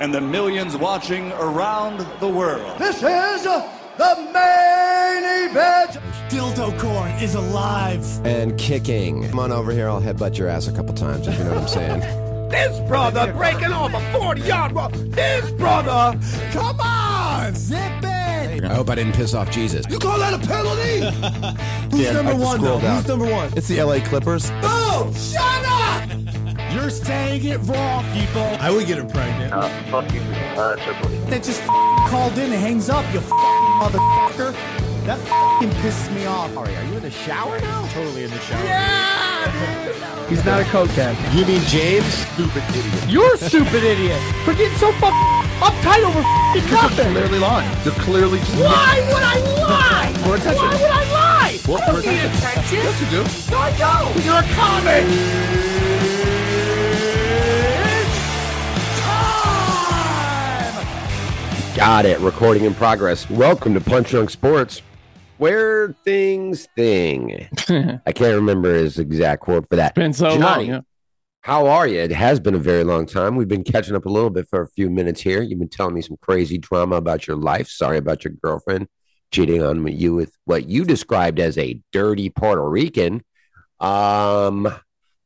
and 0.00 0.12
the 0.14 0.20
millions 0.20 0.76
watching 0.76 1.32
around 1.32 2.00
the 2.20 2.28
world. 2.28 2.78
This 2.78 2.96
is 2.96 3.42
the 3.44 4.14
main 4.32 5.48
event. 5.50 5.98
Dildo 6.28 6.78
corn 6.78 7.10
is 7.22 7.34
alive. 7.34 8.04
and 8.26 8.58
kicking. 8.58 9.28
Come 9.28 9.38
on 9.38 9.52
over 9.52 9.72
here. 9.72 9.88
I'll 9.88 10.00
headbutt 10.00 10.36
your 10.36 10.48
ass 10.48 10.66
a 10.68 10.72
couple 10.72 10.94
times 10.94 11.26
if 11.26 11.38
you 11.38 11.44
know 11.44 11.50
what 11.54 11.62
I'm 11.62 11.68
saying. 11.68 12.22
This 12.46 12.78
brother 12.88 13.32
breaking 13.32 13.72
off 13.72 13.92
a 13.92 14.12
40 14.20 14.40
yard 14.42 14.70
run. 14.70 14.92
This 15.10 15.50
brother. 15.50 16.16
Come 16.52 16.78
on, 16.80 17.52
zip 17.56 17.76
it. 18.04 18.64
I 18.64 18.72
hope 18.72 18.88
I 18.88 18.94
didn't 18.94 19.14
piss 19.14 19.34
off 19.34 19.50
Jesus. 19.50 19.84
You 19.90 19.98
call 19.98 20.16
that 20.20 20.32
a 20.32 20.38
penalty? 20.46 21.00
Who's 21.90 22.00
Yeah, 22.04 22.12
number 22.12 22.36
one 22.36 22.60
though? 22.62 22.80
down. 22.80 22.98
Who's 22.98 23.08
number 23.08 23.28
one? 23.28 23.52
It's 23.56 23.66
the 23.66 23.82
LA 23.82 23.98
Clippers. 23.98 24.48
oh, 24.62 25.12
shut 25.16 25.42
up. 25.66 26.08
You're 26.76 26.90
saying 26.90 27.42
it 27.46 27.56
wrong, 27.64 28.04
people. 28.12 28.44
I 28.60 28.70
would 28.70 28.86
get 28.86 28.98
her 28.98 29.04
pregnant. 29.06 29.50
Uh, 29.54 29.66
fuck 29.90 30.12
you, 30.12 30.20
uh, 30.20 30.76
Triple 30.76 31.10
H. 31.10 31.30
That 31.30 31.42
just 31.42 31.62
f- 31.62 32.10
called 32.10 32.36
in 32.36 32.52
and 32.52 32.60
hangs 32.60 32.90
up, 32.90 33.02
you 33.14 33.20
f- 33.20 33.30
motherfucker. 33.80 34.52
That 35.08 35.16
f***ing 35.24 35.70
pisses 35.80 36.12
me 36.14 36.26
off. 36.26 36.54
Ari, 36.54 36.76
Are 36.76 36.84
you 36.84 36.96
in 36.98 37.02
the 37.02 37.10
shower 37.10 37.58
now? 37.60 37.86
Totally 37.88 38.24
in 38.24 38.30
the 38.30 38.38
shower. 38.40 38.62
Yeah! 38.62 40.28
He's 40.28 40.44
not 40.44 40.60
a 40.60 40.64
cokehead. 40.64 41.16
You 41.34 41.46
mean 41.46 41.62
James? 41.62 42.04
Stupid 42.36 42.62
idiot. 42.68 43.08
You're 43.08 43.34
a 43.34 43.38
stupid 43.38 43.82
idiot 43.82 44.20
for 44.44 44.52
getting 44.52 44.76
so 44.76 44.92
fucking 45.00 45.26
uptight 45.64 46.04
over 46.04 46.20
f***ing 46.20 46.70
nothing. 46.70 47.12
Clearly 47.16 47.38
lying. 47.38 47.70
You're 47.86 47.94
clearly 48.04 48.38
just 48.40 48.56
Why 48.60 49.00
would 49.08 49.22
I 49.24 49.38
lie? 49.64 50.12
For 50.22 50.36
attention. 50.36 50.60
Why 50.60 50.76
would 50.76 50.90
I 50.92 51.04
lie? 51.10 51.56
For 51.64 51.80
I 51.80 51.86
don't 51.86 52.04
need 52.04 52.20
attention. 52.20 52.44
attention. 52.52 52.78
Yes, 52.84 53.00
you 53.00 53.08
do. 53.16 53.22
No, 53.50 53.58
I 53.64 53.72
don't. 53.80 54.12
You're 54.26 54.44
a 54.44 54.48
comic. 54.52 55.75
Got 61.76 62.06
it. 62.06 62.18
Recording 62.20 62.64
in 62.64 62.72
progress. 62.72 63.28
Welcome 63.28 63.74
to 63.74 63.82
Punch 63.82 64.08
Drunk 64.08 64.30
Sports, 64.30 64.80
where 65.36 65.92
things 66.06 66.68
thing. 66.74 67.46
I 67.68 68.12
can't 68.12 68.34
remember 68.34 68.72
his 68.72 68.98
exact 68.98 69.42
quote 69.42 69.68
for 69.68 69.76
that. 69.76 69.94
Been 69.94 70.14
so 70.14 70.30
Johnny, 70.38 70.40
long. 70.40 70.66
Yeah. 70.66 70.80
How 71.42 71.66
are 71.66 71.86
you? 71.86 72.00
It 72.00 72.12
has 72.12 72.40
been 72.40 72.54
a 72.54 72.58
very 72.58 72.82
long 72.82 73.04
time. 73.04 73.36
We've 73.36 73.46
been 73.46 73.62
catching 73.62 73.94
up 73.94 74.06
a 74.06 74.08
little 74.08 74.30
bit 74.30 74.48
for 74.48 74.62
a 74.62 74.68
few 74.68 74.88
minutes 74.88 75.20
here. 75.20 75.42
You've 75.42 75.58
been 75.58 75.68
telling 75.68 75.94
me 75.94 76.00
some 76.00 76.16
crazy 76.22 76.56
drama 76.56 76.96
about 76.96 77.26
your 77.26 77.36
life. 77.36 77.68
Sorry 77.68 77.98
about 77.98 78.24
your 78.24 78.32
girlfriend 78.42 78.88
cheating 79.30 79.62
on 79.62 79.86
you 79.86 80.14
with 80.14 80.32
what 80.46 80.66
you 80.70 80.82
described 80.86 81.38
as 81.38 81.58
a 81.58 81.78
dirty 81.92 82.30
Puerto 82.30 82.66
Rican. 82.66 83.22
Um, 83.80 84.74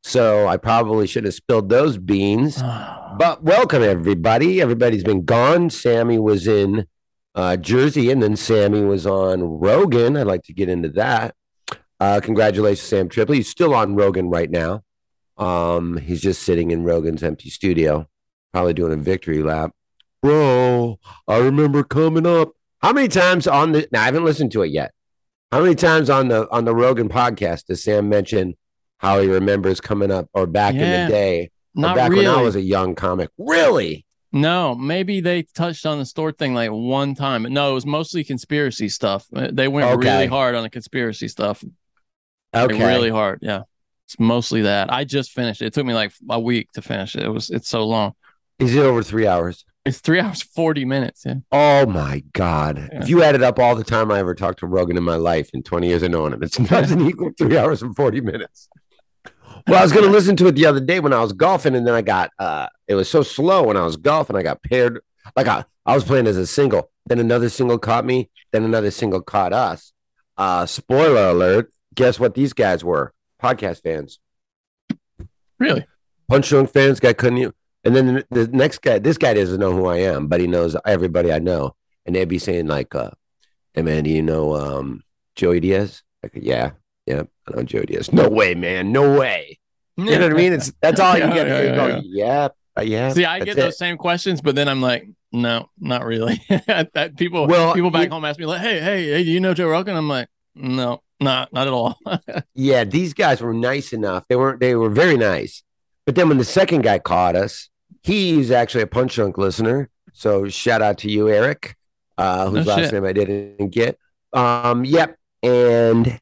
so 0.03 0.49
I 0.49 0.56
probably 0.56 1.06
should 1.06 1.25
have 1.25 1.34
spilled 1.34 1.69
those 1.69 1.99
beans. 1.99 2.62
But 3.19 3.43
welcome 3.43 3.83
everybody. 3.83 4.62
Everybody's 4.62 5.05
been 5.05 5.27
gone. 5.27 5.69
Sammy 5.69 6.19
was 6.19 6.47
in 6.47 6.87
uh, 7.34 7.59
Jersey, 7.59 8.11
and 8.11 8.22
then 8.22 8.34
Sammy 8.37 8.83
was 8.83 9.05
on 9.05 9.43
Rogan. 9.43 10.16
I'd 10.16 10.27
like 10.27 10.44
to 10.44 10.55
get 10.55 10.71
into 10.71 10.88
that. 10.91 11.34
Uh, 11.99 12.21
congratulations, 12.22 12.88
Sam 12.88 13.09
Tripoli. 13.11 13.38
He's 13.38 13.50
still 13.50 13.75
on 13.75 13.94
Rogan 13.94 14.31
right 14.31 14.49
now. 14.50 14.84
Um, 15.37 15.99
he's 15.99 16.21
just 16.22 16.43
sitting 16.44 16.71
in 16.71 16.84
Rogan's 16.84 17.22
empty 17.22 17.50
studio, 17.50 18.06
probably 18.53 18.75
doing 18.75 18.93
a 18.93 18.97
victory 18.97 19.43
lap. 19.43 19.72
Bro, 20.22 20.99
I 21.28 21.38
remember 21.38 21.82
coming 21.82 22.27
up. 22.27 22.53
How 22.81 22.93
many 22.93 23.09
times 23.09 23.47
on 23.47 23.72
the? 23.72 23.88
Now 23.93 24.03
I 24.03 24.06
haven't 24.06 24.25
listened 24.25 24.53
to 24.53 24.62
it 24.62 24.69
yet. 24.69 24.93
How 25.53 25.61
many 25.61 25.75
times 25.75 26.09
on 26.09 26.28
the 26.28 26.49
on 26.50 26.65
the 26.65 26.75
Rogan 26.75 27.09
podcast 27.09 27.67
does 27.67 27.82
Sam 27.82 28.09
mention 28.09 28.56
how 29.00 29.19
he 29.19 29.28
remembers 29.28 29.81
coming 29.81 30.11
up 30.11 30.28
or 30.34 30.47
back 30.47 30.75
in 30.75 30.81
the 30.81 31.09
day, 31.11 31.50
Not 31.75 31.97
back 31.97 32.11
really. 32.11 32.27
when 32.27 32.34
I 32.38 32.43
was 32.43 32.55
a 32.55 32.61
young 32.61 32.94
comic? 32.94 33.31
Really? 33.38 34.05
No, 34.31 34.75
maybe 34.75 35.21
they 35.21 35.43
touched 35.43 35.87
on 35.87 35.99
the 35.99 36.05
store 36.05 36.33
thing 36.33 36.55
like 36.55 36.71
one 36.71 37.15
time. 37.15 37.43
No, 37.44 37.71
it 37.71 37.75
was 37.75 37.87
mostly 37.87 38.22
conspiracy 38.25 38.88
stuff. 38.91 39.27
Uh, 39.34 39.49
They 39.50 39.69
went 39.69 39.88
Okay. 39.91 40.09
really 40.09 40.27
hard 40.27 40.55
on 40.55 40.62
the 40.62 40.71
conspiracy 40.71 41.28
stuff. 41.28 41.65
Like, 42.53 42.71
Okay. 42.72 42.87
really 42.87 43.11
hard. 43.11 43.38
Yeah. 43.43 43.62
It's 44.06 44.21
mostly 44.21 44.62
that. 44.62 44.93
I 44.93 45.05
just 45.05 45.31
finished 45.32 45.62
it. 45.62 45.67
It 45.67 45.72
took 45.72 45.87
me 45.87 45.94
like 45.94 46.12
a 46.28 46.38
week 46.38 46.71
to 46.72 46.82
finish 46.82 47.15
it. 47.17 47.22
It 47.22 47.28
was 47.31 47.49
it's 47.49 47.69
so 47.69 47.87
long. 47.87 48.12
Is 48.59 48.75
it 48.75 48.81
over 48.84 49.03
three 49.03 49.27
hours? 49.27 49.65
It's 49.87 49.99
three 50.00 50.21
hours, 50.21 50.43
40 50.43 50.84
minutes. 50.84 51.22
Yeah. 51.25 51.37
Oh 51.50 51.87
my 51.87 52.22
God. 52.34 52.77
Yeah. 52.93 53.03
If 53.03 53.09
you 53.09 53.22
added 53.22 53.43
up 53.43 53.59
all 53.59 53.75
the 53.75 53.84
time 53.84 54.11
I 54.12 54.19
ever 54.19 54.34
talked 54.34 54.59
to 54.61 54.67
Rogan 54.67 54.97
in 54.97 55.03
my 55.03 55.17
life 55.17 55.50
in 55.55 55.62
20 55.62 55.88
years 55.88 56.03
of 56.03 56.11
knowing 56.11 56.32
him, 56.34 56.43
it 56.43 56.53
doesn't 56.69 57.00
equal 57.00 57.31
three 57.38 57.56
hours 57.56 57.82
and 57.82 57.97
40 57.97 58.21
minutes. 58.21 58.69
Well, 59.66 59.78
I 59.78 59.82
was 59.82 59.93
going 59.93 60.04
to 60.04 60.10
listen 60.10 60.37
to 60.37 60.47
it 60.47 60.53
the 60.53 60.66
other 60.66 60.81
day 60.81 61.00
when 61.00 61.12
I 61.12 61.21
was 61.21 61.32
golfing, 61.32 61.75
and 61.75 61.87
then 61.87 61.94
I 61.94 62.03
got, 62.03 62.31
uh, 62.38 62.69
it 62.88 62.94
was 62.94 63.09
so 63.09 63.22
slow 63.22 63.65
when 63.65 63.76
I 63.76 63.84
was 63.84 63.97
golfing, 63.97 64.37
I 64.37 64.43
got 64.43 64.62
paired. 64.62 65.00
Like 65.37 65.47
I, 65.47 65.65
I 65.87 65.94
was 65.94 66.04
playing 66.04 66.26
as 66.26 66.37
a 66.37 66.47
single, 66.47 66.91
then 67.06 67.19
another 67.19 67.48
single 67.48 67.78
caught 67.78 68.04
me, 68.04 68.31
then 68.53 68.65
another 68.65 68.91
single 68.91 69.20
caught 69.20 69.53
us. 69.53 69.93
Uh, 70.37 70.66
spoiler 70.66 71.28
alert. 71.28 71.72
Guess 71.94 72.19
what 72.19 72.34
these 72.34 72.53
guys 72.53 72.82
were? 72.82 73.12
Podcast 73.43 73.82
fans. 73.82 74.19
Really? 75.59 75.87
Punch 76.28 76.49
Drunk 76.49 76.70
fans 76.70 77.00
guy 77.00 77.12
couldn't 77.12 77.38
you? 77.38 77.53
And 77.84 77.97
then 77.97 78.15
the, 78.31 78.47
the 78.47 78.49
next 78.49 78.82
guy, 78.82 78.99
this 78.99 79.19
guy 79.19 79.34
doesn't 79.34 79.60
know 79.60 79.72
who 79.72 79.87
I 79.87 79.99
am, 79.99 80.28
but 80.28 80.41
he 80.41 80.47
knows 80.47 80.76
everybody 80.87 81.32
I 81.32 81.38
know. 81.38 81.75
And 82.06 82.15
they'd 82.15 82.25
be 82.26 82.38
saying 82.38 82.66
like, 82.66 82.94
uh, 82.94 83.10
"Hey 83.75 83.82
man, 83.82 84.04
do 84.04 84.10
you 84.10 84.22
know 84.22 84.54
um, 84.54 85.03
Joey 85.34 85.60
Diaz?" 85.60 86.03
Like, 86.22 86.32
yeah, 86.34 86.72
yeah, 87.10 87.22
I 87.48 87.56
know 87.56 87.62
Joey 87.62 87.87
Diaz. 87.87 88.12
No 88.12 88.28
way, 88.28 88.54
man, 88.54 88.93
no 88.93 89.19
way. 89.19 89.59
You 89.97 90.04
know 90.19 90.28
what 90.28 90.32
I 90.32 90.37
mean? 90.37 90.53
It's 90.54 90.72
that's 90.81 90.98
all 90.98 91.15
you 91.19 91.25
Yeah, 91.25 91.34
get. 91.34 91.47
yeah, 91.47 91.62
yeah, 91.62 91.87
yeah. 91.87 92.00
yeah, 92.04 92.48
uh, 92.78 92.81
yeah. 92.82 93.12
See, 93.12 93.26
I 93.26 93.41
get 93.41 93.56
those 93.56 93.75
it." 93.75 93.76
same 93.76 93.98
questions, 93.98 94.41
but 94.41 94.54
then 94.54 94.66
I'm 94.66 94.81
like, 94.81 95.06
no, 95.31 95.69
not 95.78 96.06
really. 96.06 96.41
that 96.49 97.12
people 97.19 97.47
Well, 97.47 97.75
people 97.75 97.91
back 97.91 98.04
you- 98.06 98.10
home 98.10 98.25
ask 98.25 98.38
me 98.41 98.47
like, 98.47 98.62
hey, 98.62 98.81
hey, 98.81 99.04
hey, 99.10 99.25
do 99.25 99.31
you 99.31 99.41
know 99.41 99.53
Joe 99.53 99.69
Rogan? 99.69 99.97
I'm 99.97 100.09
like, 100.09 100.28
no, 100.54 101.03
not 101.20 101.53
not 101.53 101.66
at 101.66 101.72
all. 101.75 101.99
Yeah, 102.54 102.84
these 102.84 103.12
guys 103.12 103.43
were 103.43 103.53
nice 103.53 103.93
enough. 103.93 104.25
They 104.28 104.37
weren't. 104.37 104.59
They 104.60 104.75
were 104.75 104.88
very 104.91 105.19
nice. 105.19 105.62
But 106.06 106.15
then 106.15 106.28
when 106.28 106.38
the 106.38 106.44
second 106.44 106.81
guy 106.82 106.99
caught 106.99 107.37
us, 107.37 107.69
he's 108.03 108.50
actually 108.50 108.82
a 108.84 108.87
Punch 108.87 109.15
Drunk 109.16 109.37
listener. 109.37 109.91
So 110.15 110.49
shout 110.49 110.81
out 110.81 110.97
to 110.99 111.10
you, 111.10 111.28
Eric, 111.28 111.76
uh, 112.16 112.49
whose 112.49 112.65
No 112.66 112.72
last 112.75 112.84
shit. 112.84 112.94
name 112.94 113.04
I 113.04 113.12
didn't 113.12 113.69
get. 113.70 113.99
Um, 114.32 114.85
yep. 114.87 115.17
And 115.43 116.19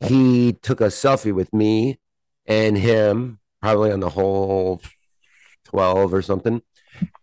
he 0.00 0.52
took 0.62 0.80
a 0.80 0.84
selfie 0.86 1.32
with 1.34 1.52
me 1.52 1.98
and 2.46 2.76
him, 2.78 3.38
probably 3.62 3.90
on 3.92 4.00
the 4.00 4.08
whole 4.10 4.80
twelve 5.64 6.14
or 6.14 6.22
something, 6.22 6.62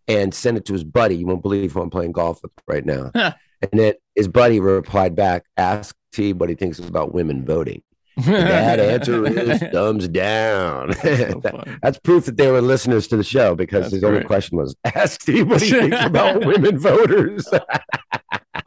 and 0.08 0.34
sent 0.34 0.58
it 0.58 0.66
to 0.66 0.74
his 0.74 0.84
buddy. 0.84 1.16
You 1.18 1.28
won't 1.28 1.42
believe 1.42 1.72
who 1.74 1.82
I'm 1.82 1.90
playing 1.90 2.12
golf 2.12 2.42
with 2.44 2.52
right 2.68 2.86
now. 2.86 3.12
and 3.14 3.70
then 3.72 3.94
his 4.16 4.28
buddy 4.28 4.60
replied 4.60 5.16
back, 5.16 5.46
"Ask 5.58 5.96
T 6.14 6.34
what 6.34 6.50
he 6.50 6.56
thinks 6.56 6.80
about 6.80 7.14
women 7.14 7.46
voting." 7.46 7.82
that 8.18 8.80
answer 8.80 9.26
is 9.28 9.60
thumbs 9.74 10.08
down. 10.08 10.90
That- 11.04 11.80
that's 11.82 12.00
proof 12.00 12.26
that 12.26 12.38
they 12.38 12.50
were 12.50 12.62
listeners 12.62 13.08
to 13.08 13.18
the 13.18 13.24
show 13.26 13.56
because 13.56 13.84
That's 13.86 13.96
his 13.96 14.04
only 14.06 14.24
question 14.24 14.58
was 14.58 14.74
ask 14.86 15.22
Steve 15.22 15.50
what 15.50 15.62
he 15.62 15.70
thinks 15.72 16.02
about 16.02 16.46
women 16.46 16.80
voters. 16.80 17.46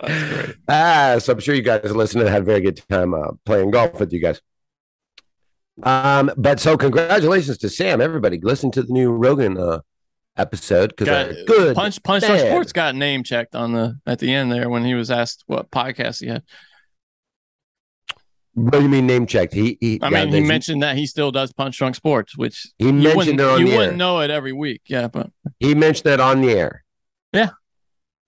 ah, 0.69 1.17
so 1.19 1.33
I'm 1.33 1.41
sure 1.41 1.55
you 1.55 1.62
guys 1.62 1.91
listening 1.95 2.23
and 2.23 2.31
had 2.31 2.43
a 2.43 2.45
very 2.45 2.61
good 2.61 2.81
time 2.89 3.15
uh, 3.15 3.33
playing 3.45 3.71
golf 3.71 3.99
with 3.99 4.12
you 4.12 4.21
guys. 4.21 4.41
Um, 5.83 6.31
but 6.37 6.61
so 6.61 6.77
congratulations 6.77 7.59
to 7.59 7.69
Sam. 7.69 8.00
Everybody, 8.00 8.41
listen 8.41 8.71
to 8.73 8.83
the 8.83 8.93
new 8.93 9.11
Rogan 9.11 9.59
uh, 9.59 9.81
episode 10.37 10.95
because 10.97 11.45
good. 11.47 11.77
Punch 11.77 12.03
Punch 12.03 12.25
Drunk 12.25 12.41
bad. 12.41 12.49
Sports 12.49 12.73
got 12.73 12.95
name 12.95 13.23
checked 13.23 13.55
on 13.55 13.73
the 13.73 13.99
at 14.06 14.19
the 14.19 14.33
end 14.33 14.50
there 14.53 14.69
when 14.69 14.85
he 14.85 14.95
was 14.95 15.11
asked 15.11 15.45
what 15.47 15.71
podcast 15.71 16.21
he 16.21 16.29
had. 16.29 16.43
What 18.55 18.73
do 18.73 18.83
you 18.83 18.89
mean 18.89 19.06
name 19.06 19.27
checked? 19.27 19.55
He, 19.55 19.79
he 19.81 20.00
I 20.03 20.09
yeah, 20.11 20.25
mean, 20.25 20.35
he 20.35 20.41
mentioned 20.41 20.83
that 20.83 20.97
he 20.97 21.06
still 21.06 21.31
does 21.31 21.53
Punch 21.53 21.79
Drunk 21.79 21.95
Sports, 21.95 22.37
which 22.37 22.67
He 22.79 22.87
you 22.87 22.93
mentioned 22.93 23.17
wouldn't, 23.17 23.41
it 23.41 23.47
on 23.47 23.61
you 23.61 23.67
the 23.67 23.73
wouldn't 23.77 23.93
air. 23.93 23.97
know 23.97 24.21
it 24.21 24.31
every 24.31 24.53
week. 24.53 24.83
Yeah, 24.87 25.06
but 25.06 25.31
He 25.61 25.75
mentioned 25.77 26.06
that 26.06 26.19
on 26.21 26.41
the 26.41 26.50
air. 26.50 26.85
Yeah. 27.33 27.50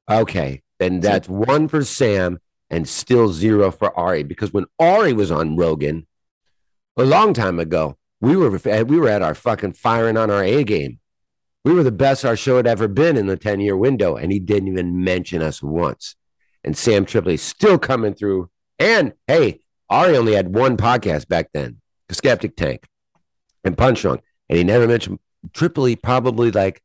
Okay. 0.09 0.63
Then 0.81 1.00
that's 1.00 1.29
one 1.29 1.69
for 1.69 1.85
Sam 1.85 2.41
and 2.71 2.88
still 2.88 3.29
zero 3.29 3.71
for 3.71 3.97
Ari 3.97 4.23
because 4.23 4.50
when 4.50 4.65
Ari 4.79 5.12
was 5.12 5.31
on 5.31 5.55
Rogan 5.55 6.06
a 6.97 7.05
long 7.05 7.35
time 7.35 7.61
ago, 7.61 7.99
we 8.23 8.35
were 8.35 8.50
we 8.50 8.99
were 8.99 9.09
at 9.09 9.21
our 9.21 9.35
fucking 9.35 9.75
firing 9.75 10.17
on 10.17 10.31
our 10.31 10.43
A 10.43 10.65
game. 10.65 10.99
We 11.67 11.75
were 11.75 11.82
the 11.82 11.93
best 11.93 12.25
our 12.25 12.35
show 12.35 12.56
had 12.56 12.67
ever 12.67 12.88
been 12.88 13.19
in 13.19 13.27
the 13.27 13.37
10 13.37 13.61
year 13.61 13.77
window, 13.77 14.17
and 14.17 14.32
he 14.32 14.38
didn't 14.38 14.69
even 14.69 15.05
mention 15.05 15.43
us 15.43 15.62
once. 15.62 16.17
And 16.65 16.75
Sam 16.75 17.05
Tripoli 17.05 17.37
still 17.37 17.79
coming 17.79 18.15
through. 18.15 18.49
And 18.79 19.12
hey, 19.29 19.61
Ari 19.91 20.17
only 20.17 20.33
had 20.33 20.55
one 20.55 20.79
podcast 20.79 21.29
back 21.29 21.50
then, 21.53 21.83
the 22.09 22.15
Skeptic 22.15 22.56
Tank 22.56 22.87
and 23.65 23.76
Punch 23.76 24.00
Drunk, 24.00 24.23
and 24.49 24.56
he 24.56 24.65
never 24.65 24.88
mentioned 24.88 25.19
Tripoli. 25.53 25.94
Probably 25.94 26.50
like 26.50 26.83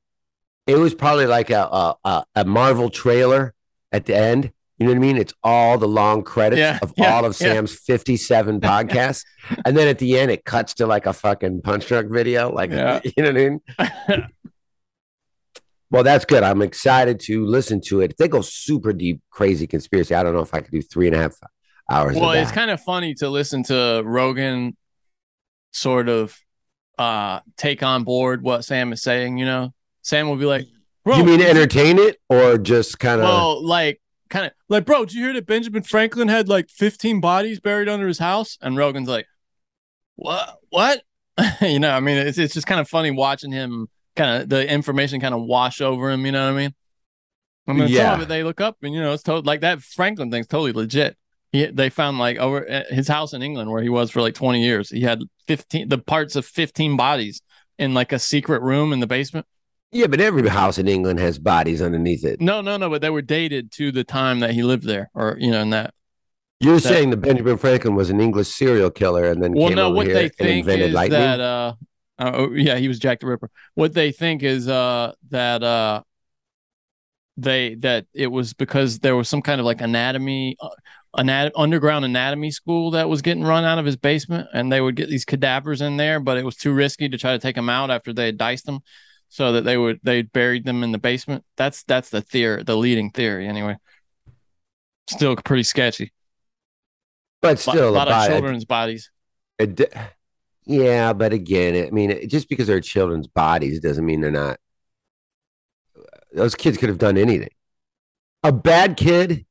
it 0.67 0.75
was 0.75 0.93
probably 0.93 1.27
like 1.27 1.49
a 1.49 1.63
a, 1.63 1.95
a, 2.03 2.25
a 2.35 2.45
Marvel 2.45 2.89
trailer 2.89 3.54
at 3.91 4.05
the 4.05 4.15
end. 4.15 4.51
You 4.77 4.85
know 4.87 4.91
what 4.91 4.97
I 4.97 4.99
mean? 4.99 5.17
It's 5.17 5.33
all 5.41 5.77
the 5.77 5.87
long 5.87 6.23
credits 6.23 6.59
Yeah, 6.59 6.79
of 6.81 6.93
yeah, 6.97 7.15
all 7.15 7.23
of 7.25 7.31
yeah. 7.39 7.53
Sam's 7.53 7.73
57 7.73 8.59
podcasts. 8.61 9.23
and 9.65 9.75
then 9.77 9.87
at 9.87 9.99
the 9.99 10.19
end, 10.19 10.31
it 10.31 10.43
cuts 10.43 10.73
to 10.75 10.85
like 10.87 11.05
a 11.05 11.13
fucking 11.13 11.61
punch 11.61 11.87
drunk 11.87 12.11
video. 12.11 12.51
Like, 12.51 12.71
you 12.71 12.77
know 12.77 12.99
what 13.17 13.25
I 13.27 13.31
mean? 13.31 13.61
well, 15.91 16.03
that's 16.03 16.25
good. 16.25 16.43
I'm 16.43 16.61
excited 16.61 17.19
to 17.21 17.45
listen 17.45 17.79
to 17.87 18.01
it. 18.01 18.11
If 18.11 18.17
they 18.17 18.27
go 18.27 18.41
super 18.41 18.91
deep, 18.91 19.21
crazy 19.29 19.65
conspiracy, 19.67 20.13
I 20.13 20.23
don't 20.23 20.33
know 20.33 20.41
if 20.41 20.53
I 20.53 20.59
could 20.59 20.71
do 20.71 20.81
three 20.81 21.07
and 21.07 21.15
a 21.15 21.19
half 21.19 21.35
hours. 21.89 22.15
well, 22.17 22.31
it's 22.31 22.51
kind 22.51 22.71
of 22.71 22.81
funny 22.81 23.13
to 23.15 23.29
listen 23.29 23.63
to 23.63 24.01
Rogan 24.03 24.75
sort 25.71 26.07
of 26.07 26.37
uh 26.97 27.41
take 27.57 27.83
on 27.83 28.03
board 28.05 28.41
what 28.41 28.65
Sam 28.65 28.91
is 28.93 29.01
saying. 29.01 29.37
You 29.37 29.45
know, 29.45 29.73
Sam 30.01 30.27
will 30.27 30.37
be 30.37 30.45
like, 30.45 30.65
"Bro, 31.05 31.17
you 31.17 31.23
mean 31.23 31.39
entertain 31.41 31.97
it 31.99 32.17
or 32.29 32.57
just 32.57 32.99
kind 32.99 33.21
of? 33.21 33.25
Well, 33.25 33.63
like 33.65 34.01
kind 34.29 34.47
of 34.47 34.51
like, 34.67 34.85
bro, 34.85 35.05
did 35.05 35.13
you 35.13 35.23
hear 35.23 35.33
that 35.33 35.45
Benjamin 35.45 35.83
Franklin 35.83 36.27
had 36.27 36.49
like 36.49 36.69
15 36.69 37.21
bodies 37.21 37.59
buried 37.59 37.87
under 37.87 38.07
his 38.07 38.19
house? 38.19 38.57
And 38.61 38.75
Rogan's 38.75 39.07
like, 39.07 39.27
what? 40.15 40.57
What? 40.69 41.03
you 41.61 41.79
know, 41.79 41.91
I 41.91 41.99
mean, 41.99 42.17
it's 42.17 42.37
it's 42.37 42.53
just 42.53 42.67
kind 42.67 42.81
of 42.81 42.89
funny 42.89 43.11
watching 43.11 43.51
him 43.51 43.87
kind 44.15 44.41
of 44.43 44.49
the 44.49 44.69
information 44.69 45.19
kind 45.21 45.35
of 45.35 45.43
wash 45.43 45.79
over 45.81 46.09
him. 46.09 46.25
You 46.25 46.31
know 46.31 46.45
what 46.45 46.57
I 46.59 46.63
mean? 46.63 46.75
I 47.67 47.73
mean, 47.73 47.87
some 47.87 47.93
Yeah. 47.95 48.13
of 48.15 48.21
it 48.21 48.27
they 48.27 48.43
look 48.43 48.61
up 48.61 48.77
and 48.83 48.93
you 48.93 49.01
know 49.01 49.13
it's 49.13 49.23
totally 49.23 49.45
like 49.45 49.61
that 49.61 49.81
Franklin 49.81 50.31
thing's 50.31 50.47
totally 50.47 50.71
legit. 50.71 51.17
He, 51.51 51.65
they 51.67 51.89
found 51.89 52.19
like 52.19 52.37
over 52.37 52.65
at 52.65 52.91
his 52.91 53.07
house 53.07 53.33
in 53.33 53.41
England 53.41 53.69
where 53.71 53.81
he 53.81 53.89
was 53.89 54.11
for 54.11 54.21
like 54.21 54.33
20 54.33 54.61
years. 54.61 54.89
He 54.89 55.01
had 55.01 55.21
15 55.47 55.89
the 55.89 55.97
parts 55.97 56.35
of 56.35 56.45
15 56.45 56.97
bodies 56.97 57.41
in 57.77 57.93
like 57.93 58.11
a 58.11 58.19
secret 58.19 58.61
room 58.61 58.93
in 58.93 58.99
the 58.99 59.07
basement. 59.07 59.45
Yeah, 59.91 60.07
but 60.07 60.19
every 60.19 60.47
house 60.47 60.77
in 60.77 60.87
England 60.87 61.19
has 61.19 61.39
bodies 61.39 61.81
underneath 61.81 62.23
it. 62.25 62.41
No, 62.41 62.61
no, 62.61 62.77
no, 62.77 62.89
but 62.89 63.01
they 63.01 63.09
were 63.09 63.21
dated 63.21 63.71
to 63.73 63.91
the 63.91 64.03
time 64.03 64.39
that 64.41 64.51
he 64.51 64.63
lived 64.63 64.83
there, 64.83 65.09
or 65.13 65.37
you 65.39 65.51
know, 65.51 65.61
in 65.61 65.69
that. 65.71 65.93
You're 66.59 66.75
that- 66.75 66.81
saying 66.81 67.09
that 67.11 67.17
Benjamin 67.17 67.57
Franklin 67.57 67.95
was 67.95 68.09
an 68.09 68.19
English 68.21 68.47
serial 68.47 68.89
killer 68.89 69.25
and 69.25 69.43
then 69.43 69.53
Well, 69.53 69.67
came 69.69 69.75
no, 69.75 69.87
over 69.87 69.95
what 69.95 70.07
here 70.07 70.15
they 70.15 70.23
and 70.25 70.33
think 70.35 70.59
invented 70.59 70.89
is 70.89 70.93
lightning? 70.95 71.19
that, 71.19 71.39
uh, 71.39 71.73
uh, 72.17 72.31
oh, 72.33 72.53
yeah, 72.53 72.77
he 72.77 72.87
was 72.87 72.97
Jack 72.99 73.19
the 73.19 73.27
Ripper. 73.27 73.49
What 73.73 73.93
they 73.93 74.11
think 74.11 74.41
is, 74.41 74.67
uh, 74.67 75.13
that, 75.29 75.63
uh, 75.63 76.01
they 77.37 77.75
that 77.75 78.05
it 78.13 78.27
was 78.27 78.53
because 78.53 78.99
there 78.99 79.15
was 79.15 79.27
some 79.27 79.41
kind 79.41 79.59
of 79.59 79.65
like 79.65 79.81
anatomy, 79.81 80.55
uh, 80.61 80.69
anat- 81.17 81.51
underground 81.57 82.05
anatomy 82.05 82.49
school 82.49 82.91
that 82.91 83.09
was 83.09 83.21
getting 83.21 83.43
run 83.43 83.65
out 83.65 83.77
of 83.77 83.85
his 83.85 83.97
basement, 83.97 84.47
and 84.53 84.71
they 84.71 84.79
would 84.79 84.95
get 84.95 85.09
these 85.09 85.25
cadavers 85.25 85.81
in 85.81 85.97
there, 85.97 86.21
but 86.21 86.37
it 86.37 86.45
was 86.45 86.55
too 86.55 86.71
risky 86.71 87.09
to 87.09 87.17
try 87.17 87.33
to 87.33 87.39
take 87.39 87.55
them 87.55 87.69
out 87.69 87.91
after 87.91 88.13
they 88.13 88.27
had 88.27 88.37
diced 88.37 88.65
them, 88.65 88.79
so 89.35 89.51
that 89.51 89.65
they 89.65 89.75
would 89.75 89.99
they 90.01 90.21
buried 90.21 90.63
them 90.63 90.81
in 90.81 90.93
the 90.93 90.97
basement. 90.97 91.43
That's 91.57 91.83
that's 91.83 92.09
the 92.09 92.21
theory, 92.21 92.63
the 92.63 92.77
leading 92.77 93.11
theory, 93.11 93.49
anyway. 93.49 93.75
Still 95.09 95.35
pretty 95.35 95.63
sketchy. 95.63 96.13
but 97.41 97.59
still, 97.59 97.89
a 97.89 97.91
lot 97.91 98.07
of 98.07 98.27
children's 98.27 98.63
bodies. 98.63 99.11
d- 99.59 99.87
yeah, 100.65 101.11
but 101.11 101.33
again, 101.33 101.85
I 101.85 101.91
mean, 101.91 102.29
just 102.29 102.47
because 102.47 102.67
they're 102.67 102.79
children's 102.79 103.27
bodies 103.27 103.81
doesn't 103.81 104.05
mean 104.05 104.21
they're 104.21 104.31
not. 104.31 104.57
Those 106.31 106.55
kids 106.55 106.77
could 106.77 106.87
have 106.87 106.97
done 106.97 107.17
anything. 107.17 107.51
A 108.41 108.53
bad 108.53 108.95
kid, 108.95 109.45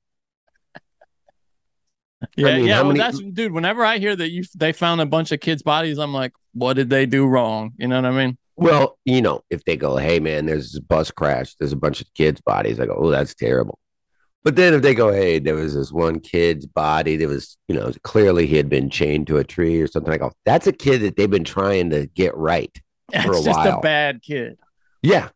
Yeah, 2.37 2.57
mean, 2.57 2.65
yeah. 2.65 2.81
Well, 2.81 2.87
many- 2.89 3.01
that's 3.01 3.19
dude. 3.21 3.53
Whenever 3.53 3.85
I 3.85 3.99
hear 3.99 4.17
that 4.17 4.31
you 4.31 4.45
they 4.57 4.73
found 4.73 5.03
a 5.03 5.07
bunch 5.07 5.31
of 5.31 5.41
kids' 5.41 5.63
bodies, 5.63 5.99
I'm 5.99 6.15
like, 6.15 6.33
what 6.55 6.73
did 6.73 6.89
they 6.89 7.05
do 7.05 7.27
wrong? 7.27 7.73
You 7.77 7.89
know 7.89 8.01
what 8.01 8.11
I 8.11 8.25
mean? 8.27 8.39
Well, 8.57 8.99
you 9.05 9.23
know, 9.23 9.43
if 9.51 9.65
they 9.65 9.77
go, 9.77 9.97
hey, 9.97 10.21
man, 10.21 10.47
there's 10.47 10.73
this 10.73 10.81
bus 10.81 11.11
crash, 11.11 11.55
there's 11.57 11.73
a 11.73 11.77
bunch 11.77 12.01
of 12.01 12.13
kids' 12.15 12.41
bodies, 12.41 12.79
I 12.79 12.87
go, 12.87 12.95
oh, 12.97 13.11
that's 13.11 13.35
terrible. 13.35 13.79
But 14.45 14.57
then 14.57 14.75
if 14.75 14.83
they 14.83 14.95
go, 14.95 15.11
hey, 15.11 15.39
there 15.39 15.55
was 15.55 15.75
this 15.75 15.91
one 15.91 16.21
kid's 16.21 16.67
body 16.67 17.17
that 17.17 17.29
was, 17.29 17.57
you 17.67 17.75
know, 17.75 17.91
clearly 18.03 18.47
he 18.47 18.57
had 18.57 18.69
been 18.69 18.91
chained 18.91 19.27
to 19.29 19.39
a 19.39 19.45
tree 19.45 19.81
or 19.81 19.87
something, 19.87 20.13
I 20.13 20.19
go, 20.19 20.33
that's 20.45 20.67
a 20.67 20.73
kid 20.73 21.01
that 21.01 21.17
they've 21.17 21.31
been 21.31 21.45
trying 21.45 21.91
to 21.91 22.07
get 22.07 22.37
right. 22.37 22.71
It's 23.13 23.25
For 23.25 23.33
a 23.33 23.43
just 23.43 23.59
while. 23.59 23.79
a 23.79 23.81
bad 23.81 24.23
kid. 24.23 24.59
Yeah. 25.03 25.31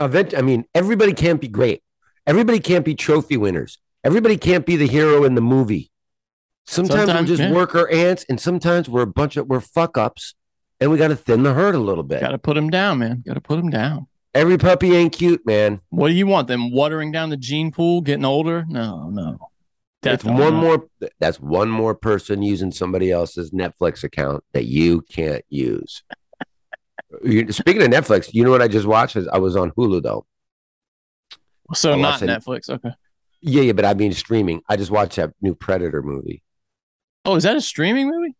Event, 0.00 0.34
I 0.36 0.42
mean, 0.42 0.64
everybody 0.74 1.12
can't 1.12 1.40
be 1.40 1.48
great. 1.48 1.82
Everybody 2.26 2.58
can't 2.58 2.84
be 2.84 2.94
trophy 2.94 3.36
winners. 3.36 3.78
Everybody 4.04 4.36
can't 4.36 4.66
be 4.66 4.76
the 4.76 4.88
hero 4.88 5.24
in 5.24 5.36
the 5.36 5.40
movie. 5.40 5.90
Sometimes, 6.66 7.00
Sometimes, 7.00 7.30
we're 7.30 7.36
just 7.36 7.48
yeah. 7.48 7.52
worker 7.52 7.88
ants, 7.90 8.24
and 8.28 8.40
sometimes 8.40 8.88
we're 8.88 9.02
a 9.02 9.06
bunch 9.06 9.36
of 9.36 9.46
we're 9.48 9.60
fuck 9.60 9.98
ups, 9.98 10.34
and 10.82 10.90
we 10.90 10.98
got 10.98 11.08
to 11.08 11.16
thin 11.16 11.44
the 11.44 11.54
herd 11.54 11.76
a 11.76 11.78
little 11.78 12.02
bit. 12.02 12.20
Got 12.20 12.30
to 12.30 12.38
put 12.38 12.54
them 12.54 12.68
down, 12.68 12.98
man. 12.98 13.22
Got 13.24 13.34
to 13.34 13.40
put 13.40 13.56
them 13.56 13.70
down. 13.70 14.08
Every 14.34 14.58
puppy 14.58 14.96
ain't 14.96 15.12
cute, 15.12 15.46
man. 15.46 15.80
What 15.90 16.08
do 16.08 16.14
you 16.14 16.26
want? 16.26 16.48
Them 16.48 16.72
watering 16.72 17.12
down 17.12 17.30
the 17.30 17.36
gene 17.36 17.70
pool, 17.70 18.00
getting 18.00 18.24
older? 18.24 18.64
No, 18.68 19.08
no. 19.08 19.38
That's 20.00 20.24
one 20.24 20.54
not. 20.54 20.60
more. 20.60 20.86
That's 21.20 21.38
one 21.38 21.70
more 21.70 21.94
person 21.94 22.42
using 22.42 22.72
somebody 22.72 23.12
else's 23.12 23.52
Netflix 23.52 24.02
account 24.02 24.42
that 24.52 24.64
you 24.64 25.02
can't 25.02 25.44
use. 25.48 26.02
Speaking 27.20 27.82
of 27.82 27.88
Netflix, 27.88 28.34
you 28.34 28.42
know 28.42 28.50
what 28.50 28.62
I 28.62 28.66
just 28.68 28.86
watched? 28.86 29.16
I 29.32 29.38
was 29.38 29.54
on 29.54 29.70
Hulu 29.72 30.02
though. 30.02 30.26
So 31.74 31.92
I 31.92 32.00
not. 32.00 32.20
Netflix. 32.20 32.68
Okay. 32.68 32.90
Yeah, 33.40 33.62
yeah, 33.62 33.72
but 33.72 33.84
I 33.84 33.94
mean 33.94 34.12
streaming. 34.12 34.62
I 34.68 34.76
just 34.76 34.90
watched 34.90 35.16
that 35.16 35.30
new 35.40 35.54
Predator 35.54 36.02
movie. 36.02 36.42
Oh, 37.24 37.36
is 37.36 37.44
that 37.44 37.54
a 37.54 37.60
streaming 37.60 38.10
movie? 38.10 38.34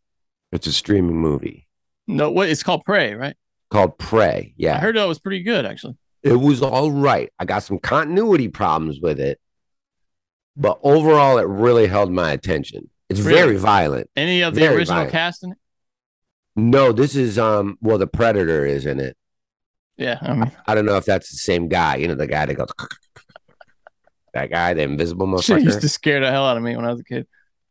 It's 0.51 0.67
a 0.67 0.73
streaming 0.73 1.17
movie 1.17 1.69
No, 2.07 2.31
what? 2.31 2.49
It's 2.49 2.63
called 2.63 2.85
Prey, 2.85 3.15
right? 3.15 3.37
called 3.71 3.97
Prey. 3.99 4.53
Yeah, 4.57 4.77
I 4.77 4.79
heard 4.81 4.97
that 4.97 5.05
was 5.05 5.19
pretty 5.19 5.43
good, 5.43 5.65
actually. 5.65 5.97
it 6.23 6.35
was 6.35 6.61
all 6.63 6.91
right. 6.91 7.31
I 7.39 7.45
got 7.47 7.63
some 7.63 7.79
continuity 7.79 8.49
problems 8.49 9.01
with 9.01 9.19
it, 9.19 9.41
but 10.57 10.79
overall, 10.83 11.39
it 11.39 11.47
really 11.47 11.87
held 11.87 12.13
my 12.13 12.33
attention. 12.33 12.91
It's 13.09 13.21
Really? 13.21 13.39
very 13.41 13.57
violent. 13.57 14.11
Any 14.17 14.43
of 14.43 14.55
the 14.55 14.61
Very 14.61 14.77
original 14.77 14.97
violent. 14.97 15.13
cast 15.13 15.43
in 15.45 15.53
it? 15.53 15.59
No, 16.57 16.93
this 16.93 17.17
is 17.17 17.39
um. 17.39 17.79
Well, 17.81 17.97
the 17.99 18.07
Predator 18.07 18.67
is 18.67 18.85
in 18.85 19.01
it. 19.01 19.17
Yeah, 19.97 20.19
I 20.21 20.35
mean, 20.35 20.51
I 20.67 20.75
don't 20.75 20.85
know 20.87 20.97
if 20.97 21.05
that's 21.07 21.31
the 21.31 21.37
same 21.39 21.69
guy. 21.69 21.97
You 21.97 22.09
know, 22.09 22.15
the 22.15 22.27
guy 22.27 22.45
that 22.47 22.55
goes. 22.55 22.69
That 24.35 24.51
guy, 24.51 24.73
the 24.73 24.83
invisible 24.83 25.39
shit 25.43 25.61
used 25.63 25.77
motherfucker. 25.79 25.81
to 25.83 25.89
scare 25.91 26.21
the 26.21 26.31
hell 26.31 26.47
out 26.47 26.57
of 26.57 26.63
me 26.63 26.75
when 26.75 26.87
I 26.87 26.91
was 26.91 27.01
a 27.01 27.05
kid. 27.05 27.27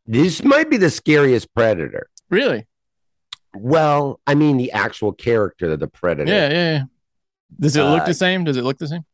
This 0.06 0.44
might 0.44 0.70
be 0.70 0.76
the 0.76 0.90
scariest 0.90 1.52
Predator. 1.54 2.08
Really? 2.30 2.66
Well, 3.54 4.20
I 4.26 4.34
mean, 4.34 4.56
the 4.56 4.72
actual 4.72 5.12
character 5.12 5.70
of 5.72 5.80
the 5.80 5.88
Predator 5.88 6.30
Yeah, 6.32 6.48
yeah, 6.48 6.72
yeah. 6.78 6.82
Does 7.60 7.76
it 7.76 7.82
look 7.82 8.02
Uh, 8.02 8.06
the 8.06 8.14
same? 8.14 8.44
Does 8.44 8.56
it 8.56 8.64
look 8.64 8.78
the 8.78 8.88
same? 8.88 9.04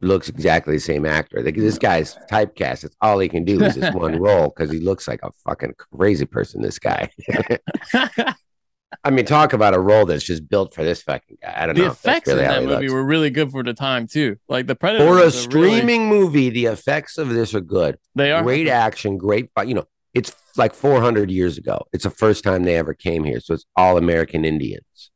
looks 0.00 0.28
exactly 0.28 0.74
the 0.74 0.80
same 0.80 1.06
actor. 1.06 1.42
Like, 1.42 1.56
This 1.56 1.78
guy's 1.78 2.14
typecast. 2.30 2.84
It's 2.84 2.96
all 3.00 3.18
he 3.18 3.28
can 3.28 3.42
do 3.44 3.62
is 3.64 3.74
this 3.74 3.94
one 3.94 4.16
role 4.20 4.48
because 4.50 4.70
he 4.70 4.78
looks 4.78 5.08
like 5.08 5.20
a 5.22 5.30
fucking 5.44 5.74
crazy 5.78 6.26
person. 6.26 6.60
This 6.60 6.78
guy. 6.78 7.08
I 9.02 9.10
mean, 9.10 9.24
talk 9.24 9.52
about 9.54 9.74
a 9.74 9.80
role 9.80 10.04
that's 10.06 10.22
just 10.22 10.48
built 10.48 10.72
for 10.74 10.84
this 10.84 11.02
fucking 11.02 11.38
guy. 11.42 11.52
I 11.56 11.66
don't 11.66 11.74
the 11.74 11.82
know. 11.82 11.88
that's 11.88 11.98
effects 12.00 12.28
in 12.28 12.34
really 12.36 12.46
how 12.46 12.52
that 12.54 12.62
movie 12.62 12.74
looks. 12.82 12.92
were 12.92 13.04
really 13.04 13.30
good 13.30 13.50
for 13.50 13.62
the 13.64 13.74
time 13.74 14.06
too. 14.06 14.36
Like 14.48 14.66
the 14.66 14.76
Predator 14.76 15.04
For 15.06 15.18
a 15.18 15.24
was 15.24 15.46
really- 15.48 15.70
streaming 15.78 16.06
movie, 16.08 16.50
the 16.50 16.66
effects 16.66 17.18
of 17.18 17.30
this 17.30 17.54
are 17.54 17.60
good. 17.60 17.96
they 18.14 18.30
are 18.30 18.42
Great 18.42 18.68
action, 18.68 19.16
great. 19.18 19.50
You 19.66 19.74
know, 19.74 19.84
it's 20.14 20.32
like 20.56 20.74
400 20.74 21.30
years 21.30 21.58
ago. 21.58 21.84
It's 21.92 22.04
the 22.04 22.10
first 22.10 22.44
time 22.44 22.62
they 22.62 22.76
ever 22.76 22.94
came 22.94 23.24
here, 23.24 23.40
so 23.40 23.54
it's 23.54 23.66
all 23.76 23.98
American 23.98 24.44
Indians. 24.44 25.10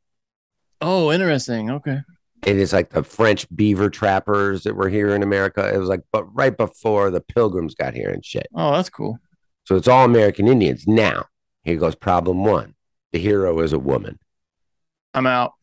Oh, 0.81 1.11
interesting. 1.11 1.69
Okay. 1.71 2.01
It 2.45 2.57
is 2.57 2.71
like 2.71 2.89
the 2.89 3.03
French 3.03 3.45
beaver 3.53 3.89
trappers 3.89 4.63
that 4.63 4.75
were 4.75 4.89
here 4.89 5.13
in 5.13 5.23
America. 5.23 5.73
It 5.73 5.77
was 5.77 5.89
like, 5.89 6.01
but 6.11 6.23
right 6.33 6.55
before 6.55 7.11
the 7.11 7.21
Pilgrims 7.21 7.75
got 7.75 7.93
here 7.93 8.09
and 8.09 8.23
shit. 8.23 8.47
Oh, 8.55 8.73
that's 8.73 8.89
cool. 8.89 9.19
So 9.65 9.75
it's 9.75 9.87
all 9.87 10.05
American 10.05 10.47
Indians. 10.47 10.87
Now, 10.87 11.25
here 11.63 11.77
goes 11.77 11.95
problem 11.95 12.43
one: 12.43 12.75
the 13.11 13.19
hero 13.19 13.59
is 13.59 13.73
a 13.73 13.79
woman. 13.79 14.19
I'm 15.13 15.27
out. 15.27 15.53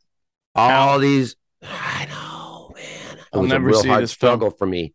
All 0.54 0.98
these, 0.98 1.36
I 1.62 2.06
know. 2.06 2.72
Man. 2.74 3.18
I'll 3.32 3.42
was 3.42 3.50
never 3.50 3.68
a 3.68 3.70
real 3.70 3.82
see 3.82 3.88
hard 3.88 4.02
this 4.02 4.12
film. 4.12 4.30
struggle 4.30 4.50
for 4.50 4.66
me. 4.66 4.94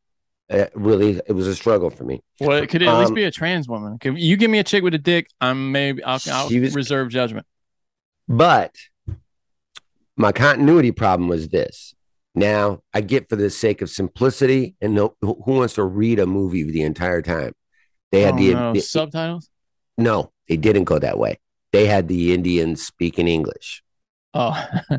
Uh, 0.51 0.65
really, 0.75 1.21
it 1.27 1.31
was 1.31 1.47
a 1.47 1.55
struggle 1.55 1.89
for 1.89 2.03
me. 2.03 2.21
Well, 2.41 2.57
it 2.61 2.67
could 2.67 2.83
at 2.83 2.97
least 2.99 3.09
Um, 3.11 3.15
be 3.15 3.23
a 3.23 3.31
trans 3.31 3.69
woman. 3.69 3.97
Could 3.99 4.19
you 4.19 4.35
give 4.35 4.51
me 4.51 4.59
a 4.59 4.63
chick 4.65 4.83
with 4.83 4.93
a 4.93 4.97
dick? 4.97 5.27
I'm 5.39 5.71
maybe 5.71 6.03
I'll, 6.03 6.19
I'll 6.29 6.49
was- 6.49 6.75
reserve 6.75 7.09
judgment. 7.09 7.45
But 8.27 8.75
my 10.17 10.31
continuity 10.31 10.91
problem 10.91 11.29
was 11.29 11.49
this. 11.49 11.93
Now 12.35 12.81
I 12.93 13.01
get 13.01 13.29
for 13.29 13.35
the 13.35 13.49
sake 13.49 13.81
of 13.81 13.89
simplicity, 13.89 14.75
and 14.81 14.93
no, 14.95 15.15
who 15.21 15.35
wants 15.45 15.75
to 15.75 15.83
read 15.83 16.19
a 16.19 16.25
movie 16.25 16.63
the 16.63 16.81
entire 16.83 17.21
time? 17.21 17.53
They 18.11 18.21
had 18.21 18.35
Oh, 18.35 18.37
the, 18.37 18.53
no. 18.53 18.73
the- 18.73 18.81
subtitles. 18.81 19.49
no, 19.97 20.31
they 20.47 20.57
didn't 20.57 20.83
go 20.85 20.99
that 20.99 21.17
way. 21.17 21.39
They 21.71 21.85
had 21.87 22.07
the 22.09 22.33
Indians 22.33 22.85
speaking 22.85 23.27
English. 23.27 23.83
Oh, 24.33 24.51
Yeah, 24.89 24.97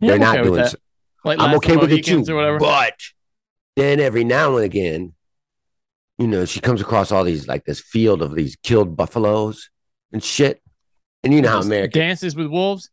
They're 0.00 0.14
I'm 0.16 0.20
not 0.20 0.38
okay 0.38 0.50
with 0.50 0.58
doing. 0.60 0.68
so- 0.70 0.78
Like 1.24 1.40
I'm 1.40 1.54
okay 1.56 1.76
with 1.76 1.90
it 1.92 2.04
too, 2.04 2.22
or 2.28 2.34
whatever. 2.36 2.58
but 2.58 2.94
then 3.76 4.00
every 4.00 4.24
now 4.24 4.56
and 4.56 4.64
again, 4.64 5.12
you 6.18 6.26
know, 6.26 6.44
she 6.46 6.60
comes 6.60 6.80
across 6.80 7.12
all 7.12 7.24
these 7.24 7.46
like 7.46 7.64
this 7.64 7.80
field 7.80 8.22
of 8.22 8.34
these 8.34 8.56
killed 8.62 8.96
buffaloes 8.96 9.70
and 10.12 10.22
shit. 10.24 10.62
And 11.22 11.34
you 11.34 11.42
know 11.42 11.50
how 11.50 11.58
Just 11.58 11.68
American 11.68 12.00
dances 12.00 12.34
with 12.36 12.46
wolves. 12.46 12.90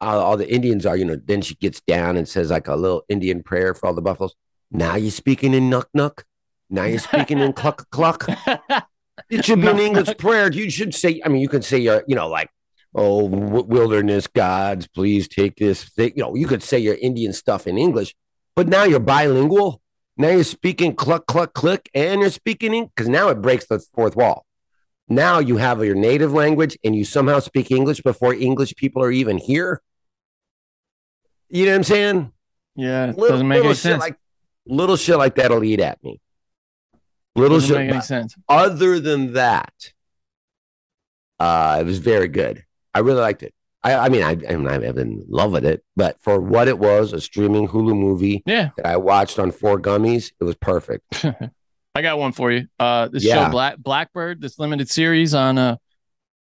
all, 0.00 0.18
all 0.20 0.36
the 0.36 0.50
Indians 0.50 0.86
are, 0.86 0.96
you 0.96 1.04
know, 1.04 1.16
then 1.16 1.42
she 1.42 1.54
gets 1.56 1.80
down 1.82 2.16
and 2.16 2.26
says 2.28 2.50
like 2.50 2.68
a 2.68 2.76
little 2.76 3.04
Indian 3.08 3.42
prayer 3.42 3.74
for 3.74 3.86
all 3.86 3.94
the 3.94 4.02
buffaloes. 4.02 4.34
Now 4.70 4.96
you're 4.96 5.10
speaking 5.10 5.52
in 5.52 5.68
nuck 5.68 5.86
nuck. 5.96 6.22
Now 6.70 6.84
you're 6.84 6.98
speaking 6.98 7.38
in 7.40 7.52
cluck 7.52 7.88
cluck. 7.90 8.26
It 9.28 9.44
should 9.44 9.60
be 9.60 9.68
an 9.68 9.78
English 9.78 10.16
prayer. 10.16 10.50
You 10.50 10.70
should 10.70 10.94
say, 10.94 11.20
I 11.24 11.28
mean, 11.28 11.42
you 11.42 11.48
could 11.48 11.64
say 11.64 11.78
your, 11.78 12.02
you 12.08 12.14
know, 12.16 12.28
like, 12.28 12.48
oh, 12.94 13.28
w- 13.28 13.64
wilderness 13.64 14.26
gods, 14.26 14.86
please 14.88 15.28
take 15.28 15.56
this 15.56 15.84
thing. 15.84 16.12
You 16.16 16.22
know, 16.22 16.34
you 16.34 16.46
could 16.46 16.62
say 16.62 16.78
your 16.78 16.94
Indian 16.94 17.34
stuff 17.34 17.66
in 17.66 17.76
English, 17.76 18.14
but 18.56 18.68
now 18.68 18.84
you're 18.84 19.00
bilingual. 19.00 19.81
Now 20.16 20.28
you're 20.28 20.44
speaking 20.44 20.94
cluck 20.94 21.26
cluck 21.26 21.54
click, 21.54 21.90
and 21.94 22.20
you're 22.20 22.30
speaking 22.30 22.86
because 22.86 23.08
now 23.08 23.28
it 23.28 23.40
breaks 23.40 23.66
the 23.66 23.78
fourth 23.94 24.14
wall. 24.16 24.44
Now 25.08 25.38
you 25.38 25.56
have 25.56 25.84
your 25.84 25.94
native 25.94 26.32
language, 26.32 26.78
and 26.84 26.94
you 26.94 27.04
somehow 27.04 27.38
speak 27.40 27.70
English 27.70 28.02
before 28.02 28.34
English 28.34 28.74
people 28.76 29.02
are 29.02 29.10
even 29.10 29.38
here. 29.38 29.80
You 31.48 31.66
know 31.66 31.72
what 31.72 31.76
I'm 31.76 31.84
saying? 31.84 32.32
yeah, 32.76 33.06
Little, 33.06 33.28
doesn't 33.28 33.48
make 33.48 33.60
any 33.64 33.68
shit 33.68 33.76
sense. 33.78 34.00
like 34.00 34.16
little 34.66 34.96
shit 34.96 35.18
like 35.18 35.34
that'll 35.34 35.64
eat 35.64 35.80
at 35.80 36.02
me. 36.04 36.20
Little 37.34 37.58
doesn't 37.58 37.68
shit. 37.68 37.78
make 37.86 37.90
any 37.90 38.00
sense. 38.02 38.34
Other 38.48 39.00
than 39.00 39.32
that, 39.34 39.72
uh, 41.38 41.78
it 41.80 41.84
was 41.84 41.98
very 41.98 42.28
good. 42.28 42.64
I 42.94 43.00
really 43.00 43.20
liked 43.20 43.42
it. 43.42 43.54
I, 43.84 43.94
I 43.94 44.08
mean, 44.08 44.22
I, 44.22 44.36
I'm 44.48 44.66
in 44.66 45.24
love 45.28 45.52
with 45.52 45.64
it, 45.64 45.84
but 45.96 46.20
for 46.20 46.40
what 46.40 46.68
it 46.68 46.78
was, 46.78 47.12
a 47.12 47.20
streaming 47.20 47.66
Hulu 47.66 47.96
movie 47.98 48.42
Yeah, 48.46 48.70
that 48.76 48.86
I 48.86 48.96
watched 48.96 49.38
on 49.38 49.50
four 49.50 49.80
gummies, 49.80 50.30
it 50.40 50.44
was 50.44 50.54
perfect. 50.54 51.24
I 51.94 52.00
got 52.00 52.18
one 52.18 52.32
for 52.32 52.50
you. 52.52 52.68
Uh, 52.78 53.08
this 53.08 53.24
Yeah. 53.24 53.46
show 53.46 53.50
Black 53.50 53.78
Blackbird, 53.78 54.40
this 54.40 54.58
limited 54.58 54.88
series 54.88 55.34
on 55.34 55.58
uh 55.58 55.76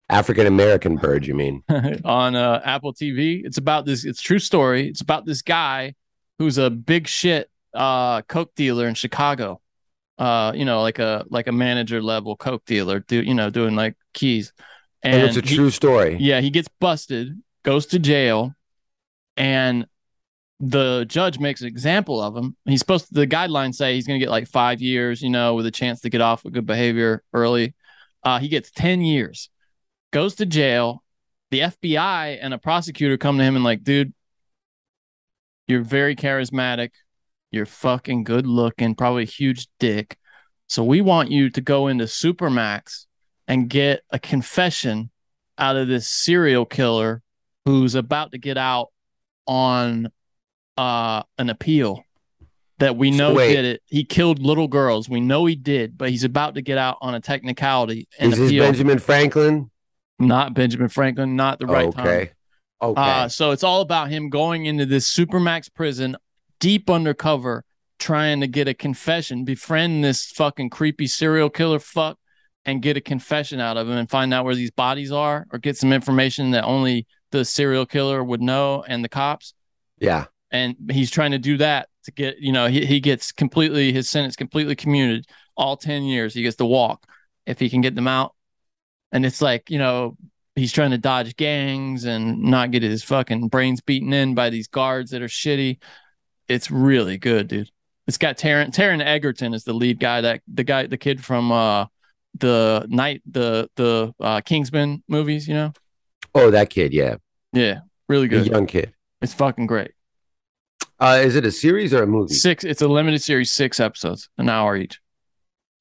African 0.08 0.46
American 0.46 0.96
bird, 0.96 1.26
you 1.26 1.34
mean? 1.34 1.62
on 2.04 2.36
uh, 2.36 2.60
Apple 2.64 2.92
TV. 2.92 3.40
It's 3.44 3.56
about 3.56 3.86
this. 3.86 4.04
It's 4.04 4.20
a 4.20 4.22
true 4.22 4.38
story. 4.38 4.88
It's 4.88 5.00
about 5.00 5.24
this 5.24 5.40
guy 5.40 5.94
who's 6.38 6.58
a 6.58 6.68
big 6.68 7.08
shit 7.08 7.48
uh, 7.72 8.20
coke 8.22 8.54
dealer 8.54 8.86
in 8.86 8.94
Chicago. 8.94 9.60
Uh, 10.18 10.52
you 10.54 10.66
know, 10.66 10.82
like 10.82 10.98
a 10.98 11.24
like 11.30 11.46
a 11.46 11.52
manager 11.52 12.02
level 12.02 12.36
coke 12.36 12.64
dealer. 12.66 13.00
Do 13.00 13.22
you 13.22 13.32
know 13.34 13.48
doing 13.48 13.74
like 13.74 13.94
keys? 14.12 14.52
And, 15.02 15.22
it's 15.22 15.36
a 15.36 15.40
he- 15.40 15.56
true 15.56 15.70
story. 15.70 16.16
yeah, 16.20 16.40
he 16.40 16.50
gets 16.50 16.68
busted, 16.80 17.40
goes 17.64 17.86
to 17.86 17.98
jail, 17.98 18.54
and 19.36 19.86
the 20.60 21.04
judge 21.08 21.40
makes 21.40 21.60
an 21.60 21.66
example 21.66 22.20
of 22.22 22.36
him. 22.36 22.56
He's 22.64 22.78
supposed 22.78 23.08
to, 23.08 23.14
the 23.14 23.26
guidelines 23.26 23.74
say 23.74 23.94
he's 23.94 24.06
going 24.06 24.20
to 24.20 24.24
get 24.24 24.30
like 24.30 24.46
five 24.46 24.80
years, 24.80 25.20
you 25.20 25.30
know, 25.30 25.54
with 25.54 25.66
a 25.66 25.72
chance 25.72 26.00
to 26.02 26.10
get 26.10 26.20
off 26.20 26.44
with 26.44 26.54
good 26.54 26.66
behavior 26.66 27.24
early. 27.32 27.74
Uh, 28.22 28.38
he 28.38 28.46
gets 28.48 28.70
10 28.70 29.00
years, 29.00 29.50
goes 30.12 30.36
to 30.36 30.46
jail. 30.46 31.02
The 31.50 31.60
FBI 31.60 32.38
and 32.40 32.54
a 32.54 32.58
prosecutor 32.58 33.18
come 33.18 33.38
to 33.38 33.44
him 33.44 33.56
and, 33.56 33.64
like, 33.64 33.82
dude, 33.82 34.14
you're 35.66 35.82
very 35.82 36.14
charismatic. 36.16 36.90
You're 37.50 37.66
fucking 37.66 38.24
good 38.24 38.46
looking, 38.46 38.94
probably 38.94 39.24
a 39.24 39.26
huge 39.26 39.66
dick. 39.78 40.16
So 40.68 40.82
we 40.84 41.00
want 41.02 41.30
you 41.30 41.50
to 41.50 41.60
go 41.60 41.88
into 41.88 42.04
Supermax 42.04 43.06
and 43.52 43.68
get 43.68 44.02
a 44.08 44.18
confession 44.18 45.10
out 45.58 45.76
of 45.76 45.86
this 45.86 46.08
serial 46.08 46.64
killer 46.64 47.22
who's 47.66 47.94
about 47.94 48.32
to 48.32 48.38
get 48.38 48.56
out 48.56 48.88
on 49.46 50.08
uh 50.78 51.22
an 51.36 51.50
appeal 51.50 52.02
that 52.78 52.96
we 52.96 53.10
know 53.10 53.34
wait. 53.34 53.54
did 53.54 53.64
it. 53.66 53.82
He 53.86 54.04
killed 54.04 54.38
little 54.40 54.68
girls. 54.68 55.06
We 55.06 55.20
know 55.20 55.44
he 55.44 55.54
did, 55.54 55.98
but 55.98 56.08
he's 56.08 56.24
about 56.24 56.54
to 56.54 56.62
get 56.62 56.78
out 56.78 56.96
on 57.02 57.14
a 57.14 57.20
technicality 57.20 58.08
and 58.18 58.32
Is 58.32 58.38
this 58.38 58.48
appeal. 58.48 58.64
Benjamin 58.64 58.98
Franklin? 58.98 59.70
not 60.18 60.54
Benjamin 60.54 60.88
Franklin, 60.88 61.36
not 61.36 61.58
the 61.58 61.66
right 61.66 61.92
time. 61.92 62.06
okay. 62.06 62.30
Okay. 62.80 63.00
Uh, 63.00 63.28
so 63.28 63.50
it's 63.50 63.62
all 63.62 63.82
about 63.82 64.08
him 64.08 64.30
going 64.30 64.64
into 64.66 64.86
this 64.86 65.12
supermax 65.14 65.72
prison, 65.72 66.16
deep 66.58 66.88
undercover, 66.88 67.64
trying 67.98 68.40
to 68.40 68.46
get 68.46 68.66
a 68.66 68.74
confession, 68.74 69.44
befriend 69.44 70.02
this 70.02 70.26
fucking 70.26 70.70
creepy 70.70 71.06
serial 71.06 71.50
killer 71.50 71.78
fuck, 71.78 72.18
and 72.64 72.82
get 72.82 72.96
a 72.96 73.00
confession 73.00 73.60
out 73.60 73.76
of 73.76 73.88
him 73.88 73.96
and 73.96 74.08
find 74.08 74.32
out 74.32 74.44
where 74.44 74.54
these 74.54 74.70
bodies 74.70 75.10
are, 75.12 75.46
or 75.52 75.58
get 75.58 75.76
some 75.76 75.92
information 75.92 76.52
that 76.52 76.64
only 76.64 77.06
the 77.32 77.44
serial 77.44 77.86
killer 77.86 78.22
would 78.22 78.40
know 78.40 78.84
and 78.86 79.04
the 79.04 79.08
cops. 79.08 79.54
yeah. 79.98 80.26
And 80.50 80.76
he's 80.90 81.10
trying 81.10 81.30
to 81.30 81.38
do 81.38 81.56
that 81.56 81.88
to 82.04 82.12
get, 82.12 82.38
you 82.38 82.52
know, 82.52 82.66
he, 82.66 82.84
he 82.84 83.00
gets 83.00 83.32
completely 83.32 83.90
his 83.90 84.10
sentence 84.10 84.36
completely 84.36 84.76
commuted, 84.76 85.26
all 85.56 85.78
10 85.78 86.02
years. 86.02 86.34
He 86.34 86.42
gets 86.42 86.56
to 86.56 86.66
walk 86.66 87.06
if 87.46 87.58
he 87.58 87.70
can 87.70 87.80
get 87.80 87.94
them 87.94 88.06
out. 88.06 88.34
And 89.12 89.24
it's 89.24 89.40
like, 89.40 89.70
you 89.70 89.78
know, 89.78 90.16
he's 90.54 90.72
trying 90.72 90.90
to 90.90 90.98
dodge 90.98 91.36
gangs 91.36 92.04
and 92.04 92.42
not 92.42 92.70
get 92.70 92.82
his 92.82 93.02
fucking 93.02 93.48
brains 93.48 93.80
beaten 93.80 94.12
in 94.12 94.34
by 94.34 94.50
these 94.50 94.68
guards 94.68 95.12
that 95.12 95.22
are 95.22 95.26
shitty. 95.26 95.78
It's 96.48 96.70
really 96.70 97.16
good, 97.16 97.48
dude. 97.48 97.70
It's 98.06 98.18
got 98.18 98.36
Taron 98.36 98.74
Taron 98.74 99.02
Egerton 99.02 99.54
is 99.54 99.64
the 99.64 99.72
lead 99.72 100.00
guy. 100.00 100.20
That 100.20 100.42
the 100.52 100.64
guy, 100.64 100.86
the 100.86 100.98
kid 100.98 101.24
from 101.24 101.52
uh 101.52 101.86
the 102.38 102.86
night 102.88 103.22
the 103.30 103.68
the 103.76 104.12
uh 104.20 104.40
Kingsman 104.40 105.02
movies, 105.08 105.46
you 105.48 105.54
know. 105.54 105.72
Oh, 106.34 106.50
that 106.50 106.70
kid. 106.70 106.92
Yeah. 106.92 107.16
Yeah, 107.52 107.80
really 108.08 108.26
The 108.28 108.38
good. 108.38 108.46
young 108.46 108.66
kid. 108.66 108.94
It's 109.20 109.34
fucking 109.34 109.66
great. 109.66 109.92
Uh, 110.98 111.20
is 111.22 111.36
it 111.36 111.44
a 111.44 111.50
series 111.50 111.92
or 111.92 112.02
a 112.04 112.06
movie? 112.06 112.32
Six. 112.34 112.64
It's 112.64 112.80
a 112.80 112.88
limited 112.88 113.20
series, 113.22 113.50
six 113.52 113.80
episodes, 113.80 114.28
an 114.38 114.48
hour 114.48 114.76
each. 114.76 115.00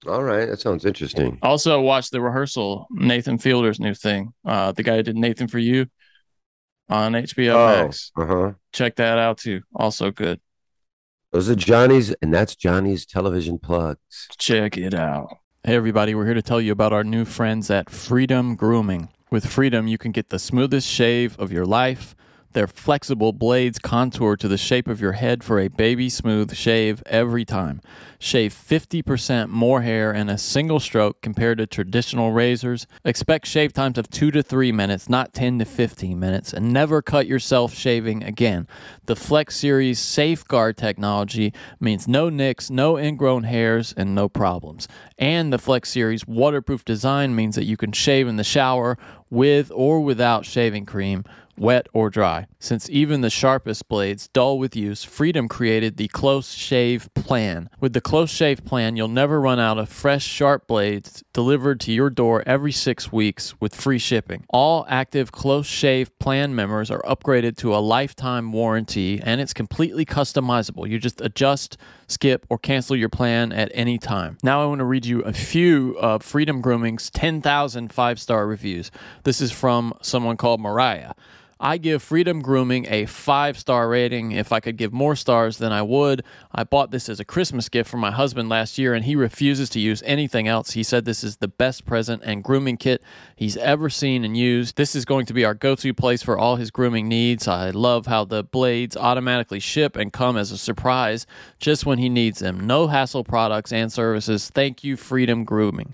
All 0.07 0.23
right. 0.23 0.47
That 0.47 0.59
sounds 0.59 0.83
interesting. 0.83 1.37
Also, 1.43 1.79
watch 1.79 2.09
the 2.09 2.19
rehearsal. 2.21 2.87
Nathan 2.91 3.37
Fielder's 3.37 3.79
new 3.79 3.93
thing. 3.93 4.33
Uh, 4.43 4.71
the 4.71 4.81
guy 4.83 4.95
who 4.97 5.03
did 5.03 5.15
Nathan 5.15 5.47
for 5.47 5.59
You 5.59 5.85
on 6.89 7.13
HBO 7.13 7.53
Oh, 7.53 7.83
Max. 7.83 8.11
uh 8.17 8.25
huh. 8.25 8.51
Check 8.73 8.95
that 8.97 9.17
out 9.19 9.37
too. 9.37 9.61
Also 9.75 10.09
good. 10.11 10.41
Those 11.31 11.49
are 11.49 11.55
Johnny's, 11.55 12.11
and 12.21 12.33
that's 12.33 12.55
Johnny's 12.55 13.05
television 13.05 13.57
plugs. 13.59 14.27
Check 14.37 14.77
it 14.77 14.93
out. 14.93 15.37
Hey, 15.63 15.75
everybody, 15.75 16.15
we're 16.15 16.25
here 16.25 16.33
to 16.33 16.41
tell 16.41 16.59
you 16.59 16.71
about 16.71 16.91
our 16.91 17.03
new 17.03 17.23
friends 17.23 17.69
at 17.69 17.87
Freedom 17.87 18.55
Grooming. 18.55 19.09
With 19.29 19.45
Freedom, 19.45 19.87
you 19.87 19.99
can 19.99 20.11
get 20.11 20.29
the 20.29 20.39
smoothest 20.39 20.87
shave 20.87 21.37
of 21.37 21.51
your 21.51 21.67
life. 21.67 22.15
Their 22.53 22.67
flexible 22.67 23.31
blades 23.31 23.79
contour 23.79 24.35
to 24.35 24.47
the 24.47 24.57
shape 24.57 24.89
of 24.89 24.99
your 24.99 25.13
head 25.13 25.41
for 25.41 25.59
a 25.59 25.69
baby 25.69 26.09
smooth 26.09 26.53
shave 26.53 27.01
every 27.05 27.45
time. 27.45 27.81
Shave 28.19 28.53
50% 28.53 29.47
more 29.47 29.81
hair 29.81 30.11
in 30.11 30.29
a 30.29 30.37
single 30.37 30.79
stroke 30.81 31.21
compared 31.21 31.59
to 31.59 31.65
traditional 31.65 32.33
razors. 32.33 32.87
Expect 33.05 33.47
shave 33.47 33.71
times 33.71 33.97
of 33.97 34.09
2 34.09 34.31
to 34.31 34.43
3 34.43 34.71
minutes, 34.73 35.07
not 35.07 35.33
10 35.33 35.59
to 35.59 35.65
15 35.65 36.19
minutes, 36.19 36.53
and 36.53 36.73
never 36.73 37.01
cut 37.01 37.25
yourself 37.25 37.73
shaving 37.73 38.23
again. 38.23 38.67
The 39.05 39.15
Flex 39.15 39.55
Series 39.55 39.99
Safeguard 39.99 40.75
technology 40.75 41.53
means 41.79 42.07
no 42.07 42.29
nicks, 42.29 42.69
no 42.69 42.99
ingrown 42.99 43.43
hairs, 43.43 43.93
and 43.95 44.13
no 44.13 44.27
problems. 44.27 44.89
And 45.17 45.53
the 45.53 45.57
Flex 45.57 45.89
Series 45.89 46.27
waterproof 46.27 46.83
design 46.83 47.33
means 47.33 47.55
that 47.55 47.65
you 47.65 47.77
can 47.77 47.93
shave 47.93 48.27
in 48.27 48.35
the 48.35 48.43
shower 48.43 48.97
with 49.29 49.71
or 49.73 50.01
without 50.01 50.45
shaving 50.45 50.85
cream 50.85 51.23
wet 51.61 51.87
or 51.93 52.09
dry. 52.09 52.47
Since 52.59 52.89
even 52.89 53.21
the 53.21 53.29
sharpest 53.29 53.87
blades 53.87 54.27
dull 54.27 54.57
with 54.57 54.75
use, 54.75 55.03
Freedom 55.03 55.47
created 55.47 55.95
the 55.95 56.07
Close 56.07 56.53
Shave 56.53 57.13
Plan. 57.13 57.69
With 57.79 57.93
the 57.93 58.01
Close 58.01 58.31
Shave 58.31 58.65
Plan, 58.65 58.95
you'll 58.95 59.07
never 59.07 59.39
run 59.39 59.59
out 59.59 59.77
of 59.77 59.87
fresh, 59.87 60.25
sharp 60.25 60.65
blades 60.65 61.23
delivered 61.33 61.79
to 61.81 61.91
your 61.91 62.09
door 62.09 62.43
every 62.47 62.71
six 62.71 63.11
weeks 63.11 63.53
with 63.61 63.75
free 63.75 63.99
shipping. 63.99 64.43
All 64.49 64.87
active 64.89 65.31
Close 65.31 65.67
Shave 65.67 66.17
Plan 66.17 66.55
members 66.55 66.89
are 66.89 67.01
upgraded 67.03 67.57
to 67.57 67.75
a 67.75 67.77
lifetime 67.77 68.51
warranty, 68.51 69.21
and 69.21 69.39
it's 69.39 69.53
completely 69.53 70.03
customizable. 70.03 70.89
You 70.89 70.97
just 70.97 71.21
adjust, 71.21 71.77
skip, 72.07 72.43
or 72.49 72.57
cancel 72.57 72.95
your 72.95 73.09
plan 73.09 73.51
at 73.51 73.71
any 73.75 73.99
time. 73.99 74.39
Now, 74.41 74.63
I 74.63 74.65
want 74.65 74.79
to 74.79 74.85
read 74.85 75.05
you 75.05 75.21
a 75.21 75.33
few 75.33 75.95
of 75.99 76.23
Freedom 76.23 76.59
Grooming's 76.59 77.11
10,000 77.11 77.93
five 77.93 78.19
star 78.19 78.47
reviews. 78.47 78.89
This 79.23 79.41
is 79.41 79.51
from 79.51 79.93
someone 80.01 80.37
called 80.37 80.59
Mariah. 80.59 81.13
I 81.63 81.77
give 81.77 82.01
Freedom 82.01 82.41
Grooming 82.41 82.87
a 82.89 83.05
five 83.05 83.55
star 83.55 83.87
rating. 83.87 84.31
If 84.31 84.51
I 84.51 84.59
could 84.59 84.77
give 84.77 84.91
more 84.91 85.15
stars, 85.15 85.59
then 85.59 85.71
I 85.71 85.83
would. 85.83 86.23
I 86.51 86.63
bought 86.63 86.89
this 86.89 87.07
as 87.07 87.19
a 87.19 87.25
Christmas 87.25 87.69
gift 87.69 87.87
for 87.87 87.97
my 87.97 88.09
husband 88.09 88.49
last 88.49 88.79
year, 88.79 88.95
and 88.95 89.05
he 89.05 89.15
refuses 89.15 89.69
to 89.69 89.79
use 89.79 90.01
anything 90.03 90.47
else. 90.47 90.71
He 90.71 90.81
said 90.81 91.05
this 91.05 91.23
is 91.23 91.37
the 91.37 91.47
best 91.47 91.85
present 91.85 92.23
and 92.25 92.43
grooming 92.43 92.77
kit 92.77 93.03
he's 93.35 93.57
ever 93.57 93.91
seen 93.91 94.25
and 94.25 94.35
used. 94.35 94.75
This 94.75 94.95
is 94.95 95.05
going 95.05 95.27
to 95.27 95.33
be 95.33 95.45
our 95.45 95.53
go 95.53 95.75
to 95.75 95.93
place 95.93 96.23
for 96.23 96.35
all 96.35 96.55
his 96.55 96.71
grooming 96.71 97.07
needs. 97.07 97.47
I 97.47 97.69
love 97.69 98.07
how 98.07 98.25
the 98.25 98.43
blades 98.43 98.97
automatically 98.97 99.59
ship 99.59 99.95
and 99.95 100.11
come 100.11 100.37
as 100.37 100.51
a 100.51 100.57
surprise 100.57 101.27
just 101.59 101.85
when 101.85 101.99
he 101.99 102.09
needs 102.09 102.39
them. 102.39 102.65
No 102.65 102.87
hassle 102.87 103.23
products 103.23 103.71
and 103.71 103.93
services. 103.93 104.49
Thank 104.49 104.83
you, 104.83 104.97
Freedom 104.97 105.43
Grooming. 105.43 105.93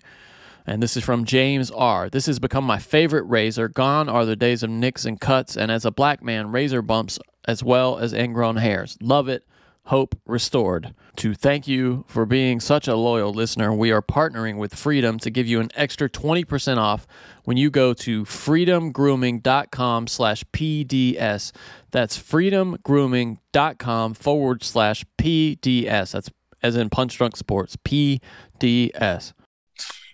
And 0.67 0.83
this 0.83 0.97
is 0.97 1.03
from 1.03 1.23
James 1.23 1.71
R. 1.71 2.09
This 2.09 2.25
has 2.25 2.39
become 2.39 2.65
my 2.65 2.77
favorite 2.77 3.23
razor. 3.23 3.69
Gone 3.69 4.09
are 4.09 4.25
the 4.25 4.35
days 4.35 4.63
of 4.63 4.69
nicks 4.69 5.05
and 5.05 5.19
cuts, 5.19 5.55
and 5.55 5.71
as 5.71 5.85
a 5.85 5.91
black 5.91 6.21
man, 6.21 6.51
razor 6.51 6.81
bumps 6.81 7.17
as 7.45 7.63
well 7.63 7.97
as 7.97 8.11
ingrown 8.11 8.57
hairs. 8.57 8.97
Love 9.01 9.29
it. 9.29 9.47
Hope 9.85 10.19
restored. 10.25 10.93
To 11.15 11.33
thank 11.33 11.65
you 11.65 12.03
for 12.09 12.25
being 12.25 12.59
such 12.59 12.89
a 12.89 12.97
loyal 12.97 13.31
listener, 13.33 13.73
we 13.73 13.89
are 13.93 14.01
partnering 14.01 14.57
with 14.57 14.75
Freedom 14.75 15.17
to 15.19 15.29
give 15.29 15.47
you 15.47 15.61
an 15.61 15.69
extra 15.75 16.09
20% 16.09 16.77
off 16.77 17.07
when 17.45 17.55
you 17.55 17.69
go 17.69 17.93
to 17.93 18.25
freedomgrooming.com 18.25 20.07
slash 20.07 20.43
PDS. 20.51 21.53
That's 21.91 22.17
freedomgrooming.com 22.17 24.13
forward 24.13 24.63
slash 24.63 25.05
PDS. 25.17 26.11
That's 26.11 26.29
as 26.61 26.75
in 26.75 26.89
Punch 26.89 27.17
Drunk 27.17 27.37
Sports, 27.37 27.77
PDS. 27.77 29.31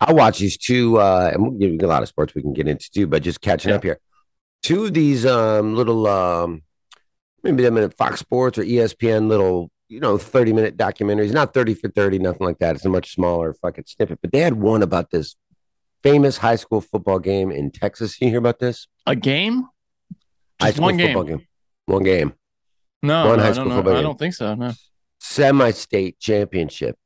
I 0.07 0.13
watch 0.13 0.39
these 0.39 0.57
two, 0.57 0.97
uh, 0.99 1.29
and 1.33 1.41
we'll 1.41 1.51
give 1.51 1.71
you 1.71 1.79
a 1.81 1.87
lot 1.87 2.03
of 2.03 2.09
sports 2.09 2.35
we 2.35 2.41
can 2.41 2.53
get 2.53 2.67
into 2.67 2.89
too, 2.91 3.07
but 3.07 3.23
just 3.23 3.41
catching 3.41 3.69
Yeah. 3.69 3.75
up 3.77 3.83
here. 3.83 3.99
Two 4.61 4.85
of 4.85 4.93
these 4.93 5.25
um, 5.25 5.75
little, 5.75 6.07
um, 6.07 6.63
maybe 7.43 7.63
them 7.63 7.77
in 7.77 7.89
Fox 7.91 8.19
Sports 8.19 8.57
or 8.57 8.63
ESPN 8.63 9.27
little, 9.27 9.69
you 9.89 9.99
know, 9.99 10.17
30 10.17 10.53
minute 10.53 10.77
documentaries, 10.77 11.33
not 11.33 11.53
30 11.53 11.73
for 11.75 11.89
30, 11.89 12.19
nothing 12.19 12.45
like 12.45 12.59
that. 12.59 12.75
It's 12.75 12.85
a 12.85 12.89
much 12.89 13.13
smaller 13.13 13.53
fucking 13.53 13.85
snippet, 13.87 14.19
but 14.21 14.31
they 14.31 14.39
had 14.39 14.53
one 14.55 14.81
about 14.81 15.11
this 15.11 15.35
famous 16.01 16.37
high 16.37 16.55
school 16.55 16.81
football 16.81 17.19
game 17.19 17.51
in 17.51 17.71
Texas. 17.71 18.19
You 18.21 18.29
hear 18.29 18.39
about 18.39 18.59
this? 18.59 18.87
A 19.05 19.15
game? 19.15 19.67
high 20.61 20.71
school 20.71 20.83
one 20.85 20.97
game? 20.97 21.07
football 21.07 21.23
game. 21.23 21.47
One 21.85 22.03
game. 22.03 22.33
No, 23.01 23.27
One 23.27 23.37
no, 23.37 23.43
high 23.43 23.51
school 23.51 23.65
don't 23.65 23.69
know. 23.69 23.75
football 23.83 23.97
I 23.97 24.01
don't 24.01 24.17
think 24.19 24.33
so. 24.33 24.55
No. 24.55 24.71
semi 25.19 25.71
state 25.71 26.19
championship. 26.19 26.97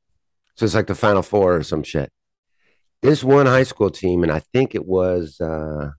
So 0.56 0.64
it's 0.64 0.74
like 0.74 0.86
the 0.86 0.94
final 0.94 1.22
four 1.22 1.56
or 1.56 1.62
some 1.64 1.82
shit. 1.82 2.10
This 3.02 3.22
one 3.22 3.46
high 3.46 3.62
school 3.62 3.90
team, 3.90 4.22
and 4.22 4.32
I 4.32 4.40
think 4.40 4.74
it 4.74 4.86
was 4.86 5.40
uh 5.40 5.90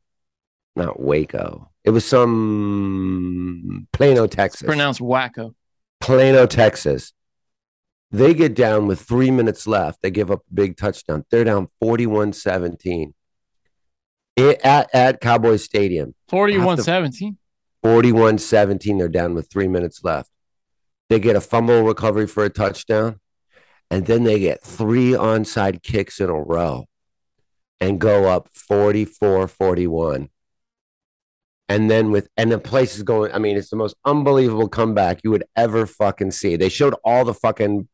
not 0.76 1.00
Waco. 1.00 1.72
It 1.84 1.92
was 1.92 2.06
some 2.06 3.88
Plano, 3.94 4.28
Texas. 4.28 4.66
Pronounced 4.66 5.02
Waco. 5.02 5.56
Plano, 6.02 6.46
Texas. 6.46 7.14
They 8.12 8.34
get 8.34 8.56
down 8.56 8.88
with 8.88 9.02
three 9.02 9.32
minutes 9.32 9.68
left. 9.68 10.02
They 10.02 10.12
give 10.12 10.32
up 10.32 10.40
a 10.40 10.54
big 10.54 10.78
touchdown. 10.78 11.26
They're 11.30 11.44
down 11.44 11.68
41 11.80 12.34
17 12.34 13.14
at, 14.38 14.90
at 14.94 15.22
Cowboy 15.22 15.58
Stadium. 15.58 16.16
41 16.28 16.82
17. 16.82 17.38
41 17.84 18.38
17. 18.40 18.98
They're 18.98 19.08
down 19.08 19.36
with 19.36 19.50
three 19.52 19.68
minutes 19.68 20.04
left. 20.04 20.30
They 21.10 21.20
get 21.20 21.36
a 21.36 21.42
fumble 21.42 21.84
recovery 21.84 22.28
for 22.28 22.44
a 22.44 22.50
touchdown, 22.50 23.20
and 23.90 24.06
then 24.06 24.24
they 24.24 24.40
get 24.40 24.64
three 24.64 25.12
onside 25.12 25.82
kicks 25.82 26.20
in 26.20 26.30
a 26.30 26.40
row 26.40 26.89
and 27.82 28.00
go 28.00 28.26
up 28.26 28.50
44 28.54 29.48
41. 29.48 30.30
And 31.68 31.90
then 31.90 32.12
with, 32.12 32.30
and 32.36 32.52
the 32.52 32.58
place 32.58 32.98
is 32.98 33.04
going, 33.04 33.32
I 33.32 33.38
mean, 33.38 33.56
it's 33.56 33.70
the 33.70 33.76
most 33.76 33.96
unbelievable 34.04 34.68
comeback 34.68 35.20
you 35.24 35.30
would 35.30 35.44
ever 35.56 35.86
fucking 35.86 36.32
see. 36.32 36.56
They 36.56 36.70
showed 36.70 36.96
all 37.04 37.26
the 37.26 37.34
fucking 37.34 37.88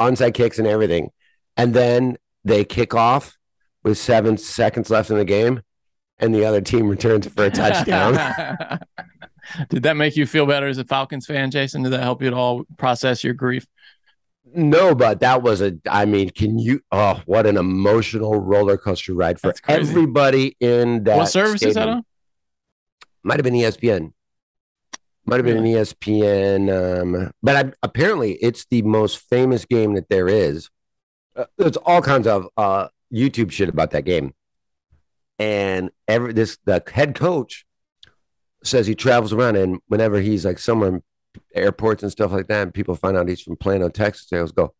onside 0.00 0.34
kicks 0.34 0.58
and 0.58 0.66
everything. 0.66 1.10
And 1.56 1.74
then 1.74 2.16
they 2.44 2.64
kick 2.64 2.94
off 2.94 3.36
with 3.82 3.98
seven 3.98 4.38
seconds 4.38 4.88
left 4.88 5.10
in 5.10 5.18
the 5.18 5.24
game, 5.24 5.60
and 6.18 6.34
the 6.34 6.44
other 6.44 6.60
team 6.60 6.88
returns 6.88 7.26
for 7.26 7.44
a 7.44 7.50
touchdown. 7.50 8.14
Did 9.68 9.82
that 9.82 9.96
make 9.96 10.16
you 10.16 10.26
feel 10.26 10.46
better 10.46 10.66
as 10.66 10.78
a 10.78 10.84
Falcons 10.84 11.26
fan, 11.26 11.50
Jason? 11.50 11.82
Did 11.82 11.92
that 11.92 12.02
help 12.02 12.22
you 12.22 12.28
at 12.28 12.34
all 12.34 12.64
process 12.78 13.24
your 13.24 13.34
grief? 13.34 13.66
No, 14.54 14.94
but 14.94 15.20
that 15.20 15.42
was 15.42 15.60
a. 15.60 15.78
I 15.88 16.04
mean, 16.04 16.30
can 16.30 16.58
you? 16.58 16.80
Oh, 16.90 17.20
what 17.26 17.46
an 17.46 17.56
emotional 17.56 18.40
roller 18.40 18.76
coaster 18.76 19.14
ride 19.14 19.40
for 19.40 19.54
everybody 19.68 20.56
in 20.60 21.04
that. 21.04 21.16
what 21.16 21.26
service 21.26 21.62
is 21.62 21.74
that 21.74 21.88
on? 21.88 22.04
Might 23.22 23.38
have 23.38 23.44
been 23.44 23.54
ESPN. 23.54 24.12
Might 25.24 25.36
have 25.36 25.46
been 25.46 25.58
an 25.58 25.66
E 25.66 25.74
ESPN. 25.74 27.02
Um, 27.02 27.30
but 27.42 27.66
I, 27.66 27.72
apparently, 27.82 28.32
it's 28.34 28.66
the 28.66 28.82
most 28.82 29.18
famous 29.18 29.64
game 29.64 29.94
that 29.94 30.08
there 30.08 30.28
is. 30.28 30.68
Uh, 31.36 31.44
there's 31.56 31.76
all 31.76 32.02
kinds 32.02 32.26
of 32.26 32.48
uh, 32.56 32.88
YouTube 33.12 33.52
shit 33.52 33.68
about 33.68 33.92
that 33.92 34.04
game, 34.04 34.34
and 35.38 35.90
every 36.08 36.32
this 36.32 36.58
the 36.64 36.82
head 36.92 37.14
coach 37.14 37.64
says 38.64 38.86
he 38.86 38.94
travels 38.94 39.32
around, 39.32 39.56
and 39.56 39.80
whenever 39.86 40.20
he's 40.20 40.44
like 40.44 40.58
somewhere 40.58 41.00
airports 41.54 42.02
and 42.02 42.12
stuff 42.12 42.32
like 42.32 42.48
that, 42.48 42.62
and 42.62 42.74
people 42.74 42.94
find 42.94 43.16
out 43.16 43.28
he's 43.28 43.40
from 43.40 43.56
Plano, 43.56 43.88
Texas, 43.88 44.28
they 44.28 44.38
always 44.38 44.52
go, 44.52 44.74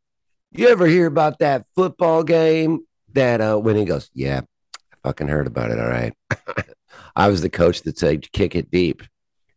"You 0.51 0.69
ever 0.69 0.87
hear 0.87 1.07
about 1.07 1.39
that 1.39 1.67
football 1.75 2.23
game?" 2.23 2.81
That 3.13 3.41
uh, 3.41 3.59
when 3.59 3.77
he 3.77 3.85
goes, 3.85 4.11
"Yeah, 4.15 4.43
I 4.77 5.09
fucking 5.09 5.29
heard 5.29 5.47
about 5.47 5.71
it. 5.71 5.79
All 5.79 5.89
right." 5.89 6.15
I 7.17 7.29
was 7.29 7.43
the 7.43 7.51
coach 7.51 7.83
that 7.83 7.99
said 7.99 8.31
kick 8.33 8.55
it 8.55 8.71
deep 8.71 9.03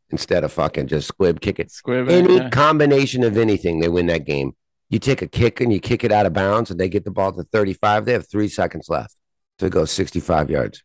instead 0.09 0.43
of 0.43 0.51
fucking 0.51 0.87
just 0.87 1.07
squib 1.07 1.41
kick 1.41 1.59
it. 1.59 1.71
Squib. 1.71 2.09
Any 2.09 2.35
yeah. 2.35 2.49
combination 2.49 3.23
of 3.23 3.37
anything, 3.37 3.79
they 3.79 3.89
win 3.89 4.07
that 4.07 4.25
game. 4.25 4.55
You 4.89 4.99
take 4.99 5.21
a 5.21 5.27
kick 5.27 5.61
and 5.61 5.73
you 5.73 5.79
kick 5.79 6.03
it 6.03 6.11
out 6.11 6.25
of 6.25 6.33
bounds, 6.33 6.69
and 6.69 6.79
they 6.79 6.89
get 6.89 7.05
the 7.05 7.11
ball 7.11 7.31
to 7.33 7.43
35. 7.43 8.05
They 8.05 8.13
have 8.13 8.29
three 8.29 8.47
seconds 8.47 8.87
left 8.89 9.15
to 9.59 9.69
go 9.69 9.85
65 9.85 10.49
yards. 10.49 10.83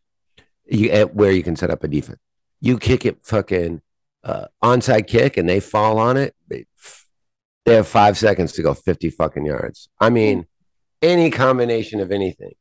You 0.65 0.89
at 0.89 1.13
where 1.13 1.31
you 1.31 1.43
can 1.43 1.55
set 1.55 1.69
up 1.69 1.83
a 1.83 1.87
defense. 1.87 2.19
You 2.61 2.77
kick 2.77 3.05
it 3.05 3.25
fucking 3.25 3.81
uh, 4.23 4.47
onside 4.63 5.07
kick, 5.07 5.37
and 5.37 5.47
they 5.47 5.59
fall 5.59 5.97
on 5.97 6.17
it. 6.17 6.35
They, 6.47 6.65
have 7.65 7.87
five 7.87 8.17
seconds 8.17 8.51
to 8.53 8.61
go 8.61 8.73
50 8.73 9.11
fucking 9.11 9.45
yards. 9.45 9.87
I 9.99 10.09
mean, 10.09 10.45
any 11.01 11.31
combination 11.31 11.99
of 12.01 12.11
anything. 12.11 12.53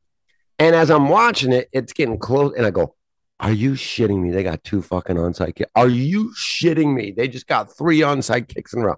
And 0.58 0.76
as 0.76 0.90
I'm 0.90 1.08
watching 1.08 1.52
it, 1.52 1.68
it's 1.72 1.92
getting 1.92 2.18
close, 2.18 2.52
and 2.56 2.66
I 2.66 2.70
go, 2.70 2.94
are 3.40 3.52
you 3.52 3.72
shitting 3.72 4.20
me? 4.20 4.30
They 4.30 4.42
got 4.42 4.62
two 4.62 4.82
fucking 4.82 5.16
onside 5.16 5.54
kicks. 5.56 5.70
Are 5.74 5.88
you 5.88 6.32
shitting 6.36 6.94
me? 6.94 7.10
They 7.10 7.26
just 7.26 7.46
got 7.46 7.74
three 7.76 8.00
onside 8.00 8.48
kicks 8.48 8.74
in 8.74 8.82
a 8.82 8.86
row. 8.86 8.96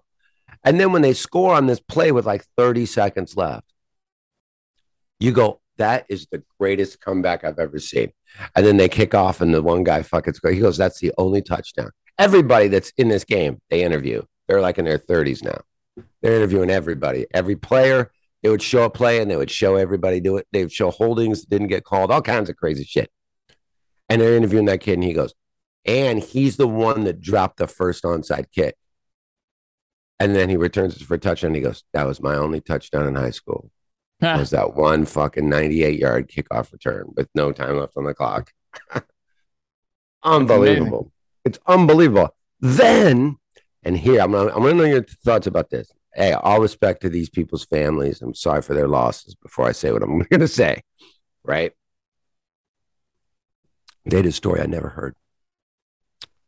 And 0.65 0.81
then 0.81 0.93
when 0.93 1.03
they 1.03 1.13
score 1.13 1.55
on 1.55 1.67
this 1.67 1.81
play 1.81 2.13
with 2.13 2.27
like 2.27 2.45
30 2.57 2.87
seconds 2.87 3.37
left, 3.37 3.73
you 5.21 5.33
go, 5.33 5.61
that 5.79 6.05
is 6.09 6.27
the 6.31 6.43
greatest 6.59 7.01
comeback 7.01 7.45
I've 7.45 7.59
ever 7.59 7.79
seen. 7.79 8.13
And 8.55 8.67
then 8.67 8.77
they 8.77 8.89
kick 8.89 9.15
off, 9.15 9.41
and 9.41 9.55
the 9.55 9.63
one 9.63 9.85
guy 9.85 10.03
fucking 10.03 10.35
score. 10.35 10.51
He 10.51 10.61
goes, 10.61 10.77
that's 10.77 10.99
the 10.99 11.13
only 11.19 11.43
touchdown. 11.43 11.91
Everybody 12.19 12.69
that's 12.69 12.93
in 12.97 13.09
this 13.09 13.25
game, 13.25 13.61
they 13.71 13.83
interview. 13.83 14.23
They're 14.47 14.61
like 14.61 14.79
in 14.79 14.85
their 14.85 14.99
30s 14.99 15.43
now. 15.43 15.63
They're 16.21 16.37
interviewing 16.37 16.71
everybody, 16.71 17.27
every 17.33 17.57
player. 17.57 18.11
They 18.43 18.49
would 18.49 18.63
show 18.63 18.85
a 18.85 18.91
play 18.91 19.21
and 19.21 19.31
they 19.31 19.37
would 19.37 19.51
show 19.51 19.77
everybody 19.77 20.21
do 20.21 20.37
it. 20.37 20.47
They 20.53 20.65
would 20.65 20.73
show 20.73 20.91
holdings 20.91 21.45
didn't 21.45 21.69
get 21.69 21.85
called, 21.85 22.11
all 22.11 22.23
kinds 22.23 22.51
of 22.51 22.57
crazy 22.57 22.85
shit. 22.85 23.11
And 24.09 24.21
they're 24.21 24.37
interviewing 24.37 24.67
that 24.67 24.81
kid, 24.81 24.95
and 24.95 25.05
he 25.05 25.15
goes, 25.15 25.33
and 25.85 26.19
he's 26.23 26.57
the 26.57 26.69
one 26.69 27.05
that 27.05 27.21
dropped 27.21 27.57
the 27.57 27.67
first 27.67 28.05
onside 28.05 28.51
kick. 28.53 28.77
And 30.21 30.37
then 30.37 30.49
he 30.49 30.57
returns 30.57 30.97
it 30.97 31.05
for 31.05 31.15
a 31.15 31.19
touchdown. 31.19 31.49
And 31.49 31.57
he 31.57 31.63
goes, 31.63 31.83
That 31.93 32.07
was 32.07 32.23
my 32.23 32.37
only 32.37 32.61
touchdown 32.61 33.09
in 33.09 33.15
high 33.15 33.31
school. 33.31 33.71
Was 34.39 34.51
that 34.51 34.77
one 34.77 35.05
fucking 35.05 35.49
98 35.49 35.99
yard 35.99 36.29
kickoff 36.29 36.73
return 36.73 37.13
with 37.17 37.29
no 37.35 37.51
time 37.51 37.77
left 37.77 37.97
on 37.97 38.05
the 38.05 38.15
clock? 38.15 38.53
unbelievable. 40.23 41.11
It's 41.45 41.59
unbelievable. 41.67 42.35
Then, 42.61 43.37
and 43.83 43.97
here, 43.97 44.21
I'm 44.21 44.35
I'm 44.35 44.49
gonna 44.49 44.75
know 44.75 44.85
your 44.85 45.03
thoughts 45.03 45.47
about 45.47 45.71
this. 45.71 45.91
Hey, 46.15 46.33
all 46.33 46.61
respect 46.61 47.03
to 47.03 47.09
these 47.09 47.31
people's 47.31 47.65
families. 47.65 48.23
I'm 48.23 48.35
sorry 48.35 48.63
for 48.63 48.75
their 48.75 48.89
losses 48.89 49.35
before 49.35 49.67
I 49.67 49.73
say 49.73 49.93
what 49.93 50.03
I'm 50.03 50.19
gonna 50.31 50.49
say, 50.49 50.83
right? 51.43 51.73
They 54.05 54.23
did 54.23 54.27
a 54.27 54.33
story 54.33 54.61
I 54.61 54.67
never 54.67 54.91
heard. 54.91 55.15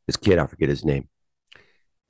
This 0.07 0.17
kid, 0.17 0.39
I 0.39 0.47
forget 0.47 0.69
his 0.69 0.85
name. 0.85 1.09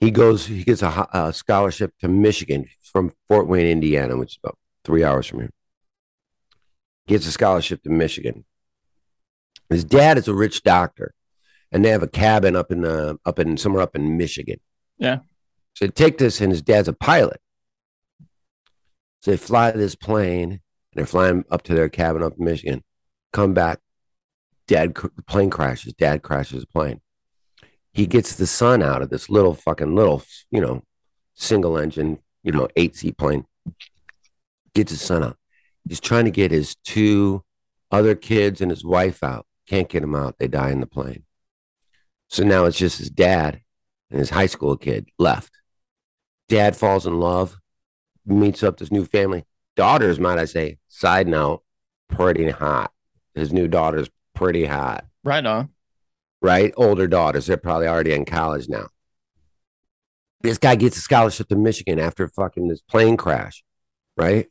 He 0.01 0.11
goes, 0.11 0.47
he 0.47 0.65
gets 0.65 0.83
a, 0.83 1.09
a 1.13 1.33
scholarship 1.33 1.93
to 2.01 2.09
Michigan 2.09 2.67
from 2.83 3.13
Fort 3.29 3.47
Wayne, 3.47 3.67
Indiana, 3.67 4.17
which 4.17 4.33
is 4.33 4.39
about 4.43 4.59
three 4.85 5.05
hours 5.05 5.27
from 5.27 5.41
here. 5.41 5.51
Gets 7.07 7.27
a 7.27 7.33
scholarship 7.33 7.83
to 7.85 7.91
Michigan. 7.91 8.45
His 9.71 9.85
dad 9.85 10.19
is 10.19 10.29
a 10.29 10.35
rich 10.35 10.63
doctor, 10.63 11.15
and 11.75 11.85
they 11.85 11.91
have 11.91 12.05
a 12.05 12.09
cabin 12.09 12.55
up 12.55 12.71
in 12.71 12.83
the 12.83 13.19
up 13.27 13.39
in 13.41 13.57
somewhere 13.57 13.83
up 13.83 13.97
in 13.97 14.17
Michigan. 14.17 14.61
Yeah. 14.97 15.19
So 15.75 15.87
they 15.87 15.91
take 15.91 16.19
this, 16.19 16.41
and 16.41 16.53
his 16.53 16.63
dad's 16.63 16.87
a 16.87 16.93
pilot. 16.93 17.41
So 19.23 19.33
they 19.33 19.37
fly 19.37 19.73
this 19.73 19.97
plane, 19.97 20.51
and 20.51 20.61
they're 20.95 21.05
flying 21.05 21.45
up 21.51 21.63
to 21.63 21.75
their 21.75 21.89
cabin 21.89 22.23
up 22.23 22.35
in 22.39 22.45
Michigan. 22.45 22.85
Come 23.33 23.55
back, 23.55 23.81
dad, 24.69 24.95
the 24.95 25.23
plane 25.27 25.51
crashes. 25.51 25.93
Dad 25.95 26.23
crashes 26.23 26.61
the 26.61 26.69
plane. 26.69 27.01
He 27.93 28.07
gets 28.07 28.37
the 28.37 28.47
son 28.47 28.81
out 28.81 29.03
of 29.03 29.11
this 29.11 29.29
little 29.29 29.55
fucking 29.55 29.97
little, 29.97 30.23
you 30.53 30.61
know, 30.61 30.83
single 31.35 31.77
engine, 31.77 32.21
you 32.45 32.53
know, 32.53 32.69
eight 32.77 32.95
seat 32.95 33.19
plane. 33.19 33.47
Gets 34.75 34.93
his 34.93 35.01
son 35.01 35.25
out. 35.25 35.37
He's 35.89 36.01
trying 36.01 36.25
to 36.27 36.31
get 36.31 36.53
his 36.53 36.77
two 36.85 37.43
other 37.91 38.15
kids 38.15 38.61
and 38.61 38.71
his 38.71 38.85
wife 38.85 39.25
out. 39.25 39.47
Can't 39.67 39.89
get 39.89 40.01
them 40.01 40.15
out. 40.15 40.37
They 40.39 40.47
die 40.47 40.71
in 40.71 40.81
the 40.81 40.87
plane. 40.87 41.25
So 42.35 42.43
now 42.43 42.65
it's 42.65 42.77
just 42.77 42.99
his 42.99 43.11
dad 43.11 43.61
and 44.11 44.19
his 44.19 44.31
high 44.31 44.47
school 44.47 44.77
kid 44.77 45.07
left. 45.21 45.53
Dad 46.49 46.75
falls 46.77 47.07
in 47.07 47.21
love, 47.21 47.57
meets 48.27 48.65
up 48.65 48.77
this 48.77 48.91
new 48.91 49.05
family. 49.05 49.45
Daughters, 49.77 50.19
might 50.19 50.41
I 50.41 50.45
say, 50.47 50.79
side 50.89 51.29
note, 51.29 51.63
pretty 52.09 52.51
hot. 52.51 52.91
His 53.37 53.53
new 53.53 53.69
daughter's 53.69 54.11
pretty 54.35 54.65
hot, 54.65 55.05
Right 55.23 55.47
on. 55.47 55.69
right? 56.43 56.75
Older 56.77 57.07
daughters. 57.07 57.47
They're 57.47 57.57
probably 57.57 57.87
already 57.87 58.13
in 58.13 58.25
college 58.25 58.69
now. 58.69 58.89
This 60.41 60.59
guy 60.59 60.75
gets 60.75 60.97
a 60.97 61.03
scholarship 61.03 61.47
to 61.51 61.57
Michigan 61.57 62.01
after 62.01 62.27
fucking 62.27 62.67
this 62.67 62.81
plane 62.81 63.17
crash, 63.17 63.63
right? 64.17 64.49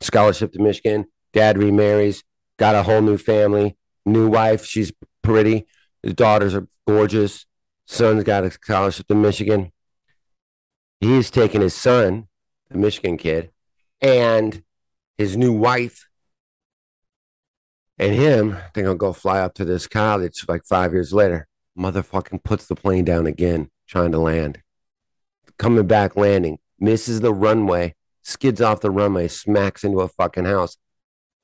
Scholarship 0.00 0.52
to 0.54 0.60
Michigan. 0.60 1.04
Dad 1.32 1.56
remarries, 1.56 2.24
got 2.58 2.74
a 2.74 2.82
whole 2.82 3.00
new 3.00 3.16
family, 3.16 3.76
new 4.04 4.28
wife. 4.28 4.64
She's 4.64 4.90
pretty. 5.22 5.66
His 6.02 6.14
daughters 6.14 6.54
are 6.54 6.66
gorgeous. 6.86 7.46
Son's 7.86 8.24
got 8.24 8.44
a 8.44 8.50
scholarship 8.50 9.06
to 9.08 9.14
Michigan. 9.14 9.72
He's 11.00 11.30
taking 11.30 11.60
his 11.60 11.74
son, 11.74 12.28
the 12.70 12.78
Michigan 12.78 13.16
kid, 13.16 13.50
and 14.00 14.62
his 15.18 15.36
new 15.36 15.52
wife 15.52 16.08
and 17.98 18.14
him. 18.14 18.56
They're 18.72 18.84
gonna 18.84 18.96
go 18.96 19.12
fly 19.12 19.40
up 19.40 19.54
to 19.54 19.64
this 19.64 19.86
college 19.86 20.44
like 20.48 20.64
five 20.64 20.92
years 20.92 21.12
later. 21.12 21.46
Motherfucking 21.78 22.44
puts 22.44 22.66
the 22.66 22.74
plane 22.74 23.04
down 23.04 23.26
again, 23.26 23.70
trying 23.86 24.12
to 24.12 24.18
land. 24.18 24.62
Coming 25.58 25.86
back, 25.86 26.16
landing, 26.16 26.58
misses 26.78 27.20
the 27.20 27.32
runway, 27.32 27.94
skids 28.22 28.60
off 28.60 28.80
the 28.80 28.90
runway, 28.90 29.28
smacks 29.28 29.84
into 29.84 30.00
a 30.00 30.08
fucking 30.08 30.44
house. 30.44 30.76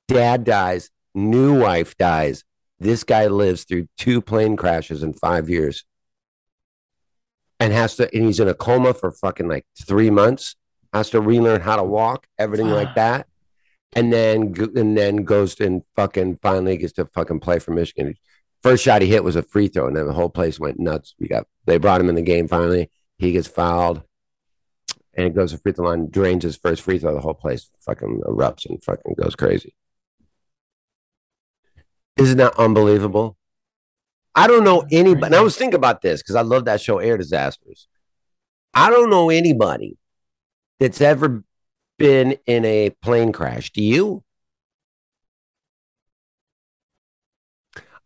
Dad 0.06 0.44
dies, 0.44 0.90
new 1.14 1.58
wife 1.58 1.96
dies. 1.96 2.44
This 2.80 3.04
guy 3.04 3.26
lives 3.26 3.64
through 3.64 3.88
two 3.96 4.20
plane 4.20 4.56
crashes 4.56 5.02
in 5.02 5.12
five 5.12 5.50
years 5.50 5.84
and 7.58 7.72
has 7.72 7.96
to, 7.96 8.08
and 8.14 8.24
he's 8.24 8.40
in 8.40 8.48
a 8.48 8.54
coma 8.54 8.94
for 8.94 9.10
fucking 9.10 9.48
like 9.48 9.66
three 9.80 10.10
months, 10.10 10.54
has 10.92 11.10
to 11.10 11.20
relearn 11.20 11.60
how 11.60 11.76
to 11.76 11.82
walk, 11.82 12.26
everything 12.38 12.70
like 12.70 12.94
that. 12.96 13.26
And 13.94 14.12
then, 14.12 14.52
go- 14.52 14.70
and 14.76 14.96
then 14.96 15.24
goes 15.24 15.58
and 15.60 15.82
fucking 15.96 16.36
finally 16.42 16.76
gets 16.76 16.92
to 16.94 17.06
fucking 17.06 17.40
play 17.40 17.58
for 17.58 17.72
Michigan. 17.72 18.14
First 18.62 18.84
shot 18.84 19.02
he 19.02 19.08
hit 19.08 19.24
was 19.24 19.36
a 19.36 19.42
free 19.42 19.68
throw, 19.68 19.86
and 19.86 19.96
then 19.96 20.06
the 20.06 20.12
whole 20.12 20.28
place 20.28 20.60
went 20.60 20.78
nuts. 20.78 21.14
We 21.18 21.26
got, 21.26 21.46
they 21.64 21.78
brought 21.78 22.00
him 22.00 22.08
in 22.08 22.14
the 22.14 22.22
game 22.22 22.48
finally. 22.48 22.90
He 23.18 23.32
gets 23.32 23.48
fouled 23.48 24.02
and 25.14 25.26
it 25.26 25.34
goes 25.34 25.50
to 25.50 25.58
free 25.58 25.72
throw 25.72 25.86
line, 25.86 26.08
drains 26.10 26.44
his 26.44 26.56
first 26.56 26.82
free 26.82 26.98
throw. 26.98 27.12
The 27.12 27.20
whole 27.20 27.34
place 27.34 27.68
fucking 27.80 28.22
erupts 28.24 28.66
and 28.68 28.82
fucking 28.82 29.14
goes 29.20 29.34
crazy. 29.34 29.74
Isn't 32.18 32.38
that 32.38 32.58
unbelievable? 32.58 33.36
I 34.34 34.46
don't 34.46 34.64
know 34.64 34.84
anybody. 34.90 35.26
And 35.26 35.34
I 35.34 35.40
was 35.40 35.56
thinking 35.56 35.76
about 35.76 36.02
this 36.02 36.22
because 36.22 36.34
I 36.34 36.42
love 36.42 36.64
that 36.66 36.80
show, 36.80 36.98
Air 36.98 37.16
Disasters. 37.16 37.88
I 38.74 38.90
don't 38.90 39.10
know 39.10 39.30
anybody 39.30 39.96
that's 40.78 41.00
ever 41.00 41.42
been 41.98 42.36
in 42.46 42.64
a 42.64 42.90
plane 43.02 43.32
crash. 43.32 43.72
Do 43.72 43.82
you? 43.82 44.22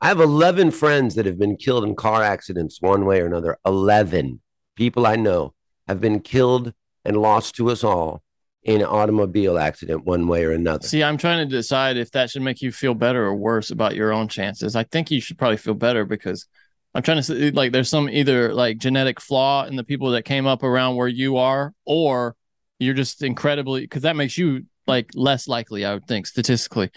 I 0.00 0.08
have 0.08 0.20
11 0.20 0.72
friends 0.72 1.14
that 1.14 1.26
have 1.26 1.38
been 1.38 1.56
killed 1.56 1.84
in 1.84 1.94
car 1.94 2.22
accidents 2.22 2.80
one 2.80 3.04
way 3.04 3.20
or 3.20 3.26
another. 3.26 3.58
11 3.64 4.40
people 4.74 5.06
I 5.06 5.16
know 5.16 5.54
have 5.86 6.00
been 6.00 6.20
killed 6.20 6.74
and 7.04 7.16
lost 7.16 7.54
to 7.56 7.70
us 7.70 7.84
all 7.84 8.22
in 8.64 8.80
an 8.80 8.86
automobile 8.86 9.58
accident 9.58 10.04
one 10.04 10.28
way 10.28 10.44
or 10.44 10.52
another. 10.52 10.86
See, 10.86 11.02
I'm 11.02 11.16
trying 11.16 11.48
to 11.48 11.56
decide 11.56 11.96
if 11.96 12.12
that 12.12 12.30
should 12.30 12.42
make 12.42 12.62
you 12.62 12.70
feel 12.70 12.94
better 12.94 13.24
or 13.24 13.34
worse 13.34 13.70
about 13.70 13.96
your 13.96 14.12
own 14.12 14.28
chances. 14.28 14.76
I 14.76 14.84
think 14.84 15.10
you 15.10 15.20
should 15.20 15.36
probably 15.38 15.56
feel 15.56 15.74
better 15.74 16.04
because 16.04 16.46
I'm 16.94 17.02
trying 17.02 17.16
to 17.16 17.22
say 17.22 17.50
like 17.50 17.72
there's 17.72 17.88
some 17.88 18.08
either 18.08 18.54
like 18.54 18.78
genetic 18.78 19.20
flaw 19.20 19.64
in 19.64 19.76
the 19.76 19.84
people 19.84 20.10
that 20.10 20.24
came 20.24 20.46
up 20.46 20.62
around 20.62 20.96
where 20.96 21.08
you 21.08 21.38
are, 21.38 21.72
or 21.84 22.36
you're 22.78 22.94
just 22.94 23.22
incredibly 23.22 23.80
because 23.80 24.02
that 24.02 24.16
makes 24.16 24.38
you 24.38 24.66
like 24.86 25.10
less 25.14 25.48
likely, 25.48 25.84
I 25.84 25.94
would 25.94 26.06
think, 26.06 26.26
statistically. 26.26 26.90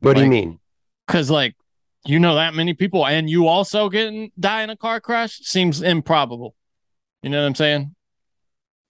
What 0.00 0.16
do 0.16 0.22
you 0.22 0.28
mean? 0.28 0.58
Because 1.06 1.30
like 1.30 1.54
you 2.04 2.18
know 2.18 2.34
that 2.34 2.54
many 2.54 2.74
people 2.74 3.06
and 3.06 3.30
you 3.30 3.46
also 3.46 3.88
getting 3.88 4.30
die 4.38 4.62
in 4.62 4.70
a 4.70 4.76
car 4.76 5.00
crash 5.00 5.38
seems 5.40 5.82
improbable. 5.82 6.54
You 7.22 7.30
know 7.30 7.40
what 7.40 7.46
I'm 7.46 7.54
saying? 7.54 7.94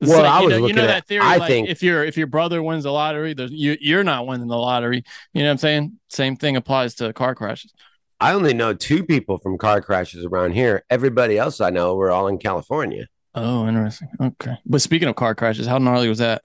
It's 0.01 0.11
Well, 0.11 0.23
like, 0.23 0.31
I 0.31 0.39
you 0.41 0.45
was 0.45 0.51
know, 0.53 0.57
you 0.57 0.63
looking 0.63 0.77
know 0.77 0.83
at- 0.85 0.87
that 0.87 1.07
theory. 1.07 1.25
I 1.25 1.37
like 1.39 1.49
think- 1.49 1.69
if 1.69 1.83
your 1.83 2.05
if 2.05 2.17
your 2.17 2.27
brother 2.29 2.63
wins 2.63 2.85
the 2.85 2.93
lottery, 2.93 3.35
there's 3.35 3.51
you 3.51 3.77
you're 3.81 4.05
not 4.05 4.27
winning 4.27 4.47
the 4.47 4.57
lottery. 4.57 5.03
You 5.35 5.43
know 5.43 5.49
what 5.49 5.53
I'm 5.53 5.59
saying? 5.59 5.99
Same 6.09 6.37
thing 6.37 6.57
applies 6.57 6.95
to 6.97 7.13
car 7.13 7.35
crashes. 7.35 7.73
I 8.21 8.33
only 8.33 8.55
know 8.55 8.75
two 8.75 9.05
people 9.05 9.39
from 9.39 9.59
car 9.59 9.81
crashes 9.81 10.25
around 10.25 10.53
here. 10.53 10.85
Everybody 10.91 11.39
else 11.39 11.61
I 11.61 11.71
know 11.71 11.95
we're 11.97 12.11
all 12.11 12.29
in 12.29 12.39
California. 12.39 13.07
Oh, 13.35 13.67
interesting. 13.69 14.09
Okay. 14.21 14.57
But 14.67 14.83
speaking 14.83 15.09
of 15.09 15.15
car 15.17 15.35
crashes, 15.35 15.67
how 15.67 15.79
gnarly 15.79 16.09
was 16.09 16.19
that? 16.19 16.43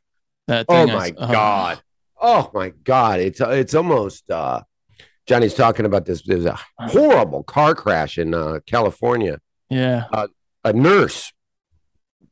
That 0.47 0.65
Oh 0.69 0.85
thing 0.85 0.95
I 0.95 0.97
my 0.97 1.13
uh, 1.17 1.31
god! 1.31 1.81
Oh 2.21 2.51
my 2.53 2.69
god! 2.83 3.19
It's 3.19 3.39
it's 3.39 3.73
almost. 3.75 4.29
uh 4.31 4.61
Johnny's 5.25 5.53
talking 5.53 5.85
about 5.85 6.05
this. 6.05 6.21
There's 6.23 6.45
a 6.45 6.59
horrible 6.79 7.43
car 7.43 7.75
crash 7.75 8.17
in 8.17 8.33
uh, 8.33 8.59
California. 8.65 9.39
Yeah. 9.69 10.03
A 10.65 10.73
nurse 10.73 11.31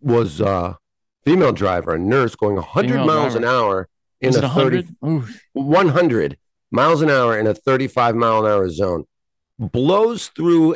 was 0.02 0.42
uh 0.42 0.74
female 1.24 1.52
driver, 1.52 1.96
a 1.96 2.00
nurse 2.00 2.36
going 2.36 2.56
100 2.56 2.90
Female 2.90 3.06
miles 3.06 3.34
driver. 3.34 3.38
an 3.38 3.52
hour 3.52 3.90
in 4.22 4.28
Was 4.28 4.38
a 4.38 4.46
it 4.46 4.50
30 4.50 4.88
100? 5.02 5.36
100 5.54 6.38
miles 6.72 7.02
an 7.02 7.10
hour 7.10 7.38
in 7.38 7.48
a 7.48 7.54
35 7.54 8.16
mile 8.16 8.46
an 8.46 8.52
hour 8.52 8.70
zone 8.70 9.04
blows 9.60 10.30
through 10.30 10.76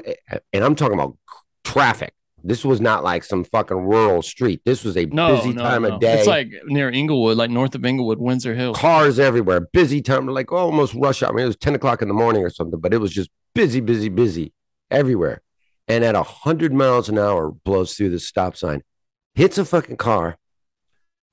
and 0.54 0.64
i'm 0.64 0.76
talking 0.76 0.94
about 0.94 1.18
traffic 1.64 2.14
this 2.44 2.64
was 2.66 2.80
not 2.82 3.04
like 3.04 3.24
some 3.24 3.44
fucking 3.46 3.78
rural 3.78 4.22
street 4.22 4.62
this 4.66 4.84
was 4.84 4.96
a 4.98 5.06
No, 5.06 5.36
busy 5.36 5.54
no, 5.54 5.64
time 5.64 5.82
no. 5.84 5.96
of 5.96 6.02
day 6.02 6.20
It's 6.20 6.28
like 6.28 6.50
near 6.66 6.90
Inglewood, 6.92 7.38
like 7.38 7.50
north 7.50 7.74
of 7.74 7.84
Inglewood, 7.86 8.20
Windsor 8.20 8.54
Hills. 8.54 8.78
cars 8.78 9.18
everywhere 9.20 9.62
busy 9.74 10.02
time 10.02 10.28
like 10.28 10.52
almost 10.52 10.94
rush 10.96 11.24
hour 11.24 11.30
i 11.32 11.34
mean 11.34 11.44
it 11.46 11.48
was 11.48 11.56
10 11.58 11.76
o'clock 11.76 12.02
in 12.02 12.08
the 12.08 12.14
morning 12.14 12.44
or 12.44 12.50
something 12.50 12.80
but 12.80 12.94
it 12.94 12.98
was 13.00 13.12
just 13.12 13.30
busy 13.56 13.80
busy 13.80 14.10
busy 14.10 14.54
everywhere 14.92 15.42
and 15.88 16.04
at 16.04 16.14
100 16.16 16.74
miles 16.74 17.10
an 17.10 17.18
hour 17.18 17.50
blows 17.52 17.94
through 17.96 18.10
the 18.10 18.20
stop 18.20 18.56
sign 18.58 18.84
hits 19.36 19.58
a 19.58 19.66
fucking 19.66 19.98
car 19.98 20.38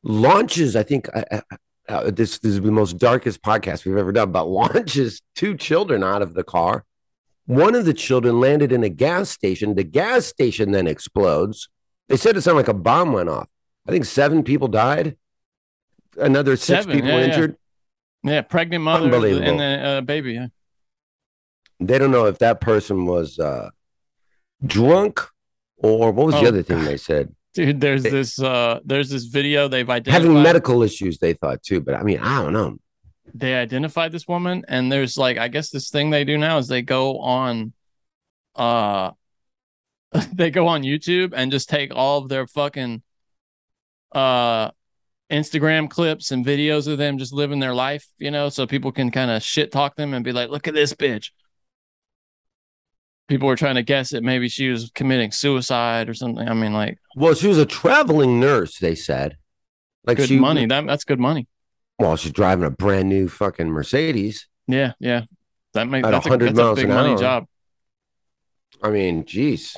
launches 0.03 0.75
i 0.77 0.83
think 0.83 1.09
uh, 1.15 2.11
this, 2.11 2.39
this 2.39 2.53
is 2.53 2.61
the 2.61 2.71
most 2.71 2.99
darkest 2.99 3.43
podcast 3.43 3.85
we've 3.85 3.97
ever 3.97 4.13
done 4.13 4.31
but 4.33 4.45
launches 4.61 5.21
two 5.35 5.57
children 5.57 6.03
out 6.05 6.23
of 6.23 6.35
the 6.35 6.45
car. 6.45 6.85
One 7.47 7.75
of 7.75 7.85
the 7.85 7.93
children 7.93 8.39
landed 8.39 8.71
in 8.71 8.85
a 8.85 8.89
gas 8.89 9.29
station. 9.29 9.75
The 9.75 9.83
gas 9.83 10.27
station 10.27 10.71
then 10.71 10.87
explodes. 10.87 11.69
They 12.09 12.17
said 12.17 12.37
it 12.37 12.43
sounded 12.43 12.59
like 12.61 12.69
a 12.69 12.75
bomb 12.75 13.13
went 13.13 13.29
off. 13.29 13.49
I 13.87 13.91
think 13.91 14.05
seven 14.05 14.45
people 14.45 14.69
died. 14.69 15.17
Another 16.17 16.55
six 16.55 16.85
Seven, 16.85 16.93
people 16.93 17.11
yeah, 17.11 17.19
yeah. 17.19 17.25
injured. 17.25 17.57
Yeah, 18.23 18.43
pregnant 18.43 18.85
mother 18.85 19.13
and 19.13 19.59
then 19.59 19.85
uh, 19.85 20.01
baby. 20.03 20.35
Yeah. 20.35 20.47
they 21.81 21.99
don't 21.99 22.13
know 22.13 22.27
if 22.27 22.39
that 22.39 22.61
person 22.61 23.07
was 23.07 23.41
uh, 23.41 23.71
drunk 24.65 25.21
or 25.79 26.13
what 26.13 26.27
was 26.27 26.37
the 26.37 26.43
Oh, 26.43 26.49
other 26.49 26.63
thing 26.63 26.85
they 26.85 26.97
said 26.97 27.35
Dude, 27.55 27.81
there's 27.81 28.05
It- 28.05 28.11
this 28.11 28.41
uh 28.41 28.81
there's 28.85 29.11
this 29.11 29.25
video 29.25 29.69
they've 29.69 29.89
identified 29.89 30.23
having 30.27 30.43
medical 30.43 30.83
issues 30.83 31.19
they 31.19 31.35
thought 31.35 31.63
too 31.63 31.81
but 31.81 31.95
i 31.95 32.03
mean 32.03 32.19
i 32.19 32.41
don't 32.43 32.53
know 32.55 32.79
they 33.35 33.55
identified 33.55 34.11
this 34.13 34.27
woman 34.27 34.65
and 34.69 34.91
there's 34.91 35.17
like 35.17 35.39
I 35.39 35.49
guess 35.49 35.71
this 35.71 35.91
thing 35.91 36.11
they 36.11 36.25
do 36.25 36.37
now 36.39 36.59
is 36.59 36.69
they 36.69 36.83
go 36.83 37.19
on 37.19 37.73
uh 38.57 39.13
they 40.33 40.51
go 40.51 40.67
on 40.67 40.83
YouTube 40.83 41.33
and 41.35 41.51
just 41.51 41.71
take 41.71 41.95
all 41.95 42.19
of 42.19 42.29
their 42.29 42.47
fucking 42.47 43.03
uh 44.13 44.71
Instagram 45.31 45.89
clips 45.89 46.31
and 46.31 46.45
videos 46.45 46.87
of 46.87 46.99
them 46.99 47.17
just 47.17 47.33
living 47.33 47.59
their 47.59 47.75
life, 47.75 48.07
you 48.19 48.31
know, 48.31 48.51
so 48.51 48.67
people 48.67 48.93
can 48.93 49.11
kind 49.11 49.31
of 49.31 49.43
shit 49.43 49.73
talk 49.73 49.97
them 49.97 50.13
and 50.13 50.23
be 50.23 50.33
like, 50.33 50.51
look 50.51 50.69
at 50.69 50.75
this 50.75 50.93
bitch. 50.93 51.31
People 53.29 53.49
were 53.49 53.57
trying 53.57 53.77
to 53.77 53.83
guess 53.83 54.13
it. 54.13 54.23
maybe 54.23 54.49
she 54.49 54.69
was 54.69 54.91
committing 54.95 55.31
suicide 55.31 56.09
or 56.09 56.15
something. 56.15 56.47
I 56.47 56.55
mean, 56.55 56.73
like 56.75 56.99
well 57.17 57.35
she 57.35 57.47
was 57.49 57.59
a 57.59 57.65
traveling 57.67 58.41
nurse 58.41 58.79
they 58.79 58.95
said 58.95 59.37
like 60.05 60.17
good 60.19 60.29
she 60.29 60.39
money. 60.39 60.67
That 60.67 60.87
that's 60.87 61.05
good 61.05 61.21
money. 61.21 61.47
well 61.99 62.17
she's 62.17 62.33
driving 62.33 62.65
a 62.65 62.71
brand 62.71 63.09
new 63.09 63.29
fucking 63.29 63.69
mercedes 63.69 64.49
Yeah, 64.67 64.93
yeah. 64.99 65.23
That 65.75 65.89
makes 65.89 66.07
that's, 66.07 66.27
a, 66.27 66.29
100 66.31 66.47
that's 66.49 66.59
a 66.59 66.63
miles 66.63 66.77
big 66.77 66.89
an 66.91 66.95
money 66.95 67.11
hour. 67.13 67.19
job. 67.19 67.47
i 68.83 68.91
mean 68.91 69.25
geez 69.25 69.77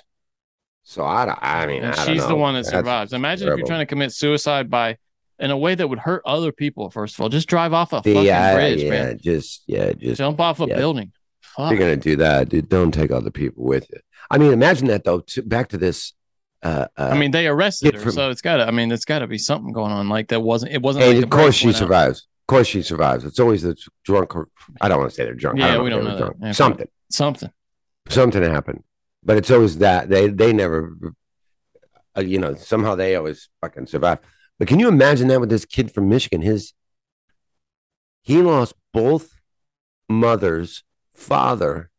so 0.82 1.04
i, 1.04 1.24
I 1.40 1.66
mean 1.66 1.84
I 1.84 1.92
don't 1.94 2.06
she's 2.06 2.26
the 2.26 2.34
one 2.34 2.54
that 2.54 2.60
That's 2.64 2.70
survives. 2.70 3.12
Imagine 3.12 3.48
if 3.48 3.58
you're 3.58 3.66
trying 3.66 3.80
to 3.80 3.86
commit 3.86 4.12
suicide 4.12 4.68
by 4.70 4.96
in 5.38 5.50
a 5.50 5.56
way 5.58 5.74
that 5.74 5.86
would 5.88 5.98
hurt 5.98 6.22
other 6.26 6.52
people. 6.52 6.90
First 6.90 7.14
of 7.16 7.20
all, 7.20 7.28
just 7.28 7.48
drive 7.48 7.72
off 7.72 7.92
a 7.92 7.96
The- 7.96 8.14
fucking 8.14 8.16
uh, 8.18 8.22
yeah, 8.22 8.54
bridge, 8.54 8.82
yeah, 8.82 8.90
man. 8.90 9.18
just 9.20 9.62
yeah, 9.66 9.92
just 9.92 10.18
Jump 10.18 10.40
off 10.40 10.60
a 10.60 10.66
yeah. 10.66 10.76
building. 10.76 11.10
If 11.58 11.70
you're 11.70 11.78
gonna 11.78 11.96
do 11.96 12.16
that, 12.16 12.48
dude, 12.48 12.68
don't 12.68 12.92
take 12.92 13.10
other 13.10 13.30
people 13.30 13.64
with 13.64 13.88
you. 13.90 14.00
I 14.30 14.38
mean, 14.38 14.52
imagine 14.52 14.88
that 14.88 15.04
though. 15.04 15.20
To, 15.20 15.42
back 15.42 15.68
to 15.68 15.78
this. 15.78 16.12
Uh, 16.62 16.86
uh, 16.96 17.10
I 17.12 17.18
mean, 17.18 17.30
they 17.30 17.46
arrested 17.46 17.94
her, 17.94 18.00
from- 18.00 18.12
so 18.12 18.30
it's 18.30 18.40
got 18.40 18.56
to. 18.56 18.66
I 18.66 18.70
mean, 18.70 18.90
it's 18.90 19.04
got 19.04 19.18
to 19.18 19.26
be 19.26 19.36
something 19.38 19.72
going 19.72 19.92
on. 19.92 20.08
Like 20.08 20.28
that 20.28 20.40
wasn't. 20.40 20.72
It 20.72 20.80
wasn't. 20.82 21.04
and 21.04 21.16
like 21.16 21.24
of 21.24 21.30
course 21.30 21.54
she 21.54 21.66
went 21.66 21.76
out. 21.76 21.80
survives. 21.80 22.18
Of 22.42 22.46
course 22.48 22.66
she 22.66 22.82
survives. 22.82 23.24
It's 23.24 23.38
always 23.38 23.62
the 23.62 23.76
drunk. 24.04 24.32
I 24.80 24.88
don't 24.88 24.98
want 24.98 25.10
to 25.10 25.14
say 25.14 25.24
they're 25.24 25.34
drunk. 25.34 25.60
I 25.60 25.66
Yeah, 25.68 25.74
don't 25.74 25.84
we 25.84 25.90
don't 25.90 26.04
know 26.04 26.16
drunk. 26.18 26.36
Yeah, 26.42 26.52
Something. 26.52 26.88
Something. 27.10 27.50
Something 28.08 28.42
happened. 28.42 28.82
But 29.22 29.36
it's 29.38 29.50
always 29.50 29.78
that 29.78 30.08
they 30.08 30.28
they 30.28 30.52
never. 30.52 30.96
Uh, 32.16 32.20
you 32.20 32.38
know, 32.38 32.54
somehow 32.54 32.94
they 32.94 33.16
always 33.16 33.48
fucking 33.60 33.86
survive. 33.86 34.20
But 34.58 34.68
can 34.68 34.78
you 34.78 34.88
imagine 34.88 35.28
that 35.28 35.40
with 35.40 35.50
this 35.50 35.64
kid 35.64 35.90
from 35.92 36.08
Michigan? 36.08 36.40
His 36.42 36.72
he 38.22 38.40
lost 38.40 38.74
both 38.92 39.34
mothers, 40.08 40.82
father, 41.14 41.90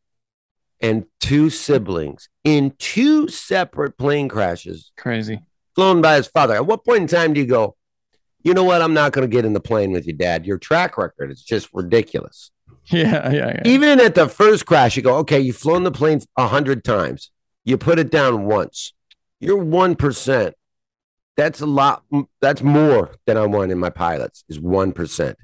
and 0.82 1.06
two 1.19 1.49
siblings 1.49 2.30
in 2.43 2.73
two 2.78 3.28
separate 3.28 3.97
plane 3.97 4.30
crashes 4.30 4.91
Crazy. 4.97 5.41
flown 5.73 6.01
by 6.01 6.17
his 6.17 6.28
father. 6.28 6.56
At 6.56 6.65
what 6.65 6.86
point 6.86 7.01
in 7.01 7.08
time 7.08 7.34
do 7.34 7.39
you 7.39 7.47
go, 7.47 7.75
you 8.43 8.54
know 8.54 8.63
what? 8.63 8.82
I'm 8.82 8.93
not 8.93 9.12
going 9.12 9.28
to 9.28 9.34
get 9.34 9.45
in 9.45 9.54
the 9.54 9.60
plane 9.60 9.91
with 9.91 10.06
you, 10.06 10.13
dad. 10.13 10.45
Your 10.45 10.60
track 10.60 10.97
record 10.97 11.32
is 11.32 11.41
just 11.41 11.69
ridiculous. 11.73 12.51
Yeah, 12.88 13.32
yeah, 13.32 13.47
yeah. 13.47 13.62
Even 13.65 13.99
at 13.99 14.13
the 14.13 14.30
first 14.30 14.67
crash, 14.67 14.95
you 14.95 15.01
go, 15.01 15.15
okay, 15.17 15.39
you've 15.39 15.58
flown 15.58 15.84
the 15.84 15.91
plane 15.91 16.21
a 16.38 16.45
hundred 16.45 16.84
times. 16.84 17.32
You 17.63 17.80
put 17.80 17.97
it 17.97 18.12
down 18.12 18.45
once. 18.45 18.93
You're 19.39 19.58
1%. 19.58 20.54
That's 21.36 21.62
a 21.62 21.65
lot. 21.65 22.04
That's 22.41 22.62
more 22.62 23.15
than 23.25 23.38
I 23.38 23.45
want 23.47 23.71
in 23.71 23.80
my 23.80 23.89
pilots 23.89 24.43
is 24.49 24.60
1%. 24.60 25.36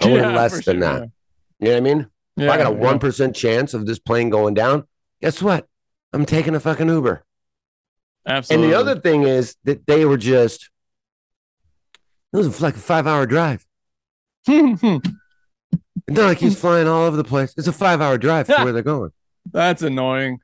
I 0.00 0.08
want 0.08 0.34
less 0.34 0.64
than 0.64 0.80
sure, 0.80 0.80
that. 0.80 1.10
You 1.60 1.68
know 1.68 1.70
what 1.70 1.76
I 1.76 1.80
mean? 1.80 2.06
If 2.36 2.50
I 2.50 2.56
got 2.56 2.72
a 2.72 2.76
Yeah, 2.76 2.92
1% 2.94 3.34
chance 3.34 3.74
of 3.74 3.86
this 3.86 3.98
plane 3.98 4.30
going 4.30 4.54
down, 4.54 4.84
guess 5.20 5.42
what? 5.42 5.66
I'm 6.12 6.24
taking 6.26 6.54
a 6.54 6.60
fucking 6.60 6.88
Uber. 6.88 7.24
Absolutely. 8.26 8.64
And 8.64 8.72
the 8.72 8.78
other 8.78 9.00
thing 9.00 9.22
is 9.24 9.56
that 9.64 9.86
they 9.86 10.04
were 10.04 10.16
just, 10.16 10.70
it 12.32 12.36
was 12.36 12.60
like 12.60 12.76
a 12.76 12.80
five 12.80 13.06
hour 13.06 13.26
drive. 13.26 13.66
Not 14.46 15.02
like 16.08 16.38
he's 16.38 16.58
flying 16.58 16.88
all 16.88 17.04
over 17.04 17.16
the 17.16 17.24
place. 17.24 17.54
It's 17.56 17.68
a 17.68 17.72
five 17.72 18.00
hour 18.00 18.18
drive 18.18 18.46
to 18.48 18.54
where 18.64 18.72
they're 18.72 18.82
going. 18.82 19.10
That's 19.50 19.82
annoying. 19.82 20.40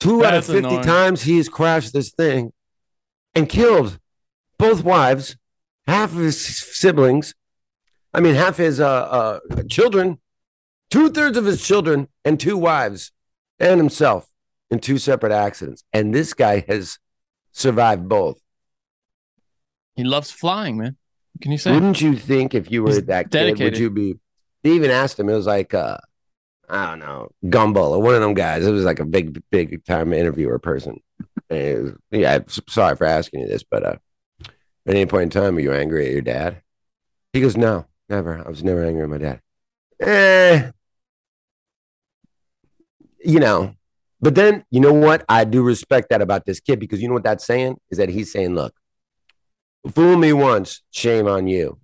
Two 0.00 0.24
out 0.24 0.34
of 0.34 0.44
50 0.46 0.58
annoying. 0.58 0.82
times 0.82 1.22
he's 1.22 1.48
crashed 1.48 1.92
this 1.92 2.10
thing 2.10 2.52
and 3.34 3.48
killed 3.48 3.98
both 4.58 4.84
wives, 4.84 5.36
half 5.86 6.12
of 6.12 6.18
his 6.18 6.40
siblings. 6.76 7.34
I 8.14 8.20
mean, 8.20 8.34
half 8.34 8.56
his 8.56 8.80
uh, 8.80 8.86
uh, 9.50 9.62
children, 9.68 10.18
two 10.90 11.10
thirds 11.10 11.36
of 11.36 11.44
his 11.44 11.66
children, 11.66 12.08
and 12.24 12.38
two 12.38 12.56
wives, 12.56 13.12
and 13.58 13.78
himself 13.78 14.28
in 14.70 14.78
two 14.78 14.98
separate 14.98 15.32
accidents. 15.32 15.84
And 15.92 16.14
this 16.14 16.34
guy 16.34 16.64
has 16.68 16.98
survived 17.52 18.08
both. 18.08 18.40
He 19.96 20.04
loves 20.04 20.30
flying, 20.30 20.78
man. 20.78 20.96
What 21.32 21.42
Can 21.42 21.52
you 21.52 21.58
say? 21.58 21.72
Wouldn't 21.72 22.00
you 22.00 22.16
think 22.16 22.54
if 22.54 22.70
you 22.70 22.82
were 22.82 22.90
He's 22.90 23.04
that 23.04 23.30
kid, 23.30 23.58
would 23.60 23.78
you 23.78 23.90
be? 23.90 24.18
They 24.62 24.70
even 24.72 24.90
asked 24.90 25.18
him. 25.18 25.28
It 25.28 25.34
was 25.34 25.46
like, 25.46 25.74
uh, 25.74 25.98
I 26.68 26.90
don't 26.90 26.98
know, 26.98 27.30
Gumbel 27.44 27.90
or 27.90 28.02
one 28.02 28.14
of 28.14 28.20
them 28.20 28.34
guys. 28.34 28.66
It 28.66 28.70
was 28.70 28.84
like 28.84 29.00
a 29.00 29.04
big, 29.04 29.42
big 29.50 29.84
time 29.84 30.12
interviewer 30.12 30.58
person. 30.58 31.00
Was- 31.50 31.94
yeah, 32.10 32.34
I'm 32.34 32.44
sorry 32.68 32.96
for 32.96 33.06
asking 33.06 33.40
you 33.40 33.48
this, 33.48 33.64
but 33.64 33.84
uh, 33.84 33.96
at 34.44 34.94
any 34.94 35.06
point 35.06 35.34
in 35.34 35.42
time, 35.42 35.56
are 35.56 35.60
you 35.60 35.72
angry 35.72 36.06
at 36.06 36.12
your 36.12 36.22
dad? 36.22 36.62
He 37.32 37.40
goes, 37.40 37.56
No, 37.56 37.86
never. 38.08 38.42
I 38.44 38.48
was 38.48 38.62
never 38.62 38.84
angry 38.84 39.02
at 39.02 39.08
my 39.08 39.18
dad. 39.18 39.40
Eh, 40.00 40.70
you 43.24 43.40
know. 43.40 43.74
But 44.20 44.34
then, 44.34 44.64
you 44.70 44.80
know 44.80 44.92
what? 44.92 45.24
I 45.28 45.44
do 45.44 45.62
respect 45.62 46.10
that 46.10 46.22
about 46.22 46.44
this 46.44 46.60
kid 46.60 46.80
because 46.80 47.00
you 47.00 47.08
know 47.08 47.14
what 47.14 47.22
that's 47.22 47.46
saying 47.46 47.78
is 47.90 47.98
that 47.98 48.08
he's 48.08 48.32
saying, 48.32 48.54
Look, 48.54 48.74
fool 49.90 50.16
me 50.16 50.32
once, 50.32 50.82
shame 50.90 51.28
on 51.28 51.46
you. 51.46 51.78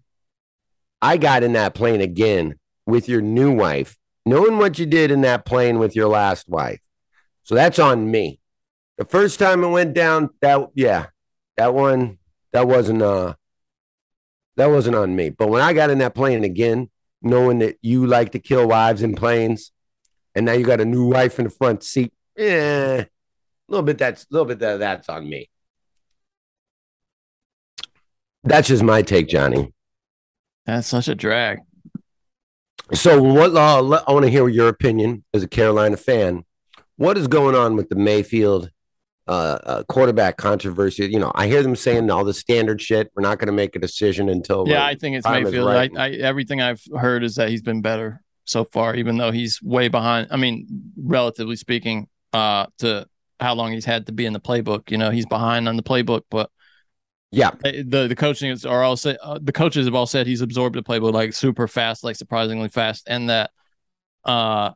I 1.01 1.17
got 1.17 1.43
in 1.43 1.53
that 1.53 1.75
plane 1.75 2.01
again 2.01 2.59
with 2.87 3.09
your 3.09 3.21
new 3.21 3.53
wife, 3.53 3.97
knowing 4.27 4.59
what 4.59 4.79
you 4.79 4.87
did 4.87 5.11
in 5.11 5.21
that 5.21 5.45
plane 5.45 5.79
with 5.79 5.95
your 5.95 6.09
last 6.09 6.49
wife. 6.49 6.81
So 7.45 7.55
that's 7.55 7.79
on 7.79 8.11
me. 8.11 8.41
The 8.97 9.05
first 9.05 9.39
time 9.39 9.63
it 9.63 9.69
went 9.69 9.95
down, 9.95 10.31
that 10.41 10.71
yeah, 10.75 11.07
that 11.57 11.75
one, 11.75 12.19
that 12.53 12.67
wasn't 12.67 13.03
uh 13.03 13.35
that 14.57 14.71
wasn't 14.71 14.97
on 14.97 15.15
me. 15.15 15.31
But 15.31 15.49
when 15.49 15.63
I 15.63 15.73
got 15.73 15.91
in 15.91 15.99
that 15.99 16.15
plane 16.15 16.45
again, 16.45 16.91
knowing 17.21 17.59
that 17.59 17.77
you 17.83 18.07
like 18.07 18.33
to 18.33 18.39
kill 18.39 18.69
wives 18.69 19.03
in 19.03 19.15
planes, 19.15 19.73
and 20.35 20.47
now 20.47 20.53
you 20.53 20.65
got 20.65 20.81
a 20.81 20.85
new 20.85 21.07
wife 21.07 21.39
in 21.39 21.45
the 21.45 21.51
front 21.51 21.83
seat, 21.83 22.13
yeah, 22.37 23.01
a 23.03 23.07
little 23.69 23.85
bit 23.85 23.99
that's 23.99 24.25
a 24.25 24.27
little 24.31 24.47
bit 24.47 24.59
that, 24.61 24.79
that's 24.79 25.09
on 25.09 25.29
me. 25.29 25.49
That's 28.43 28.69
just 28.69 28.83
my 28.83 29.03
take, 29.03 29.29
Johnny. 29.29 29.73
That's 30.67 30.87
such 30.87 31.09
a 31.09 31.15
drag. 31.15 31.61
So, 32.93 33.23
what 33.23 33.55
uh, 33.55 34.03
I 34.07 34.13
want 34.13 34.25
to 34.25 34.31
hear 34.31 34.47
your 34.49 34.69
opinion 34.69 35.25
as 35.33 35.43
a 35.43 35.49
Carolina 35.49 35.97
fan. 35.97 36.45
What 36.97 37.17
is 37.17 37.27
going 37.27 37.55
on 37.55 37.77
with 37.77 37.89
the 37.89 37.97
Mayfield 37.97 38.71
uh, 39.27 39.59
uh, 39.65 39.83
quarterback 39.85 40.37
controversy? 40.37 41.07
You 41.07 41.19
know, 41.19 41.33
I 41.35 41.47
hear 41.47 41.63
them 41.63 41.75
saying 41.75 42.11
all 42.11 42.25
the 42.25 42.35
standard 42.35 42.83
shit. 42.83 43.11
We're 43.17 43.23
not 43.23 43.39
going 43.39 43.47
to 43.47 43.53
make 43.53 43.75
a 43.75 43.79
decision 43.79 44.29
until 44.29 44.69
Yeah, 44.69 44.85
I 44.85 44.95
think 44.95 45.17
it's 45.17 45.27
Mayfield. 45.27 45.67
right. 45.67 45.91
I, 45.97 46.07
I, 46.07 46.11
everything 46.11 46.61
I've 46.61 46.83
heard 46.95 47.25
is 47.25 47.37
that 47.37 47.49
he's 47.49 47.63
been 47.63 47.81
better 47.81 48.23
so 48.45 48.65
far, 48.65 48.95
even 48.95 49.17
though 49.17 49.31
he's 49.31 49.63
way 49.63 49.89
behind. 49.89 50.29
I 50.31 50.37
mean, 50.37 50.67
relatively 50.97 51.57
speaking, 51.57 52.09
uh, 52.33 52.67
to 52.79 53.07
how 53.41 53.55
long 53.55 53.73
he's 53.73 53.85
had 53.85 54.07
to 54.07 54.13
be 54.13 54.27
in 54.27 54.33
the 54.33 54.41
playbook. 54.41 54.91
You 54.91 54.99
know, 54.99 55.11
he's 55.11 55.27
behind 55.27 55.69
on 55.69 55.77
the 55.77 55.83
playbook, 55.83 56.23
but 56.31 56.51
yeah, 57.31 57.51
the 57.63 58.07
the 58.09 58.15
coaching 58.17 58.51
is 58.51 58.65
are 58.65 58.83
all 58.83 58.97
say 58.97 59.17
uh, 59.23 59.39
the 59.43 59.53
coaches 59.53 59.87
have 59.87 59.95
all 59.95 60.07
said 60.07 60.27
he's 60.27 60.41
absorbed 60.41 60.77
the 60.77 60.83
playbook 60.83 61.13
like 61.13 61.33
super 61.33 61.67
fast, 61.67 62.05
like 62.05 62.17
surprisingly 62.17 62.69
fast, 62.69 63.05
and 63.09 63.29
that, 63.29 63.51
uh, 64.25 64.71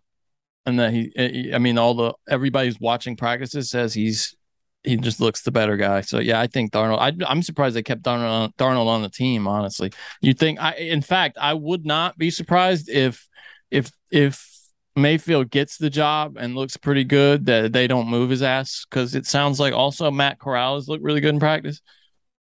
and 0.66 0.80
that 0.80 0.92
he, 0.92 1.12
he- 1.14 1.54
I 1.54 1.58
mean, 1.58 1.78
all 1.78 1.94
the 1.94 2.14
everybody's 2.28 2.80
watching 2.80 3.16
practices 3.16 3.70
says 3.70 3.94
he's 3.94 4.36
he 4.82 4.96
just 4.96 5.20
looks 5.20 5.42
the 5.42 5.50
better 5.52 5.76
guy. 5.76 6.00
So 6.00 6.18
yeah, 6.18 6.40
I 6.40 6.46
think 6.46 6.72
Darnold. 6.72 6.98
I, 6.98 7.12
I'm 7.30 7.42
surprised 7.42 7.76
they 7.76 7.82
kept 7.82 8.02
Darnold 8.02 8.30
on, 8.30 8.52
Darnold 8.58 8.86
on 8.86 9.02
the 9.02 9.08
team. 9.08 9.46
Honestly, 9.46 9.92
you 10.20 10.34
think 10.34 10.60
I? 10.60 10.74
In 10.74 11.02
fact, 11.02 11.38
I 11.40 11.54
would 11.54 11.86
not 11.86 12.18
be 12.18 12.30
surprised 12.30 12.88
if 12.88 13.28
if 13.70 13.90
if 14.10 14.46
Mayfield 14.96 15.50
gets 15.50 15.76
the 15.76 15.90
job 15.90 16.36
and 16.38 16.54
looks 16.56 16.76
pretty 16.76 17.04
good 17.04 17.46
that 17.46 17.72
they 17.72 17.86
don't 17.86 18.08
move 18.08 18.30
his 18.30 18.42
ass 18.42 18.84
because 18.90 19.14
it 19.14 19.26
sounds 19.26 19.60
like 19.60 19.72
also 19.72 20.10
Matt 20.10 20.38
Corral 20.40 20.74
has 20.74 20.88
looked 20.88 21.04
really 21.04 21.20
good 21.20 21.34
in 21.34 21.38
practice 21.40 21.80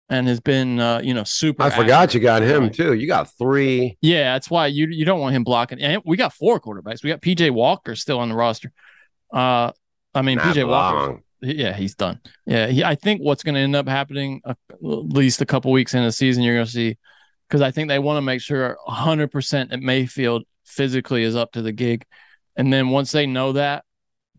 and 0.09 0.27
has 0.27 0.39
been 0.39 0.79
uh, 0.79 1.01
you 1.03 1.13
know 1.13 1.23
super. 1.23 1.63
I 1.63 1.69
forgot 1.71 2.13
you 2.13 2.19
got 2.19 2.43
him 2.43 2.63
Right. 2.63 2.73
too. 2.73 2.93
You 2.93 3.07
got 3.07 3.31
three. 3.37 3.97
Yeah, 4.01 4.33
that's 4.33 4.49
why 4.49 4.67
you 4.67 4.87
you 4.87 5.05
don't 5.05 5.19
want 5.19 5.35
him 5.35 5.43
blocking. 5.43 5.79
And 5.81 6.01
we 6.05 6.17
got 6.17 6.33
four 6.33 6.59
quarterbacks. 6.59 7.03
We 7.03 7.09
got 7.09 7.21
PJ 7.21 7.49
Walker 7.51 7.95
still 7.95 8.19
on 8.19 8.29
the 8.29 8.35
roster. 8.35 8.71
Uh, 9.33 9.71
I 10.13 10.21
mean 10.21 10.37
Not 10.37 10.55
PJ 10.55 10.67
Walker. 10.67 11.21
Yeah, 11.41 11.73
he's 11.73 11.95
done. 11.95 12.21
Yeah, 12.45 12.67
he, 12.67 12.83
I 12.85 12.95
think 12.95 13.19
what's 13.21 13.43
going 13.43 13.55
to 13.55 13.61
end 13.61 13.75
up 13.75 13.85
happening 13.87 14.41
uh, 14.45 14.53
at 14.71 14.77
least 14.81 15.41
a 15.41 15.45
couple 15.45 15.71
weeks 15.73 15.93
into 15.93 16.05
the 16.05 16.11
season, 16.13 16.41
you're 16.41 16.55
going 16.55 16.65
to 16.65 16.71
see 16.71 16.97
because 17.49 17.61
I 17.61 17.69
think 17.71 17.89
they 17.89 17.99
want 17.99 18.15
to 18.17 18.21
make 18.21 18.39
sure 18.41 18.77
100 18.85 19.29
percent 19.31 19.71
that 19.71 19.81
Mayfield 19.81 20.43
physically 20.73 21.23
is 21.23 21.35
up 21.35 21.53
to 21.53 21.61
the 21.61 21.71
gig, 21.71 22.05
and 22.55 22.71
then 22.73 22.89
once 22.89 23.11
they 23.11 23.25
know 23.25 23.53
that, 23.53 23.85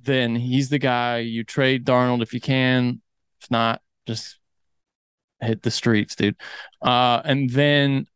then 0.03 0.37
he's 0.37 0.69
the 0.69 0.79
guy 0.79 1.19
you 1.19 1.45
trade 1.45 1.85
Darnold 1.87 2.23
if 2.23 2.35
you 2.35 2.41
can. 2.41 3.01
If 3.43 3.51
not, 3.51 3.81
just 4.07 4.39
hit 5.41 5.63
the 5.63 5.71
streets, 5.71 6.15
dude. 6.15 6.37
Uh, 6.83 7.21
and 7.25 7.49
then 7.51 8.07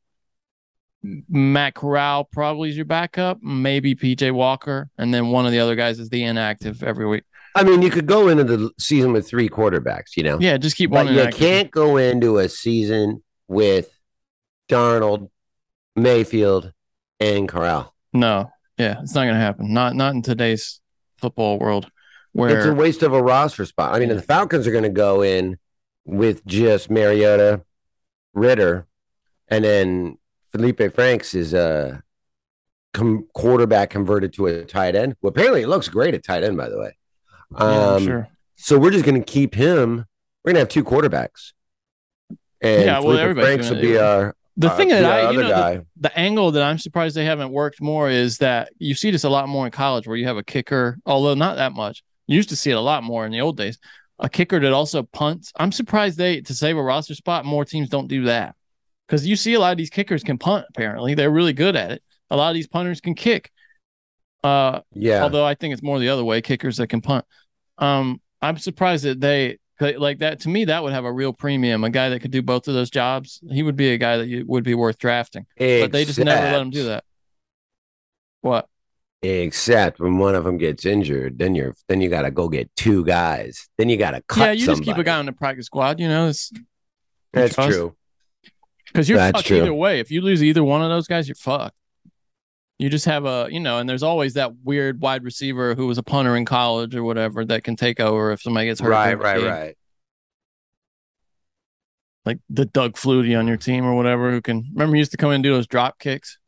Matt 1.02 1.74
Corral 1.74 2.24
probably 2.24 2.70
is 2.70 2.76
your 2.76 2.84
backup, 2.84 3.38
maybe 3.42 3.94
PJ 3.94 4.32
Walker, 4.32 4.90
and 4.98 5.12
then 5.14 5.28
one 5.28 5.46
of 5.46 5.52
the 5.52 5.60
other 5.60 5.76
guys 5.76 5.98
is 5.98 6.08
the 6.08 6.24
inactive 6.24 6.82
every 6.82 7.06
week. 7.06 7.24
I 7.54 7.64
mean, 7.64 7.82
you 7.82 7.90
could 7.90 8.06
go 8.06 8.28
into 8.28 8.44
the 8.44 8.70
season 8.78 9.12
with 9.12 9.26
three 9.26 9.48
quarterbacks. 9.48 10.16
You 10.16 10.22
know, 10.24 10.38
Yeah, 10.40 10.58
just 10.58 10.76
keep 10.76 10.90
but 10.90 11.06
one 11.06 11.14
you 11.14 11.20
inactive. 11.20 11.38
can't 11.40 11.70
go 11.70 11.96
into 11.96 12.38
a 12.38 12.48
season 12.48 13.22
with 13.48 13.90
Darnold, 14.70 15.30
Mayfield, 15.96 16.72
and 17.20 17.48
Corral. 17.48 17.94
No, 18.12 18.50
yeah, 18.78 19.00
it's 19.02 19.14
not 19.14 19.24
gonna 19.26 19.38
happen. 19.38 19.72
Not 19.72 19.94
not 19.94 20.14
in 20.14 20.22
today's 20.22 20.80
football 21.18 21.58
world, 21.58 21.90
where 22.32 22.56
It's 22.56 22.66
a 22.66 22.74
waste 22.74 23.02
of 23.02 23.12
a 23.12 23.22
roster 23.22 23.64
spot. 23.66 23.94
I 23.94 23.98
mean, 23.98 24.08
the 24.08 24.22
Falcons 24.22 24.66
are 24.66 24.72
going 24.72 24.84
to 24.84 24.88
go 24.90 25.22
in 25.22 25.58
with 26.04 26.46
just 26.46 26.90
Mariota, 26.90 27.62
Ridder, 28.34 28.86
and 29.48 29.64
then 29.64 30.18
Felipe 30.52 30.94
Franks 30.94 31.34
is 31.34 31.52
a 31.54 32.02
com- 32.94 33.26
quarterback 33.34 33.90
converted 33.90 34.32
to 34.34 34.46
a 34.46 34.64
tight 34.64 34.94
end. 34.94 35.16
Who 35.20 35.28
apparently 35.28 35.62
it 35.62 35.68
looks 35.68 35.88
great 35.88 36.14
at 36.14 36.24
tight 36.24 36.44
end, 36.44 36.56
by 36.56 36.68
the 36.68 36.78
way. 36.78 36.96
Yeah, 37.52 37.94
Um, 37.94 38.04
sure. 38.04 38.28
So 38.56 38.78
we're 38.78 38.90
just 38.90 39.04
going 39.04 39.20
to 39.20 39.24
keep 39.32 39.54
him. 39.54 40.06
We're 40.44 40.52
going 40.52 40.54
to 40.54 40.60
have 40.60 40.68
two 40.68 40.84
quarterbacks, 40.84 41.52
and 42.60 42.84
Yeah, 42.84 43.00
well, 43.00 43.16
Felipe 43.18 43.36
Franks 43.36 43.68
gonna 43.68 43.80
will 43.80 43.82
be 43.82 43.98
our 43.98 44.34
The 44.58 44.70
Uh, 44.72 44.76
thing 44.76 44.88
that 44.88 45.02
the 45.02 45.08
I, 45.08 45.30
you 45.30 45.40
know, 45.40 45.48
the, 45.48 45.86
the 46.00 46.18
angle 46.18 46.50
that 46.50 46.62
I'm 46.64 46.78
surprised 46.78 47.16
they 47.16 47.24
haven't 47.24 47.52
worked 47.52 47.80
more 47.80 48.10
is 48.10 48.38
that 48.38 48.70
you 48.78 48.94
see 48.94 49.12
this 49.12 49.22
a 49.22 49.30
lot 49.30 49.48
more 49.48 49.64
in 49.66 49.70
college 49.70 50.06
where 50.08 50.16
you 50.16 50.26
have 50.26 50.36
a 50.36 50.42
kicker, 50.42 50.98
although 51.06 51.34
not 51.34 51.56
that 51.56 51.72
much. 51.72 52.02
You 52.26 52.34
used 52.36 52.48
to 52.48 52.56
see 52.56 52.70
it 52.72 52.74
a 52.74 52.80
lot 52.80 53.04
more 53.04 53.24
in 53.24 53.30
the 53.32 53.40
old 53.40 53.56
days. 53.56 53.78
A 54.18 54.28
kicker 54.28 54.58
that 54.58 54.72
also 54.72 55.04
punts. 55.04 55.52
I'm 55.56 55.70
surprised 55.70 56.18
they 56.18 56.40
to 56.40 56.54
save 56.54 56.76
a 56.76 56.82
roster 56.82 57.14
spot, 57.14 57.44
more 57.44 57.64
teams 57.64 57.88
don't 57.88 58.08
do 58.08 58.24
that. 58.24 58.56
Because 59.06 59.24
you 59.24 59.36
see 59.36 59.54
a 59.54 59.60
lot 59.60 59.70
of 59.70 59.78
these 59.78 59.90
kickers 59.90 60.24
can 60.24 60.38
punt, 60.38 60.66
apparently. 60.70 61.14
They're 61.14 61.30
really 61.30 61.52
good 61.52 61.76
at 61.76 61.92
it. 61.92 62.02
A 62.28 62.36
lot 62.36 62.48
of 62.50 62.54
these 62.54 62.66
punters 62.66 63.00
can 63.00 63.14
kick. 63.14 63.50
Uh 64.42 64.80
Yeah. 64.92 65.22
although 65.22 65.44
I 65.44 65.54
think 65.54 65.72
it's 65.72 65.82
more 65.82 66.00
the 66.00 66.08
other 66.08 66.24
way, 66.24 66.42
kickers 66.42 66.76
that 66.78 66.88
can 66.88 67.00
punt. 67.00 67.24
Um, 67.78 68.20
I'm 68.42 68.58
surprised 68.58 69.04
that 69.04 69.20
they 69.20 69.58
like 69.80 70.18
that. 70.18 70.40
To 70.40 70.48
me, 70.48 70.64
that 70.66 70.82
would 70.82 70.92
have 70.92 71.04
a 71.04 71.12
real 71.12 71.32
premium. 71.32 71.84
A 71.84 71.90
guy 71.90 72.08
that 72.08 72.20
could 72.20 72.30
do 72.30 72.42
both 72.42 72.68
of 72.68 72.74
those 72.74 72.90
jobs, 72.90 73.40
he 73.50 73.62
would 73.62 73.76
be 73.76 73.90
a 73.92 73.98
guy 73.98 74.16
that 74.18 74.26
you, 74.26 74.44
would 74.46 74.64
be 74.64 74.74
worth 74.74 74.98
drafting. 74.98 75.46
But 75.56 75.92
they 75.92 76.04
just 76.04 76.18
never 76.18 76.40
let 76.40 76.60
him 76.60 76.70
do 76.70 76.84
that. 76.84 77.04
What? 78.40 78.68
Except 79.22 79.98
when 79.98 80.18
one 80.18 80.36
of 80.36 80.44
them 80.44 80.58
gets 80.58 80.86
injured, 80.86 81.38
then 81.38 81.54
you're 81.54 81.74
then 81.88 82.00
you 82.00 82.08
got 82.08 82.22
to 82.22 82.30
go 82.30 82.48
get 82.48 82.74
two 82.76 83.04
guys. 83.04 83.68
Then 83.76 83.88
you 83.88 83.96
got 83.96 84.12
to 84.12 84.22
cut. 84.22 84.44
yeah, 84.44 84.52
you 84.52 84.66
just 84.66 84.84
keep 84.84 84.96
a 84.96 85.02
guy 85.02 85.18
on 85.18 85.26
the 85.26 85.32
practice 85.32 85.66
squad. 85.66 85.98
You 85.98 86.08
know, 86.08 86.28
it's 86.28 86.52
That's 87.32 87.56
true. 87.56 87.96
because 88.86 89.08
you're 89.08 89.18
That's 89.18 89.38
fucked 89.38 89.48
true. 89.48 89.58
either 89.58 89.74
way. 89.74 89.98
If 89.98 90.12
you 90.12 90.20
lose 90.20 90.42
either 90.42 90.62
one 90.62 90.82
of 90.82 90.88
those 90.88 91.08
guys, 91.08 91.26
you're 91.26 91.34
fucked. 91.34 91.74
You 92.78 92.88
just 92.88 93.06
have 93.06 93.24
a, 93.24 93.48
you 93.50 93.58
know, 93.58 93.78
and 93.78 93.88
there's 93.88 94.04
always 94.04 94.34
that 94.34 94.52
weird 94.62 95.00
wide 95.00 95.24
receiver 95.24 95.74
who 95.74 95.88
was 95.88 95.98
a 95.98 96.02
punter 96.02 96.36
in 96.36 96.44
college 96.44 96.94
or 96.94 97.02
whatever 97.02 97.44
that 97.44 97.64
can 97.64 97.74
take 97.74 97.98
over 97.98 98.30
if 98.30 98.40
somebody 98.40 98.66
gets 98.66 98.80
hurt. 98.80 98.90
Right, 98.90 99.18
right, 99.18 99.42
right. 99.42 99.78
Like 102.24 102.38
the 102.48 102.66
Doug 102.66 102.94
Flutie 102.94 103.36
on 103.36 103.48
your 103.48 103.56
team 103.56 103.84
or 103.84 103.94
whatever 103.94 104.30
who 104.30 104.40
can 104.40 104.68
remember 104.72 104.94
he 104.94 105.00
used 105.00 105.10
to 105.10 105.16
come 105.16 105.30
in 105.30 105.36
and 105.36 105.44
do 105.44 105.52
those 105.52 105.66
drop 105.66 105.98
kicks. 105.98 106.38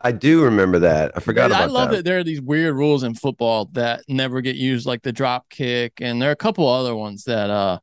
I 0.00 0.12
do 0.12 0.42
remember 0.44 0.78
that. 0.78 1.12
I 1.14 1.20
forgot 1.20 1.52
I 1.52 1.66
love 1.66 1.90
that. 1.90 1.96
that 1.96 2.04
there 2.04 2.18
are 2.18 2.24
these 2.24 2.40
weird 2.40 2.74
rules 2.74 3.02
in 3.02 3.14
football 3.14 3.66
that 3.72 4.02
never 4.08 4.40
get 4.40 4.56
used, 4.56 4.86
like 4.86 5.02
the 5.02 5.12
drop 5.12 5.50
kick, 5.50 5.94
and 6.00 6.22
there 6.22 6.30
are 6.30 6.32
a 6.32 6.36
couple 6.36 6.66
other 6.66 6.96
ones 6.96 7.24
that 7.24 7.50
uh 7.50 7.78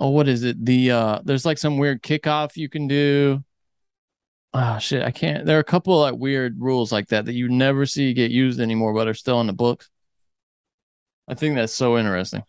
oh 0.00 0.10
what 0.10 0.26
is 0.26 0.42
it? 0.42 0.64
The 0.64 0.90
uh 0.90 1.20
there's 1.24 1.44
like 1.44 1.58
some 1.58 1.78
weird 1.78 2.02
kickoff 2.02 2.56
you 2.56 2.68
can 2.68 2.88
do. 2.88 3.44
Oh 4.52 4.78
shit, 4.78 5.02
I 5.04 5.12
can't. 5.12 5.46
There 5.46 5.56
are 5.56 5.60
a 5.60 5.64
couple 5.64 5.94
of 6.02 6.10
like 6.10 6.20
weird 6.20 6.60
rules 6.60 6.90
like 6.90 7.08
that 7.08 7.26
that 7.26 7.34
you 7.34 7.48
never 7.48 7.86
see 7.86 8.12
get 8.12 8.30
used 8.30 8.60
anymore, 8.60 8.92
but 8.92 9.06
are 9.06 9.14
still 9.14 9.40
in 9.40 9.46
the 9.46 9.52
books. 9.52 9.88
I 11.28 11.34
think 11.34 11.54
that's 11.54 11.72
so 11.72 11.96
interesting. 11.96 12.42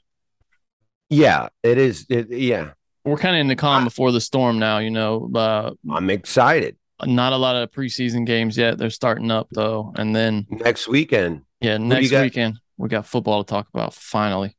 Yeah, 1.09 1.49
it 1.61 1.77
is. 1.77 2.07
It, 2.09 2.31
yeah, 2.31 2.71
We're 3.05 3.17
kind 3.17 3.35
of 3.35 3.41
in 3.41 3.47
the 3.47 3.55
calm 3.55 3.83
before 3.83 4.11
the 4.11 4.21
storm 4.21 4.57
now, 4.57 4.79
you 4.79 4.89
know. 4.89 5.29
Uh, 5.35 5.71
I'm 5.91 6.09
excited. 6.09 6.77
not 7.05 7.33
a 7.33 7.37
lot 7.37 7.55
of 7.55 7.69
preseason 7.69 8.25
games 8.25 8.57
yet. 8.57 8.79
They're 8.79 8.89
starting 8.89 9.29
up 9.29 9.49
though, 9.51 9.93
and 9.95 10.15
then 10.15 10.47
Next 10.49 10.87
weekend, 10.87 11.43
yeah, 11.59 11.77
next 11.77 12.11
weekend 12.11 12.59
we 12.77 12.89
got 12.89 13.05
football 13.05 13.43
to 13.43 13.47
talk 13.47 13.67
about. 13.71 13.93
Finally. 13.93 14.55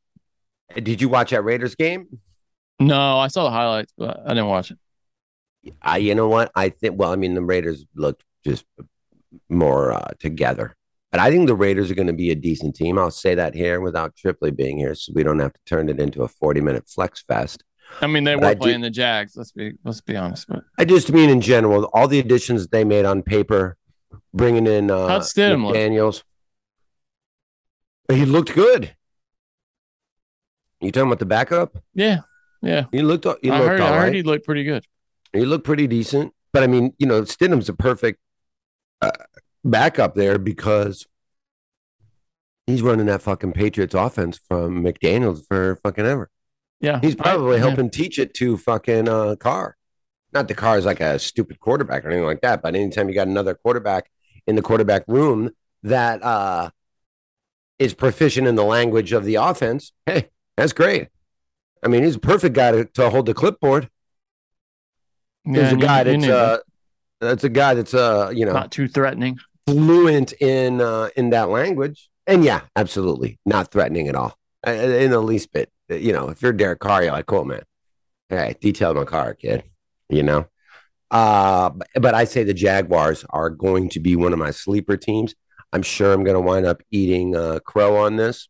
did 0.75 1.01
you 1.01 1.09
watch 1.09 1.31
that 1.31 1.43
Raiders 1.43 1.75
game? 1.75 2.21
No, 2.79 3.19
I 3.19 3.27
saw 3.27 3.45
the 3.45 3.51
highlights, 3.51 3.93
but 3.99 4.21
I 4.25 4.29
didn't 4.29 4.47
watch 4.47 4.71
it. 4.71 4.79
I, 5.81 5.99
you 5.99 6.15
know 6.15 6.29
what? 6.29 6.51
I 6.55 6.69
think. 6.71 6.99
Well, 6.99 7.13
I 7.13 7.17
mean, 7.17 7.35
the 7.35 7.43
Raiders 7.43 7.85
looked 7.95 8.25
just 8.45 8.65
more 9.49 9.93
uh, 9.93 10.09
together, 10.19 10.75
but 11.11 11.21
I 11.21 11.31
think 11.31 11.47
the 11.47 11.55
Raiders 11.55 11.91
are 11.91 11.95
going 11.95 12.07
to 12.09 12.13
be 12.13 12.31
a 12.31 12.35
decent 12.35 12.75
team. 12.75 12.99
I'll 12.99 13.11
say 13.11 13.35
that 13.35 13.55
here 13.55 13.81
without 13.81 14.17
Tripoli 14.17 14.51
being 14.51 14.79
here, 14.79 14.95
so 14.95 15.13
we 15.15 15.23
don't 15.23 15.39
have 15.39 15.53
to 15.53 15.61
turn 15.67 15.89
it 15.89 16.01
into 16.01 16.23
a 16.23 16.29
40 16.29 16.61
minute 16.61 16.89
flex 16.89 17.23
fest. 17.23 17.63
I 18.01 18.07
mean, 18.07 18.25
they 18.25 18.35
But 18.35 18.41
were 18.43 18.47
I 18.49 18.55
do- 18.55 18.61
playing 18.61 18.81
the 18.81 18.91
Jags. 18.91 19.37
Let's 19.37 19.53
be 19.53 19.73
let's 19.85 20.01
be 20.01 20.17
honest. 20.17 20.49
But 20.49 20.65
I 20.79 20.85
just 20.85 21.13
mean 21.13 21.31
in 21.31 21.41
general, 21.41 21.85
all 21.93 22.09
the 22.09 22.19
additions 22.19 22.67
they 22.69 22.85
made 22.85 23.05
on 23.05 23.23
paper, 23.23 23.77
bringing 24.35 24.67
in 24.67 24.91
uh, 24.91 25.09
How'd 25.09 25.23
Stidham 25.23 25.65
look? 25.67 25.75
Daniels. 25.75 26.25
He 28.11 28.25
looked 28.27 28.55
good. 28.55 28.95
You 30.81 30.91
talking 30.91 31.07
about 31.09 31.21
the 31.21 31.27
backup? 31.27 31.79
yeah, 31.95 32.21
yeah. 32.63 32.87
He 32.91 33.03
looked. 33.03 33.25
He 33.43 33.51
I 33.51 33.59
looked 33.59 33.69
heard. 33.71 33.81
all 33.81 33.87
I 33.93 33.97
heard 33.99 34.03
right. 34.07 34.15
he 34.15 34.23
looked 34.23 34.45
pretty 34.45 34.65
good. 34.65 34.85
He 35.33 35.45
looked 35.45 35.65
pretty 35.65 35.87
decent. 35.87 36.33
But 36.53 36.63
I 36.63 36.67
mean, 36.67 36.95
you 36.99 37.07
know, 37.07 37.23
Stidham's 37.23 37.69
a 37.69 37.75
perfect 37.75 38.21
uh, 39.01 39.11
backup 39.65 40.15
there 40.15 40.39
because 40.39 41.07
he's 42.67 42.83
running 42.83 43.07
that 43.07 43.23
fucking 43.23 43.53
Patriots 43.53 43.95
offense 43.95 44.39
from 44.49 44.83
McDaniels 44.85 45.47
for 45.49 45.77
fucking 45.77 46.05
ever. 46.07 46.31
Yeah, 46.81 47.01
He's 47.01 47.15
I- 47.19 47.23
probably 47.23 47.57
yeah. 47.59 47.63
helping 47.69 47.91
teach 47.91 48.19
it 48.19 48.35
to 48.35 48.57
fucking 48.57 49.09
uh, 49.09 49.37
Carr. 49.37 49.77
Not 50.33 50.49
the 50.49 50.55
Carr 50.55 50.79
is 50.79 50.85
like 50.87 51.01
a 51.01 51.19
stupid 51.19 51.61
quarterback 51.61 52.05
or 52.05 52.09
anything 52.09 52.25
like 52.27 52.41
that, 52.41 52.63
but 52.63 52.75
anytime 52.75 53.09
you 53.09 53.15
got 53.15 53.29
another 53.29 53.55
quarterback 53.55 54.11
in 54.47 54.57
the 54.57 54.63
quarterback 54.63 55.05
room 55.07 55.51
that 55.83 56.23
uh, 56.23 56.71
is 57.79 57.93
proficient 57.95 58.47
in 58.49 58.55
the 58.57 58.65
language 58.65 59.13
of 59.13 59.25
the 59.25 59.35
offense, 59.37 59.93
hey, 60.07 60.29
that's 60.57 60.73
great. 60.73 61.09
I 61.85 61.89
mean, 61.89 62.03
he's 62.05 62.17
a 62.17 62.21
perfect 62.21 62.55
guy 62.55 62.73
to, 62.73 62.85
to 62.85 63.11
hold 63.11 63.27
the 63.27 63.35
clipboard. 63.35 63.89
Yeah, 65.45 65.53
There's 65.53 65.73
a 65.73 65.77
guy 65.77 65.99
you 66.01 66.05
that's 66.05 66.27
that. 66.27 66.35
uh, 66.35 66.59
that's 67.21 67.45
a 67.45 67.49
guy 67.49 67.75
that's 67.75 67.95
uh, 67.95 68.31
you 68.35 68.47
know, 68.47 68.53
not 68.53 68.71
too 68.73 68.89
threatening. 68.89 69.39
fluent 69.67 70.33
in 70.41 70.81
uh, 70.81 71.09
in 71.17 71.31
that 71.31 71.49
language. 71.49 72.09
And 72.27 72.45
yeah, 72.45 72.63
absolutely, 72.77 73.39
not 73.45 73.73
threatening 73.73 74.09
at 74.09 74.15
all, 74.15 74.37
uh, 74.67 74.71
in 74.71 75.11
the 75.11 75.21
least 75.21 75.53
bit. 75.53 75.71
You 75.89 76.13
know, 76.13 76.29
if 76.29 76.41
you're 76.41 76.53
Derek 76.53 76.79
Carr, 76.79 77.03
you're 77.03 77.13
like, 77.13 77.27
cool, 77.27 77.45
man. 77.45 77.63
Hey, 78.29 78.55
detail 78.61 78.95
my 78.95 79.05
car, 79.05 79.35
kid. 79.35 79.65
You 80.09 80.23
know, 80.23 80.47
uh, 81.11 81.71
but, 81.71 81.89
but 82.01 82.15
I 82.15 82.25
say 82.25 82.45
the 82.45 82.55
Jaguars 82.55 83.25
are 83.31 83.51
going 83.51 83.89
to 83.91 84.01
be 84.01 84.15
one 84.15 84.33
of 84.33 84.39
my 84.39 84.51
sleeper 84.53 84.97
teams. 84.97 85.35
I'm 85.73 85.83
sure 85.83 86.13
I'm 86.13 86.23
going 86.23 86.35
to 86.35 86.41
wind 86.41 86.67
up 86.67 86.83
eating 86.91 87.35
uh, 87.35 87.59
crow 87.61 87.97
on 87.97 88.17
this. 88.17 88.49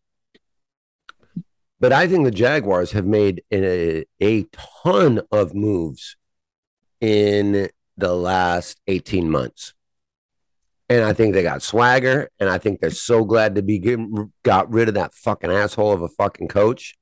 But 1.81 1.93
I 1.93 2.07
think 2.07 2.25
the 2.25 2.31
Jaguars 2.31 2.93
have 2.93 3.07
made 3.07 3.43
a, 3.53 4.05
a 4.21 4.45
ton 4.85 5.23
of 5.33 5.55
moves 5.55 6.17
in 7.03 7.69
the 7.99 8.15
last 8.15 8.81
18 8.87 9.29
months. 9.29 9.75
And 10.89 11.05
I 11.05 11.13
think 11.13 11.35
they 11.35 11.43
got 11.43 11.63
swagger. 11.63 12.31
And 12.39 12.49
I 12.49 12.59
think 12.59 12.81
they're 12.81 12.91
so 12.91 13.25
glad 13.25 13.57
to 13.57 13.63
be 13.63 13.79
getting, 13.79 14.33
got 14.45 14.71
rid 14.71 14.89
of 14.89 14.95
that 14.95 15.13
fucking 15.15 15.51
asshole 15.51 15.93
of 15.93 16.01
a 16.03 16.09
fucking 16.09 16.49
coach. 16.49 16.95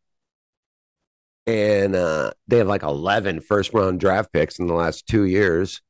And 1.46 1.94
uh, 1.94 2.32
they 2.48 2.58
have 2.58 2.66
like 2.66 2.82
11 2.82 3.40
first 3.42 3.72
round 3.74 4.00
draft 4.00 4.32
picks 4.32 4.58
in 4.58 4.66
the 4.66 4.74
last 4.74 5.06
two 5.06 5.24
years. 5.24 5.82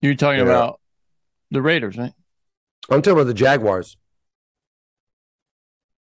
You're 0.00 0.14
talking 0.14 0.38
Yeah. 0.38 0.44
about 0.46 0.80
the 1.50 1.60
Raiders, 1.62 1.96
right? 1.96 2.12
I'm 2.88 3.02
talking 3.02 3.18
about 3.18 3.26
the 3.26 3.34
Jaguars. 3.34 3.96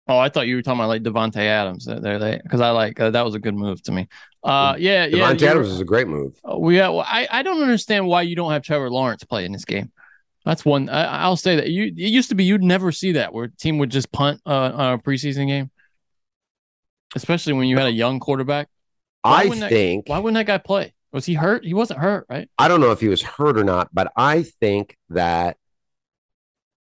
Oh, 0.06 0.18
I 0.18 0.28
thought 0.28 0.46
you 0.46 0.56
were 0.56 0.62
talking 0.62 0.80
about 0.80 0.88
like 0.88 1.02
Davante 1.02 1.36
Adams. 1.38 1.86
There, 1.86 2.18
they 2.18 2.38
because 2.42 2.60
I 2.60 2.70
like 2.70 3.00
uh, 3.00 3.10
that 3.10 3.24
was 3.24 3.34
a 3.34 3.38
good 3.38 3.54
move 3.54 3.82
to 3.84 3.92
me. 3.92 4.06
Uh, 4.42 4.76
yeah, 4.78 5.06
yeah. 5.06 5.16
Davante 5.32 5.40
you 5.40 5.46
were- 5.46 5.50
Adams 5.52 5.68
is 5.68 5.80
a 5.80 5.84
great 5.84 6.08
move. 6.08 6.38
Oh, 6.44 6.68
yeah, 6.68 6.88
well, 6.88 7.06
I, 7.08 7.26
I 7.30 7.42
don't 7.42 7.62
understand 7.62 8.06
why 8.06 8.22
you 8.22 8.36
don't 8.36 8.52
have 8.52 8.62
Trevor 8.62 8.90
Lawrence 8.90 9.24
play 9.24 9.46
in 9.46 9.52
this 9.52 9.64
game. 9.64 9.90
That's 10.44 10.62
one. 10.62 10.90
I, 10.90 11.22
I'll 11.22 11.36
say 11.38 11.56
that 11.56 11.70
you. 11.70 11.84
It 11.84 11.96
used 11.96 12.28
to 12.28 12.34
be 12.34 12.44
you'd 12.44 12.62
never 12.62 12.92
see 12.92 13.12
that 13.12 13.32
where 13.32 13.46
a 13.46 13.50
team 13.50 13.78
would 13.78 13.88
just 13.90 14.12
punt 14.12 14.42
uh, 14.44 14.72
on 14.74 14.92
a 14.94 14.98
preseason 14.98 15.46
game, 15.46 15.70
especially 17.16 17.54
when 17.54 17.66
you 17.68 17.78
had 17.78 17.86
a 17.86 17.92
young 17.92 18.20
quarterback. 18.20 18.68
Why 19.22 19.30
I 19.30 19.44
wouldn't 19.44 19.60
that- 19.60 19.70
think, 19.70 20.08
Why 20.08 20.18
wouldn't 20.18 20.34
that 20.36 20.46
guy 20.46 20.58
play? 20.58 20.92
Was 21.12 21.24
he 21.24 21.34
hurt? 21.34 21.64
He 21.64 21.72
wasn't 21.74 22.00
hurt, 22.00 22.26
right? 22.28 22.48
I 22.58 22.66
don't 22.68 22.80
know 22.80 22.90
if 22.90 23.00
he 23.00 23.08
was 23.08 23.22
hurt 23.22 23.56
or 23.56 23.64
not, 23.64 23.88
but 23.94 24.12
I 24.16 24.42
think 24.42 24.98
that 25.10 25.56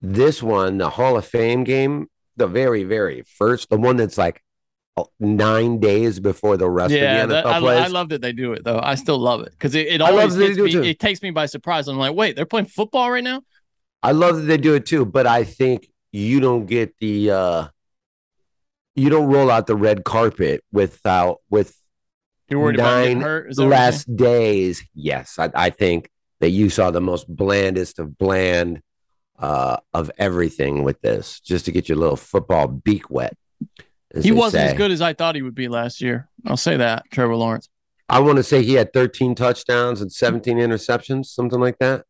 this 0.02 0.42
one, 0.42 0.76
the 0.76 0.90
Hall 0.90 1.16
of 1.16 1.24
Fame 1.24 1.62
game, 1.64 2.08
the 2.36 2.46
very, 2.46 2.84
very 2.84 3.22
first, 3.22 3.70
the 3.70 3.76
one 3.76 3.96
that's 3.96 4.18
like 4.18 4.42
uh, 4.96 5.04
nine 5.18 5.80
days 5.80 6.20
before 6.20 6.56
the 6.56 6.68
rest 6.68 6.92
yeah, 6.92 7.22
of 7.22 7.28
the 7.28 7.34
NFL 7.34 7.42
that, 7.42 7.46
I, 7.46 7.60
plays. 7.60 7.80
I 7.80 7.86
love 7.88 8.08
that 8.10 8.20
they 8.20 8.32
do 8.32 8.52
it 8.52 8.64
though. 8.64 8.80
I 8.82 8.94
still 8.94 9.18
love 9.18 9.42
it 9.42 9.50
because 9.50 9.74
it, 9.74 9.88
it 9.88 10.00
always 10.00 10.34
that 10.34 10.40
they 10.40 10.46
takes 10.54 10.72
do 10.72 10.82
it 10.82 10.86
it 10.86 10.98
takes 10.98 11.22
me 11.22 11.30
by 11.30 11.46
surprise. 11.46 11.88
I'm 11.88 11.98
like, 11.98 12.14
wait, 12.14 12.36
they're 12.36 12.46
playing 12.46 12.66
football 12.66 13.10
right 13.10 13.24
now. 13.24 13.42
I 14.02 14.12
love 14.12 14.36
that 14.36 14.42
they 14.42 14.58
do 14.58 14.74
it 14.74 14.86
too, 14.86 15.04
but 15.04 15.26
I 15.26 15.44
think 15.44 15.88
you 16.12 16.38
don't 16.40 16.66
get 16.66 16.94
the 16.98 17.30
uh 17.30 17.66
you 18.94 19.10
don't 19.10 19.26
roll 19.26 19.50
out 19.50 19.66
the 19.66 19.76
red 19.76 20.04
carpet 20.04 20.62
without 20.72 21.40
with 21.50 21.76
You're 22.48 22.60
worried 22.60 22.76
about 22.76 23.04
nine 23.04 23.20
hurt. 23.20 23.50
Is 23.50 23.56
that 23.56 23.64
what 23.64 23.70
you're 23.70 23.78
saying? 23.78 23.92
less 23.92 24.04
days. 24.04 24.84
Yes, 24.94 25.38
I, 25.38 25.50
I 25.54 25.70
think 25.70 26.10
that 26.40 26.50
you 26.50 26.70
saw 26.70 26.90
the 26.90 27.00
most 27.00 27.26
blandest 27.28 27.98
of 27.98 28.16
bland 28.16 28.80
uh 29.38 29.76
of 29.92 30.10
everything 30.18 30.82
with 30.84 31.00
this, 31.00 31.40
just 31.40 31.64
to 31.64 31.72
get 31.72 31.88
your 31.88 31.98
little 31.98 32.16
football 32.16 32.68
beak 32.68 33.10
wet. 33.10 33.36
He 34.20 34.30
wasn't 34.32 34.64
as 34.64 34.74
good 34.74 34.92
as 34.92 35.00
I 35.00 35.12
thought 35.12 35.34
he 35.34 35.42
would 35.42 35.54
be 35.56 35.66
last 35.68 36.00
year. 36.00 36.28
I'll 36.46 36.56
say 36.56 36.76
that, 36.76 37.04
Trevor 37.10 37.34
Lawrence. 37.34 37.68
I 38.08 38.20
want 38.20 38.36
to 38.36 38.42
say 38.44 38.62
he 38.62 38.74
had 38.74 38.92
13 38.92 39.34
touchdowns 39.34 40.00
and 40.00 40.12
17 40.12 40.58
interceptions, 40.58 41.26
something 41.26 41.58
like 41.58 41.78
that. 41.78 42.04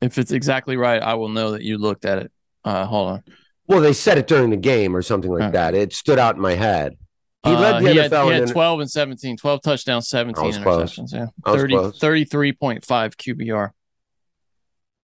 If 0.00 0.18
it's 0.18 0.30
exactly 0.30 0.76
right, 0.76 1.02
I 1.02 1.14
will 1.14 1.30
know 1.30 1.52
that 1.52 1.62
you 1.62 1.78
looked 1.78 2.04
at 2.04 2.18
it. 2.18 2.32
Uh, 2.64 2.84
hold 2.86 3.08
on. 3.10 3.22
Well, 3.66 3.80
they 3.80 3.92
said 3.92 4.18
it 4.18 4.26
during 4.28 4.50
the 4.50 4.56
game 4.56 4.94
or 4.94 5.02
something 5.02 5.30
like 5.32 5.42
Huh. 5.42 5.50
that. 5.50 5.74
It 5.74 5.92
stood 5.94 6.18
out 6.18 6.36
in 6.36 6.40
my 6.42 6.54
head. 6.54 6.96
He 7.44 7.50
Uh, 7.50 7.58
led 7.60 7.82
the 7.82 7.90
he 7.92 7.96
had, 7.96 8.10
NFL 8.12 8.26
he 8.26 8.32
had 8.34 8.42
in- 8.44 8.48
12 8.50 8.80
and 8.80 8.90
17, 8.90 9.36
12 9.36 9.62
touchdowns, 9.62 10.08
17 10.08 10.44
I 10.44 10.46
was 10.46 10.58
close. 10.58 10.96
interceptions. 10.98 11.12
Yeah. 11.12 11.26
30, 11.44 11.74
33.5 11.98 13.16
QBR. 13.16 13.70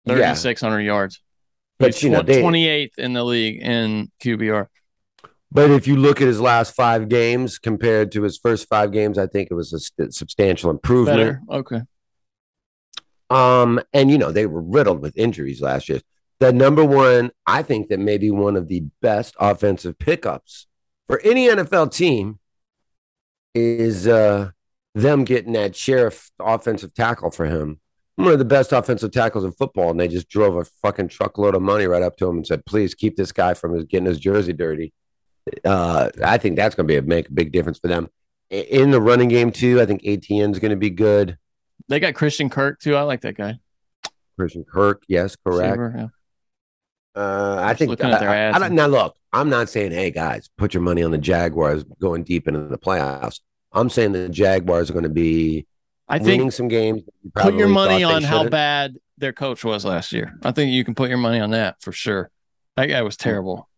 Yeah. 0.05 0.13
3,600 0.15 0.81
yards. 0.81 1.23
But, 1.79 1.95
He's 1.95 2.05
you 2.05 2.11
know, 2.11 2.23
28th 2.23 2.99
in 2.99 3.13
the 3.13 3.25
league 3.25 3.61
in 3.61 4.11
QBR. 4.23 4.69
But 5.53 5.71
if 5.71 5.87
you 5.87 5.97
look 5.97 6.21
at 6.21 6.27
his 6.27 6.41
last 6.41 6.75
five 6.75 7.09
games 7.09 7.59
compared 7.59 8.13
to 8.13 8.23
his 8.23 8.39
first 8.39 8.69
five 8.69 8.93
games, 8.93 9.19
I 9.19 9.27
think 9.27 9.49
it 9.51 9.55
was 9.55 9.73
a 9.73 9.81
st- 9.81 10.15
substantial 10.15 10.71
improvement. 10.71 11.19
Better. 11.19 11.41
Okay. 11.51 11.81
Um, 13.31 13.81
and 13.93 14.11
you 14.11 14.19
know, 14.19 14.33
they 14.33 14.47
were 14.47 14.63
riddled 14.63 15.01
with 15.01 15.17
injuries 15.17 15.61
last 15.61 15.89
year. 15.89 16.01
The 16.41 16.53
number 16.53 16.85
one, 16.85 17.31
I 17.47 17.63
think 17.63 17.89
that 17.89 17.99
maybe 17.99 18.31
one 18.31 18.57
of 18.57 18.69
the 18.69 18.85
best 19.01 19.35
offensive 19.39 19.99
pickups 19.99 20.67
for 21.07 21.21
any 21.21 21.49
NFL 21.49 21.93
team 21.93 22.39
is 23.55 24.07
uh 24.07 24.51
them 24.95 25.25
getting 25.25 25.53
that 25.53 25.73
Scherff 25.73 26.31
offensive 26.39 26.93
tackle 26.95 27.31
for 27.31 27.47
him. 27.47 27.81
One 28.17 28.33
of 28.33 28.39
the 28.39 28.45
best 28.47 28.73
offensive 28.73 29.11
tackles 29.13 29.45
in 29.45 29.53
football, 29.53 29.91
and 29.91 30.01
they 30.01 30.09
just 30.09 30.29
drove 30.29 30.57
a 30.57 30.65
fucking 30.65 31.09
truckload 31.09 31.55
of 31.55 31.61
money 31.63 31.87
right 31.87 32.03
up 32.03 32.17
to 32.17 32.27
him 32.27 32.37
and 32.37 32.47
said, 32.47 32.65
"Please 32.65 32.95
keep 32.95 33.15
this 33.17 33.31
guy 33.31 33.53
from 33.55 33.75
his, 33.75 33.85
getting 33.85 34.07
his 34.07 34.19
jersey 34.19 34.55
dirty." 34.55 34.93
Uh, 35.65 36.11
I 36.25 36.39
think 36.39 36.57
that's 36.57 36.75
going 36.75 36.89
to 36.89 36.93
be 36.93 36.97
a 36.97 37.03
make 37.03 37.29
a 37.29 37.33
big 37.33 37.53
difference 37.53 37.79
for 37.79 37.89
them 37.89 38.09
in 38.51 38.91
the 38.91 39.01
running 39.01 39.29
game 39.29 39.53
too. 39.53 39.81
I 39.81 39.87
think 39.87 40.01
Etienne 40.05 40.51
is 40.51 40.59
going 40.59 40.71
to 40.71 40.77
be 40.77 40.91
good. 40.91 41.37
They 41.89 42.01
got 42.01 42.15
Christian 42.15 42.49
Kirk 42.49 42.81
too. 42.81 42.97
I 42.97 43.03
like 43.03 43.21
that 43.21 43.37
guy. 43.37 43.61
Christian 44.39 44.65
Kirk, 44.65 45.03
yes, 45.09 45.37
correct. 45.37 45.79
Yeah. 45.79 46.09
Uh, 47.15 47.61
I 47.63 47.75
think 47.75 47.91
their 47.99 48.31
I- 48.31 48.51
I 48.57 48.59
don't- 48.59 48.75
now 48.75 48.87
look, 48.87 49.17
I'm 49.33 49.49
not 49.49 49.69
saying, 49.69 49.93
hey 49.93 50.11
guys, 50.11 50.49
put 50.59 50.75
your 50.75 50.83
money 50.83 51.03
on 51.03 51.11
the 51.11 51.19
Jaguars 51.19 51.85
going 52.01 52.25
deep 52.25 52.49
into 52.49 52.61
the 52.67 52.79
playoffs. 52.79 53.41
I'm 53.73 53.89
saying 53.91 54.13
the 54.13 54.29
Jaguars 54.29 54.89
are 54.91 54.95
going 54.95 55.03
to 55.05 55.09
be 55.11 55.67
I 56.09 56.19
winning 56.19 56.41
think 56.41 56.53
some 56.53 56.69
games. 56.69 57.03
you 57.23 57.31
put 57.35 57.55
your 57.55 57.69
money 57.69 58.05
on 58.05 58.23
how 58.23 58.37
shouldn't. 58.39 58.51
bad 58.53 58.97
their 59.19 59.33
coach 59.33 59.65
was 59.65 59.85
last 59.85 60.13
year. 60.13 60.39
I 60.45 60.53
think 60.53 60.73
you 60.73 60.85
can 60.85 60.95
put 60.95 61.09
your 61.09 61.19
money 61.19 61.41
on 61.41 61.51
that 61.51 61.81
for 61.83 61.91
sure. 61.93 62.31
That 62.77 62.87
guy 62.87 63.03
was 63.03 63.17
terrible. 63.17 63.69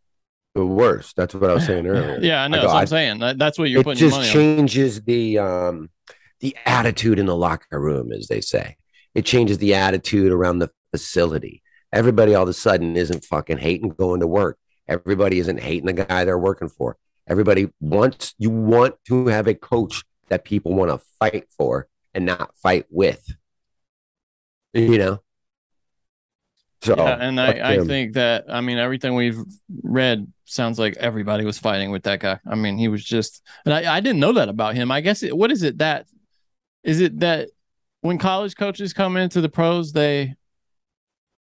The 0.55 0.67
worst. 0.67 1.15
That's 1.17 1.35
what 1.35 1.49
I 1.51 1.55
was 1.55 1.65
saying 1.67 1.87
earlier. 1.87 2.19
Yeah, 2.21 2.43
I 2.43 2.49
know. 2.49 2.57
go, 2.57 2.63
That's 2.63 2.73
what 2.73 2.77
I- 2.77 2.81
I'm 2.81 2.87
saying. 2.89 3.19
That- 3.21 3.39
That's 3.39 3.59
what 3.59 3.71
you're 3.71 3.81
it 3.81 3.85
putting 3.85 4.01
your 4.01 4.11
just 4.11 4.19
money 4.19 4.29
on. 4.29 4.33
changes 4.35 5.01
the 5.03 5.39
um 5.39 5.91
the 6.41 6.57
attitude 6.67 7.19
in 7.19 7.27
the 7.27 7.37
locker 7.37 7.81
room, 7.81 8.13
as 8.13 8.29
they 8.29 8.41
say. 8.41 8.77
It 9.15 9.25
changes 9.25 9.59
the 9.59 9.75
attitude 9.75 10.31
around 10.33 10.59
the 10.61 10.71
facility. 10.93 11.63
Everybody 11.93 12.35
all 12.35 12.43
of 12.45 12.49
a 12.49 12.53
sudden 12.53 12.97
isn't 12.97 13.25
fucking 13.25 13.59
hating 13.59 13.91
going 13.91 14.21
to 14.21 14.27
work. 14.27 14.59
Everybody 14.87 15.39
isn't 15.39 15.61
hating 15.61 15.87
the 15.87 15.93
guy 16.05 16.25
they're 16.25 16.39
working 16.39 16.69
for. 16.69 16.97
Everybody 17.27 17.69
wants 17.81 18.35
you 18.39 18.51
want 18.51 18.95
to 19.07 19.27
have 19.29 19.47
a 19.49 19.55
coach 19.55 20.05
that 20.29 20.45
people 20.45 20.75
want 20.75 20.91
to 20.91 20.99
fight 21.19 21.47
for 21.57 21.89
and 22.19 22.27
not 22.27 22.55
fight 22.57 22.85
with. 22.91 23.25
You 24.75 24.99
know. 24.99 25.23
So 26.83 26.95
yeah, 26.97 27.17
and 27.21 27.41
I, 27.41 27.77
I 27.77 27.85
think 27.85 28.15
that 28.15 28.45
I 28.49 28.61
mean 28.61 28.79
everything 28.79 29.15
we've 29.15 29.39
read 29.83 30.31
sounds 30.45 30.79
like 30.79 30.97
everybody 30.99 31.45
was 31.45 31.59
fighting 31.59 31.91
with 31.91 32.03
that 32.05 32.21
guy. 32.21 32.39
I 32.47 32.55
mean, 32.55 32.77
he 32.79 32.89
was 32.89 33.05
just, 33.05 33.43
and 33.65 33.75
I, 33.75 33.97
I 33.97 34.01
didn't 34.01 34.21
know 34.21 34.33
that 34.35 34.49
about 34.49 34.75
him. 34.75 34.91
I 34.91 35.01
guess 35.01 35.23
it, 35.23 35.37
what 35.37 35.51
is 35.51 35.63
it 35.63 35.79
that 35.79 36.07
is 36.85 37.01
it 37.01 37.21
that 37.21 37.49
when 38.01 38.19
college 38.19 38.57
coaches 38.57 38.93
come 38.93 39.17
into 39.17 39.41
the 39.41 39.49
pros, 39.49 39.93
they 39.93 40.35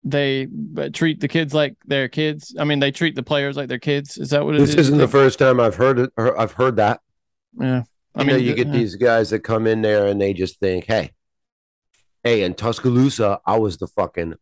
they 0.04 0.48
uh, 0.78 0.90
treat 0.94 1.20
the 1.20 1.28
kids 1.28 1.54
like 1.54 1.76
their 1.86 2.08
kids. 2.08 2.56
I 2.58 2.64
mean, 2.64 2.80
they 2.80 2.92
treat 2.92 3.16
the 3.16 3.24
players 3.24 3.58
like 3.58 3.68
their 3.68 3.80
kids. 3.80 4.18
Is 4.18 4.30
that 4.30 4.46
what 4.46 4.56
it 4.56 4.60
this 4.60 4.72
is? 4.72 4.88
isn't 4.88 4.98
the 4.98 5.08
first 5.08 5.40
time 5.40 5.60
I've 5.60 5.76
heard 5.76 6.00
it. 6.00 6.12
I've 6.18 6.54
heard 6.54 6.78
that. 6.78 7.02
Yeah, 7.60 7.84
I 8.18 8.24
mean, 8.24 8.39
you 8.39 8.53
th- 8.53 8.57
get 8.57 8.72
these 8.72 8.95
guys 8.95 9.30
that 9.30 9.39
come 9.39 9.68
in 9.68 9.82
there 9.82 10.07
and 10.07 10.20
they 10.20 10.34
just 10.34 10.59
think, 10.59 10.86
hey, 10.86 11.11
hey, 12.24 12.43
in 12.43 12.53
Tuscaloosa, 12.53 13.39
I 13.45 13.57
was 13.57 13.78
the 13.78 13.88
fucking 13.88 14.36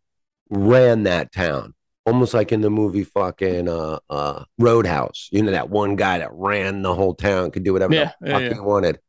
ran 0.49 1.03
that 1.03 1.31
town. 1.31 1.73
Almost 2.05 2.33
like 2.33 2.51
in 2.51 2.61
the 2.61 2.69
movie 2.69 3.03
fucking 3.03 3.67
uh 3.67 3.99
uh 4.09 4.43
Roadhouse. 4.59 5.27
You 5.31 5.41
know, 5.41 5.51
that 5.51 5.69
one 5.69 5.95
guy 5.95 6.19
that 6.19 6.29
ran 6.33 6.83
the 6.83 6.93
whole 6.93 7.15
town, 7.15 7.51
could 7.51 7.63
do 7.63 7.73
whatever 7.73 7.93
Yeah, 7.93 8.11
the 8.21 8.27
yeah, 8.27 8.33
fuck 8.33 8.41
yeah. 8.43 8.53
he 8.53 8.59
wanted. 8.59 8.99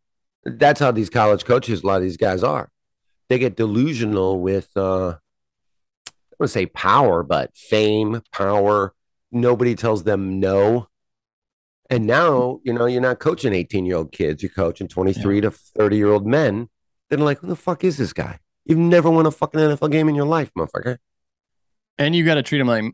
That's 0.45 0.81
how 0.81 0.93
these 0.93 1.11
college 1.11 1.45
coaches, 1.45 1.83
a 1.83 1.87
lot 1.87 1.97
of 1.97 2.03
these 2.03 2.17
guys 2.17 2.43
are. 2.43 2.71
They 3.29 3.39
get 3.39 3.57
delusional 3.57 4.41
with 4.41 4.71
uh 4.77 5.17
I 5.19 6.37
want 6.39 6.49
to 6.49 6.49
say 6.49 6.67
power, 6.67 7.23
but 7.23 7.55
fame, 7.57 8.23
power. 8.33 8.95
Nobody 9.33 9.75
tells 9.75 10.05
them 10.05 10.39
no. 10.41 10.89
And 11.91 12.07
now, 12.07 12.61
you 12.65 12.73
know, 12.73 12.87
you're 12.87 13.01
not 13.01 13.19
coaching 13.21 13.53
18 13.53 13.87
year 13.87 13.97
old 13.97 14.13
kids, 14.13 14.43
you're 14.43 14.51
coaching 14.51 14.89
23 14.89 15.41
to 15.43 15.51
30 15.51 15.97
year 15.97 16.09
old 16.11 16.27
men. 16.27 16.69
They're 17.09 17.19
like, 17.19 17.39
who 17.39 17.47
the 17.47 17.57
fuck 17.57 17.85
is 17.85 17.97
this 17.97 18.13
guy? 18.13 18.41
You've 18.65 18.79
never 18.79 19.09
won 19.11 19.27
a 19.27 19.31
fucking 19.31 19.61
NFL 19.61 19.93
game 19.93 20.09
in 20.09 20.15
your 20.17 20.27
life, 20.27 20.51
motherfucker. 20.59 20.99
and 21.99 22.15
you 22.17 22.25
got 22.25 22.35
to 22.35 22.43
treat 22.43 22.59
them 22.59 22.67
like 22.67 22.85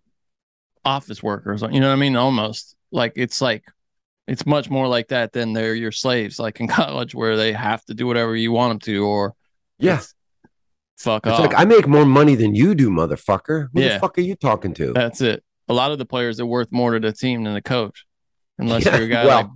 office 0.84 1.22
workers. 1.22 1.62
You 1.62 1.80
know 1.80 1.88
what 1.88 1.95
I 1.95 1.97
mean? 1.97 2.16
Almost 2.16 2.76
like 2.90 3.12
it's 3.16 3.40
like 3.40 3.64
it's 4.28 4.45
much 4.45 4.68
more 4.68 4.86
like 4.86 5.09
that 5.09 5.32
than 5.32 5.53
they're 5.55 5.74
your 5.74 5.93
slaves, 5.93 6.38
like 6.38 6.61
in 6.61 6.68
college 6.80 7.14
where 7.14 7.36
they 7.36 7.53
have 7.55 7.82
to 7.86 7.95
do 7.95 8.07
whatever 8.07 8.36
you 8.36 8.53
want 8.53 8.70
them 8.70 8.78
to, 8.80 9.07
or 9.07 9.34
Yeah. 9.78 10.01
fuck 10.99 11.26
It's 11.26 11.32
off. 11.38 11.40
like, 11.40 11.55
I 11.59 11.64
make 11.64 11.88
more 11.88 12.05
money 12.05 12.34
than 12.34 12.55
you 12.55 12.74
do, 12.74 12.90
motherfucker. 12.90 13.68
Who 13.72 13.80
Yeah. 13.80 13.95
the 13.95 13.99
fuck 14.01 14.18
are 14.18 14.22
you 14.22 14.36
talking 14.36 14.74
to? 14.74 14.93
That's 14.93 15.20
it. 15.22 15.43
A 15.68 15.74
lot 15.74 15.90
of 15.93 15.99
the 15.99 16.05
players 16.05 16.38
are 16.38 16.47
worth 16.47 16.70
more 16.70 16.93
to 16.93 17.01
the 17.01 17.12
team 17.12 17.45
than 17.45 17.55
the 17.55 17.62
coach, 17.62 18.05
unless 18.59 18.84
Yeah, 18.86 18.96
you're 18.96 19.07
a 19.07 19.09
guy 19.09 19.24
well, 19.26 19.36
like 19.38 19.46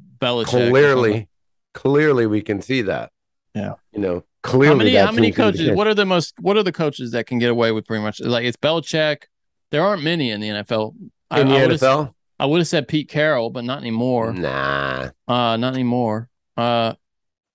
Belichick. 0.47 0.71
clearly, 0.71 1.29
clearly 1.75 2.27
we 2.27 2.41
can 2.43 2.61
see 2.63 2.83
that. 2.83 3.11
Yeah. 3.55 3.75
You 3.93 4.01
know, 4.01 4.25
clearly. 4.43 4.69
how 4.69 4.75
many 4.75 4.95
how 4.95 5.13
many 5.13 5.27
seems 5.33 5.37
to 5.37 5.43
be 5.53 5.59
the 5.59 5.65
coaches? 5.65 5.77
What 5.77 5.87
are 5.87 5.95
the 5.95 6.05
most? 6.07 6.35
What 6.41 6.57
are 6.57 6.63
the 6.63 6.73
coaches 6.73 7.13
that 7.13 7.27
can 7.27 7.39
get 7.39 7.51
away 7.51 7.73
with 7.73 7.87
pretty 7.87 8.03
much? 8.03 8.21
Like 8.21 8.45
it's 8.45 8.57
Belichick. 8.57 9.23
There 9.71 9.83
aren't 9.85 10.03
many 10.03 10.31
in 10.31 10.41
the 10.41 10.49
NFL. 10.49 10.95
I- 11.31 11.41
in 11.41 11.49
the 11.49 11.55
I 11.57 11.63
would've- 11.67 11.81
NFL? 11.81 12.13
I 12.39 12.45
would 12.47 12.59
have 12.59 12.69
said 12.69 12.87
Pete 12.87 13.09
Carroll, 13.09 13.49
but 13.49 13.65
not 13.65 13.81
anymore. 13.81 14.33
Nah. 14.35 15.09
Uh, 15.27 15.57
not 15.57 15.73
anymore. 15.73 16.29
Uh, 16.57 16.93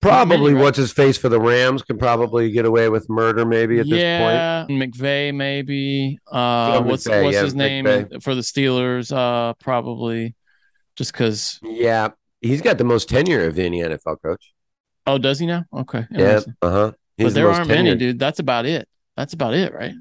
Probably 0.00 0.52
what's 0.54 0.76
his 0.76 0.92
face 0.92 1.16
for 1.16 1.28
the 1.28 1.40
Rams 1.40 1.82
can 1.82 1.96
probably 1.96 2.50
get 2.50 2.64
away 2.64 2.88
with 2.88 3.08
murder 3.08 3.46
maybe 3.46 3.78
at 3.78 3.84
this 3.84 3.92
point. 3.92 4.00
yeah, 4.00 4.66
McVay 4.68 5.32
maybe. 5.32 6.18
Uh, 6.26 6.72
Phil 6.80 6.82
what's 6.90 7.06
McVay, 7.06 7.22
what's 7.22 7.34
yeah, 7.36 7.42
his 7.44 7.54
name 7.54 7.84
for 8.20 8.34
the 8.34 8.40
Steelers? 8.40 9.14
Uh, 9.16 9.54
probably 9.60 10.34
just 10.96 11.12
because. 11.12 11.58
Yeah. 11.62 12.10
He's 12.40 12.60
got 12.60 12.78
the 12.78 12.84
most 12.84 13.08
tenure 13.08 13.46
of 13.46 13.58
any 13.58 13.80
NFL 13.80 14.20
coach. 14.22 14.52
Oh, 15.06 15.18
does 15.18 15.38
he 15.38 15.46
now? 15.46 15.64
Okay. 15.72 16.06
Yeah. 16.10 16.40
Uh 16.60 16.70
huh. 16.70 16.92
But 17.18 17.34
there 17.34 17.50
aren't 17.50 17.68
many, 17.68 17.94
dude. 17.94 18.18
That's 18.18 18.38
about 18.40 18.66
it. 18.66 18.88
That's 19.16 19.32
about 19.32 19.54
it, 19.54 19.72
right? 19.72 19.94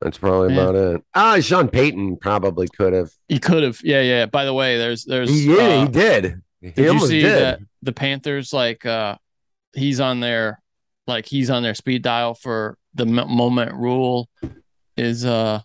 That's 0.00 0.18
probably 0.18 0.54
Yeah. 0.54 0.60
about 0.62 0.74
it. 0.74 1.02
Ah, 1.14 1.40
Sean 1.40 1.68
Payton 1.68 2.18
probably 2.18 2.68
could 2.68 2.92
have. 2.92 3.10
He 3.28 3.38
could 3.38 3.62
have. 3.62 3.80
Yeah, 3.82 4.02
yeah. 4.02 4.26
By 4.26 4.44
the 4.44 4.52
way, 4.52 4.76
there's 4.76 5.04
there's. 5.04 5.44
Yeah, 5.46 5.54
uh, 5.56 5.86
he 5.86 5.88
did. 5.92 6.42
He 6.60 6.70
Did 6.70 6.92
you 6.94 7.00
see 7.06 7.20
did. 7.22 7.32
that 7.42 7.60
the 7.82 7.92
Panthers 7.92 8.52
like 8.52 8.84
uh 8.86 9.16
he's 9.74 10.00
on 10.00 10.20
their 10.20 10.60
like 11.06 11.26
he's 11.26 11.48
on 11.50 11.62
their 11.62 11.74
speed 11.74 12.02
dial 12.02 12.34
for 12.34 12.76
the 12.94 13.04
mo- 13.06 13.26
moment 13.26 13.72
Rhule 13.74 14.28
is 14.96 15.24
uh 15.24 15.60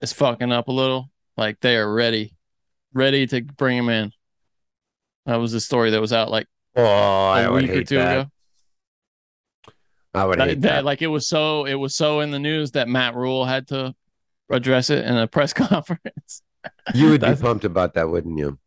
is 0.00 0.12
fucking 0.12 0.52
up 0.52 0.68
a 0.68 0.72
little. 0.72 1.10
Like 1.36 1.60
they 1.60 1.76
are 1.76 1.92
ready, 1.92 2.34
ready 2.94 3.26
to 3.26 3.42
bring 3.42 3.76
him 3.78 3.88
in. 3.88 4.12
That 5.26 5.36
was 5.36 5.52
the 5.52 5.60
story 5.60 5.90
that 5.90 6.00
was 6.00 6.12
out 6.12 6.30
like 6.30 6.46
Oh, 6.74 6.84
I 6.84 7.42
a 7.42 7.52
would 7.52 7.62
week 7.62 7.70
or 7.72 7.84
two 7.84 7.96
that. 7.96 8.18
ago. 8.18 8.30
I 10.14 10.24
would 10.26 10.38
That, 10.38 10.48
hate 10.48 10.60
that- 10.62 10.68
that. 10.76 10.84
like 10.84 11.02
it 11.02 11.06
was 11.06 11.26
so 11.26 11.64
it 11.66 11.74
was 11.74 11.94
so 11.94 12.20
in 12.20 12.30
the 12.30 12.38
news 12.38 12.72
that 12.72 12.88
Matt 12.88 13.14
Rhule 13.14 13.44
had 13.44 13.68
to 13.68 13.94
address 14.50 14.90
it 14.90 15.04
in 15.06 15.16
a 15.16 15.26
press 15.28 15.52
conference. 15.52 16.42
You 16.94 17.10
would 17.10 17.20
be 17.22 17.34
pumped 17.34 17.64
about 17.64 17.94
that, 17.94 18.08
wouldn't 18.10 18.38
you? 18.38 18.58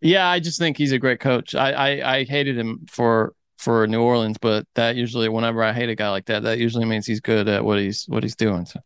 Yeah, 0.00 0.26
I 0.28 0.40
just 0.40 0.58
think 0.58 0.76
he's 0.76 0.92
a 0.92 0.98
great 0.98 1.20
coach. 1.20 1.54
I, 1.54 1.72
I 1.72 2.16
I 2.16 2.24
hated 2.24 2.58
him 2.58 2.86
for 2.90 3.34
for 3.58 3.86
New 3.86 4.02
Orleans, 4.02 4.36
but 4.40 4.66
that 4.74 4.96
usually 4.96 5.28
whenever 5.28 5.62
I 5.62 5.72
hate 5.72 5.88
a 5.88 5.94
guy 5.94 6.10
like 6.10 6.26
that, 6.26 6.42
that 6.42 6.58
usually 6.58 6.84
means 6.84 7.06
he's 7.06 7.20
good 7.20 7.48
at 7.48 7.64
what 7.64 7.78
he's 7.78 8.04
what 8.08 8.22
he's 8.24 8.34
doing. 8.36 8.66
So 8.66 8.80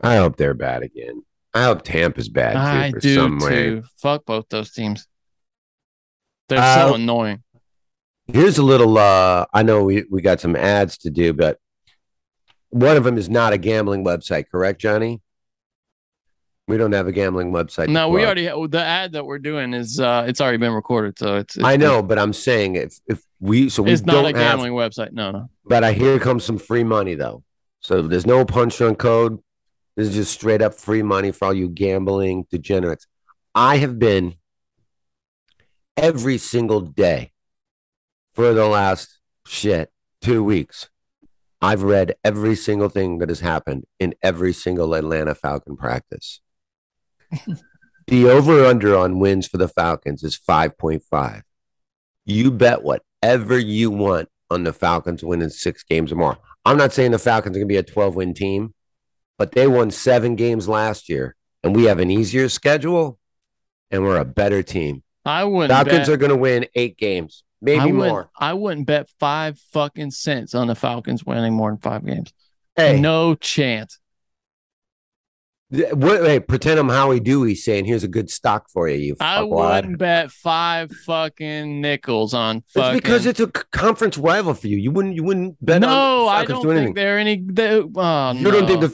I 0.00 0.16
hope 0.16 0.36
they're 0.36 0.54
bad 0.54 0.82
again. 0.82 1.22
I 1.54 1.64
hope 1.64 1.82
Tampa's 1.82 2.28
bad 2.28 2.52
too 2.52 2.58
I 2.58 2.90
for 2.92 3.00
do 3.00 3.14
some 3.14 3.38
way. 3.38 3.50
too. 3.50 3.82
Fuck 4.00 4.24
both 4.24 4.46
those 4.48 4.72
teams. 4.72 5.06
They're 6.48 6.58
Uh, 6.58 6.88
so 6.88 6.94
annoying. 6.94 7.42
Here's 8.32 8.58
a 8.58 8.62
little 8.62 8.96
uh 8.98 9.46
I 9.52 9.62
know 9.62 9.84
we, 9.84 10.04
we 10.10 10.22
got 10.22 10.40
some 10.40 10.56
ads 10.56 10.96
to 10.98 11.10
do, 11.10 11.32
but 11.32 11.58
one 12.70 12.96
of 12.96 13.04
them 13.04 13.18
is 13.18 13.28
not 13.28 13.52
a 13.52 13.58
gambling 13.58 14.04
website, 14.04 14.44
correct, 14.50 14.80
Johnny? 14.80 15.20
We 16.68 16.78
don't 16.78 16.92
have 16.92 17.06
a 17.08 17.12
gambling 17.12 17.52
website. 17.52 17.88
No, 17.88 18.08
we 18.08 18.20
plug. 18.22 18.38
already 18.38 18.68
the 18.68 18.82
ad 18.82 19.12
that 19.12 19.26
we're 19.26 19.38
doing 19.40 19.74
is 19.74 20.00
uh 20.00 20.24
it's 20.26 20.40
already 20.40 20.58
been 20.58 20.72
recorded, 20.72 21.18
so 21.18 21.36
it's, 21.36 21.56
it's 21.56 21.64
I 21.64 21.76
know, 21.76 22.02
but 22.02 22.18
I'm 22.18 22.32
saying 22.32 22.76
if 22.76 22.98
if 23.06 23.22
we 23.40 23.68
so 23.68 23.82
we 23.82 23.90
it's 23.92 24.02
not 24.06 24.12
don't 24.14 24.24
a 24.24 24.28
have 24.28 24.36
gambling 24.36 24.72
website. 24.72 25.12
No, 25.12 25.32
no. 25.32 25.50
but 25.66 25.84
I 25.84 25.92
hear 25.92 26.18
comes 26.18 26.44
some 26.44 26.56
free 26.58 26.84
money 26.84 27.14
though. 27.14 27.42
So 27.80 28.00
there's 28.00 28.26
no 28.26 28.44
punch 28.44 28.80
on 28.80 28.94
code. 28.94 29.40
This 29.96 30.08
is 30.08 30.14
just 30.14 30.32
straight 30.32 30.62
up 30.62 30.74
free 30.74 31.02
money 31.02 31.32
for 31.32 31.46
all 31.46 31.54
you 31.54 31.68
gambling 31.68 32.46
degenerates. 32.50 33.06
I 33.54 33.76
have 33.76 33.98
been 33.98 34.36
every 35.96 36.38
single 36.38 36.80
day 36.80 37.32
for 38.34 38.54
the 38.54 38.66
last 38.66 39.18
shit 39.46 39.90
two 40.22 40.42
weeks. 40.42 40.88
I've 41.60 41.82
read 41.82 42.14
every 42.24 42.56
single 42.56 42.88
thing 42.88 43.18
that 43.18 43.28
has 43.28 43.40
happened 43.40 43.84
in 44.00 44.14
every 44.22 44.52
single 44.52 44.94
Atlanta 44.94 45.34
Falcon 45.34 45.76
practice. 45.76 46.40
the 48.08 48.28
over 48.28 48.64
under 48.64 48.96
on 48.96 49.20
wins 49.20 49.46
for 49.46 49.58
the 49.58 49.68
Falcons 49.68 50.24
is 50.24 50.38
5.5. 50.38 51.42
You 52.24 52.50
bet 52.50 52.82
whatever 52.82 53.58
you 53.58 53.90
want 53.90 54.28
on 54.50 54.64
the 54.64 54.72
Falcons 54.72 55.22
winning 55.22 55.50
six 55.50 55.82
games 55.82 56.10
or 56.12 56.16
more. 56.16 56.38
I'm 56.64 56.76
not 56.76 56.92
saying 56.92 57.10
the 57.12 57.18
Falcons 57.18 57.56
are 57.56 57.60
going 57.60 57.68
to 57.68 57.72
be 57.72 57.78
a 57.78 57.82
12 57.82 58.16
win 58.16 58.34
team, 58.34 58.74
but 59.38 59.52
they 59.52 59.66
won 59.66 59.90
seven 59.90 60.36
games 60.36 60.68
last 60.68 61.08
year, 61.08 61.36
and 61.62 61.74
we 61.74 61.84
have 61.84 61.98
an 61.98 62.10
easier 62.10 62.48
schedule, 62.48 63.18
and 63.90 64.04
we're 64.04 64.18
a 64.18 64.24
better 64.24 64.62
team. 64.62 65.02
I 65.24 65.44
wouldn't. 65.44 65.70
Falcons 65.70 66.06
bet, 66.06 66.08
are 66.08 66.16
going 66.16 66.30
to 66.30 66.36
win 66.36 66.66
eight 66.74 66.96
games, 66.96 67.44
maybe 67.60 67.80
I 67.80 67.92
more. 67.92 68.30
I 68.36 68.54
wouldn't 68.54 68.86
bet 68.86 69.08
five 69.20 69.58
fucking 69.72 70.10
cents 70.10 70.54
on 70.54 70.66
the 70.66 70.74
Falcons 70.74 71.24
winning 71.24 71.54
more 71.54 71.70
than 71.70 71.78
five 71.78 72.04
games. 72.04 72.32
Hey, 72.76 72.98
No 72.98 73.34
chance. 73.34 73.98
wait, 75.70 75.94
wait, 75.94 76.48
pretend 76.48 76.78
I'm 76.78 76.88
Howie 76.88 77.20
Dewey 77.20 77.54
saying, 77.54 77.84
"Here's 77.84 78.04
a 78.04 78.08
good 78.08 78.30
stock 78.30 78.68
for 78.70 78.88
you." 78.88 78.96
You 78.96 79.16
I 79.20 79.42
wouldn't 79.42 79.98
bet 79.98 80.30
five 80.30 80.90
fucking 80.90 81.80
nickels 81.80 82.34
on 82.34 82.64
It's 82.74 82.94
because 83.00 83.26
it's 83.26 83.40
a 83.40 83.46
conference 83.46 84.18
rival 84.18 84.54
for 84.54 84.68
you. 84.68 84.76
You 84.76 84.90
wouldn't. 84.90 85.14
You 85.14 85.22
wouldn't 85.24 85.64
bet. 85.64 85.80
no, 85.80 86.28
on 86.28 86.34
I 86.34 86.44
don't 86.44 86.62
do 86.62 86.74
think 86.74 86.96
they're 86.96 87.18
any. 87.18 87.42
They, 87.44 87.80
oh, 87.80 88.32
You 88.32 88.50
don't 88.50 88.66
think 88.66 88.82
no. 88.82 88.90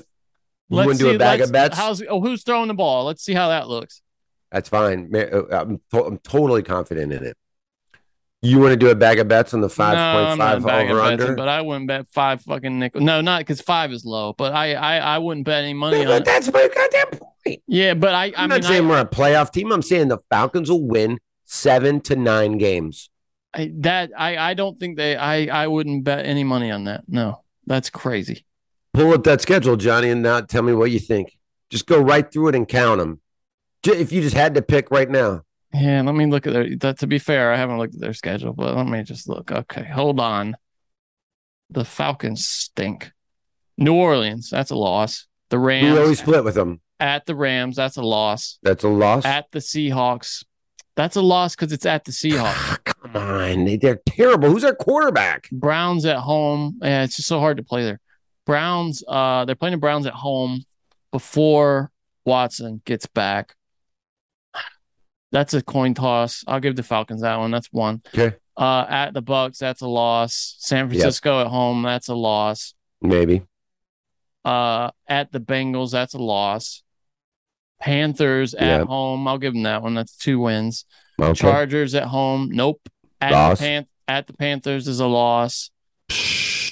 The. 0.69 0.77
You 0.77 0.87
wouldn't 0.87 0.99
do 1.01 1.15
a 1.15 1.19
bag 1.19 1.41
of 1.41 1.53
bets. 1.53 1.77
How's 1.77 2.03
oh, 2.03 2.21
who's 2.21 2.43
throwing 2.43 2.69
the 2.69 2.75
ball? 2.75 3.05
Let's 3.05 3.23
see 3.23 3.35
how 3.35 3.49
that 3.49 3.69
looks. 3.69 4.03
That's 4.51 4.69
fine. 4.69 5.15
Uh, 5.15 5.43
I'm, 5.51 5.81
to- 5.91 6.05
I'm 6.05 6.19
totally 6.19 6.63
confident 6.63 7.13
in 7.13 7.25
it. 7.25 7.37
You 8.41 8.61
want 8.61 8.71
to 8.71 8.77
do 8.77 8.89
a 8.89 8.95
bag 8.95 9.19
of 9.19 9.27
bets 9.27 9.53
on 9.53 9.61
the 9.61 9.69
five 9.69 9.95
no, 9.97 10.27
point 10.27 10.39
not 10.39 10.63
five 10.63 10.91
over 10.91 11.01
bets, 11.01 11.23
under? 11.23 11.35
but 11.35 11.49
I 11.49 11.61
wouldn't 11.61 11.89
bet 11.89 12.09
five 12.09 12.41
fucking 12.43 12.79
nickels. 12.79 13.03
No, 13.03 13.21
not 13.21 13.41
because 13.41 13.61
five 13.61 13.93
is 13.93 14.05
low, 14.05 14.33
but 14.33 14.53
I, 14.53 14.75
I, 14.75 14.97
I 14.99 15.19
wouldn't 15.19 15.45
bet 15.45 15.65
any 15.65 15.75
money 15.75 16.01
on 16.01 16.07
But 16.07 16.23
it. 16.23 16.25
that's 16.25 16.53
my 16.53 16.71
goddamn 16.73 17.19
point. 17.19 17.63
Yeah, 17.67 17.95
but 17.95 18.15
I, 18.15 18.27
I 18.27 18.33
I'm 18.37 18.51
mean, 18.51 18.61
not 18.61 18.65
saying 18.65 18.87
I, 18.87 18.89
we're 18.89 19.01
a 19.01 19.07
playoff 19.07 19.51
team. 19.51 19.73
I'm 19.73 19.83
saying 19.83 20.09
the 20.09 20.19
Falcons 20.31 20.71
will 20.71 20.87
win 20.87 21.19
seven 21.47 22.01
to 22.03 22.15
nine 22.15 22.59
games. 22.59 23.11
I, 23.53 23.73
that 23.79 24.13
I, 24.17 24.37
I 24.37 24.55
don't 24.55 24.79
think 24.79 24.99
they. 24.99 25.17
I, 25.17 25.65
I 25.65 25.67
wouldn't 25.67 26.05
bet 26.05 26.25
any 26.25 26.45
money 26.45 26.71
on 26.71 26.85
that. 26.85 27.05
No, 27.09 27.43
that's 27.67 27.91
crazy. 27.91 28.45
Pull 28.95 29.13
up 29.13 29.25
that 29.25 29.41
schedule, 29.41 29.77
Johnny, 29.77 30.11
and 30.11 30.23
now 30.23 30.41
tell 30.41 30.63
me 30.63 30.73
what 30.73 30.91
you 30.91 30.99
think. 30.99 31.37
Just 31.71 31.87
go 31.87 32.01
right 32.01 32.31
through 32.31 32.49
it 32.49 32.55
and 32.55 32.67
count 32.67 32.99
them. 33.01 33.21
If 33.87 34.13
you 34.13 34.21
just 34.23 34.35
had 34.37 34.55
to 34.55 34.63
pick 34.63 34.91
right 34.91 35.09
now, 35.09 35.43
Yeah, 35.73 36.03
let 36.03 36.15
me 36.15 36.27
look 36.27 36.47
at 36.47 36.53
their. 36.53 36.77
That, 36.77 36.99
to 37.01 37.07
be 37.07 37.19
fair, 37.19 37.53
I 37.53 37.57
haven't 37.57 37.79
looked 37.79 37.95
at 37.95 38.01
their 38.01 38.15
schedule, 38.15 38.53
but 38.53 38.77
let 38.77 38.87
me 38.87 39.03
just 39.03 39.29
look. 39.29 39.53
Okay, 39.53 39.85
hold 39.85 40.19
on. 40.21 40.57
The 41.71 41.85
Falcons 41.85 42.47
stink. 42.47 43.13
New 43.77 43.95
Orleans, 43.95 44.51
that's 44.51 44.71
a 44.71 44.77
loss. 44.77 45.27
The 45.51 45.59
Rams. 45.59 45.93
we 45.95 45.99
always 46.03 46.19
split 46.19 46.43
with 46.45 46.55
them. 46.55 46.81
at 46.99 47.27
the 47.27 47.35
Rams, 47.37 47.77
that's 47.77 47.97
a 47.97 48.03
loss. 48.03 48.59
That's 48.63 48.83
a 48.85 48.89
loss. 48.89 49.25
At 49.25 49.47
the 49.53 49.61
Seahawks, 49.61 50.45
that's 50.97 51.15
a 51.17 51.23
loss 51.23 51.55
because 51.55 51.73
it's 51.73 51.87
at 51.87 52.05
the 52.05 52.13
Seahawks. 52.21 52.79
Come 52.85 53.17
on, 53.17 53.65
they- 53.65 53.77
they're 53.77 54.01
terrible. 54.07 54.51
Who's 54.51 54.65
our 54.65 54.75
quarterback? 54.75 55.49
Browns 55.53 56.05
at 56.07 56.17
home. 56.19 56.79
Yeah, 56.83 57.05
it's 57.05 57.17
just 57.17 57.29
so 57.29 57.39
hard 57.39 57.59
to 57.59 57.63
play 57.63 57.85
there. 57.85 58.01
Browns, 58.49 59.05
uh, 59.07 59.45
they're 59.45 59.55
playing 59.55 59.73
the 59.73 59.79
Browns 59.79 60.07
at 60.07 60.15
home 60.15 60.65
before 61.13 61.91
Watson 62.25 62.81
gets 62.87 63.05
back. 63.07 63.55
That's 65.31 65.53
a 65.53 65.63
coin 65.63 65.93
toss. 65.93 66.43
I'll 66.49 66.59
give 66.59 66.75
the 66.75 66.83
Falcons 66.83 67.21
that 67.21 67.37
one. 67.39 67.51
That's 67.51 67.69
one. 67.71 68.01
Okay, 68.15 68.35
Uh, 68.57 68.87
at 68.89 69.13
the 69.13 69.23
Bucs, 69.23 69.59
that's 69.59 69.83
a 69.83 69.87
loss. 69.87 70.57
San 70.59 70.89
Francisco 70.89 71.43
at 71.43 71.47
home, 71.49 71.83
that's 71.83 72.09
a 72.09 72.15
loss. 72.15 72.75
maybe. 73.03 73.43
Uh, 74.45 74.91
at 75.07 75.31
the 75.31 75.39
Bengals, 75.41 75.93
that's 75.93 76.15
a 76.15 76.19
loss. 76.19 76.83
Panthers 77.83 78.55
at 78.55 78.79
Yep. 78.81 78.87
home, 78.89 79.29
I'll 79.29 79.37
give 79.39 79.53
them 79.53 79.63
that 79.65 79.83
one. 79.83 79.95
That's 79.95 80.17
two 80.17 80.41
wins. 80.41 80.87
Okay. 81.21 81.35
Chargers 81.35 81.95
at 81.95 82.05
home, 82.05 82.49
nope. 82.51 82.81
At 83.21 83.33
Loss. 83.33 83.59
the 83.59 83.65
Pan- 83.65 83.87
at 84.09 84.27
the 84.27 84.33
Panthers 84.33 84.89
is 84.89 85.01
a 85.01 85.07
loss. 85.07 85.71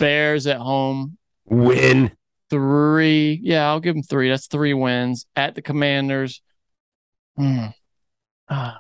Bears 0.00 0.46
at 0.46 0.56
home, 0.58 1.18
Win. 1.46 2.12
three. 2.50 3.40
Yeah, 3.42 3.68
I'll 3.68 3.80
give 3.80 3.94
them 3.94 4.02
three. 4.02 4.28
That's 4.30 4.46
three 4.46 4.74
wins. 4.74 5.26
At 5.34 5.54
the 5.54 5.62
Commanders. 5.62 6.42
Ah, 8.48 8.78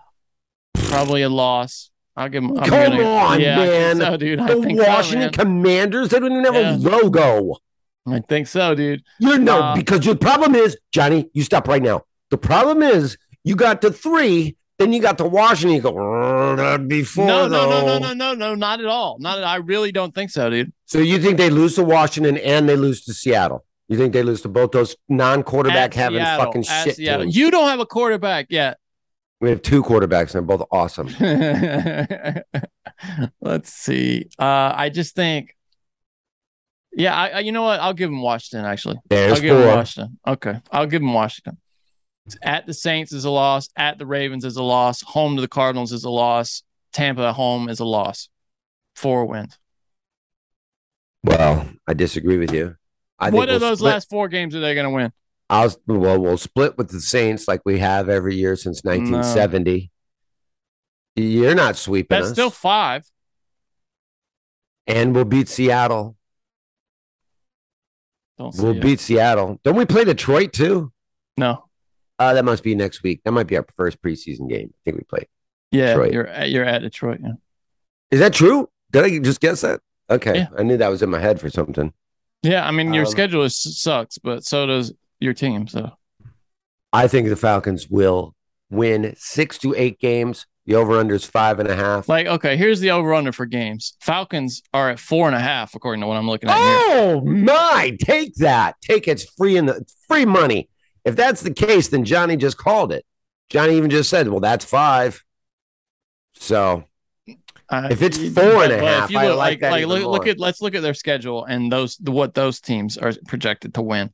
probably 0.74 1.22
a 1.22 1.28
loss. 1.28 1.90
I'll 2.16 2.28
give 2.28 2.42
them. 2.42 2.52
I'm 2.58 2.64
Come 2.68 2.92
gonna, 2.92 3.02
on, 3.04 3.40
yeah, 3.40 3.56
man. 3.56 3.96
so, 3.98 4.16
dude. 4.16 4.40
I 4.40 4.54
The 4.54 4.62
think 4.62 4.78
so, 4.80 4.86
Washington 4.86 5.20
man. 5.20 5.32
Commanders, 5.32 6.08
they 6.08 6.18
don't 6.20 6.32
even 6.32 6.44
have 6.44 6.54
Yeah. 6.54 6.76
a 6.76 6.78
logo. 6.78 7.56
I 8.08 8.20
think 8.20 8.46
so, 8.46 8.74
dude. 8.74 9.02
You 9.18 9.38
know, 9.38 9.60
Uh, 9.60 9.74
because 9.74 10.06
your 10.06 10.14
problem 10.14 10.54
is, 10.54 10.78
Johnny, 10.92 11.28
you 11.34 11.42
stop 11.42 11.66
right 11.68 11.82
now. 11.82 12.02
The 12.30 12.38
problem 12.38 12.82
is 12.82 13.18
you 13.44 13.56
got 13.56 13.82
to 13.82 13.90
three, 13.90 14.56
then 14.78 14.92
you 14.92 15.00
got 15.00 15.18
to 15.18 15.24
Washington. 15.24 15.76
You 15.76 15.82
go, 15.82 15.96
"Oh, 15.98 16.56
that'd 16.56 16.88
be 16.88 17.02
four. 17.02 17.26
No, 17.26 17.48
no, 17.48 17.68
no, 17.70 17.86
no, 17.86 17.98
no, 17.98 18.14
no, 18.14 18.34
no, 18.34 18.54
not 18.54 18.80
at 18.80 18.86
all. 18.86 19.16
Not. 19.18 19.38
At, 19.38 19.44
I 19.44 19.56
really 19.56 19.92
don't 19.92 20.14
think 20.14 20.30
so, 20.30 20.50
dude. 20.50 20.72
So 20.84 20.98
you 20.98 21.18
think 21.20 21.38
they 21.38 21.50
lose 21.50 21.74
to 21.76 21.84
Washington 21.84 22.36
and 22.38 22.68
they 22.68 22.76
lose 22.76 23.04
to 23.06 23.14
Seattle? 23.14 23.64
You 23.88 23.96
think 23.96 24.12
they 24.12 24.22
lose 24.22 24.42
to 24.42 24.48
both 24.48 24.72
those 24.72 24.96
non-quarterback 25.08 25.76
At 25.76 25.94
having 25.94 26.18
Seattle, 26.18 26.44
fucking 26.46 26.62
shit 26.64 26.96
Seattle. 26.96 27.22
teams? 27.22 27.36
You 27.36 27.50
don't 27.50 27.68
have 27.68 27.80
a 27.80 27.86
quarterback 27.86 28.46
yet. 28.50 28.78
We 29.40 29.50
have 29.50 29.62
two 29.62 29.82
quarterbacks 29.82 30.34
and 30.34 30.48
they're 30.48 30.56
both 30.56 30.66
awesome. 30.72 31.08
Let's 33.40 33.72
see. 33.72 34.28
Uh, 34.38 34.72
I 34.74 34.88
just 34.88 35.14
think, 35.14 35.54
yeah, 36.92 37.14
I, 37.14 37.28
I 37.28 37.38
you 37.40 37.52
know 37.52 37.62
what? 37.62 37.78
I'll 37.80 37.92
give 37.92 38.10
him 38.10 38.22
Washington. 38.22 38.66
Actually, 38.66 38.96
There's 39.08 39.34
I'll 39.34 39.40
give 39.40 39.56
him. 39.56 39.66
Washington. 39.68 40.18
Okay, 40.26 40.60
I'll 40.72 40.86
give 40.86 41.02
him 41.02 41.12
Washington. 41.12 41.58
At 42.42 42.66
the 42.66 42.74
Saints 42.74 43.12
is 43.12 43.24
a 43.24 43.30
loss. 43.30 43.68
At 43.76 43.98
the 43.98 44.06
Ravens 44.06 44.44
is 44.44 44.56
a 44.56 44.62
loss. 44.62 45.02
Home 45.02 45.36
to 45.36 45.40
the 45.42 45.48
Cardinals 45.48 45.92
is 45.92 46.04
a 46.04 46.10
loss. 46.10 46.62
Tampa 46.92 47.22
at 47.28 47.34
home 47.34 47.68
is 47.68 47.78
a 47.80 47.84
loss. 47.84 48.28
Four 48.94 49.26
wins. 49.26 49.58
Well, 51.22 51.68
I 51.86 51.94
disagree 51.94 52.38
with 52.38 52.52
you. 52.52 52.76
I 53.18 53.30
what 53.30 53.48
are 53.48 53.52
we'll 53.52 53.60
those 53.60 53.78
split- 53.78 53.92
last 53.92 54.10
four 54.10 54.28
games 54.28 54.54
are 54.54 54.60
they 54.60 54.74
going 54.74 54.84
to 54.86 54.90
win? 54.90 55.12
I'll 55.48 55.74
well, 55.86 56.18
we'll 56.18 56.38
split 56.38 56.76
with 56.76 56.88
the 56.90 57.00
Saints 57.00 57.46
like 57.46 57.60
we 57.64 57.78
have 57.78 58.08
every 58.08 58.34
year 58.36 58.56
since 58.56 58.82
1970. 58.82 59.90
You're 61.14 61.54
not 61.54 61.76
sweeping 61.76 62.08
That's 62.16 62.26
us, 62.28 62.32
still 62.32 62.50
five. 62.50 63.04
and 64.86 65.14
we'll 65.14 65.24
beat 65.24 65.48
Seattle. 65.48 66.16
Don't 68.38 68.54
We'll 68.58 68.76
it. 68.76 68.82
beat 68.82 69.00
Seattle. 69.00 69.60
Don't 69.64 69.76
we 69.76 69.86
play 69.86 70.04
Detroit 70.04 70.52
too? 70.52 70.92
No. 71.38 71.65
Uh, 72.18 72.34
that 72.34 72.44
must 72.44 72.62
be 72.62 72.74
next 72.74 73.02
week. 73.02 73.20
That 73.24 73.32
might 73.32 73.46
be 73.46 73.56
our 73.56 73.66
first 73.76 74.00
preseason 74.02 74.48
game. 74.48 74.72
I 74.72 74.78
think 74.84 74.96
we 74.98 75.04
play. 75.04 75.28
Yeah, 75.70 75.88
Detroit. 75.88 76.12
you're 76.12 76.26
at, 76.26 76.50
you're 76.50 76.64
at 76.64 76.80
Detroit. 76.82 77.20
Yeah. 77.22 77.32
Is 78.10 78.20
that 78.20 78.32
true? 78.32 78.68
Did 78.92 79.04
I 79.04 79.18
just 79.18 79.40
guess 79.40 79.60
that? 79.62 79.80
Okay, 80.08 80.36
Yeah. 80.38 80.46
I 80.56 80.62
knew 80.62 80.76
that 80.76 80.88
was 80.88 81.02
in 81.02 81.10
my 81.10 81.18
head 81.18 81.40
for 81.40 81.50
something. 81.50 81.92
Yeah, 82.42 82.66
I 82.66 82.70
mean 82.70 82.94
your 82.94 83.04
Um, 83.04 83.10
schedule 83.10 83.42
is, 83.42 83.56
sucks, 83.80 84.18
but 84.18 84.44
so 84.44 84.66
does 84.66 84.92
your 85.20 85.34
team. 85.34 85.66
So 85.66 85.90
I 86.92 87.08
think 87.08 87.28
the 87.28 87.36
Falcons 87.36 87.88
will 87.88 88.34
win 88.70 89.14
six 89.18 89.58
to 89.58 89.74
eight 89.76 89.98
games. 89.98 90.46
The 90.66 90.74
over 90.74 90.98
under 90.98 91.14
is 91.14 91.24
five 91.24 91.58
and 91.60 91.68
a 91.68 91.76
half. 91.76 92.08
Like, 92.08 92.26
okay, 92.26 92.56
here's 92.56 92.80
the 92.80 92.90
over 92.92 93.14
under 93.14 93.32
for 93.32 93.46
games. 93.46 93.94
Falcons 94.00 94.62
are 94.74 94.90
at 94.90 94.98
four 94.98 95.26
and 95.28 95.36
a 95.36 95.40
half, 95.40 95.74
according 95.74 96.00
to 96.00 96.06
what 96.08 96.16
I'm 96.16 96.28
looking 96.28 96.48
at 96.50 96.56
here. 96.56 96.98
Oh 96.98 97.20
my! 97.20 97.96
Take 98.00 98.34
that. 98.36 98.76
Take 98.82 99.06
it's 99.08 99.24
free 99.24 99.56
in 99.56 99.66
the 99.66 99.76
it's 99.76 99.94
free 100.08 100.24
money. 100.24 100.68
If 101.06 101.16
that's 101.16 101.40
the 101.40 101.54
case, 101.54 101.88
then 101.88 102.04
Johnny 102.04 102.36
just 102.36 102.58
called 102.58 102.92
it. 102.92 103.06
Johnny 103.48 103.76
even 103.78 103.88
just 103.90 104.10
said, 104.10 104.28
"Well, 104.28 104.40
that's 104.40 104.64
five. 104.64 105.22
So 106.34 106.84
Uh, 107.68 107.88
If 107.90 108.00
it's 108.02 108.16
four 108.16 108.62
and 108.62 108.72
a 108.72 108.78
half, 108.78 109.10
you 109.10 109.18
I 109.18 109.28
look, 109.28 109.38
like 109.38 109.60
that 109.60 109.72
like 109.72 109.86
look, 109.86 110.04
look 110.04 110.26
at 110.28 110.38
let's 110.38 110.60
look 110.60 110.74
at 110.76 110.82
their 110.82 110.94
schedule 110.94 111.44
and 111.46 111.70
those 111.72 111.96
the, 111.96 112.12
what 112.12 112.32
those 112.34 112.60
teams 112.60 112.96
are 112.98 113.12
projected 113.26 113.74
to 113.74 113.82
win. 113.82 114.10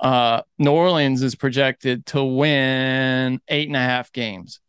Uh, 0.00 0.40
New 0.58 0.70
Orleans 0.70 1.22
is 1.22 1.34
projected 1.34 2.06
to 2.06 2.22
win 2.24 3.40
eight 3.48 3.66
and 3.68 3.76
a 3.76 3.80
half 3.80 4.10
games. 4.12 4.60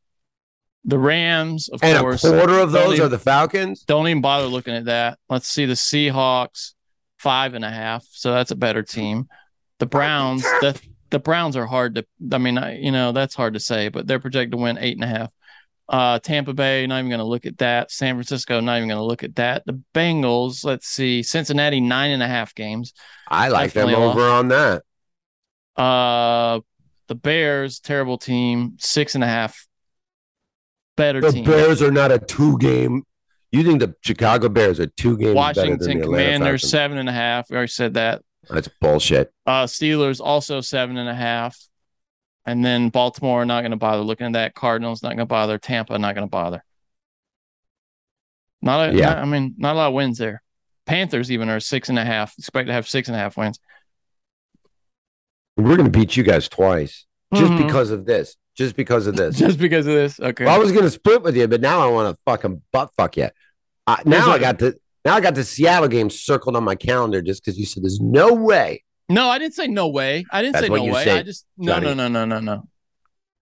The 0.86 0.97
Rams, 0.97 1.70
of 1.70 1.82
and 1.84 1.97
course, 1.99 2.24
a 2.26 2.32
quarter 2.32 2.60
of 2.60 2.72
those 2.72 2.95
even- 2.95 3.05
are 3.05 3.10
the 3.10 3.20
Falcons. 3.20 3.84
Don't 3.84 4.07
even 4.07 4.22
bother 4.22 4.47
looking 4.47 4.74
at 4.76 4.86
that. 4.86 5.18
Let's 5.30 5.47
see 5.47 5.66
the 5.66 5.74
Seahawks, 5.76 6.74
five 7.20 7.53
and 7.53 7.64
a 7.64 7.70
half. 7.72 8.05
So 8.12 8.32
that's 8.34 8.51
a 8.51 8.55
better 8.55 8.82
team. 8.84 9.30
The 9.80 9.86
Browns, 9.86 10.41
the 10.62 10.78
the 11.10 11.20
Browns 11.20 11.55
are 11.55 11.66
hard 11.66 11.95
to. 11.95 12.05
I 12.32 12.38
mean, 12.38 12.57
I, 12.57 12.78
you 12.78 12.91
know, 12.91 13.12
that's 13.12 13.36
hard 13.36 13.53
to 13.55 13.60
say, 13.60 13.89
but 13.89 14.07
they're 14.07 14.20
projected 14.20 14.51
to 14.51 14.57
win 14.57 14.78
eight 14.80 14.97
and 14.97 15.03
a 15.03 15.07
half. 15.07 15.30
Uh, 15.88 16.20
Tampa 16.20 16.53
Bay, 16.53 16.86
not 16.86 16.99
even 16.99 17.10
going 17.10 17.20
to 17.20 17.26
look 17.26 17.47
at 17.47 17.57
that. 17.57 17.91
San 17.91 18.16
Francisco, 18.16 18.60
not 18.60 18.78
even 18.78 18.89
going 18.89 18.99
to 18.99 19.03
look 19.03 19.24
at 19.24 19.36
that. 19.38 19.64
The 19.66 19.82
Bengals, 19.95 20.64
let's 20.64 20.88
see, 20.88 21.24
Cincinnati, 21.24 21.82
nine 21.82 22.12
and 22.12 22.22
a 22.22 22.28
half 22.28 22.53
games. 22.53 22.93
I 23.28 23.49
like 23.49 23.74
them 23.74 23.88
Definitely 23.88 24.05
a 24.05 24.10
over 24.12 24.30
on 24.30 24.47
that. 24.49 24.84
Uh, 25.76 26.60
the 27.07 27.16
Bears, 27.16 27.80
terrible 27.80 28.20
team, 28.20 28.76
six 28.80 29.16
and 29.16 29.24
a 29.24 29.28
half. 29.28 29.68
Better 30.95 31.22
The 31.22 31.32
team. 31.32 31.45
Bears 31.45 31.82
are 31.82 31.91
not 31.91 32.12
a 32.12 32.20
two 32.20 32.57
game 32.60 33.03
You 33.51 33.64
think 33.64 33.80
the 33.80 33.95
Chicago 34.01 34.49
Bears 34.49 34.80
are 34.80 34.88
two 34.88 35.18
games 35.18 35.34
better 35.34 35.62
than 35.62 35.70
Washington 35.70 35.80
the 35.80 36.03
Atlanta 36.03 36.24
Commanders 36.24 36.62
Falcons? 36.62 36.70
seven 36.70 36.97
and 36.99 37.10
a 37.10 37.14
half. 37.14 37.49
We 37.49 37.55
already 37.55 37.72
said 37.72 37.95
that. 37.95 38.22
That's 38.50 38.68
bullshit. 38.82 39.32
Uh, 39.45 39.66
Steelers 39.66 40.20
also 40.20 40.62
seven 40.62 40.97
and 40.97 41.08
a 41.10 41.14
half, 41.14 41.58
and 42.45 42.64
then 42.66 42.89
Baltimore 42.89 43.45
not 43.45 43.62
going 43.62 43.72
to 43.72 43.78
bother 43.78 44.02
looking 44.02 44.28
at 44.28 44.34
that. 44.34 44.56
Cardinals 44.56 45.04
not 45.04 45.10
going 45.10 45.20
to 45.20 45.26
bother. 45.26 45.58
Tampa 45.58 45.97
not 46.00 46.16
going 46.16 46.26
to 46.28 46.32
bother. 46.32 46.64
Not 48.62 48.89
a, 48.89 48.93
Yeah. 48.95 49.10
not- 49.10 49.18
I 49.20 49.26
mean, 49.26 49.56
not 49.58 49.76
a 49.76 49.78
lot 49.78 49.88
of 49.89 49.93
wins 49.93 50.18
there. 50.18 50.41
Panthers 50.86 51.32
even 51.32 51.50
are 51.50 51.60
six 51.60 51.89
and 51.89 52.00
a 52.00 52.04
half. 52.04 52.34
Expect 52.39 52.68
to 52.68 52.74
have 52.74 52.88
six 52.88 53.08
and 53.08 53.16
a 53.16 53.20
half 53.20 53.38
wins. 53.38 53.60
We're 55.56 55.76
gonna 55.78 55.89
beat 55.89 56.16
you 56.18 56.24
guys 56.24 56.47
twice 56.47 57.06
just 57.34 57.52
Mhm. 57.52 57.66
because 57.68 57.91
of 57.91 58.06
this. 58.06 58.38
Just 58.56 58.76
because 58.76 59.08
of 59.08 59.16
this. 59.16 59.38
Just 59.39 59.58
because 59.60 59.86
of 59.88 59.93
this. 59.93 60.20
Okay. 60.20 60.45
Well, 60.45 60.54
I 60.56 60.58
was 60.58 60.72
gonna 60.72 60.89
split 60.89 61.22
with 61.22 61.38
you, 61.38 61.47
but 61.47 61.62
now 61.62 61.80
I 61.80 61.91
want 61.91 62.14
to 62.16 62.20
fucking 62.26 62.62
butt 62.74 62.89
fuck 62.97 63.16
you. 63.18 63.30
Uh, 63.88 63.97
now 64.06 64.32
I 64.32 64.39
got 64.39 64.60
the 64.60 64.78
now 65.10 65.16
I 65.16 65.22
got 65.22 65.34
the 65.34 65.43
Seattle 65.43 65.88
game 65.88 66.12
circled 66.12 66.55
on 66.55 66.64
my 66.64 66.76
calendar 66.76 67.20
just 67.20 67.43
because 67.43 67.57
you 67.57 67.66
said 67.66 67.84
there's 67.84 67.99
no 67.99 68.32
way. 68.32 68.84
no, 69.10 69.28
I 69.28 69.39
didn't 69.39 69.55
say 69.55 69.66
no 69.68 69.88
way. 69.88 70.24
I 70.32 70.43
didn't 70.43 70.53
That's 70.53 70.68
say 70.68 70.74
no 70.74 70.84
way. 70.84 71.03
said, 71.03 71.18
I 71.18 71.24
just 71.24 71.45
no, 71.57 71.80
no, 71.80 71.95
Johnny. 71.95 71.95
no, 71.95 72.07
no, 72.07 72.26
no, 72.26 72.39
no. 72.39 72.68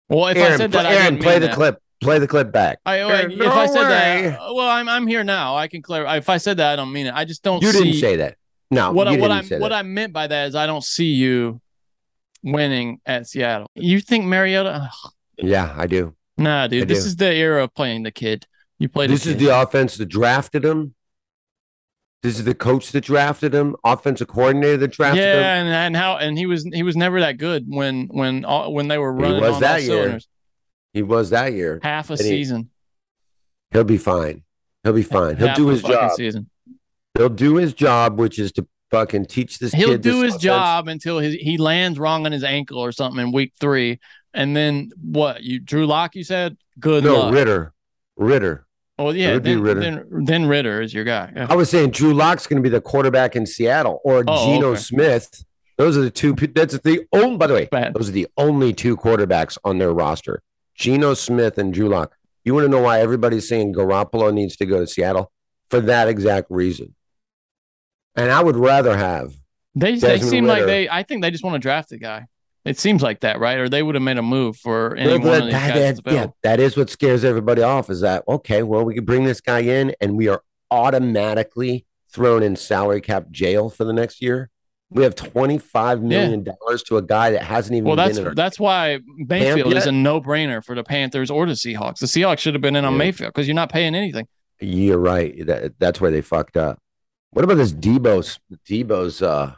Well, 0.09 0.27
if 0.27 0.37
Aaron, 0.37 0.53
I 0.53 0.57
said 0.57 0.71
play, 0.71 0.83
that, 0.83 0.91
I 0.91 0.95
Aaron, 0.95 1.13
didn't 1.13 1.23
play 1.23 1.33
mean 1.33 1.41
the 1.41 1.47
that. 1.47 1.55
clip. 1.55 1.81
Play 2.01 2.17
the 2.17 2.27
clip 2.27 2.51
back. 2.51 2.79
I, 2.83 2.97
Aaron, 3.01 3.31
if 3.31 3.41
I 3.41 3.67
said 3.67 3.83
way. 3.83 4.29
that, 4.29 4.39
well, 4.39 4.67
I'm 4.67 4.89
I'm 4.89 5.05
here 5.05 5.23
now. 5.23 5.55
I 5.55 5.67
can 5.67 5.83
clarify. 5.83 6.17
If 6.17 6.29
I 6.29 6.37
said 6.37 6.57
that, 6.57 6.73
I 6.73 6.75
don't 6.75 6.91
mean 6.91 7.05
it. 7.05 7.13
I 7.13 7.25
just 7.25 7.43
don't. 7.43 7.61
You 7.61 7.71
see, 7.71 7.83
didn't 7.83 7.99
say 7.99 8.15
that. 8.15 8.37
No, 8.71 8.91
what 8.91 9.07
I, 9.07 9.17
what 9.17 9.29
I 9.29 9.43
what. 9.59 9.71
I 9.71 9.83
meant 9.83 10.13
by 10.13 10.25
that 10.25 10.47
is 10.47 10.55
I 10.55 10.65
don't 10.65 10.83
see 10.83 11.11
you 11.11 11.61
winning 12.41 13.01
at 13.05 13.27
Seattle. 13.27 13.69
You 13.75 14.01
think 14.01 14.25
Mariota? 14.25 14.89
Ugh, 14.91 15.11
yeah, 15.37 15.75
I 15.77 15.85
do. 15.85 16.15
Nah, 16.39 16.63
I 16.63 16.67
dude. 16.69 16.87
This 16.87 17.03
do. 17.03 17.05
is 17.05 17.15
the 17.17 17.31
era 17.31 17.65
of 17.65 17.75
playing 17.75 18.01
the 18.01 18.11
kid. 18.11 18.47
You 18.79 18.89
played. 18.89 19.11
This 19.11 19.25
the 19.25 19.31
is 19.31 19.37
the 19.37 19.61
offense 19.61 19.97
that 19.97 20.07
drafted 20.07 20.65
him. 20.65 20.95
This 22.23 22.37
is 22.37 22.43
the 22.45 22.53
coach 22.53 22.91
that 22.91 23.03
drafted 23.03 23.53
him, 23.53 23.75
offensive 23.83 24.27
coordinator 24.27 24.77
that 24.77 24.91
drafted 24.91 25.23
him. 25.23 25.27
yeah, 25.39 25.55
and, 25.55 25.67
and 25.69 25.95
how 25.95 26.17
and 26.17 26.37
he 26.37 26.45
was 26.45 26.63
he 26.71 26.83
was 26.83 26.95
never 26.95 27.19
that 27.21 27.37
good 27.37 27.65
when 27.67 28.07
when 28.11 28.45
all, 28.45 28.71
when 28.73 28.87
they 28.87 28.97
were 28.99 29.15
He 29.15 29.21
running 29.23 29.41
was 29.41 29.55
on 29.55 29.61
that 29.61 29.81
year. 29.81 29.89
cylinders. 30.03 30.27
He 30.93 31.01
was 31.01 31.29
that 31.31 31.53
year. 31.53 31.79
Half 31.81 32.09
a 32.09 32.13
And 32.13 32.21
season. 32.21 32.69
He'll 33.71 33.83
be 33.85 33.97
fine. 33.97 34.43
He'll 34.83 34.93
be 34.93 35.03
fine. 35.03 35.37
He'll 35.37 35.47
Half 35.47 35.57
do 35.57 35.67
his 35.69 35.81
job. 35.81 36.11
Season. 36.11 36.49
He'll 37.17 37.29
do 37.29 37.55
his 37.55 37.73
job, 37.73 38.19
which 38.19 38.37
is 38.39 38.51
to 38.53 38.67
fucking 38.91 39.25
teach 39.25 39.57
this 39.59 39.71
He'll 39.73 39.97
do 39.97 39.97
this 39.97 40.13
his 40.13 40.29
offense. 40.33 40.43
job 40.43 40.87
until 40.89 41.19
his, 41.19 41.35
he 41.35 41.57
lands 41.57 41.97
wrong 41.97 42.25
on 42.25 42.31
his 42.31 42.43
ankle 42.43 42.79
or 42.79 42.91
something 42.91 43.25
in 43.25 43.31
week 43.31 43.53
three, 43.59 43.99
and 44.33 44.55
then 44.55 44.91
what? 45.01 45.41
You 45.43 45.59
Drew 45.59 45.87
Lock? 45.87 46.15
You 46.15 46.23
said 46.23 46.57
good 46.79 47.03
No, 47.03 47.19
luck. 47.19 47.33
Ridder. 47.33 47.73
Ridder. 48.17 48.65
Oh 49.07 49.11
yeah, 49.11 49.39
then, 49.39 49.61
Ridder. 49.61 49.79
then 49.79 50.05
then 50.25 50.45
Ridder 50.45 50.81
is 50.81 50.93
your 50.93 51.03
guy. 51.03 51.31
Yeah. 51.35 51.47
I 51.49 51.55
was 51.55 51.69
saying 51.69 51.91
Drew 51.91 52.13
Lock's 52.13 52.45
going 52.47 52.61
to 52.61 52.63
be 52.63 52.69
the 52.69 52.81
quarterback 52.81 53.35
in 53.35 53.45
Seattle 53.45 53.99
or 54.03 54.23
Oh, 54.27 54.45
Geno 54.45 54.67
okay. 54.71 54.79
Smith. 54.81 55.43
Those 55.77 55.97
are 55.97 56.01
the 56.01 56.11
two. 56.11 56.33
That's 56.33 56.77
the 56.79 57.05
only. 57.13 57.37
By 57.37 57.47
the 57.47 57.53
way, 57.55 57.65
Bad. 57.71 57.93
those 57.95 58.09
are 58.09 58.11
the 58.13 58.27
only 58.37 58.73
two 58.73 58.95
quarterbacks 58.95 59.57
on 59.63 59.79
their 59.79 59.91
roster: 59.93 60.43
Geno 60.75 61.13
Smith 61.15 61.57
and 61.57 61.73
Drew 61.73 61.89
Lock. 61.89 62.15
You 62.43 62.53
want 62.53 62.65
to 62.65 62.69
know 62.69 62.81
why 62.81 62.99
everybody's 63.01 63.47
saying 63.47 63.73
Garoppolo 63.73 64.33
needs 64.33 64.55
to 64.57 64.65
go 64.65 64.79
to 64.79 64.87
Seattle 64.87 65.31
for 65.69 65.79
that 65.81 66.07
exact 66.07 66.47
reason? 66.49 66.95
And 68.15 68.31
I 68.31 68.43
would 68.43 68.55
rather 68.57 68.95
have 68.97 69.33
They 69.75 69.95
they 69.95 70.19
seem 70.19 70.45
like 70.45 70.65
they. 70.65 70.89
I 70.89 71.03
think 71.03 71.21
they 71.23 71.31
just 71.31 71.43
want 71.43 71.53
to 71.55 71.59
draft 71.59 71.89
the 71.89 71.97
guy. 71.97 72.27
It 72.63 72.77
seems 72.77 73.01
like 73.01 73.21
that, 73.21 73.39
right? 73.39 73.57
Or 73.57 73.67
they 73.69 73.81
would 73.81 73.95
have 73.95 74.03
made 74.03 74.17
a 74.17 74.21
move 74.21 74.55
for 74.57 74.95
any 74.95 75.17
Well, 75.17 75.19
one 75.19 75.49
that- 75.49 75.51
that- 75.51 75.51
guys. 75.51 75.73
that- 75.95 76.03
that's 76.03 76.15
yeah, 76.15 76.27
that 76.43 76.59
is 76.59 76.77
what 76.77 76.89
scares 76.91 77.23
everybody 77.23 77.61
off. 77.63 77.89
Is 77.89 78.01
that 78.01 78.23
okay? 78.27 78.61
Well, 78.63 78.83
we 78.85 78.93
can 78.93 79.03
bring 79.05 79.23
this 79.23 79.41
guy 79.41 79.59
in, 79.59 79.95
and 79.99 80.15
we 80.15 80.27
are 80.27 80.41
automatically 80.69 81.85
thrown 82.13 82.43
in 82.43 82.55
salary 82.55 83.01
cap 83.01 83.29
jail 83.31 83.69
for 83.69 83.83
the 83.83 83.93
next 83.93 84.21
year. 84.21 84.49
We 84.89 85.03
have 85.03 85.15
twenty 85.15 85.57
five 85.57 86.03
million 86.03 86.43
dollars 86.43 86.83
to 86.83 86.97
a 86.97 87.01
guy 87.01 87.31
that 87.31 87.43
hasn't 87.43 87.75
even 87.77 87.87
Well, 87.87 87.95
been 87.95 88.13
that's 88.23 88.35
that's 88.35 88.59
why 88.59 88.99
Mayfield 89.17 89.73
is 89.73 89.87
a 89.87 89.91
no 89.91 90.19
brainer 90.19 90.63
for 90.63 90.75
the 90.75 90.83
Panthers 90.83 91.31
or 91.31 91.45
the 91.45 91.53
Seahawks. 91.53 91.99
The 91.99 92.07
Seahawks 92.07 92.39
should 92.39 92.53
have 92.53 92.61
been 92.61 92.75
in 92.75 92.83
on 92.83 92.93
Yeah. 92.93 92.97
Mayfield 92.99 93.33
because 93.33 93.47
you're 93.47 93.55
not 93.55 93.71
paying 93.71 93.95
anything. 93.95 94.27
You're 94.59 94.99
right. 94.99 95.45
That, 95.47 95.73
that's 95.79 96.01
where 96.01 96.11
they 96.11 96.21
fucked 96.21 96.57
up. 96.57 96.77
What 97.31 97.45
about 97.45 97.55
this 97.55 97.71
Deebo's 97.71 98.37
Deebo's 98.69 99.21
uh 99.21 99.53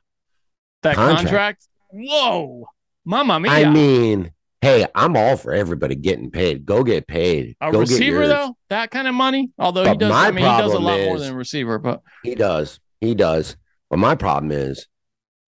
That 0.83 0.95
Contract. 0.95 1.25
contract. 1.25 1.67
Whoa, 1.91 2.65
Mama 3.05 3.39
mia! 3.39 3.51
I 3.51 3.65
mean, 3.69 4.31
hey, 4.61 4.85
I'm 4.95 5.15
all 5.17 5.35
for 5.37 5.53
everybody 5.53 5.95
getting 5.95 6.31
paid. 6.31 6.65
Go 6.65 6.83
get 6.83 7.07
paid. 7.07 7.55
a 7.61 7.71
Go 7.71 7.79
receiver 7.81 8.27
though, 8.27 8.55
that 8.69 8.91
kind 8.91 9.07
of 9.07 9.13
money. 9.15 9.51
Although 9.59 9.85
he 9.85 9.95
does, 9.97 10.11
I 10.11 10.31
mean, 10.31 10.45
he 10.45 10.49
does 10.57 10.73
a 10.73 10.79
lot 10.79 10.99
more 11.01 11.19
than 11.19 11.33
a 11.33 11.35
receiver. 11.35 11.79
But 11.79 12.01
He 12.23 12.35
does. 12.35 12.79
He 13.01 13.13
does. 13.15 13.57
But 13.89 13.99
my 13.99 14.15
problem 14.15 14.51
is 14.51 14.87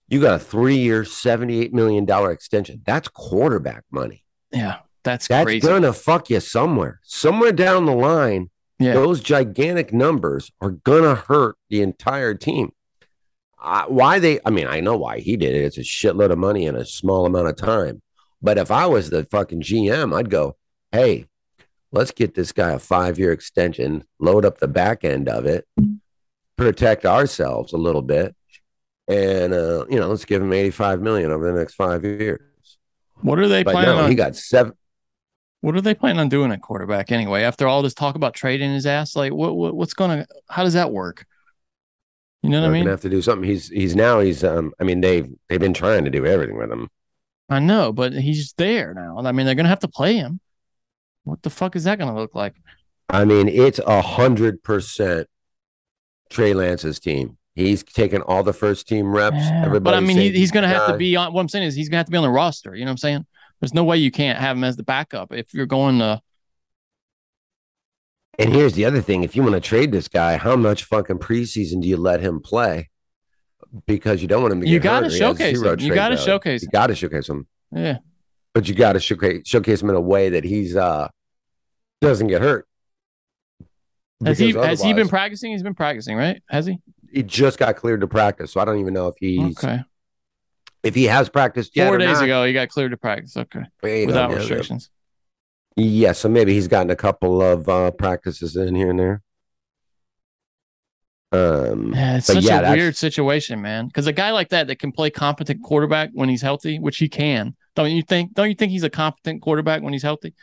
you 0.10 0.22
got 0.22 0.36
a 0.36 0.40
three 0.44 0.76
year, 0.78 1.04
$78 1.04 1.72
million 1.74 2.08
extension. 2.30 2.82
That's 2.86 3.08
quarterback 3.08 3.84
money. 3.90 4.24
yeah, 4.52 4.80
that's, 5.04 5.28
That's 5.28 5.46
crazy. 5.46 5.66
gonna 5.66 5.94
fuck 5.94 6.30
you 6.30 6.40
somewhere. 6.40 7.00
Somewhere 7.04 7.52
down 7.54 7.86
the 7.86 7.94
line, 7.96 8.50
Yeah. 8.80 8.94
those 8.94 9.22
gigantic 9.22 9.94
numbers 9.94 10.52
are 10.62 10.72
gonna 10.72 11.16
hurt 11.16 11.56
the 11.70 11.82
entire 11.82 12.34
team. 12.36 12.72
Uh, 13.66 13.86
why 13.88 14.20
they? 14.20 14.40
I 14.46 14.52
mean, 14.52 14.68
I 14.68 14.80
know 14.80 14.96
why 14.96 15.20
he 15.20 15.36
did 15.36 15.56
it. 15.56 15.64
It's 15.66 15.78
a 15.78 15.82
shitload 15.82 16.32
of 16.32 16.38
money 16.38 16.68
in 16.68 16.76
a 16.76 16.86
small 16.86 17.26
amount 17.26 17.48
of 17.48 17.56
time. 17.56 18.02
But 18.42 18.60
if 18.60 18.70
I 18.70 18.86
was 18.86 19.10
the 19.10 19.26
fucking 19.32 19.62
GM, 19.62 20.16
I'd 20.16 20.30
go, 20.30 20.56
"Hey, 20.92 21.26
let's 21.92 22.12
get 22.12 22.36
this 22.36 22.52
guy 22.52 22.72
a 22.74 22.80
five-year 22.80 23.32
extension, 23.32 24.04
load 24.20 24.46
up 24.46 24.60
the 24.60 24.68
back 24.68 25.04
end 25.04 25.28
of 25.28 25.46
it, 25.48 25.68
protect 26.56 27.06
ourselves 27.08 27.74
a 27.74 27.78
little 27.78 28.04
bit, 28.04 28.36
and 29.08 29.52
uh, 29.54 29.86
you 29.90 30.00
know, 30.00 30.10
let's 30.10 30.26
give 30.26 30.44
him 30.44 30.54
eighty-five 30.54 31.02
million 31.02 31.32
over 31.32 31.52
the 31.52 31.58
next 31.58 31.74
five 31.74 32.06
years." 32.06 32.42
What 33.22 33.40
are 33.40 33.48
they 33.48 33.64
But 33.64 33.72
planning 33.72 33.96
no, 33.96 34.04
on? 34.04 34.10
he 34.10 34.16
got 34.16 34.36
seven. 34.36 34.74
What 35.62 35.76
are 35.76 35.82
they 35.82 35.96
planning 35.96 36.20
on 36.20 36.30
doing 36.30 36.52
at 36.52 36.62
quarterback 36.62 37.12
anyway? 37.12 37.42
After 37.42 37.68
all 37.68 37.82
this 37.82 37.96
talk 37.96 38.14
about 38.14 38.36
trading 38.36 38.72
his 38.72 38.86
ass, 38.86 39.16
like 39.16 39.34
what, 39.34 39.56
what 39.56 39.74
what's 39.74 39.96
gonna? 39.96 40.28
How 40.50 40.64
does 40.64 40.74
that 40.74 40.92
work? 40.92 41.26
You 42.46 42.52
know 42.52 42.62
what 42.62 42.70
I 42.70 42.74
mean? 42.74 42.84
gonna 42.84 42.92
have 42.92 43.02
to 43.02 43.10
do 43.10 43.22
something. 43.22 43.48
He's 43.48 43.70
he's 43.70 43.96
now 43.96 44.20
he's 44.20 44.44
um. 44.44 44.74
I 44.80 44.84
mean 44.84 45.02
they've 45.02 45.28
they've 45.50 45.60
been 45.60 45.74
trying 45.74 46.06
to 46.06 46.12
do 46.12 46.26
everything 46.26 46.58
with 46.58 46.72
him. 46.72 46.90
I 47.50 47.60
know, 47.60 47.92
but 47.92 48.14
he's 48.14 48.54
there 48.58 48.94
now. 48.94 49.18
I 49.20 49.32
mean, 49.32 49.46
they're 49.46 49.56
gonna 49.56 49.70
have 49.70 49.80
to 49.80 49.88
play 49.88 50.16
him. 50.16 50.40
What 51.24 51.42
the 51.42 51.50
fuck 51.50 51.76
is 51.76 51.84
that 51.86 52.00
gonna 52.00 52.16
look 52.16 52.36
like? 52.36 52.56
I 53.10 53.26
mean 53.26 53.48
it's 53.48 53.80
a 53.80 54.02
hundred 54.02 54.64
percent 54.64 55.28
Trey 56.30 56.54
Lance's 56.54 57.00
team. 57.00 57.38
He's 57.56 57.84
taken 57.84 58.22
all 58.22 58.44
the 58.44 58.54
first 58.54 58.88
team 58.88 59.12
reps. 59.12 59.38
Yeah, 59.38 59.64
Everybody, 59.66 59.84
but 59.84 59.94
I 59.94 60.06
mean, 60.06 60.18
he, 60.18 60.32
he's 60.32 60.52
gonna 60.52 60.68
have 60.68 60.88
to 60.88 60.98
be 60.98 61.16
on. 61.16 61.34
What 61.34 61.42
I'm 61.42 61.50
saying 61.50 61.66
is, 61.66 61.76
he's 61.76 61.88
gonna 61.88 62.00
have 62.00 62.08
to 62.08 62.12
be 62.12 62.18
on 62.18 62.24
the 62.24 62.30
roster. 62.30 62.76
You 62.76 62.84
know 62.84 62.90
what 62.90 62.94
I'm 62.94 62.98
saying? 62.98 63.26
There's 63.62 63.74
no 63.74 63.86
way 63.86 63.98
you 63.98 64.12
can't 64.12 64.38
have 64.38 64.58
him 64.58 64.64
as 64.66 64.76
the 64.76 64.84
backup 64.84 65.34
if 65.34 65.54
you're 65.54 65.66
going 65.66 66.00
to. 66.00 66.22
And 68.38 68.54
here's 68.54 68.74
the 68.74 68.86
other 68.86 69.02
thing: 69.02 69.24
if 69.24 69.36
you 69.36 69.44
want 69.44 69.56
to 69.56 69.62
trade 69.62 69.92
this 69.92 70.08
guy, 70.08 70.38
how 70.38 70.56
much 70.56 70.84
fucking 70.84 71.20
preseason 71.20 71.82
do 71.82 71.88
you 71.88 71.98
let 71.98 72.20
him 72.20 72.42
play? 72.42 72.90
Because 73.86 74.22
you 74.22 74.28
don't 74.28 74.42
want 74.42 74.54
him 74.54 74.62
to. 74.62 74.68
You 74.68 74.80
get 74.80 74.84
gotta 74.84 75.06
hurt. 75.06 75.14
Showcase 75.14 75.62
him. 75.62 75.80
You 75.80 75.94
gotta 75.94 76.18
showcase 76.18 76.62
You 76.62 76.70
got 76.70 76.88
to 76.88 76.96
showcase 76.96 77.28
him, 77.30 77.48
Yeah, 77.72 77.98
but 78.54 78.68
you 78.68 78.76
got 78.76 78.94
to 78.94 79.00
showcase 79.00 79.42
showcase 79.46 79.82
him 79.82 79.90
in 79.90 79.96
a 79.96 80.02
way 80.02 80.30
that 80.30 80.44
he's 80.44 80.76
uh 80.76 81.08
doesn't 82.02 82.28
get 82.28 82.42
hurt. 82.42 82.68
has 84.24 84.38
he 84.38 84.52
has 84.52 84.82
he 84.82 84.94
been 84.94 85.10
practicing? 85.10 85.52
He's 85.52 85.64
been 85.64 85.76
practicing, 85.76 86.16
right? 86.16 86.42
Has 86.50 86.66
he? 86.66 86.78
he 87.12 87.24
just 87.24 87.58
got 87.58 87.78
cleared 87.78 88.02
to 88.02 88.08
practice, 88.08 88.52
so 88.52 88.60
I 88.60 88.66
don't 88.66 88.80
even 88.80 88.94
know 88.94 89.08
if 89.08 89.16
he's 89.20 89.58
Okay. 89.58 89.80
if 90.84 90.94
he 90.94 91.06
has 91.06 91.30
practiced 91.30 91.76
yet 91.76 91.88
Four 91.88 91.98
days 91.98 92.20
ago, 92.20 92.44
he 92.46 92.54
got 92.54 92.70
cleared 92.70 92.92
to 92.92 92.98
practice. 92.98 93.36
Okay, 93.38 94.06
without 94.06 94.34
restrictions. 94.34 94.90
Yeah, 95.76 96.14
so 96.14 96.30
maybe 96.30 96.54
he's 96.54 96.68
gotten 96.68 96.90
a 96.90 96.96
couple 96.96 97.42
of 97.42 97.68
uh, 97.68 97.92
practices 97.92 98.56
in 98.56 98.76
here 98.76 98.90
and 98.92 99.00
there. 99.00 99.22
Um, 101.32 101.94
Yeah, 101.94 102.18
it's 102.18 102.28
such 102.28 102.44
yeah, 102.44 102.72
a 102.72 102.76
weird 102.76 102.96
situation, 102.96 103.62
man. 103.62 103.88
Because 103.88 104.08
a 104.08 104.14
guy 104.14 104.32
like 104.32 104.50
that 104.50 104.68
that 104.68 104.80
can 104.80 104.92
play 104.94 105.10
competent 105.10 105.62
quarterback 105.64 106.12
when 106.14 106.30
he's 106.30 106.42
healthy, 106.42 106.80
which 106.80 106.98
he 106.98 107.10
can, 107.10 107.56
don't 107.76 107.92
you 107.92 108.02
think? 108.04 108.34
Don't 108.34 108.48
you 108.48 108.56
think 108.56 108.72
he's 108.72 108.84
a 108.84 108.90
competent 108.90 109.42
quarterback 109.42 109.82
when 109.82 109.94
he's 109.94 110.04
healthy? 110.04 110.34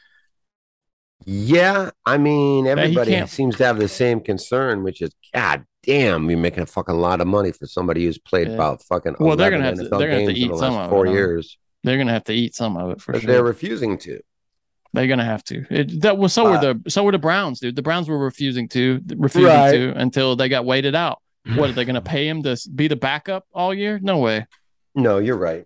yeah, 1.24 1.88
I 2.04 2.18
mean, 2.18 2.66
everybody 2.66 3.24
seems 3.28 3.56
to 3.58 3.64
have 3.64 3.78
the 3.78 3.86
same 3.86 4.20
concern, 4.20 4.82
which 4.82 5.00
is, 5.00 5.12
God 5.32 5.64
damn, 5.84 6.28
you're 6.28 6.36
making 6.36 6.64
a 6.64 6.66
fucking 6.66 6.96
lot 6.96 7.20
of 7.20 7.28
money 7.28 7.52
for 7.52 7.64
somebody 7.66 8.04
who's 8.04 8.18
played 8.18 8.48
Yeah. 8.48 8.54
about 8.54 8.82
fucking 8.82 9.14
Well, 9.20 9.36
they're 9.36 9.52
gonna 9.52 9.62
have 9.62 9.76
to- 9.76 9.88
they're 9.88 10.08
gonna 10.10 10.22
have 10.24 10.34
to 10.34 10.34
eat 10.34 10.52
some 10.56 10.74
of 10.74 10.86
it, 10.86 10.90
four 10.90 11.06
huh? 11.06 11.12
years. 11.12 11.58
They're 11.84 11.96
gonna 11.96 12.12
have 12.12 12.24
to 12.24 12.32
eat 12.34 12.56
some 12.56 12.76
of 12.76 12.90
it 12.90 13.00
for 13.00 13.12
But 13.12 13.22
sure. 13.22 13.32
they're 13.32 13.44
refusing 13.44 13.98
to. 13.98 14.20
They're 14.94 15.06
gonna 15.06 15.24
have 15.24 15.42
to. 15.44 15.64
It, 15.70 16.02
that 16.02 16.18
was 16.18 16.32
so 16.32 16.44
were 16.50 16.58
the 16.58 16.90
so 16.90 17.02
were 17.04 17.12
the 17.12 17.18
Browns, 17.18 17.60
dude. 17.60 17.76
The 17.76 17.82
Browns 17.82 18.08
were 18.08 18.18
refusing 18.18 18.68
to 18.70 19.00
refusing 19.16 19.48
Right. 19.50 19.72
to 19.72 19.92
until 19.96 20.36
they 20.36 20.48
got 20.48 20.64
waited 20.66 20.94
out. 20.94 21.20
What 21.54 21.70
are 21.70 21.72
they 21.72 21.84
gonna 21.84 22.02
pay 22.16 22.28
him 22.28 22.42
to 22.42 22.56
be 22.74 22.88
the 22.88 22.96
backup 22.96 23.46
all 23.54 23.72
year? 23.72 23.98
No 24.02 24.18
way. 24.18 24.46
No, 24.94 25.18
you're 25.18 25.38
right. 25.38 25.64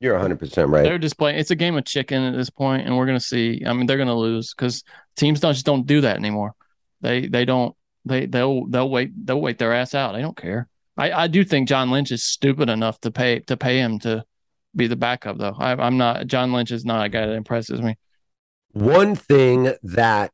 You're 0.00 0.16
100% 0.18 0.70
right. 0.70 0.82
They're 0.82 0.98
just 0.98 1.18
playing. 1.18 1.38
It's 1.38 1.50
a 1.50 1.56
game 1.56 1.76
of 1.76 1.84
chicken 1.84 2.22
at 2.22 2.34
this 2.36 2.50
point, 2.50 2.86
and 2.86 2.96
we're 2.96 3.06
gonna 3.06 3.18
see. 3.20 3.62
I 3.66 3.72
mean, 3.72 3.86
they're 3.86 3.98
gonna 3.98 4.16
lose 4.18 4.52
because 4.54 4.82
teams 5.16 5.40
don't 5.40 5.54
just 5.54 5.66
don't 5.66 5.86
do 5.86 6.00
that 6.02 6.16
anymore. 6.16 6.54
They 7.00 7.26
they 7.28 7.44
don't 7.44 7.74
they 8.04 8.26
they'll 8.26 8.66
they'll 8.66 8.90
wait 8.90 9.10
they'll 9.26 9.40
wait 9.40 9.58
their 9.58 9.72
ass 9.74 9.94
out. 9.94 10.12
They 10.14 10.22
don't 10.22 10.36
care. 10.36 10.68
I, 10.96 11.12
I 11.12 11.26
do 11.28 11.44
think 11.44 11.68
John 11.68 11.92
Lynch 11.92 12.10
is 12.10 12.24
stupid 12.24 12.68
enough 12.68 13.00
to 13.02 13.12
pay 13.12 13.40
to 13.40 13.56
pay 13.56 13.78
him 13.78 14.00
to 14.00 14.24
be 14.74 14.88
the 14.88 14.96
backup 14.96 15.38
though. 15.38 15.54
I, 15.56 15.72
I'm 15.72 15.96
not 15.96 16.26
John 16.26 16.52
Lynch 16.52 16.72
is 16.72 16.84
not 16.84 17.06
a 17.06 17.08
guy 17.08 17.26
that 17.26 17.34
impresses 17.34 17.80
me. 17.80 17.96
One 18.72 19.14
thing 19.14 19.72
that 19.82 20.32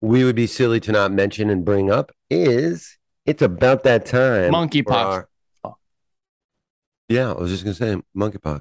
we 0.00 0.24
would 0.24 0.36
be 0.36 0.46
silly 0.46 0.80
to 0.80 0.92
not 0.92 1.12
mention 1.12 1.48
and 1.50 1.64
bring 1.64 1.90
up 1.90 2.12
is 2.30 2.98
it's 3.26 3.42
about 3.42 3.84
that 3.84 4.04
time. 4.06 4.52
Monkeypox. 4.52 4.92
our- 4.92 5.28
Yeah, 7.08 7.30
I 7.32 7.38
was 7.40 7.50
just 7.50 7.64
gonna 7.64 7.74
say 7.74 7.96
monkeypox. 8.16 8.60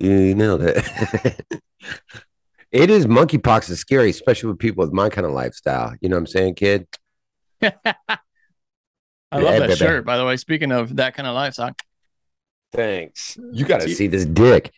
You 0.00 0.34
nailed 0.34 0.62
it. 0.62 0.84
it 2.72 2.90
is 2.90 3.06
monkeypox 3.06 3.70
is 3.70 3.78
scary, 3.80 4.10
especially 4.10 4.48
with 4.48 4.58
people 4.58 4.84
with 4.84 4.92
my 4.92 5.08
kind 5.08 5.26
of 5.26 5.32
lifestyle. 5.32 5.94
You 6.00 6.08
know 6.08 6.16
what 6.16 6.20
I'm 6.22 6.26
saying, 6.26 6.54
kid? 6.56 6.86
I 7.62 7.70
Yeah, 9.38 9.38
love 9.38 9.58
that 9.60 9.68
baby. 9.68 9.74
shirt, 9.76 10.04
by 10.04 10.18
the 10.18 10.24
way. 10.26 10.36
Speaking 10.36 10.72
of 10.72 10.96
that 10.96 11.14
kind 11.14 11.26
of 11.28 11.34
lifestyle, 11.34 11.74
Thanks. 12.72 13.38
You 13.52 13.64
got 13.66 13.82
to 13.82 13.88
see 13.94 14.06
this 14.06 14.24
dick. 14.24 14.72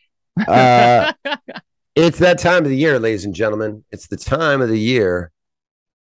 Uh, 0.48 1.12
it's 1.94 2.18
that 2.18 2.38
time 2.38 2.64
of 2.64 2.70
the 2.70 2.76
year, 2.76 2.98
ladies 2.98 3.24
and 3.24 3.34
gentlemen. 3.34 3.84
It's 3.90 4.06
the 4.06 4.16
time 4.16 4.60
of 4.60 4.68
the 4.68 4.78
year 4.78 5.30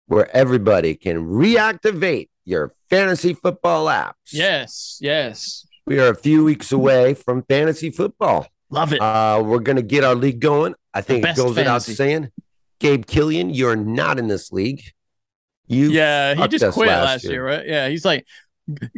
where 0.07 0.35
everybody 0.35 0.95
can 0.95 1.25
reactivate 1.27 2.29
your 2.45 2.73
fantasy 2.89 3.35
football 3.35 3.87
apps. 3.87 4.13
yes, 4.33 4.99
yes, 5.01 5.67
We 5.87 5.99
are 5.99 6.09
a 6.09 6.15
few 6.17 6.45
weeks 6.45 6.71
away 6.73 7.15
from 7.15 7.43
fantasy 7.43 7.91
football. 7.91 8.47
love 8.71 8.93
it. 8.93 9.01
Uh, 9.01 9.43
we're 9.45 9.59
going 9.59 9.77
to 9.77 9.83
get 9.83 10.05
our 10.05 10.15
league 10.15 10.41
going. 10.41 10.75
I 10.95 11.01
think 11.01 11.25
it 11.25 11.37
goes 11.37 11.57
without 11.57 11.83
saying. 11.83 12.31
Gabe 12.79 13.07
Killian, 13.07 13.51
you're 13.51 13.75
not 13.77 14.19
in 14.19 14.29
this 14.29 14.53
league. 14.53 14.83
You 15.67 15.91
yeah, 15.91 16.35
he 16.35 16.47
just 16.49 16.75
quit 16.75 16.89
last 16.89 17.25
year. 17.25 17.45
right? 17.45 17.67
Yeah, 17.67 17.89
he's 17.89 18.05
like, 18.05 18.27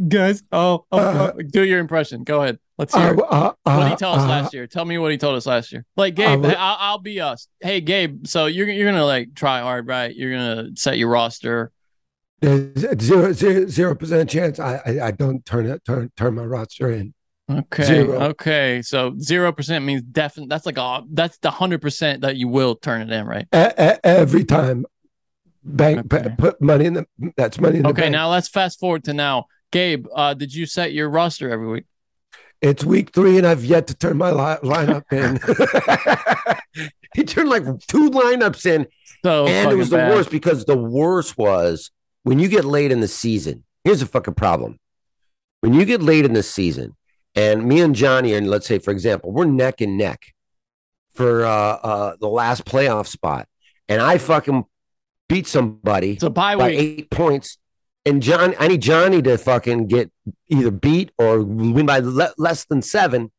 guys, 0.08 0.42
oh, 0.52 0.84
oh, 0.92 0.98
Uh, 0.98 1.32
oh," 1.34 1.42
do 1.42 1.64
your 1.64 1.78
impression. 1.78 2.24
Go 2.24 2.42
ahead. 2.42 2.58
Let's 2.78 2.94
hear. 2.94 3.14
it. 3.14 3.20
Uh, 3.28 3.52
what 3.64 3.76
did 3.78 3.86
he 3.88 3.92
uh, 3.92 3.96
tell 3.96 4.12
us 4.12 4.22
uh, 4.22 4.28
last 4.28 4.54
year? 4.54 4.66
Tell 4.66 4.84
me 4.84 4.98
what 4.98 5.10
he 5.10 5.18
told 5.18 5.36
us 5.36 5.46
last 5.46 5.72
year. 5.72 5.84
Like 5.96 6.14
Gabe, 6.14 6.44
I'll, 6.44 6.76
I'll 6.78 6.98
be 6.98 7.20
us. 7.20 7.48
Hey 7.60 7.80
Gabe, 7.80 8.26
so 8.26 8.46
you're 8.46 8.68
you're 8.68 8.90
gonna 8.90 9.04
like 9.04 9.34
try 9.34 9.60
hard, 9.60 9.86
right? 9.88 10.14
You're 10.14 10.32
gonna 10.32 10.70
set 10.76 10.96
your 10.98 11.08
roster. 11.10 11.72
There's 12.40 12.84
a 12.84 12.96
zero 13.00 13.32
zero 13.32 13.66
zero 13.66 13.94
percent 13.96 14.30
chance 14.30 14.60
I, 14.60 14.80
I 14.86 15.00
I 15.06 15.10
don't 15.10 15.44
turn 15.44 15.66
it 15.66 15.84
turn 15.84 16.10
turn 16.16 16.34
my 16.36 16.44
roster 16.44 16.90
in. 16.92 17.14
Okay. 17.50 17.82
Zero. 17.82 18.20
Okay. 18.20 18.82
So 18.82 19.14
zero 19.18 19.50
percent 19.52 19.84
means 19.84 20.02
definitely. 20.02 20.48
That's 20.48 20.64
like 20.66 20.78
a 20.78 21.02
that's 21.10 21.38
the 21.38 21.50
hundred 21.50 21.80
percent 21.82 22.20
that 22.20 22.36
you 22.36 22.46
will 22.46 22.76
turn 22.76 23.02
it 23.02 23.10
in, 23.10 23.26
right? 23.26 23.46
E- 23.52 23.82
e- 23.82 23.98
every 24.04 24.44
time, 24.44 24.86
bank 25.64 26.12
Okay. 26.14 26.28
put 26.38 26.60
money 26.60 26.84
in 26.84 26.94
the 26.94 27.06
that's 27.36 27.58
money 27.58 27.78
in 27.78 27.82
the 27.82 27.88
Okay. 27.88 28.02
bank. 28.02 28.12
Now 28.12 28.30
let's 28.30 28.48
fast 28.48 28.78
forward 28.78 29.02
to 29.04 29.14
now. 29.14 29.46
Gabe, 29.70 30.06
uh, 30.14 30.34
did 30.34 30.54
you 30.54 30.66
set 30.66 30.92
your 30.92 31.08
roster 31.10 31.50
every 31.50 31.68
week? 31.68 31.84
It's 32.60 32.84
week 32.84 33.10
three, 33.12 33.38
and 33.38 33.46
I've 33.46 33.64
yet 33.64 33.86
to 33.88 33.94
turn 33.94 34.16
my 34.16 34.30
li- 34.30 34.58
lineup 34.68 35.04
in. 35.12 35.38
he 37.14 37.24
turned 37.24 37.48
like 37.48 37.62
two 37.86 38.10
lineups 38.10 38.66
in, 38.66 38.86
So 39.24 39.46
and 39.46 39.70
it 39.70 39.76
was 39.76 39.90
the 39.90 39.96
bad. 39.98 40.12
worst 40.14 40.30
because 40.30 40.64
the 40.64 40.76
worst 40.76 41.38
was 41.38 41.90
when 42.24 42.38
you 42.38 42.48
get 42.48 42.64
late 42.64 42.90
in 42.90 43.00
the 43.00 43.08
season. 43.08 43.64
Here's 43.84 44.02
a 44.02 44.06
fucking 44.06 44.34
problem. 44.34 44.78
When 45.60 45.72
you 45.74 45.84
get 45.84 46.02
late 46.02 46.24
in 46.24 46.32
the 46.32 46.42
season, 46.42 46.96
and 47.34 47.64
me 47.64 47.80
and 47.80 47.94
Johnny, 47.94 48.34
and 48.34 48.48
let's 48.48 48.66
say, 48.66 48.78
for 48.78 48.90
example, 48.90 49.30
we're 49.32 49.44
neck 49.44 49.80
and 49.80 49.96
neck 49.96 50.22
for 51.14 51.44
uh, 51.44 51.50
uh, 51.50 52.16
the 52.20 52.28
last 52.28 52.64
playoff 52.64 53.06
spot, 53.06 53.46
and 53.88 54.00
I 54.02 54.18
fucking 54.18 54.64
beat 55.28 55.46
somebody 55.46 56.12
It's 56.14 56.22
a 56.24 56.30
bye 56.30 56.56
by 56.56 56.68
week. 56.70 56.78
eight 56.80 57.10
points. 57.10 57.58
And 58.08 58.22
John, 58.22 58.54
I 58.58 58.68
need 58.68 58.80
Johnny 58.82 59.20
to 59.22 59.36
fucking 59.36 59.86
get 59.88 60.10
either 60.48 60.70
beat 60.70 61.10
or 61.18 61.42
win 61.42 61.84
by 61.86 61.98
le- 61.98 62.32
less 62.38 62.64
than 62.64 62.80
seven. 62.82 63.30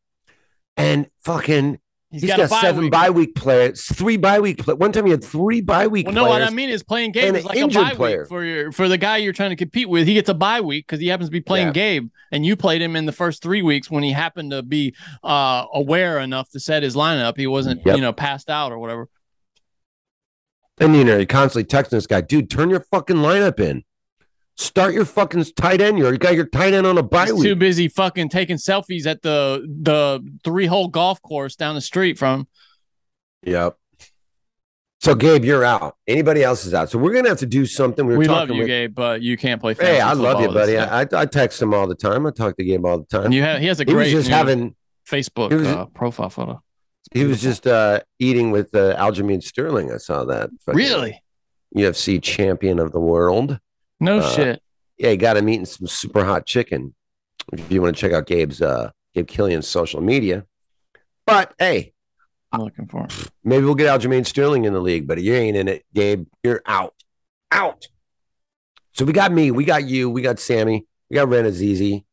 And 0.78 1.10
fucking, 1.24 1.80
He's 2.12 2.22
he's 2.22 2.30
got, 2.32 2.38
got, 2.38 2.50
bye 2.50 2.62
seven 2.62 2.82
week. 2.86 2.92
bye 2.92 3.10
week 3.10 3.36
players, 3.36 3.86
three 3.86 4.18
bye 4.18 4.40
week. 4.40 4.60
Play- 4.64 4.74
One 4.76 4.92
time 4.92 5.06
he 5.06 5.12
had 5.12 5.24
three 5.24 5.62
bye 5.62 5.86
week 5.88 6.06
Well, 6.08 6.16
no, 6.16 6.26
what 6.26 6.42
I 6.42 6.50
mean 6.50 6.70
is 6.70 6.82
playing 6.84 7.12
Gabe 7.12 7.36
is 7.36 7.46
like 7.46 7.58
a 7.58 7.68
bye 7.68 7.94
player. 7.94 8.20
week 8.22 8.28
for 8.30 8.44
your 8.44 8.72
for 8.72 8.88
the 8.88 8.98
guy 8.98 9.18
you're 9.18 9.34
trying 9.34 9.52
to 9.52 9.56
compete 9.56 9.88
with. 9.90 10.08
He 10.08 10.16
gets 10.16 10.28
a 10.30 10.34
bye 10.34 10.62
week 10.62 10.88
because 10.88 11.00
he 11.00 11.08
happens 11.08 11.30
to 11.30 11.32
be 11.32 11.42
playing 11.42 11.68
Yeah. 11.68 11.74
Gabe, 11.74 12.10
and 12.32 12.46
you 12.46 12.56
played 12.56 12.82
him 12.82 12.96
in 12.96 13.06
the 13.06 13.12
first 13.12 13.42
three 13.44 13.62
weeks 13.62 13.92
when 13.92 14.02
he 14.04 14.12
happened 14.12 14.52
to 14.52 14.64
be 14.64 14.96
uh, 15.24 15.66
aware 15.74 16.20
enough 16.20 16.50
to 16.52 16.60
set 16.60 16.82
his 16.84 16.96
lineup. 16.96 17.38
He 17.38 17.46
wasn't, 17.48 17.82
Yep. 17.86 17.96
you 17.96 18.02
know, 18.02 18.14
passed 18.14 18.50
out 18.50 18.72
or 18.72 18.80
whatever. 18.80 19.08
and 20.80 20.96
you 20.96 21.04
know, 21.04 21.18
you're 21.18 21.26
constantly 21.26 21.66
texting 21.66 21.90
this 21.92 22.08
guy, 22.08 22.22
dude, 22.22 22.50
turn 22.50 22.70
your 22.70 22.80
fucking 22.92 23.18
lineup 23.18 23.60
in. 23.60 23.84
Start 24.60 24.94
your 24.94 25.06
fucking 25.06 25.46
tight 25.56 25.80
end. 25.80 25.98
You're, 25.98 26.12
you 26.12 26.18
got 26.18 26.36
your 26.36 26.46
tight 26.46 26.74
end 26.74 26.86
on 26.86 26.98
a 26.98 27.02
bye 27.04 27.26
He's 27.28 27.34
week. 27.36 27.44
too 27.44 27.56
busy 27.56 27.88
fucking 27.88 28.28
taking 28.28 28.58
selfies 28.58 29.06
at 29.06 29.22
the 29.22 29.66
the 29.82 30.20
three 30.44 30.66
hole 30.66 30.90
golf 30.90 31.22
course 31.22 31.56
down 31.56 31.76
the 31.76 31.82
street 31.82 32.18
from. 32.18 32.46
Yep. 33.44 33.78
So 35.00 35.16
Gabe, 35.16 35.46
you're 35.46 35.64
out. 35.64 35.96
Anybody 36.08 36.44
else 36.44 36.66
is 36.66 36.74
out. 36.74 36.90
So 36.90 37.00
we're 37.00 37.14
gonna 37.14 37.30
have 37.30 37.40
to 37.40 37.46
do 37.46 37.66
something. 37.66 38.06
We 38.06 38.18
We, 38.18 38.28
love 38.28 38.50
you, 38.50 38.58
with- 38.60 38.68
Gabe, 38.68 38.94
but 38.94 39.22
you 39.22 39.38
can't 39.38 39.62
play. 39.62 39.76
Hey, 39.76 40.02
I 40.02 40.12
love 40.12 40.42
you, 40.42 40.50
buddy. 40.50 40.78
I, 40.78 41.02
I 41.14 41.26
text 41.26 41.62
him 41.62 41.74
all 41.74 41.88
the 41.88 41.96
time. 41.96 42.26
I 42.28 42.32
talk 42.32 42.58
to 42.58 42.64
Gabe 42.66 42.86
all 42.86 42.98
the 42.98 43.06
time. 43.06 43.26
and 43.26 43.34
you 43.34 43.42
have 43.42 43.62
he 43.62 43.68
has 43.68 43.80
a 43.80 43.86
he 43.86 43.94
was 43.94 44.08
great 44.08 44.12
just 44.12 44.28
having. 44.30 44.76
Facebook 45.10 45.58
was- 45.58 45.68
uh, 45.68 45.86
profile 45.86 46.30
photo. 46.30 46.62
He 47.14 47.24
was 47.24 47.42
just 47.42 47.66
uh, 47.66 48.02
eating 48.20 48.52
with 48.52 48.76
uh, 48.76 48.96
Aljamain 48.98 49.42
Sterling. 49.42 49.92
I 49.94 49.98
saw 49.98 50.26
that. 50.26 50.50
Fucking 50.66 50.78
Really? 50.78 51.24
UFC 51.76 52.22
champion 52.22 52.78
of 52.78 52.92
the 52.92 53.00
world. 53.00 53.58
No 54.00 54.20
Uh, 54.20 54.30
shit. 54.36 54.62
Yeah, 54.98 55.12
he 55.12 55.18
got 55.18 55.38
him 55.38 55.48
eating 55.50 55.66
some 55.66 55.88
super 55.88 56.26
hot 56.26 56.46
chicken. 56.46 56.94
If 57.54 57.72
you 57.72 57.82
want 57.82 57.96
to 57.96 58.00
check 58.00 58.12
out 58.14 58.28
Gabe's 58.28 58.62
uh, 58.62 58.92
Gabe 59.14 59.28
Killian's 59.28 59.68
social 59.68 60.02
media. 60.02 60.46
But 61.26 61.54
hey, 61.58 61.94
I'm 62.52 62.62
looking 62.62 62.88
for. 62.88 63.02
him. 63.02 63.10
maybe 63.44 63.66
we'll 63.66 63.76
get 63.76 63.88
Aljamain 64.00 64.26
Sterling 64.26 64.66
in 64.66 64.74
the 64.74 64.80
league, 64.82 65.08
but 65.08 65.22
you 65.22 65.34
ain't 65.34 65.56
in 65.58 65.68
it, 65.68 65.86
Gabe. 65.94 66.28
You're 66.44 66.62
out. 66.66 66.94
Out. 67.52 67.88
So 68.94 69.06
we 69.06 69.14
got 69.14 69.32
me, 69.32 69.52
we 69.52 69.64
got 69.66 69.86
you, 69.86 70.10
we 70.10 70.22
got 70.22 70.40
Sammy, 70.40 70.86
we 71.10 71.16
got 71.16 71.30
Ren 71.30 71.46
Azizi. 71.46 72.04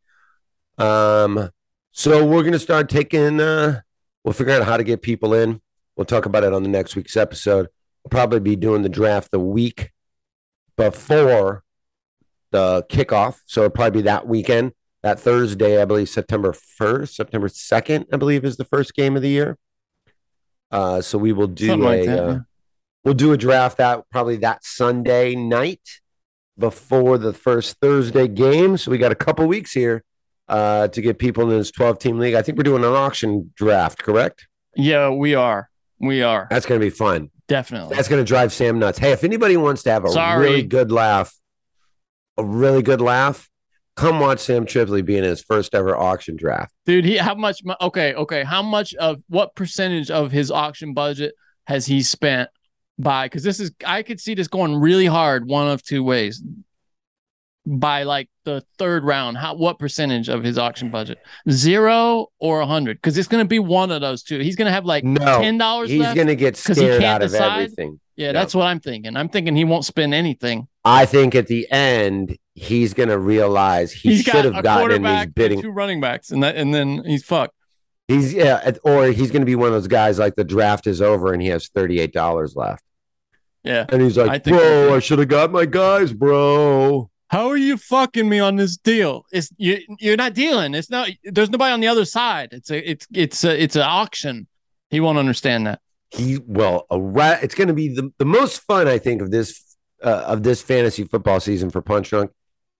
Um, 0.78 1.51
so 1.93 2.24
we're 2.26 2.43
gonna 2.45 2.59
start 2.59 2.89
taking 2.89 3.41
uh 3.41 3.80
we'll 4.24 4.34
figure 4.34 4.53
out 4.53 4.64
how 4.64 4.76
to 4.76 4.84
get 4.84 5.03
people 5.03 5.34
in. 5.34 5.61
We'll 5.97 6.05
talk 6.05 6.26
about 6.26 6.45
it 6.45 6.53
on 6.53 6.62
the 6.62 6.68
next 6.68 6.95
week's 6.97 7.16
episode. 7.16 7.68
We'll 8.05 8.11
probably 8.11 8.41
be 8.41 8.57
doing 8.57 8.82
the 8.82 8.89
draft 8.91 9.30
the 9.30 9.41
week 9.41 9.91
before 10.76 11.64
the 12.57 12.84
kickoff. 12.88 13.36
So 13.46 13.62
it'll 13.62 13.70
probably 13.70 14.00
be 14.00 14.04
that 14.07 14.26
weekend, 14.26 14.72
that 15.02 15.20
Thursday, 15.20 15.80
I 15.80 15.84
believe, 15.84 16.09
September 16.09 16.52
1st, 16.52 17.14
September 17.14 17.48
2nd, 17.48 18.07
I 18.12 18.16
believe, 18.16 18.44
is 18.44 18.57
the 18.57 18.64
first 18.64 18.94
game 18.94 19.14
of 19.14 19.20
the 19.22 19.28
year. 19.28 19.59
Uh, 20.70 21.00
so 21.02 21.18
we 21.18 21.32
will 21.32 21.46
do 21.46 21.66
Something 21.68 21.86
a 21.86 21.90
like 21.96 22.07
that, 22.07 22.18
uh, 22.24 22.32
yeah. 22.32 22.38
we'll 23.04 23.14
do 23.14 23.32
a 23.32 23.36
draft 23.36 23.76
that 23.78 24.04
probably 24.11 24.36
that 24.38 24.64
Sunday 24.64 25.34
night 25.34 26.00
before 26.59 27.18
the 27.18 27.32
first 27.34 27.76
Thursday 27.80 28.26
game. 28.26 28.76
So 28.78 28.90
we 28.90 28.98
got 28.98 29.12
a 29.12 29.16
couple 29.16 29.46
weeks 29.46 29.72
here 29.72 30.02
uh, 30.48 30.88
to 30.88 31.00
get 31.02 31.18
people 31.18 31.44
in 31.44 31.50
this 31.50 31.70
12 31.70 31.98
team 31.98 32.18
league. 32.18 32.34
I 32.34 32.42
think 32.42 32.57
we're 32.57 32.64
doing 32.64 32.84
an 32.84 32.92
auction 32.92 33.52
draft, 33.54 33.98
correct? 34.02 34.48
Yeah, 34.74 35.11
we 35.11 35.34
are. 35.34 35.68
We 36.00 36.22
are 36.22 36.46
That's 36.50 36.66
going 36.66 36.80
to 36.80 36.84
be 36.86 36.90
fun. 36.90 37.30
definitely. 37.48 37.94
That's 37.94 38.09
going 38.09 38.22
to 38.24 38.28
drive 38.28 38.52
Sam 38.52 38.78
nuts. 38.78 38.98
Hey, 38.98 39.12
if 39.12 39.24
anybody 39.24 39.57
wants 39.57 39.82
to 39.84 39.90
have 39.90 40.04
a 40.04 40.11
Sorry. 40.11 40.42
really 40.44 40.62
good 40.62 40.90
laugh, 40.90 41.32
a 42.39 42.45
really 42.45 42.82
good 42.82 43.01
laugh, 43.01 43.49
come 43.97 44.20
watch 44.20 44.41
Sam 44.41 44.66
Tripoli 44.66 45.03
be 45.03 45.16
in 45.16 45.24
his 45.24 45.43
first 45.43 45.74
ever 45.74 45.97
auction 45.97 46.37
draft. 46.37 46.74
Dude, 46.84 47.05
he 47.05 47.16
how 47.16 47.34
much? 47.34 47.62
Okay, 47.80 48.14
okay. 48.14 48.45
How 48.45 48.62
much 48.62 48.95
of 48.95 49.22
what 49.28 49.55
percentage 49.55 50.11
of 50.11 50.30
his 50.32 50.51
auction 50.51 50.93
budget 50.95 51.34
has 51.66 51.87
he 51.87 52.03
spent 52.03 52.51
by? 52.99 53.26
Because 53.26 53.43
this 53.43 53.59
is, 53.61 53.72
I 53.84 54.03
could 54.03 54.20
see 54.20 54.34
this 54.34 54.49
going 54.49 54.76
really 54.76 55.07
hard 55.07 55.47
one 55.49 55.68
of 55.68 55.82
two 55.82 56.03
ways. 56.05 56.43
By 57.68 58.05
like 58.05 58.28
the 58.45 58.62
third 58.78 59.03
round, 59.03 59.37
how 59.39 59.57
what 59.57 59.80
percentage 59.80 60.28
of 60.28 60.45
his 60.45 60.57
auction 60.57 60.89
budget? 60.89 61.18
Zero 61.51 62.28
or 62.39 62.61
a 62.61 62.66
hundred? 62.66 62.99
Because 62.99 63.18
it's 63.18 63.26
going 63.26 63.43
to 63.45 63.49
be 63.49 63.59
one 63.59 63.91
of 63.91 64.01
those 64.01 64.22
two. 64.22 64.39
He's 64.39 64.55
going 64.55 64.66
to 64.66 64.72
have 64.72 64.84
like 64.84 65.03
No, 65.03 65.41
ten 65.41 65.59
dollars 65.59 65.91
he's 65.91 66.01
left. 66.01 66.14
going 66.14 66.28
to 66.28 66.37
get 66.37 66.57
scared 66.57 67.03
out 67.03 67.22
of 67.24 67.34
everything. 67.34 67.99
yeah, 68.14 68.28
no. 68.28 68.34
that's 68.39 68.55
what 68.55 68.68
I'm 68.68 68.78
thinking. 68.78 69.16
I'm 69.16 69.28
thinking 69.28 69.57
he 69.57 69.64
won't 69.64 69.84
spend 69.84 70.14
anything. 70.14 70.68
I 70.87 71.05
think 71.05 71.34
at 71.34 71.49
the 71.49 71.70
end, 71.70 72.39
he's 72.55 72.95
going 72.95 73.09
to 73.09 73.18
realize 73.18 73.93
he 73.93 74.11
he's 74.11 74.22
should 74.22 74.32
got 74.32 74.45
have 74.45 74.62
gotten 74.62 75.32
bidding. 75.34 75.61
two 75.61 75.70
running 75.70 76.01
backs, 76.01 76.30
and 76.30 76.43
that, 76.43 76.57
and 76.57 76.72
then 76.72 77.03
he's 77.05 77.24
fucked. 77.24 77.55
He's 78.09 78.32
yeah, 78.32 78.70
or 78.84 79.09
he's 79.09 79.32
going 79.32 79.43
to 79.43 79.47
be 79.47 79.57
one 79.57 79.66
of 79.66 79.72
those 79.74 79.89
guys 79.89 80.18
like 80.18 80.37
the 80.37 80.45
draft 80.45 80.87
is 80.87 81.03
over 81.03 81.32
and 81.32 81.43
he 81.43 81.49
has 81.49 81.66
thirty 81.68 81.99
eight 81.99 82.12
dollars 82.12 82.55
left, 82.55 82.84
Yeah. 83.64 83.84
and 83.89 84.01
he's 84.01 84.16
like, 84.16 84.45
think 84.45 84.57
"Bro, 84.57 84.95
I 84.95 85.01
should 85.01 85.18
have 85.18 85.28
got 85.28 85.51
my 85.51 85.66
guys, 85.66 86.12
bro." 86.12 87.11
How 87.28 87.49
are 87.49 87.57
you 87.57 87.76
fucking 87.76 88.28
me 88.28 88.39
on 88.39 88.55
this 88.55 88.76
deal? 88.76 89.26
It's 89.32 89.51
you. 89.57 89.80
You're 89.99 90.16
not 90.16 90.34
dealing. 90.34 90.74
It's 90.74 90.89
not. 90.89 91.11
There's 91.24 91.51
nobody 91.51 91.72
on 91.72 91.80
the 91.80 91.89
other 91.89 92.05
side. 92.05 92.51
It's 92.53 92.70
a. 92.70 92.89
It's 92.89 93.09
it's 93.12 93.43
a. 93.43 93.61
It's 93.61 93.74
an 93.74 93.82
auction. 93.82 94.47
He 94.91 95.01
won't 95.01 95.18
understand 95.18 95.66
that. 95.66 95.80
He 96.11 96.39
well, 96.47 96.87
a 96.89 97.01
rat. 97.01 97.43
It's 97.43 97.57
going 97.57 97.66
to 97.66 97.74
be 97.74 97.93
the 97.93 98.12
the 98.18 98.24
most 98.24 98.61
fun 98.61 98.87
I 98.87 98.99
think 98.99 99.20
of 99.20 99.32
this 99.32 99.65
uh, 100.03 100.24
of 100.26 100.42
this 100.42 100.61
fantasy 100.62 101.05
football 101.05 101.40
season 101.40 101.70
for 101.70 101.80
Punch 101.80 102.11
Drunk 102.11 102.30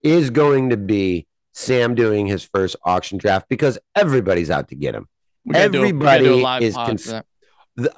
is 0.03 0.31
going 0.31 0.71
to 0.71 0.77
be 0.77 1.27
Sam 1.53 1.95
doing 1.95 2.27
his 2.27 2.45
first 2.45 2.77
auction 2.85 3.19
draft 3.19 3.49
because 3.49 3.79
everybody's 3.95 4.51
out 4.51 4.69
to 4.69 4.75
get 4.75 4.95
him. 4.95 5.07
We 5.45 5.55
gotta 5.55 5.69
do 5.71 5.79
a- 5.79 5.83
we 5.83 5.93
gotta 5.93 6.25
Everybody 6.25 6.61
do 6.61 6.67
is 6.67 6.75
cons- 6.75 7.14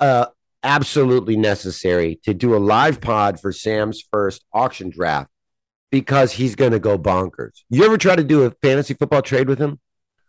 uh, 0.01 0.27
absolutely 0.63 1.37
necessary 1.37 2.21
to 2.25 2.35
do 2.35 2.55
a 2.55 2.59
live 2.59 3.01
pod 3.01 3.41
for 3.41 3.53
Sam's 3.53 4.03
first 4.13 4.45
auction 4.53 4.91
draft 4.91 5.31
because 5.91 6.33
he's 6.33 6.55
going 6.55 6.73
to 6.73 6.79
go 6.79 6.99
bonkers. 6.99 7.63
You 7.71 7.85
ever 7.85 7.97
try 7.97 8.17
to 8.17 8.25
do 8.25 8.43
a 8.45 8.51
fantasy 8.63 8.95
football 8.95 9.23
trade 9.23 9.49
with 9.49 9.59
him 9.59 9.79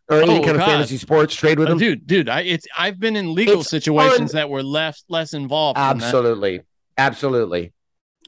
or 0.10 0.22
any 0.22 0.38
Oh, 0.40 0.42
kind 0.42 0.52
of 0.52 0.58
God. 0.58 0.66
fantasy 0.68 0.98
sports 0.98 1.36
trade 1.36 1.60
with 1.60 1.68
Uh, 1.68 1.74
him? 1.74 1.78
dude, 1.78 2.08
dude, 2.08 2.30
I 2.30 2.42
it's 2.42 2.66
I've 2.78 3.00
been 3.00 3.16
in 3.16 3.34
legal 3.34 3.62
It's 3.62 3.70
situations 3.70 4.32
un- 4.32 4.36
that 4.38 4.50
were 4.50 4.64
less 4.64 5.04
less 5.10 5.34
involved. 5.34 5.78
Absolutely. 5.78 6.62
Absolutely. 6.98 7.74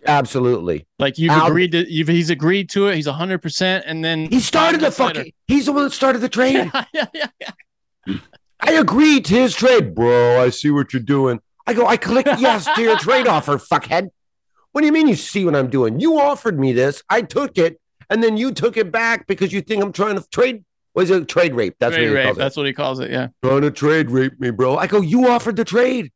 Absolutely. 0.05 0.87
Like 0.99 1.17
you've 1.17 1.31
Al- 1.31 1.47
agreed 1.47 1.71
to, 1.73 1.91
you've, 1.91 2.07
he's 2.07 2.29
agreed 2.29 2.69
to 2.71 2.87
it. 2.87 2.95
He's 2.95 3.07
hundred 3.07 3.39
percent, 3.41 3.85
and 3.87 4.03
then 4.03 4.25
He 4.29 4.39
started 4.39 4.81
the 4.81 4.91
fucking. 4.91 5.31
He's 5.47 5.65
the 5.67 5.71
one 5.73 5.83
that 5.83 5.91
started 5.91 6.19
the 6.19 6.29
trade. 6.29 6.71
yeah, 6.93 7.05
yeah, 7.13 7.27
yeah. 7.39 8.17
I 8.59 8.73
agreed 8.73 9.25
to 9.25 9.33
his 9.35 9.55
trade, 9.55 9.93
bro. 9.95 10.41
I 10.41 10.49
see 10.49 10.71
what 10.71 10.93
you're 10.93 11.01
doing. 11.01 11.39
I 11.67 11.73
go. 11.73 11.85
I 11.85 11.97
click 11.97 12.25
yes 12.39 12.67
to 12.75 12.81
your 12.81 12.97
trade 12.97 13.27
offer, 13.27 13.57
fuckhead. 13.57 14.09
What 14.71 14.81
do 14.81 14.87
you 14.87 14.93
mean 14.93 15.07
you 15.07 15.15
see 15.15 15.45
what 15.45 15.55
I'm 15.55 15.69
doing? 15.69 15.99
You 15.99 16.19
offered 16.19 16.59
me 16.59 16.71
this. 16.73 17.03
I 17.09 17.21
took 17.21 17.57
it, 17.57 17.79
and 18.09 18.23
then 18.23 18.37
you 18.37 18.51
took 18.53 18.77
it 18.77 18.91
back 18.91 19.27
because 19.27 19.51
you 19.53 19.61
think 19.61 19.83
I'm 19.83 19.91
trying 19.93 20.17
to 20.17 20.27
trade. 20.29 20.63
Was 20.93 21.09
it 21.09 21.27
trade 21.29 21.53
rape? 21.55 21.75
That's 21.79 21.95
Trade 21.95 22.03
what 22.03 22.09
he 22.09 22.15
rape, 22.15 22.25
calls 22.25 22.37
it. 22.37 22.39
That's 22.39 22.57
what 22.57 22.65
he 22.65 22.73
calls 22.73 22.99
it. 22.99 23.11
Yeah. 23.11 23.27
trying 23.43 23.61
to 23.61 23.71
trade 23.71 24.11
rape 24.11 24.39
me, 24.39 24.51
bro. 24.51 24.77
I 24.77 24.87
go. 24.87 24.99
You 25.01 25.27
offered 25.29 25.55
the 25.55 25.63
trade. 25.65 26.11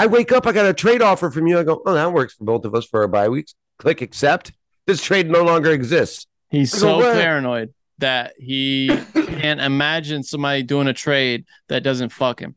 I 0.00 0.06
wake 0.06 0.32
up. 0.32 0.46
I 0.46 0.52
got 0.52 0.64
a 0.64 0.72
trade 0.72 1.02
offer 1.02 1.30
from 1.30 1.46
you. 1.46 1.58
I 1.58 1.62
go. 1.62 1.82
Oh, 1.84 1.92
that 1.92 2.10
works 2.14 2.32
for 2.32 2.44
both 2.44 2.64
of 2.64 2.74
us 2.74 2.86
for 2.86 3.02
our 3.02 3.08
bye 3.08 3.28
weeks. 3.28 3.54
Click 3.78 4.00
accept. 4.00 4.50
This 4.86 5.02
trade 5.02 5.28
no 5.28 5.42
longer 5.42 5.72
exists. 5.72 6.26
He's 6.48 6.72
go, 6.72 6.78
so 6.78 6.96
"What?" 6.96 7.16
paranoid 7.16 7.74
that 7.98 8.32
he 8.38 8.88
can't 9.14 9.60
imagine 9.60 10.22
somebody 10.22 10.62
doing 10.62 10.88
a 10.88 10.94
trade 10.94 11.44
that 11.68 11.82
doesn't 11.82 12.12
fuck 12.12 12.40
him. 12.40 12.54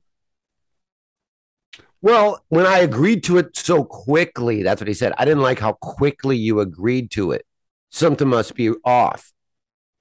Well, 2.01 2.41
when 2.47 2.65
I 2.65 2.77
agreed 2.77 3.25
to 3.25 3.39
it 3.39 3.57
so 3.57 3.83
quickly, 3.83 4.63
that's 4.63 4.79
what 4.79 4.87
he 4.87 4.93
said. 4.93 5.11
I 5.17 5.25
didn't 5.25 5.43
like 5.43 5.59
how 5.59 5.73
quickly 5.73 6.37
you 6.37 6.61
agreed 6.61 7.11
to 7.11 7.33
it. 7.33 7.45
Something 7.89 8.29
must 8.29 8.55
be 8.55 8.69
off. 8.85 9.33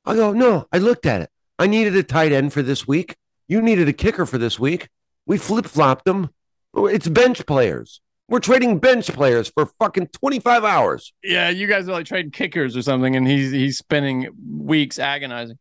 I 0.04 0.14
go, 0.14 0.32
no, 0.32 0.68
I 0.72 0.78
looked 0.78 1.06
at 1.06 1.22
it. 1.22 1.30
I 1.58 1.66
needed 1.66 1.96
a 1.96 2.04
tight 2.04 2.30
end 2.30 2.52
for 2.52 2.62
this 2.62 2.86
week. 2.86 3.16
You 3.48 3.60
needed 3.60 3.88
a 3.88 3.92
kicker 3.92 4.26
for 4.26 4.38
this 4.38 4.60
week. 4.60 4.88
We 5.26 5.38
flip 5.38 5.66
flopped 5.66 6.04
them. 6.04 6.30
It's 6.74 7.08
bench 7.08 7.44
players. 7.46 8.00
We're 8.28 8.40
trading 8.40 8.78
bench 8.78 9.12
players 9.12 9.48
for 9.48 9.66
fucking 9.78 10.08
25 10.08 10.64
hours. 10.64 11.12
Yeah, 11.22 11.50
you 11.50 11.66
guys 11.66 11.88
are 11.88 11.92
like 11.92 12.06
trading 12.06 12.30
kickers 12.30 12.76
or 12.76 12.82
something, 12.82 13.14
and 13.14 13.28
he's 13.28 13.50
he's 13.50 13.78
spending 13.78 14.28
weeks 14.50 14.98
agonizing. 14.98 15.58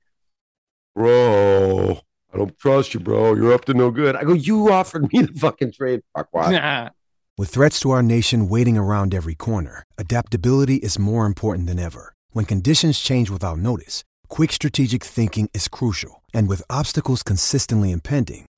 Bro, 0.95 2.01
I 2.33 2.37
don't 2.37 2.57
trust 2.59 2.93
you, 2.93 2.99
bro. 2.99 3.35
You're 3.35 3.53
up 3.53 3.65
to 3.65 3.73
no 3.73 3.91
good. 3.91 4.15
I 4.15 4.23
go, 4.23 4.33
you 4.33 4.71
offered 4.71 5.11
me 5.11 5.23
the 5.23 5.33
fucking 5.39 5.73
trade. 5.73 6.01
Fuck, 6.15 6.29
why? 6.31 6.51
Nah. 6.51 6.89
With 7.37 7.49
threats 7.49 7.79
to 7.79 7.91
our 7.91 8.03
nation 8.03 8.49
waiting 8.49 8.77
around 8.77 9.15
every 9.15 9.35
corner, 9.35 9.83
adaptability 9.97 10.75
is 10.75 10.99
more 10.99 11.25
important 11.25 11.65
than 11.67 11.79
ever. 11.79 12.13
When 12.31 12.45
conditions 12.45 12.99
change 12.99 13.29
without 13.29 13.57
notice, 13.57 14.03
quick 14.27 14.51
strategic 14.51 15.03
thinking 15.03 15.49
is 15.53 15.67
crucial. 15.67 16.23
And 16.33 16.47
with 16.47 16.61
obstacles 16.69 17.23
consistently 17.23 17.91
impending, 17.91 18.45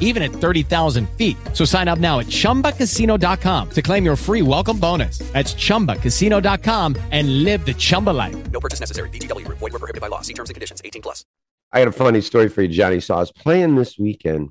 even 0.00 0.22
at 0.22 0.32
30,000 0.32 1.08
feet. 1.10 1.36
So 1.52 1.64
sign 1.64 1.86
up 1.86 2.00
now 2.00 2.18
at 2.18 2.26
chumbacasino.com 2.26 3.70
to 3.70 3.82
claim 3.82 4.04
your 4.04 4.16
free 4.16 4.42
welcome 4.42 4.80
bonus. 4.80 5.18
That's 5.18 5.54
chumbacasino.com 5.54 6.96
and 7.12 7.44
live 7.44 7.64
the 7.64 7.74
Chumba 7.74 8.10
life. 8.10 8.50
No 8.50 8.58
purchase 8.58 8.80
necessary. 8.80 9.10
VGW 9.10 9.44
Group. 9.44 9.58
Void 9.58 9.72
were 9.72 9.78
prohibited 9.78 10.00
by 10.00 10.08
law. 10.08 10.22
See 10.22 10.34
terms 10.34 10.50
and 10.50 10.54
conditions. 10.54 10.82
18 10.84 11.02
plus. 11.02 11.24
I 11.72 11.80
got 11.80 11.88
a 11.88 11.92
funny 11.92 12.22
story 12.22 12.48
for 12.48 12.62
you, 12.62 12.68
Johnny. 12.68 13.00
So 13.00 13.14
I 13.14 13.18
was 13.18 13.30
playing 13.30 13.76
this 13.76 13.98
weekend 13.98 14.50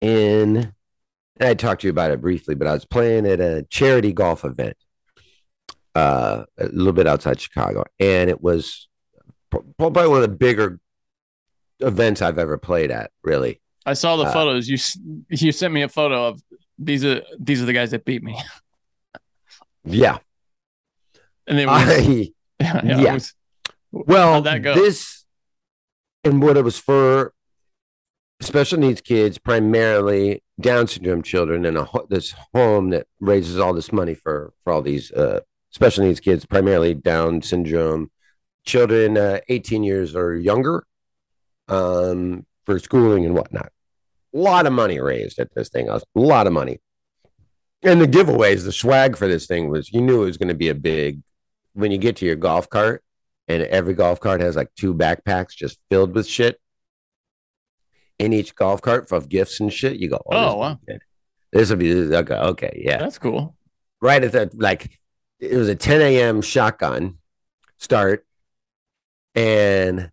in, 0.00 0.72
and 1.40 1.48
I 1.48 1.54
talked 1.54 1.80
to 1.82 1.88
you 1.88 1.90
about 1.90 2.12
it 2.12 2.20
briefly, 2.20 2.54
but 2.54 2.68
I 2.68 2.72
was 2.72 2.84
playing 2.84 3.26
at 3.26 3.40
a 3.40 3.64
charity 3.68 4.12
golf 4.12 4.44
event, 4.44 4.76
uh, 5.94 6.44
a 6.56 6.66
little 6.66 6.92
bit 6.92 7.08
outside 7.08 7.40
Chicago, 7.40 7.84
and 7.98 8.30
it 8.30 8.40
was 8.40 8.88
probably 9.50 10.06
one 10.08 10.22
of 10.22 10.30
the 10.30 10.36
bigger 10.36 10.78
events 11.80 12.22
I've 12.22 12.38
ever 12.38 12.58
played 12.58 12.90
at. 12.90 13.10
Really, 13.22 13.60
I 13.86 13.94
saw 13.94 14.16
the 14.16 14.24
Uh, 14.24 14.32
photos. 14.32 14.68
You 14.68 14.78
you 15.30 15.52
sent 15.52 15.72
me 15.74 15.82
a 15.82 15.88
photo 15.88 16.26
of 16.28 16.42
these 16.78 17.04
are 17.04 17.22
these 17.38 17.62
are 17.62 17.66
the 17.66 17.72
guys 17.72 17.90
that 17.92 18.04
beat 18.04 18.22
me, 18.22 18.40
yeah. 19.84 20.18
and 21.46 21.58
they 21.58 21.66
was, 21.66 21.88
I, 21.88 21.98
yeah, 22.60 22.84
yeah. 22.84 23.14
was- 23.14 23.34
Well, 23.92 24.42
this 24.42 25.24
and 26.24 26.42
what 26.42 26.56
it 26.56 26.62
was 26.64 26.78
for 26.78 27.32
special 28.40 28.78
needs 28.78 29.00
kids, 29.00 29.38
primarily 29.38 30.42
Down 30.60 30.86
syndrome 30.88 31.22
children, 31.22 31.64
and 31.64 31.78
a 31.78 31.88
this 32.08 32.34
home 32.54 32.90
that 32.90 33.06
raises 33.20 33.58
all 33.58 33.72
this 33.72 33.92
money 33.92 34.14
for 34.14 34.52
for 34.64 34.72
all 34.72 34.82
these 34.82 35.10
uh, 35.12 35.40
special 35.70 36.04
needs 36.04 36.20
kids, 36.20 36.44
primarily 36.46 36.94
Down 36.94 37.42
syndrome 37.42 38.10
children, 38.66 39.16
uh, 39.16 39.38
18 39.48 39.82
years 39.82 40.14
or 40.14 40.34
younger, 40.36 40.84
um, 41.68 42.46
for 42.64 42.78
schooling 42.78 43.24
and 43.24 43.34
whatnot. 43.34 43.72
A 44.34 44.38
lot 44.38 44.66
of 44.66 44.72
money 44.72 45.00
raised 45.00 45.38
at 45.38 45.54
this 45.54 45.68
thing. 45.68 45.88
A 45.88 46.00
lot 46.14 46.46
of 46.46 46.52
money. 46.52 46.80
And 47.82 48.00
the 48.00 48.06
giveaways, 48.06 48.64
the 48.64 48.72
swag 48.72 49.16
for 49.16 49.28
this 49.28 49.46
thing 49.46 49.68
was 49.68 49.92
you 49.92 50.00
knew 50.00 50.22
it 50.22 50.26
was 50.26 50.36
going 50.36 50.48
to 50.48 50.54
be 50.54 50.68
a 50.68 50.74
big. 50.74 51.22
When 51.74 51.92
you 51.92 51.98
get 51.98 52.16
to 52.16 52.26
your 52.26 52.36
golf 52.36 52.68
cart, 52.68 53.04
and 53.46 53.62
every 53.62 53.94
golf 53.94 54.20
cart 54.20 54.40
has 54.40 54.56
like 54.56 54.74
two 54.76 54.94
backpacks 54.94 55.54
just 55.54 55.78
filled 55.90 56.14
with 56.14 56.26
shit. 56.26 56.60
In 58.18 58.32
each 58.32 58.54
golf 58.54 58.82
cart 58.82 59.10
of 59.12 59.28
gifts 59.28 59.60
and 59.60 59.72
shit, 59.72 59.96
you 59.96 60.10
go, 60.10 60.20
Oh, 60.26 60.32
this 60.40 60.50
will 60.52 60.58
wow. 60.58 60.78
be. 60.86 60.98
This 61.52 61.70
will 61.70 61.76
be 61.76 62.14
okay. 62.16 62.34
Okay, 62.34 62.82
yeah. 62.84 62.98
that's 62.98 63.18
cool. 63.18 63.56
Right 64.02 64.22
at 64.22 64.32
that, 64.32 64.60
like 64.60 64.98
it 65.40 65.56
was 65.56 65.68
a 65.68 65.74
10 65.74 66.00
a.m. 66.02 66.42
shotgun 66.42 67.18
start, 67.78 68.26
and 69.34 70.10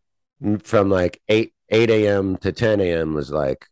from 0.63 0.89
like 0.89 1.21
8 1.27 1.53
8 1.69 1.89
a.m. 1.89 2.38
to 2.38 2.51
10 2.51 2.79
a.m. 2.81 3.13
was 3.13 3.31
like 3.31 3.67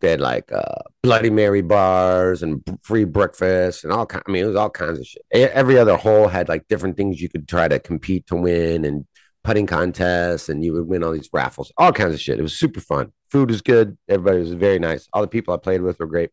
they 0.00 0.10
had 0.10 0.20
like 0.20 0.52
uh, 0.52 0.82
Bloody 1.02 1.30
Mary 1.30 1.62
bars 1.62 2.42
and 2.42 2.62
free 2.82 3.04
breakfast 3.04 3.84
and 3.84 3.92
all 3.92 4.04
kind. 4.04 4.22
I 4.26 4.30
mean, 4.30 4.44
it 4.44 4.48
was 4.48 4.56
all 4.56 4.70
kinds 4.70 4.98
of 4.98 5.06
shit. 5.06 5.22
Every 5.32 5.78
other 5.78 5.96
hole 5.96 6.28
had 6.28 6.48
like 6.48 6.66
different 6.68 6.96
things 6.96 7.20
you 7.20 7.28
could 7.28 7.48
try 7.48 7.68
to 7.68 7.78
compete 7.78 8.26
to 8.26 8.36
win 8.36 8.84
and 8.84 9.06
putting 9.44 9.66
contests, 9.66 10.48
and 10.48 10.64
you 10.64 10.72
would 10.72 10.86
win 10.86 11.02
all 11.02 11.12
these 11.12 11.30
raffles, 11.32 11.72
all 11.76 11.92
kinds 11.92 12.14
of 12.14 12.20
shit. 12.20 12.38
It 12.38 12.42
was 12.42 12.56
super 12.56 12.80
fun. 12.80 13.12
Food 13.30 13.50
was 13.50 13.62
good. 13.62 13.96
Everybody 14.08 14.40
was 14.40 14.52
very 14.52 14.78
nice. 14.78 15.08
All 15.12 15.22
the 15.22 15.28
people 15.28 15.54
I 15.54 15.56
played 15.56 15.82
with 15.82 15.98
were 15.98 16.06
great. 16.06 16.30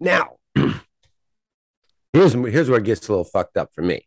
Now, 0.00 0.36
here's 2.12 2.32
here's 2.32 2.70
where 2.70 2.78
it 2.78 2.84
gets 2.84 3.08
a 3.08 3.12
little 3.12 3.24
fucked 3.24 3.56
up 3.56 3.70
for 3.74 3.82
me. 3.82 4.06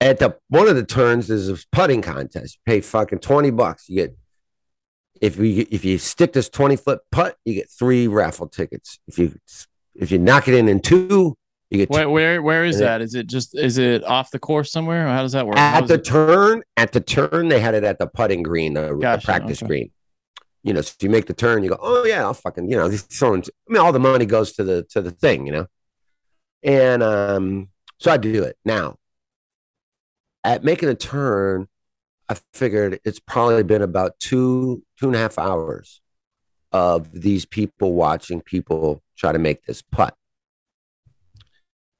At 0.00 0.18
the 0.20 0.36
one 0.48 0.68
of 0.68 0.76
the 0.76 0.84
turns 0.84 1.28
is 1.28 1.48
a 1.48 1.58
putting 1.72 2.02
contest. 2.02 2.56
You 2.56 2.72
pay 2.72 2.80
fucking 2.80 3.18
twenty 3.18 3.50
bucks. 3.50 3.88
You 3.88 3.96
get 3.96 4.16
if 5.20 5.36
we 5.36 5.60
if 5.62 5.84
you 5.84 5.98
stick 5.98 6.32
this 6.32 6.48
twenty 6.48 6.76
foot 6.76 7.00
putt, 7.10 7.36
you 7.44 7.54
get 7.54 7.68
three 7.70 8.06
raffle 8.06 8.48
tickets. 8.48 9.00
If 9.08 9.18
you 9.18 9.34
if 9.96 10.12
you 10.12 10.18
knock 10.18 10.46
it 10.46 10.54
in 10.54 10.68
in 10.68 10.80
two, 10.80 11.36
you 11.70 11.78
get 11.78 11.90
Where 11.90 12.04
two. 12.04 12.10
where 12.10 12.42
where 12.42 12.64
is 12.64 12.76
And 12.76 12.82
it- 12.82 12.86
that? 12.86 13.00
Is 13.02 13.14
it 13.16 13.26
just 13.26 13.58
is 13.58 13.78
it 13.78 14.04
off 14.04 14.30
the 14.30 14.38
course 14.38 14.70
somewhere? 14.70 15.06
Or 15.06 15.10
how 15.10 15.22
does 15.22 15.32
that 15.32 15.46
work? 15.46 15.56
At 15.58 15.88
the 15.88 15.94
it- 15.94 16.04
turn. 16.04 16.62
At 16.76 16.92
the 16.92 17.00
turn, 17.00 17.48
they 17.48 17.58
had 17.58 17.74
it 17.74 17.82
at 17.82 17.98
the 17.98 18.06
putting 18.06 18.44
green, 18.44 18.74
the, 18.74 18.96
the 18.96 19.20
practice 19.24 19.60
okay. 19.60 19.66
green. 19.66 19.90
You 20.62 20.74
know, 20.74 20.80
so 20.80 20.92
if 20.96 21.02
you 21.02 21.10
make 21.10 21.26
the 21.26 21.34
turn, 21.34 21.62
you 21.64 21.70
go, 21.70 21.78
oh 21.80 22.04
yeah, 22.04 22.22
I'll 22.22 22.34
fucking, 22.34 22.70
you 22.70 22.76
know, 22.76 22.88
throwing. 22.90 23.42
I 23.42 23.72
mean, 23.72 23.82
all 23.82 23.92
the 23.92 23.98
money 23.98 24.26
goes 24.26 24.52
to 24.52 24.64
the 24.64 24.84
to 24.90 25.00
the 25.00 25.10
thing, 25.10 25.46
you 25.46 25.52
know. 25.52 25.66
And 26.62 27.02
um, 27.02 27.68
so 27.98 28.12
I 28.12 28.16
do 28.16 28.44
it 28.44 28.56
now. 28.64 28.96
At 30.44 30.64
making 30.64 30.88
a 30.88 30.94
turn, 30.94 31.68
I 32.28 32.36
figured 32.52 33.00
it's 33.04 33.20
probably 33.20 33.62
been 33.62 33.82
about 33.82 34.18
two, 34.20 34.82
two 34.98 35.06
and 35.06 35.16
a 35.16 35.18
half 35.18 35.38
hours 35.38 36.00
of 36.72 37.10
these 37.12 37.46
people 37.46 37.94
watching 37.94 38.40
people 38.40 39.02
try 39.16 39.32
to 39.32 39.38
make 39.38 39.64
this 39.64 39.82
putt. 39.82 40.14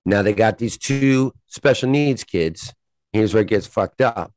Now 0.05 0.23
they 0.23 0.33
got 0.33 0.59
these 0.59 0.77
two 0.79 1.33
special 1.47 1.89
needs 1.89 2.25
kids. 2.25 2.73
Here's 3.13 3.35
where 3.35 3.43
it 3.43 3.49
gets 3.49 3.67
fucked 3.67 4.01
up. 4.01 4.33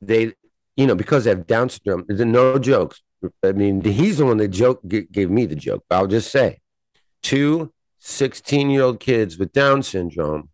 They, 0.00 0.34
you 0.76 0.86
know, 0.86 0.94
because 0.94 1.24
they 1.24 1.30
have 1.30 1.46
Down 1.46 1.68
syndrome, 1.68 2.04
there's 2.06 2.20
no 2.20 2.58
jokes. 2.58 3.02
I 3.42 3.52
mean, 3.52 3.82
he's 3.82 4.18
the 4.18 4.26
one 4.26 4.36
that 4.38 4.48
joke 4.48 4.80
gave 4.86 5.30
me 5.30 5.46
the 5.46 5.56
joke. 5.56 5.84
I'll 5.90 6.06
just 6.06 6.30
say, 6.30 6.60
two 7.22 7.72
16 7.98 8.70
year 8.70 8.82
old 8.82 9.00
kids 9.00 9.38
with 9.38 9.52
Down 9.52 9.82
syndrome, 9.82 10.50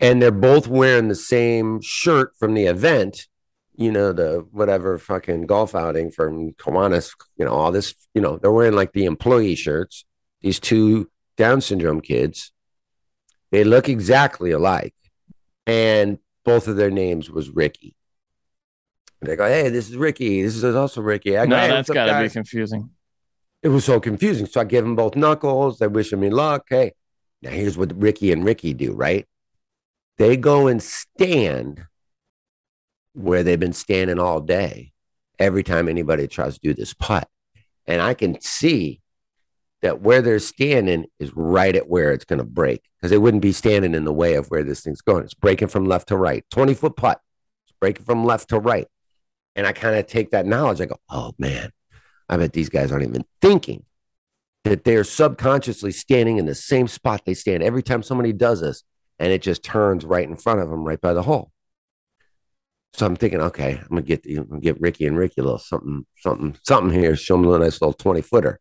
and 0.00 0.20
they're 0.20 0.30
both 0.30 0.66
wearing 0.68 1.08
the 1.08 1.14
same 1.14 1.80
shirt 1.80 2.32
from 2.38 2.54
the 2.54 2.66
event. 2.66 3.26
You 3.76 3.90
know, 3.90 4.12
the 4.12 4.46
whatever 4.52 4.98
fucking 4.98 5.46
golf 5.46 5.74
outing 5.74 6.10
from 6.10 6.52
Kiwanis, 6.52 7.12
you 7.36 7.44
know, 7.44 7.52
all 7.52 7.72
this, 7.72 7.94
you 8.14 8.20
know, 8.20 8.38
they're 8.38 8.52
wearing 8.52 8.74
like 8.74 8.92
the 8.92 9.04
employee 9.04 9.56
shirts. 9.56 10.04
These 10.42 10.60
two 10.60 11.10
Down 11.36 11.60
syndrome 11.60 12.00
kids, 12.00 12.52
they 13.50 13.64
look 13.64 13.88
exactly 13.88 14.52
alike. 14.52 14.94
And 15.66 16.18
both 16.44 16.68
of 16.68 16.76
their 16.76 16.90
names 16.90 17.30
was 17.30 17.50
Ricky. 17.50 17.96
They 19.22 19.36
go, 19.36 19.46
hey, 19.46 19.70
this 19.70 19.88
is 19.88 19.96
Ricky. 19.96 20.42
This 20.42 20.54
is 20.54 20.64
also 20.76 21.00
Ricky. 21.00 21.36
I 21.38 21.46
go, 21.46 21.50
no, 21.50 21.58
"Hey, 21.58 21.68
that's 21.68 21.88
got 21.88 22.06
to 22.06 22.22
be 22.22 22.28
confusing. 22.28 22.90
It 23.62 23.68
was 23.68 23.84
so 23.84 23.98
confusing. 23.98 24.46
So 24.46 24.60
I 24.60 24.64
gave 24.64 24.82
them 24.82 24.94
both 24.94 25.16
knuckles. 25.16 25.78
They 25.78 25.88
wishing 25.88 26.20
me 26.20 26.28
luck. 26.28 26.66
Hey, 26.68 26.92
now 27.40 27.50
here's 27.50 27.78
what 27.78 27.98
Ricky 27.98 28.30
and 28.32 28.44
Ricky 28.44 28.74
do, 28.74 28.92
right? 28.92 29.26
They 30.18 30.36
go 30.36 30.66
and 30.66 30.82
stand 30.82 31.86
where 33.14 33.42
they've 33.42 33.58
been 33.58 33.72
standing 33.72 34.18
all 34.18 34.40
day 34.40 34.92
every 35.38 35.62
time 35.62 35.88
anybody 35.88 36.28
tries 36.28 36.54
to 36.54 36.60
do 36.60 36.74
this 36.74 36.94
putt. 36.94 37.28
And 37.86 38.00
I 38.00 38.14
can 38.14 38.40
see 38.40 39.00
that 39.82 40.00
where 40.00 40.22
they're 40.22 40.38
standing 40.38 41.06
is 41.18 41.36
right 41.36 41.76
at 41.76 41.88
where 41.88 42.12
it's 42.12 42.24
going 42.24 42.38
to 42.38 42.44
break 42.44 42.82
because 42.96 43.10
they 43.10 43.18
wouldn't 43.18 43.42
be 43.42 43.52
standing 43.52 43.94
in 43.94 44.04
the 44.04 44.12
way 44.12 44.34
of 44.34 44.46
where 44.46 44.62
this 44.62 44.80
thing's 44.80 45.02
going. 45.02 45.24
It's 45.24 45.34
breaking 45.34 45.68
from 45.68 45.84
left 45.84 46.08
to 46.08 46.16
right, 46.16 46.44
20 46.50 46.74
foot 46.74 46.96
putt. 46.96 47.20
It's 47.66 47.76
breaking 47.80 48.06
from 48.06 48.24
left 48.24 48.48
to 48.48 48.58
right. 48.58 48.86
And 49.56 49.66
I 49.66 49.72
kind 49.72 49.96
of 49.96 50.06
take 50.06 50.30
that 50.30 50.46
knowledge. 50.46 50.80
I 50.80 50.86
go, 50.86 50.96
oh 51.10 51.32
man, 51.38 51.70
I 52.28 52.36
bet 52.36 52.52
these 52.52 52.70
guys 52.70 52.90
aren't 52.90 53.06
even 53.06 53.24
thinking 53.40 53.84
that 54.64 54.84
they're 54.84 55.04
subconsciously 55.04 55.92
standing 55.92 56.38
in 56.38 56.46
the 56.46 56.54
same 56.54 56.88
spot 56.88 57.22
they 57.26 57.34
stand 57.34 57.62
every 57.62 57.82
time 57.82 58.02
somebody 58.02 58.32
does 58.32 58.62
this, 58.62 58.82
and 59.18 59.32
it 59.32 59.42
just 59.42 59.62
turns 59.62 60.04
right 60.04 60.28
in 60.28 60.36
front 60.36 60.60
of 60.60 60.70
them, 60.70 60.84
right 60.84 61.00
by 61.00 61.12
the 61.12 61.22
hole. 61.22 61.50
So 62.94 63.06
I'm 63.06 63.16
thinking, 63.16 63.40
okay, 63.40 63.80
I'm 63.80 63.88
gonna 63.88 64.02
get 64.02 64.22
the, 64.22 64.36
I'm 64.36 64.46
gonna 64.46 64.60
get 64.60 64.80
Ricky 64.80 65.06
and 65.06 65.18
Ricky 65.18 65.40
a 65.40 65.44
little 65.44 65.58
something, 65.58 66.06
something, 66.16 66.56
something 66.62 66.96
here. 66.96 67.16
Show 67.16 67.36
them 67.36 67.50
a 67.50 67.58
nice 67.58 67.80
little 67.80 67.92
20 67.92 68.20
footer. 68.20 68.60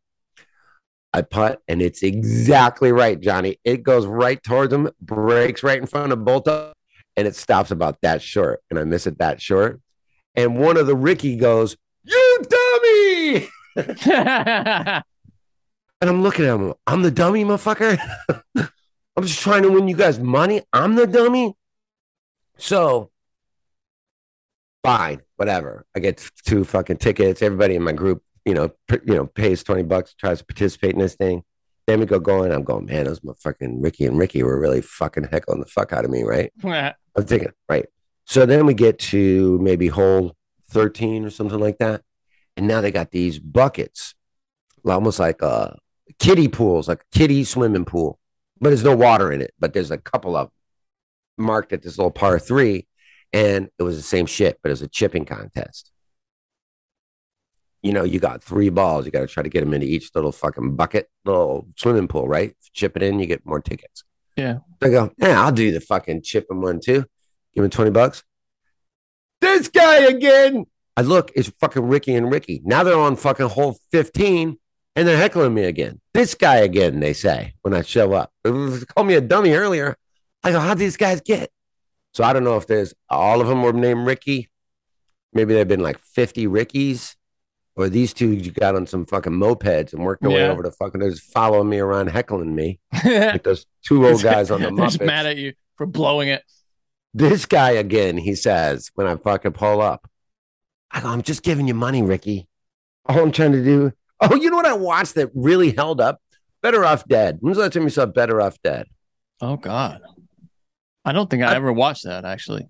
I 1.14 1.22
putt, 1.22 1.62
and 1.68 1.80
it's 1.82 2.02
exactly 2.02 2.92
right, 2.92 3.20
Johnny. 3.20 3.58
It 3.64 3.84
goes 3.84 4.08
right 4.08 4.42
towards 4.42 4.72
them, 4.72 4.90
breaks 5.00 5.62
right 5.62 5.78
in 5.78 5.86
front 5.86 6.12
of 6.12 6.26
both 6.26 6.48
of 6.48 6.68
them, 6.68 6.74
and 7.16 7.28
it 7.28 7.36
stops 7.36 7.70
about 7.70 8.02
that 8.02 8.24
short. 8.24 8.62
And 8.72 8.80
I 8.80 8.84
miss 8.84 9.06
it 9.06 9.20
that 9.20 9.40
short. 9.40 9.80
And 10.36 10.58
one 10.58 10.78
of 10.78 10.88
the 10.88 10.96
Ricky 10.96 11.36
goes, 11.36 11.78
You 12.04 12.42
dummy! 12.50 13.50
and 13.76 15.04
I'm 16.02 16.24
looking 16.24 16.46
at 16.46 16.56
him. 16.56 16.74
I'm 16.88 17.04
the 17.04 17.12
dummy, 17.12 17.46
motherfucker. 17.46 18.00
I'm 19.16 19.24
just 19.24 19.40
trying 19.42 19.64
to 19.64 19.70
win 19.70 19.88
you 19.88 19.96
guys 19.96 20.20
money. 20.20 20.62
I'm 20.74 20.96
the 20.96 21.06
dummy. 21.06 21.56
So, 22.58 23.12
fine, 24.84 25.22
whatever. 25.36 25.86
I 25.96 26.00
get 26.00 26.30
two 26.46 26.64
fucking 26.64 26.98
tickets. 26.98 27.42
Everybody 27.42 27.76
in 27.76 27.84
my 27.84 27.92
group, 27.92 28.24
you 28.46 28.54
know, 28.54 28.70
p- 28.88 29.00
you 29.06 29.16
know, 29.16 29.26
pays 29.26 29.64
twenty 29.64 29.84
bucks, 29.84 30.14
tries 30.14 30.40
to 30.40 30.46
participate 30.46 30.94
in 30.94 31.00
this 31.00 31.16
thing. 31.16 31.44
Then 31.86 32.00
we 32.00 32.06
go 32.06 32.20
going. 32.20 32.52
I'm 32.52 32.64
going, 32.64 32.86
man. 32.86 33.06
Those 33.06 33.20
motherfucking 33.20 33.84
Ricky 33.84 34.06
and 34.06 34.18
Ricky 34.18 34.42
were 34.44 34.60
really 34.60 34.82
fucking 34.82 35.26
heckling 35.26 35.60
the 35.60 35.66
fuck 35.66 35.94
out 35.94 36.06
of 36.06 36.12
me, 36.12 36.24
right? 36.24 36.52
I'm 37.16 37.26
thinking, 37.26 37.52
right. 37.70 37.86
So 38.26 38.46
then 38.46 38.66
we 38.66 38.74
get 38.74 39.00
to 39.00 39.60
maybe 39.60 39.88
hole 39.88 40.36
13 40.70 41.26
or 41.26 41.30
something 41.30 41.60
like 41.60 41.78
that. 41.80 42.02
And 42.56 42.68
now 42.68 42.82
they 42.82 42.92
got 42.92 43.12
these 43.12 43.38
buckets, 43.38 44.16
almost 44.86 45.20
like 45.20 45.44
uh, 45.44 45.72
kiddie 46.20 46.48
pools, 46.48 46.88
like 46.88 47.02
a 47.02 47.18
kiddie 47.18 47.44
swimming 47.44 47.86
pool, 47.86 48.18
but 48.64 48.70
there's 48.70 48.84
no 48.84 48.96
water 48.96 49.32
in 49.32 49.42
it. 49.42 49.54
But 49.60 49.74
there's 49.74 49.92
a 49.92 49.98
couple 49.98 50.36
of 50.36 50.50
them 51.38 51.46
marked 51.46 51.74
at 51.74 51.82
this 51.82 51.98
little 51.98 52.12
par 52.12 52.40
three. 52.40 52.88
And 53.32 53.70
it 53.80 53.84
was 53.84 53.98
the 53.98 54.04
same 54.04 54.26
shit, 54.26 54.60
but 54.62 54.70
it 54.70 54.74
was 54.74 54.84
a 54.84 54.88
chipping 54.88 55.26
contest. 55.26 55.92
You 57.82 57.92
know, 57.92 58.04
you 58.04 58.20
got 58.20 58.44
three 58.44 58.70
balls. 58.70 59.06
You 59.06 59.12
got 59.12 59.22
to 59.22 59.28
try 59.28 59.44
to 59.44 59.50
get 59.50 59.62
them 59.62 59.74
into 59.74 59.88
each 59.88 60.12
little 60.16 60.32
fucking 60.32 60.76
bucket, 60.76 61.10
little 61.26 61.68
swimming 61.76 62.08
pool, 62.08 62.28
right? 62.28 62.56
Chip 62.74 62.96
it 62.96 63.04
in, 63.04 63.20
you 63.20 63.26
get 63.26 63.46
more 63.46 63.60
tickets. 63.60 64.04
Yeah. 64.38 64.60
I 64.82 64.90
go, 64.90 65.12
yeah, 65.18 65.44
I'll 65.44 65.52
do 65.52 65.72
the 65.72 65.82
fucking 65.82 66.22
chip 66.22 66.46
chipping 66.46 66.62
one 66.62 66.80
too. 66.80 67.06
Give 67.54 67.64
him 67.64 67.70
20 67.70 67.92
bucks. 67.92 68.24
This 69.42 69.68
guy 69.68 70.06
again. 70.06 70.66
I 70.96 71.02
look, 71.02 71.32
it's 71.36 71.50
fucking 71.60 71.88
Ricky 71.88 72.14
and 72.14 72.32
Ricky. 72.32 72.62
Now 72.64 72.84
they're 72.84 72.98
on 72.98 73.16
fucking 73.16 73.50
hole 73.50 73.78
15 73.92 74.58
and 74.96 75.08
they're 75.08 75.18
heckling 75.18 75.54
me 75.54 75.64
again. 75.66 76.00
This 76.14 76.36
guy 76.36 76.58
again, 76.58 77.00
they 77.00 77.14
say 77.14 77.54
when 77.62 77.74
I 77.74 77.82
show 77.82 78.14
up. 78.14 78.32
They 78.44 78.52
called 78.52 79.08
me 79.08 79.16
a 79.16 79.22
dummy 79.22 79.54
earlier. 79.54 79.98
I 80.44 80.52
go, 80.52 80.60
how'd 80.60 80.78
these 80.78 80.98
guys 80.98 81.22
get? 81.22 81.50
So 82.14 82.24
I 82.24 82.34
don't 82.34 82.44
know 82.44 82.58
if 82.58 82.68
there's 82.68 82.94
all 83.10 83.42
of 83.42 83.48
them 83.48 83.64
were 83.64 83.74
named 83.74 84.06
Ricky. 84.06 84.50
Maybe 85.34 85.54
there've 85.54 85.68
been 85.68 85.80
like 85.80 86.00
50 86.00 86.48
Rickies. 86.48 87.16
Or 87.76 87.90
these 87.90 88.14
two 88.14 88.30
you 88.30 88.52
got 88.52 88.76
on 88.76 88.86
some 88.86 89.08
fucking 89.08 89.34
mopeds 89.34 89.94
and 89.94 90.04
worked 90.04 90.22
their 90.22 90.30
way 90.30 90.48
over 90.48 90.62
to 90.62 90.70
fucking 90.70 91.02
they're 91.02 91.10
just 91.10 91.24
following 91.24 91.70
me 91.70 91.80
around 91.80 92.08
heckling 92.08 92.54
me. 92.54 92.80
like 93.04 93.42
those 93.42 93.66
two 93.84 94.08
old 94.08 94.22
guys 94.22 94.52
on 94.52 94.62
the 94.62 94.70
They're 94.76 94.86
just 94.86 95.02
mad 95.02 95.26
at 95.26 95.38
you 95.38 95.54
for 95.76 95.88
blowing 95.88 96.30
it. 96.30 96.44
This 97.16 97.48
guy 97.48 97.72
again, 97.72 98.18
he 98.18 98.36
says, 98.36 98.92
when 98.94 99.08
I 99.08 99.16
fucking 99.16 99.54
pull 99.54 99.82
up, 99.82 100.08
I 100.92 101.02
go, 101.02 101.10
I'm 101.10 101.24
just 101.24 101.42
giving 101.42 101.68
you 101.68 101.74
money, 101.74 102.04
Ricky. 102.04 102.48
All 103.08 103.20
I'm 103.20 103.32
trying 103.32 103.54
to 103.54 103.64
do. 103.64 103.92
Oh, 104.22 104.36
you 104.36 104.50
know 104.50 104.56
what 104.58 104.66
I 104.66 104.74
watched 104.74 105.16
that 105.16 105.30
really 105.34 105.72
held 105.72 106.00
up? 106.00 106.22
Better 106.62 106.86
Off 106.86 107.06
Dead. 107.08 107.38
When's 107.42 107.58
the 107.58 107.64
last 107.64 107.74
time 107.74 107.84
you 107.84 107.90
saw 107.90 108.06
Better 108.06 108.40
Off 108.42 108.58
Dead? 108.64 108.88
Oh 109.42 109.58
God. 109.58 110.02
I 111.04 111.12
don't 111.12 111.30
think 111.30 111.44
I, 111.44 111.54
ever 111.56 111.74
watched 111.74 112.06
that 112.06 112.24
actually. 112.24 112.68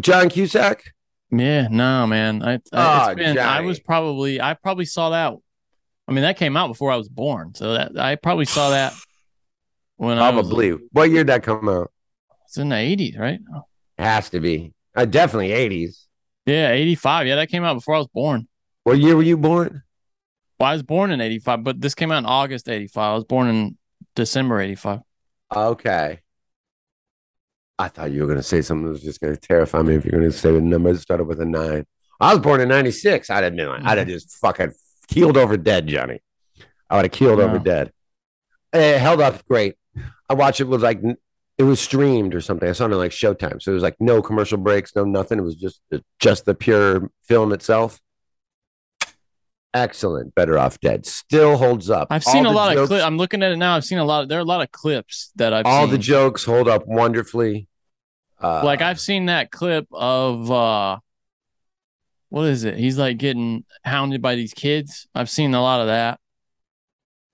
John 0.00 0.28
Cusack? 0.28 0.82
Yeah, 1.30 1.68
no, 1.70 2.06
man. 2.06 2.42
I, 2.42 2.54
I 2.72 3.10
Oh, 3.10 3.14
been, 3.14 3.38
I 3.38 3.60
was 3.60 3.78
probably 3.78 4.40
I 4.40 4.54
probably 4.54 4.84
saw 4.84 5.10
that. 5.10 5.34
I 6.08 6.12
mean, 6.12 6.22
that 6.22 6.36
came 6.36 6.56
out 6.56 6.68
before 6.68 6.90
I 6.90 6.96
was 6.96 7.08
born, 7.08 7.54
so 7.54 7.74
that 7.74 7.98
I 7.98 8.16
probably 8.16 8.44
saw 8.44 8.70
that 8.70 8.94
when 9.96 10.18
I 10.18 10.30
was 10.30 10.46
Probably. 10.48 10.70
What 10.92 11.10
year 11.10 11.24
did 11.24 11.28
that 11.28 11.42
come 11.42 11.68
out? 11.68 11.92
it's 12.46 12.58
in 12.58 12.68
the 12.68 12.76
eighties, 12.76 13.16
right? 13.16 13.40
Has 13.98 14.30
to 14.30 14.40
be. 14.40 14.72
Uh, 14.94 15.04
definitely 15.04 15.50
80s. 15.50 16.04
Yeah, 16.46 16.70
eighty 16.70 16.94
five. 16.94 17.26
Yeah, 17.26 17.36
that 17.36 17.48
came 17.48 17.64
out 17.64 17.74
before 17.74 17.96
I 17.96 17.98
was 17.98 18.08
born. 18.08 18.48
What 18.84 18.98
year 18.98 19.16
were 19.16 19.22
you 19.22 19.36
born? 19.36 19.82
Well, 20.58 20.70
I 20.70 20.72
was 20.72 20.82
born 20.82 21.10
in 21.10 21.20
eighty 21.20 21.38
five, 21.38 21.62
but 21.64 21.80
this 21.80 21.94
came 21.94 22.10
out 22.10 22.18
in 22.18 22.26
August 22.26 22.68
eighty 22.68 22.86
five. 22.86 23.12
I 23.12 23.14
was 23.14 23.24
born 23.24 23.48
in 23.48 23.78
December 24.14 24.60
eighty 24.60 24.74
five. 24.74 25.00
Okay. 25.54 26.20
I 27.78 27.88
thought 27.88 28.10
you 28.10 28.22
were 28.22 28.26
going 28.26 28.38
to 28.38 28.42
say 28.42 28.62
something 28.62 28.86
that 28.86 28.92
was 28.92 29.02
just 29.02 29.20
going 29.20 29.34
to 29.34 29.40
terrify 29.40 29.82
me 29.82 29.94
if 29.94 30.04
you're 30.04 30.18
going 30.18 30.30
to 30.30 30.36
say 30.36 30.50
the 30.50 30.60
number 30.60 30.92
that 30.92 31.00
started 31.00 31.24
with 31.24 31.40
a 31.40 31.44
nine. 31.44 31.84
I 32.18 32.32
was 32.32 32.42
born 32.42 32.62
in 32.62 32.68
96. 32.68 33.28
I'd 33.28 33.44
have 33.44 33.54
been 33.54 33.68
I'd 33.68 33.98
have 33.98 34.08
just 34.08 34.32
fucking 34.38 34.72
keeled 35.08 35.36
over 35.36 35.58
dead, 35.58 35.86
Johnny. 35.86 36.20
I 36.88 36.96
would 36.96 37.04
have 37.04 37.12
keeled 37.12 37.40
over 37.40 37.58
dead. 37.58 37.92
It 38.72 38.98
held 38.98 39.20
up 39.20 39.46
great. 39.46 39.74
I 40.28 40.34
watched 40.34 40.60
it 40.60 40.68
was 40.68 40.82
like, 40.82 41.00
it 41.58 41.62
was 41.62 41.80
streamed 41.80 42.34
or 42.34 42.40
something. 42.40 42.68
I 42.68 42.72
saw 42.72 42.86
it 42.86 42.92
on 42.92 42.98
like 42.98 43.10
Showtime. 43.10 43.60
So 43.60 43.72
it 43.72 43.74
was 43.74 43.82
like 43.82 43.96
no 44.00 44.22
commercial 44.22 44.58
breaks, 44.58 44.96
no 44.96 45.04
nothing. 45.04 45.38
It 45.38 45.42
was 45.42 45.56
just, 45.56 45.80
just 46.18 46.46
the 46.46 46.54
pure 46.54 47.10
film 47.24 47.52
itself. 47.52 48.00
Excellent. 49.76 50.34
Better 50.34 50.58
off 50.58 50.80
dead. 50.80 51.04
Still 51.06 51.56
holds 51.56 51.90
up. 51.90 52.08
I've 52.10 52.26
All 52.26 52.32
seen 52.32 52.46
a 52.46 52.48
the 52.48 52.54
lot 52.54 52.76
of 52.76 52.88
clips. 52.88 53.04
I'm 53.04 53.18
looking 53.18 53.42
at 53.42 53.52
it 53.52 53.56
now. 53.56 53.76
I've 53.76 53.84
seen 53.84 53.98
a 53.98 54.04
lot. 54.04 54.22
Of, 54.24 54.28
there 54.30 54.38
are 54.38 54.42
a 54.42 54.44
lot 54.44 54.62
of 54.62 54.72
clips 54.72 55.32
that 55.36 55.52
I've 55.52 55.66
all 55.66 55.82
seen. 55.84 55.90
the 55.90 55.98
jokes 55.98 56.44
hold 56.44 56.66
up 56.68 56.86
wonderfully. 56.86 57.68
Uh, 58.40 58.64
like 58.64 58.80
I've 58.82 59.00
seen 59.00 59.26
that 59.26 59.50
clip 59.50 59.86
of 59.92 60.50
uh 60.50 60.98
what 62.28 62.46
is 62.46 62.64
it? 62.64 62.76
He's 62.76 62.98
like 62.98 63.18
getting 63.18 63.64
hounded 63.84 64.20
by 64.22 64.34
these 64.34 64.52
kids. 64.52 65.06
I've 65.14 65.30
seen 65.30 65.54
a 65.54 65.60
lot 65.62 65.80
of 65.80 65.86
that. 65.88 66.20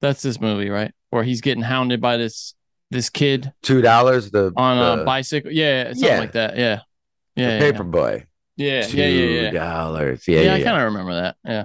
That's 0.01 0.23
this 0.23 0.41
movie, 0.41 0.69
right? 0.69 0.93
Where 1.11 1.23
he's 1.25 1.41
getting 1.41 1.63
hounded 1.63 2.01
by 2.01 2.17
this 2.17 2.55
this 2.91 3.09
kid 3.09 3.53
two 3.63 3.83
dollars 3.83 4.31
the 4.33 4.53
on 4.57 4.79
the- 4.97 5.03
a 5.03 5.05
bicycle. 5.05 5.51
Yeah, 5.53 5.93
something 5.93 6.09
Yeah. 6.09 6.19
like 6.19 6.33
that. 6.33 6.57
Yeah. 6.57 6.81
Yeah. 7.37 7.53
yeah, 7.55 7.59
paper 7.61 7.85
boy. 7.85 8.27
Yeah. 8.57 8.83
Two 8.83 8.97
Yeah. 8.99 9.07
Yeah. 9.07 9.41
Yeah. 9.43 9.51
dollars. 9.53 10.25
Yeah, 10.29 10.37
Yeah, 10.39 10.43
yeah, 10.45 10.55
I 10.55 10.57
yeah. 10.59 10.65
kind 10.65 10.77
of 10.77 10.85
remember 10.93 11.15
that. 11.15 11.37
Yeah. 11.45 11.65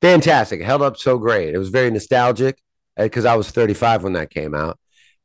Fantastic. 0.00 0.62
Held 0.62 0.82
up 0.82 0.96
so 0.96 1.18
great. 1.18 1.54
It 1.54 1.58
was 1.58 1.68
very 1.70 1.90
nostalgic 1.90 2.60
because 2.96 3.24
I 3.24 3.34
was 3.36 3.50
35 3.50 4.04
when 4.04 4.12
that 4.14 4.30
came 4.30 4.54
out, 4.54 4.78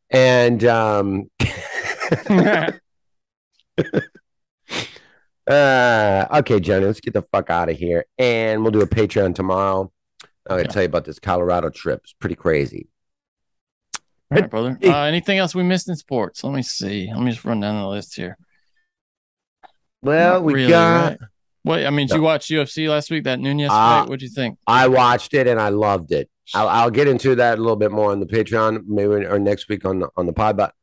and 0.10 0.64
um, 0.66 1.30
Uh, 5.50 6.28
okay, 6.32 6.60
Johnny, 6.60 6.86
let's 6.86 7.00
get 7.00 7.14
the 7.16 7.24
fuck 7.32 7.50
out 7.50 7.70
of 7.70 7.78
here, 7.78 8.06
and 8.20 8.62
we'll 8.62 8.72
do 8.72 8.82
a 8.82 8.88
Patreon 8.88 9.34
tomorrow. 9.34 9.92
I'm 10.48 10.58
gonna 10.58 10.68
tell 10.68 10.84
you 10.84 10.88
about 10.88 11.06
this 11.06 11.18
Colorado 11.20 11.72
trip. 11.72 12.02
It's 12.04 12.14
pretty 12.14 12.36
crazy. 12.36 12.88
All 14.32 14.40
right, 14.40 14.50
brother. 14.50 14.78
Uh, 14.84 15.04
anything 15.06 15.40
else 15.40 15.56
we 15.56 15.64
missed 15.64 15.90
in 15.90 15.96
sports? 15.96 16.44
Let 16.44 16.54
me 16.54 16.62
see. 16.62 17.10
Let 17.12 17.24
me 17.24 17.32
just 17.32 17.44
run 17.46 17.60
down 17.60 17.82
the 17.82 17.88
list 17.88 18.16
here. 18.16 18.38
Well, 20.04 20.34
Not 20.36 20.44
we 20.44 20.54
really, 20.54 20.70
got. 20.70 21.10
right? 21.10 21.20
What 21.64 21.86
I 21.86 21.90
mean, 21.90 22.08
did 22.08 22.16
you 22.16 22.22
watch 22.22 22.48
UFC 22.48 22.88
last 22.90 23.12
week? 23.12 23.26
That 23.26 23.40
Nunes 23.40 23.70
Uh, 23.70 23.74
fight. 23.74 24.04
What'd 24.10 24.22
you 24.22 24.30
think? 24.30 24.58
I 24.66 24.88
watched 24.88 25.34
it 25.34 25.48
and 25.48 25.60
I 25.60 25.70
loved 25.70 26.12
it. 26.12 26.30
I'll, 26.54 26.68
I'll 26.68 26.90
get 26.90 27.08
into 27.08 27.36
that 27.36 27.58
a 27.58 27.62
little 27.62 27.76
bit 27.76 27.92
more 27.92 28.12
on 28.12 28.20
the 28.20 28.26
Patreon, 28.26 28.86
maybe 28.88 29.26
or 29.26 29.38
next 29.40 29.70
week 29.70 29.86
on 29.86 30.00
the 30.00 30.10
on 30.16 30.26
the 30.26 30.34
pod. 30.34 30.58
But 30.58 30.74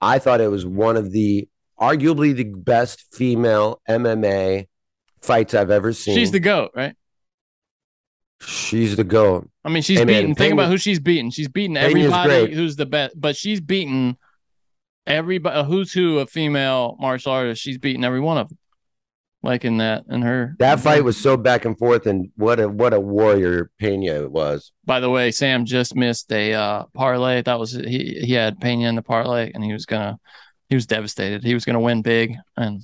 I 0.00 0.18
thought 0.18 0.40
it 0.40 0.50
was 0.50 0.64
one 0.66 0.96
of 0.96 1.12
the 1.12 1.48
arguably 1.80 2.34
the 2.34 2.44
best 2.44 3.14
female 3.14 3.80
MMA 3.88 4.68
fights 5.20 5.54
I've 5.54 5.70
ever 5.70 5.92
seen. 5.92 6.14
She's 6.14 6.30
the 6.32 6.40
goat, 6.40 6.70
right? 6.74 6.94
she's 8.44 8.96
the 8.96 9.04
goat. 9.04 9.48
I 9.64 9.68
mean, 9.68 9.82
she's 9.82 9.98
Hey, 9.98 10.04
man, 10.04 10.14
beaten. 10.22 10.34
Think 10.34 10.50
Pena- 10.50 10.54
about 10.54 10.70
who 10.70 10.78
she's 10.78 10.98
beaten. 10.98 11.30
She's 11.30 11.48
beaten 11.48 11.76
everybody 11.76 12.52
who's 12.54 12.76
the 12.76 12.86
best, 12.86 13.20
but 13.20 13.36
she's 13.36 13.60
beaten 13.60 14.16
everybody. 15.06 15.64
Who's 15.66 15.92
who 15.92 16.18
of 16.18 16.30
female 16.30 16.96
martial 17.00 17.32
artists? 17.32 17.62
She's 17.62 17.78
beaten 17.78 18.04
every 18.04 18.20
one 18.20 18.38
of 18.38 18.48
them. 18.48 18.58
Like 19.44 19.64
in 19.64 19.78
that, 19.78 20.04
in 20.08 20.22
her. 20.22 20.54
That 20.60 20.78
fight 20.78 21.02
was 21.02 21.16
so 21.20 21.36
back 21.36 21.64
and 21.64 21.76
forth, 21.76 22.06
and 22.06 22.30
what 22.36 22.60
a 22.60 22.68
what 22.68 22.94
a 22.94 23.00
warrior 23.00 23.70
Pena 23.78 24.28
was. 24.28 24.70
By 24.84 25.00
the 25.00 25.10
way, 25.10 25.32
Sam 25.32 25.64
just 25.64 25.96
missed 25.96 26.30
a 26.32 26.54
uh, 26.54 26.84
parlay. 26.94 27.42
That 27.42 27.58
was 27.58 27.72
he. 27.72 28.20
He 28.24 28.34
had 28.34 28.60
Pena 28.60 28.88
in 28.88 28.94
the 28.94 29.02
parlay, 29.02 29.50
and 29.52 29.64
he 29.64 29.72
was 29.72 29.84
gonna. 29.84 30.18
He 30.68 30.76
was 30.76 30.86
devastated. 30.86 31.42
He 31.42 31.54
was 31.54 31.64
gonna 31.64 31.80
win 31.80 32.02
big, 32.02 32.36
and 32.56 32.82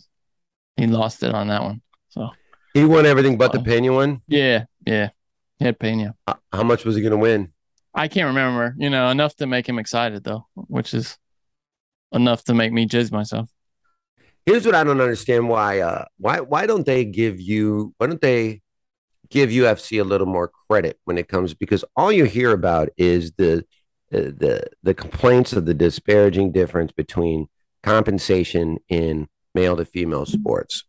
he 0.76 0.86
lost 0.88 1.22
it 1.22 1.32
on 1.32 1.46
that 1.48 1.62
one. 1.62 1.80
So 2.08 2.30
He 2.74 2.84
won 2.84 3.06
everything 3.06 3.38
but 3.38 3.52
the 3.52 3.60
Pena 3.60 3.92
one. 3.92 4.22
yeah, 4.26 4.64
yeah, 4.84 5.10
he 5.58 5.64
had 5.64 5.78
Pena. 5.78 6.14
How 6.52 6.62
much 6.64 6.84
was 6.84 6.96
he 6.96 7.02
going 7.02 7.12
to 7.12 7.18
win? 7.18 7.52
I 7.94 8.08
can't 8.08 8.28
remember. 8.28 8.74
You 8.78 8.90
know, 8.90 9.08
enough 9.10 9.34
to 9.36 9.46
make 9.46 9.68
him 9.68 9.78
excited 9.78 10.24
though, 10.24 10.46
which 10.54 10.92
is 10.94 11.18
enough 12.12 12.44
to 12.44 12.54
make 12.54 12.72
me 12.72 12.86
jizz 12.86 13.10
myself. 13.12 13.48
Here's 14.48 14.64
what 14.64 14.74
I 14.74 14.82
don't 14.82 15.02
understand: 15.02 15.50
why 15.50 15.80
uh 15.80 16.06
why 16.16 16.40
why 16.40 16.64
don't 16.64 16.86
they 16.86 17.04
give 17.04 17.38
you 17.38 17.92
why 17.98 18.06
don't 18.06 18.22
they 18.22 18.62
give 19.28 19.50
UFC 19.50 20.00
a 20.00 20.04
little 20.04 20.26
more 20.26 20.50
credit 20.70 20.98
when 21.04 21.18
it 21.18 21.28
comes 21.28 21.52
because 21.52 21.84
all 21.94 22.10
you 22.10 22.24
hear 22.24 22.52
about 22.52 22.88
is 22.96 23.32
the 23.32 23.66
the 24.08 24.32
the, 24.32 24.64
the 24.82 24.94
complaints 24.94 25.52
of 25.52 25.66
the 25.66 25.74
disparaging 25.74 26.52
difference 26.52 26.92
between 26.92 27.48
compensation 27.82 28.78
in 28.88 29.28
male 29.54 29.76
to 29.76 29.84
female 29.84 30.24
sports 30.24 30.84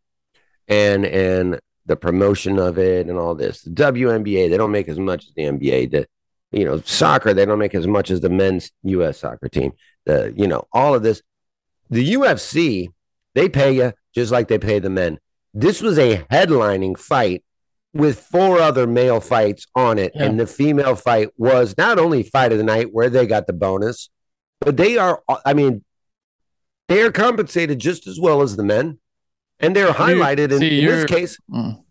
and 0.69 1.05
and 1.05 1.59
the 1.85 1.97
promotion 1.97 2.59
of 2.59 2.77
it 2.77 3.09
and 3.09 3.19
all 3.19 3.35
this. 3.35 3.63
The 3.63 3.71
WNBA, 3.71 4.49
they 4.49 4.55
don't 4.55 4.71
make 4.71 4.87
as 4.87 4.99
much 4.99 5.25
as 5.25 5.33
the 5.35 5.43
NBA. 5.43 5.91
The 5.91 6.07
you 6.53 6.63
know, 6.63 6.79
soccer, 6.85 7.33
they 7.33 7.45
don't 7.45 7.59
make 7.59 7.75
as 7.75 7.87
much 7.87 8.09
as 8.09 8.21
the 8.21 8.29
men's 8.29 8.71
US 8.83 9.17
soccer 9.17 9.49
team. 9.49 9.73
The 10.05 10.33
you 10.33 10.47
know, 10.47 10.65
all 10.71 10.95
of 10.95 11.03
this. 11.03 11.21
The 11.89 12.13
UFC, 12.13 12.89
they 13.35 13.49
pay 13.49 13.71
you 13.71 13.93
just 14.13 14.31
like 14.31 14.47
they 14.47 14.59
pay 14.59 14.79
the 14.79 14.89
men. 14.89 15.19
This 15.53 15.81
was 15.81 15.97
a 15.97 16.23
headlining 16.31 16.97
fight 16.97 17.43
with 17.93 18.19
four 18.19 18.59
other 18.59 18.85
male 18.85 19.19
fights 19.19 19.65
on 19.75 19.97
it. 19.97 20.11
Yeah. 20.15 20.25
And 20.25 20.39
the 20.39 20.47
female 20.47 20.95
fight 20.95 21.29
was 21.37 21.75
not 21.77 21.97
only 21.97 22.23
fight 22.23 22.51
of 22.51 22.57
the 22.57 22.63
night 22.63 22.89
where 22.91 23.09
they 23.09 23.25
got 23.25 23.47
the 23.47 23.53
bonus, 23.53 24.09
but 24.59 24.77
they 24.77 24.97
are, 24.97 25.21
I 25.45 25.53
mean, 25.53 25.83
they 26.87 27.01
are 27.01 27.11
compensated 27.11 27.79
just 27.79 28.07
as 28.07 28.19
well 28.19 28.41
as 28.41 28.55
the 28.55 28.63
men. 28.63 28.99
And 29.59 29.75
they're 29.75 29.91
highlighted 29.91 30.51
in, 30.51 30.59
see, 30.59 30.81
in 30.81 30.85
this 30.85 31.05
case. 31.05 31.37
Mm. 31.51 31.83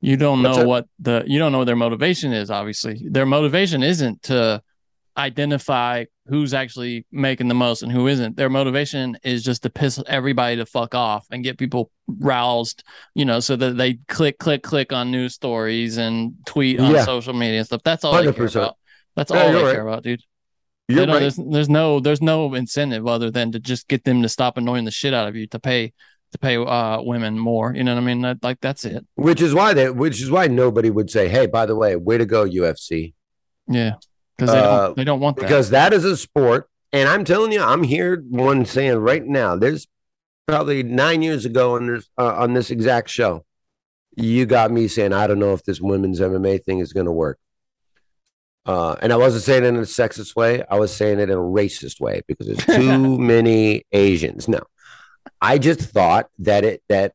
You 0.00 0.16
don't 0.16 0.42
know 0.42 0.66
what 0.66 0.88
the 0.98 1.22
you 1.26 1.38
don't 1.38 1.52
know 1.52 1.58
what 1.58 1.66
their 1.66 1.76
motivation 1.76 2.32
is. 2.32 2.50
Obviously, 2.50 3.06
their 3.08 3.26
motivation 3.26 3.82
isn't 3.84 4.22
to 4.24 4.60
identify 5.16 6.06
who's 6.26 6.54
actually 6.54 7.04
making 7.10 7.48
the 7.48 7.54
most 7.54 7.82
and 7.82 7.90
who 7.90 8.06
isn't. 8.06 8.36
Their 8.36 8.48
motivation 8.48 9.16
is 9.24 9.42
just 9.42 9.62
to 9.64 9.70
piss 9.70 10.00
everybody 10.06 10.56
to 10.56 10.66
fuck 10.66 10.94
off 10.94 11.26
and 11.30 11.42
get 11.42 11.58
people 11.58 11.90
roused, 12.06 12.84
you 13.14 13.24
know, 13.24 13.40
so 13.40 13.56
that 13.56 13.76
they 13.76 13.94
click, 14.08 14.38
click, 14.38 14.62
click 14.62 14.92
on 14.92 15.10
news 15.10 15.34
stories 15.34 15.96
and 15.98 16.34
tweet 16.46 16.78
on 16.78 16.92
Yeah. 16.92 17.04
social 17.04 17.32
media 17.32 17.58
and 17.58 17.66
stuff. 17.66 17.82
That's 17.84 18.04
all 18.04 18.12
they 18.22 18.32
care 18.32 18.46
about. 18.46 18.76
That's 19.16 19.30
Yeah, 19.32 19.42
all 19.42 19.52
they 19.52 19.62
right. 19.64 19.72
care 19.74 19.86
about, 19.86 20.04
dude. 20.04 20.22
You're 20.88 21.06
don't- 21.06 21.14
right. 21.14 21.20
There's, 21.20 21.36
there's 21.36 21.68
no 21.68 22.00
there's 22.00 22.22
no 22.22 22.54
incentive 22.54 23.06
other 23.06 23.30
than 23.30 23.52
to 23.52 23.58
just 23.58 23.88
get 23.88 24.04
them 24.04 24.22
to 24.22 24.28
stop 24.28 24.56
annoying 24.58 24.84
the 24.84 24.90
shit 24.90 25.14
out 25.14 25.26
of 25.28 25.34
you 25.36 25.46
to 25.48 25.58
pay 25.58 25.92
to 26.32 26.38
pay 26.38 26.56
uh 26.56 27.00
women 27.02 27.38
more. 27.38 27.74
You 27.74 27.84
know 27.84 27.94
what 27.94 28.02
I 28.02 28.04
mean? 28.06 28.22
That, 28.22 28.42
like 28.42 28.58
that's 28.60 28.84
it. 28.84 29.04
Which 29.16 29.40
is 29.42 29.54
why 29.54 29.74
they, 29.74 29.90
which 29.90 30.20
is 30.20 30.30
why 30.30 30.46
nobody 30.48 30.90
would 30.90 31.10
say, 31.10 31.28
"Hey, 31.28 31.46
by 31.46 31.66
the 31.66 31.76
way, 31.76 31.94
way 31.96 32.18
to 32.18 32.26
go, 32.26 32.44
UFC," 32.46 33.14
Yeah, 33.68 33.94
because 34.36 34.52
they 34.52 34.58
Uh, 34.60 34.86
don't 34.86 34.96
they 34.96 35.04
don't 35.04 35.20
want 35.20 35.36
that. 35.36 35.42
because 35.42 35.70
that 35.70 35.92
is 35.92 36.04
a 36.04 36.16
sport. 36.16 36.68
And 36.92 37.08
I'm 37.08 37.24
telling 37.24 37.52
you, 37.52 37.62
I'm 37.62 37.82
here 37.84 38.22
one 38.28 38.64
saying 38.66 38.98
right 38.98 39.24
now. 39.24 39.56
There's 39.56 39.86
probably 40.46 40.82
nine 40.82 41.22
years 41.22 41.44
ago 41.46 41.76
on 41.76 41.86
this 41.86 42.08
uh, 42.18 42.34
on 42.36 42.52
this 42.52 42.70
exact 42.70 43.08
show, 43.08 43.44
you 44.16 44.44
got 44.44 44.70
me 44.70 44.88
saying, 44.88 45.12
"I 45.14 45.26
don't 45.26 45.38
know 45.38 45.54
if 45.54 45.62
this 45.64 45.80
women's 45.80 46.20
MMA 46.20 46.62
thing 46.64 46.80
is 46.80 46.92
going 46.92 47.06
to 47.06 47.12
work." 47.12 47.38
Uh, 48.66 48.94
and 49.02 49.12
I 49.12 49.16
wasn't 49.16 49.42
saying 49.42 49.64
it 49.64 49.68
in 49.68 49.76
a 49.76 49.80
sexist 49.82 50.36
way. 50.36 50.62
I 50.70 50.78
was 50.78 50.94
saying 50.94 51.18
it 51.18 51.30
in 51.30 51.36
a 51.36 51.40
racist 51.40 52.00
way 52.00 52.20
because 52.28 52.46
there's 52.46 52.64
too 52.66 53.18
many 53.18 53.84
Asians. 53.92 54.46
No, 54.46 54.60
I 55.40 55.58
just 55.58 55.80
thought 55.80 56.28
that 56.40 56.64
it 56.64 56.82
that 56.88 57.14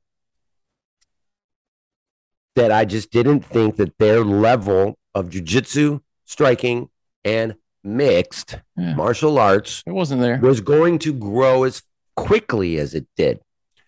that 2.55 2.71
I 2.71 2.85
just 2.85 3.11
didn't 3.11 3.41
think 3.45 3.75
that 3.75 3.97
their 3.99 4.23
level 4.25 4.97
of 5.13 5.29
jujitsu, 5.29 6.01
striking, 6.25 6.89
and 7.27 7.55
mixed 7.83 8.57
Yeah. 8.77 8.95
martial 8.95 9.37
arts 9.37 9.83
it 9.85 9.91
wasn't 9.91 10.21
there. 10.21 10.39
was 10.39 10.61
going 10.61 10.99
to 10.99 11.13
grow 11.13 11.63
as 11.63 11.83
quickly 12.15 12.77
as 12.79 12.93
it 12.93 13.05
did. 13.15 13.39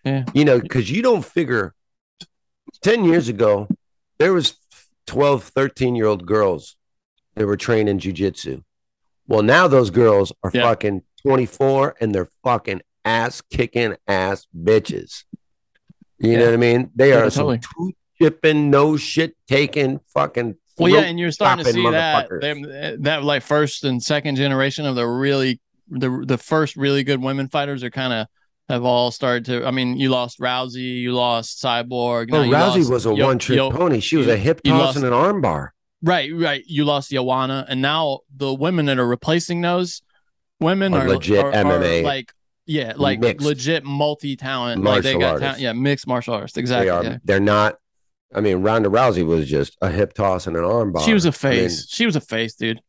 Yeah. 0.04 0.24
You 0.34 0.44
know, 0.44 0.60
because 0.60 0.90
you 0.90 1.02
don't 1.02 1.24
figure 1.24 1.74
10 2.82 3.04
years 3.04 3.28
ago, 3.28 3.68
there 4.18 4.32
was 4.32 4.54
12, 5.06 5.44
13 5.44 5.96
year 5.96 6.06
old 6.06 6.26
girls 6.26 6.76
that 7.34 7.46
were 7.46 7.56
trained 7.56 7.88
in 7.88 7.98
jujitsu. 7.98 8.62
Well, 9.26 9.42
now 9.42 9.66
those 9.68 9.90
girls 9.90 10.32
are 10.42 10.50
Yeah. 10.54 10.62
fucking 10.62 11.02
24 11.22 11.96
and 12.00 12.14
they're 12.14 12.30
fucking 12.44 12.82
ass 13.04 13.40
kicking 13.40 13.96
ass 14.06 14.46
bitches. 14.56 15.24
You 16.18 16.36
know 16.38 16.44
what 16.46 16.54
I 16.54 16.58
mean? 16.58 16.90
They 16.94 17.10
Yeah, 17.10 17.16
are 17.26 17.30
totally. 17.30 17.60
some 17.62 17.72
two 17.76 17.92
chipping, 18.20 18.70
no 18.70 18.96
shit 18.96 19.36
taking 19.48 20.00
fucking. 20.14 20.56
Well, 20.80 20.92
yeah, 20.92 21.00
and 21.00 21.18
you're 21.18 21.30
starting 21.32 21.64
to 21.64 21.72
see 21.72 21.90
that 21.90 22.28
them, 22.40 23.02
that 23.02 23.22
like 23.24 23.42
first 23.42 23.84
and 23.84 24.02
second 24.02 24.36
generation 24.36 24.86
of 24.86 24.94
the 24.96 25.06
really 25.06 25.60
the 25.88 26.24
the 26.26 26.38
first 26.38 26.76
really 26.76 27.02
good 27.04 27.20
women 27.20 27.48
fighters 27.48 27.82
are 27.84 27.90
kind 27.90 28.12
of 28.12 28.26
have 28.68 28.84
all 28.84 29.10
started 29.10 29.44
to. 29.46 29.66
I 29.66 29.70
mean, 29.72 29.96
you 29.98 30.10
lost 30.10 30.38
Rousey, 30.38 31.00
you 31.00 31.12
lost 31.12 31.62
Cyborg. 31.62 32.30
Now 32.30 32.44
Rousey 32.44 32.78
lost 32.78 32.90
was 32.90 33.06
a 33.06 33.14
one 33.14 33.38
trick 33.38 33.58
pony. 33.58 34.00
She 34.00 34.16
was 34.16 34.26
you- 34.26 34.32
a 34.32 34.36
hip 34.36 34.60
toss 34.62 34.78
lost- 34.78 34.96
and 34.96 35.06
an 35.06 35.12
arm 35.12 35.40
bar. 35.40 35.74
Right, 36.02 36.30
right. 36.34 36.62
You 36.66 36.84
lost 36.86 37.10
Joanna, 37.10 37.66
and 37.68 37.82
now 37.82 38.20
the 38.34 38.54
women 38.54 38.86
that 38.86 38.98
are 38.98 39.06
replacing 39.06 39.60
those 39.60 40.00
women 40.60 40.94
Are 40.94 41.02
are 41.02 41.08
legit 41.08 41.44
are- 41.44 41.48
are 41.52 41.64
MMA. 41.64 42.04
like 42.04 42.32
yeah, 42.66 42.92
like 42.96 43.18
Mixed. 43.18 43.44
legit 43.44 43.84
multi 43.84 44.36
talent. 44.36 44.84
Like 44.84 45.02
they 45.02 45.14
Martial 45.14 45.20
got 45.20 45.26
artists. 45.32 45.44
talent, 45.46 45.60
yeah, 45.60 45.72
mixed 45.72 46.06
martial 46.06 46.34
arts. 46.34 46.56
Exactly. 46.56 46.86
They 46.86 46.90
are. 46.90 47.02
yeah. 47.04 47.16
They're 47.24 47.40
not. 47.40 47.74
I 48.34 48.40
mean, 48.40 48.62
Ronda 48.62 48.88
Rousey 48.88 49.24
was 49.26 49.48
just 49.48 49.76
a 49.80 49.90
hip 49.90 50.12
toss 50.14 50.46
and 50.46 50.56
an 50.56 50.64
arm 50.64 50.92
bar. 50.92 51.02
She 51.02 51.12
was 51.14 51.24
a 51.24 51.28
I 51.28 51.30
mean, 51.50 51.60
face. 51.62 51.88
she 51.88 52.06
was 52.06 52.14
a 52.16 52.20
face, 52.20 52.54
dude. 52.54 52.80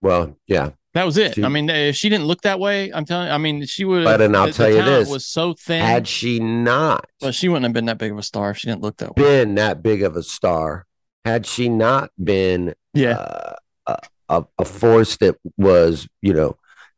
well, 0.00 0.36
yeah. 0.46 0.70
That 0.94 1.04
was 1.04 1.16
it. 1.18 1.34
She- 1.34 1.44
I 1.44 1.48
mean, 1.48 1.68
if 1.70 1.96
she 1.96 2.08
didn't 2.08 2.26
look 2.26 2.42
that 2.42 2.58
way, 2.58 2.90
I'm 2.92 3.04
telling. 3.04 3.28
You, 3.28 3.32
I 3.32 3.38
mean, 3.38 3.64
she 3.66 3.84
would. 3.84 4.04
But 4.04 4.20
and 4.20 4.36
I'll 4.36 4.46
the, 4.46 4.52
tell 4.52 4.70
the 4.70 4.76
you 4.76 4.82
this: 4.84 5.08
was 5.08 5.26
so 5.26 5.52
thin. 5.54 5.80
had 5.82 6.08
she 6.08 6.40
not 6.40 7.06
well, 7.20 7.30
she 7.30 7.48
wouldn't 7.48 7.64
have 7.64 7.72
been 7.72 7.84
that 7.86 7.98
big 7.98 8.10
of 8.12 8.18
a 8.18 8.22
star 8.22 8.50
if 8.50 8.58
she 8.58 8.66
didn't 8.68 8.82
look 8.82 8.96
that 8.98 9.16
way. 9.16 9.22
been 9.22 9.54
that 9.56 9.82
big 9.82 10.02
of 10.02 10.16
a 10.16 10.22
star, 10.22 10.86
had 11.24 11.46
she 11.46 11.68
not 11.68 12.10
been 12.22 12.74
Yeah. 12.94 13.10
uh, 13.18 13.54
a, 13.86 13.98
a, 14.28 14.44
a 14.58 14.64
force 14.64 15.16
that 15.18 15.36
was, 15.56 16.08
you 16.22 16.32
know, 16.32 16.56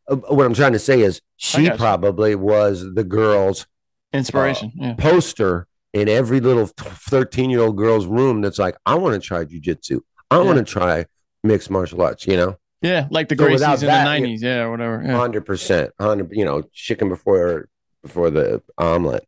uh, 0.09 0.16
what 0.16 0.47
I'm 0.47 0.55
trying 0.55 0.73
to 0.73 0.78
say 0.78 1.01
is 1.02 1.20
she 1.36 1.69
probably 1.70 2.35
was 2.36 2.85
the 2.94 3.05
girls' 3.05 3.66
Inspiration. 4.12 4.73
uh, 4.81 4.86
yeah. 4.86 4.94
poster 4.94 5.66
in 5.92 6.08
every 6.08 6.40
little 6.40 6.66
13 6.66 7.50
year 7.50 7.60
old 7.60 7.76
girl's 7.76 8.06
room 8.06 8.40
that's 8.40 8.58
like, 8.58 8.76
I 8.86 8.94
want 8.94 9.20
to 9.20 9.26
try 9.26 9.44
jujitsu. 9.44 10.00
I 10.30 10.38
want 10.38 10.58
to 10.58 10.64
try 10.64 11.06
mixed 11.42 11.70
martial 11.70 12.00
arts, 12.02 12.26
you 12.26 12.36
know? 12.36 12.56
Yeah, 12.82 13.08
like 13.10 13.28
the 13.28 13.36
So 13.36 13.44
Gracies 13.44 13.80
in 13.82 13.88
that, 13.88 14.04
the 14.20 14.26
'90s, 14.26 14.40
yeah, 14.42 14.62
or 14.62 14.70
whatever. 14.70 15.02
Yeah. 15.04 15.16
Hundred 15.18 15.44
percent, 15.44 15.90
hundred. 16.00 16.30
You 16.32 16.46
know, 16.46 16.62
chicken 16.72 17.10
before 17.10 17.68
before 18.02 18.30
the 18.30 18.62
omelet, 18.78 19.26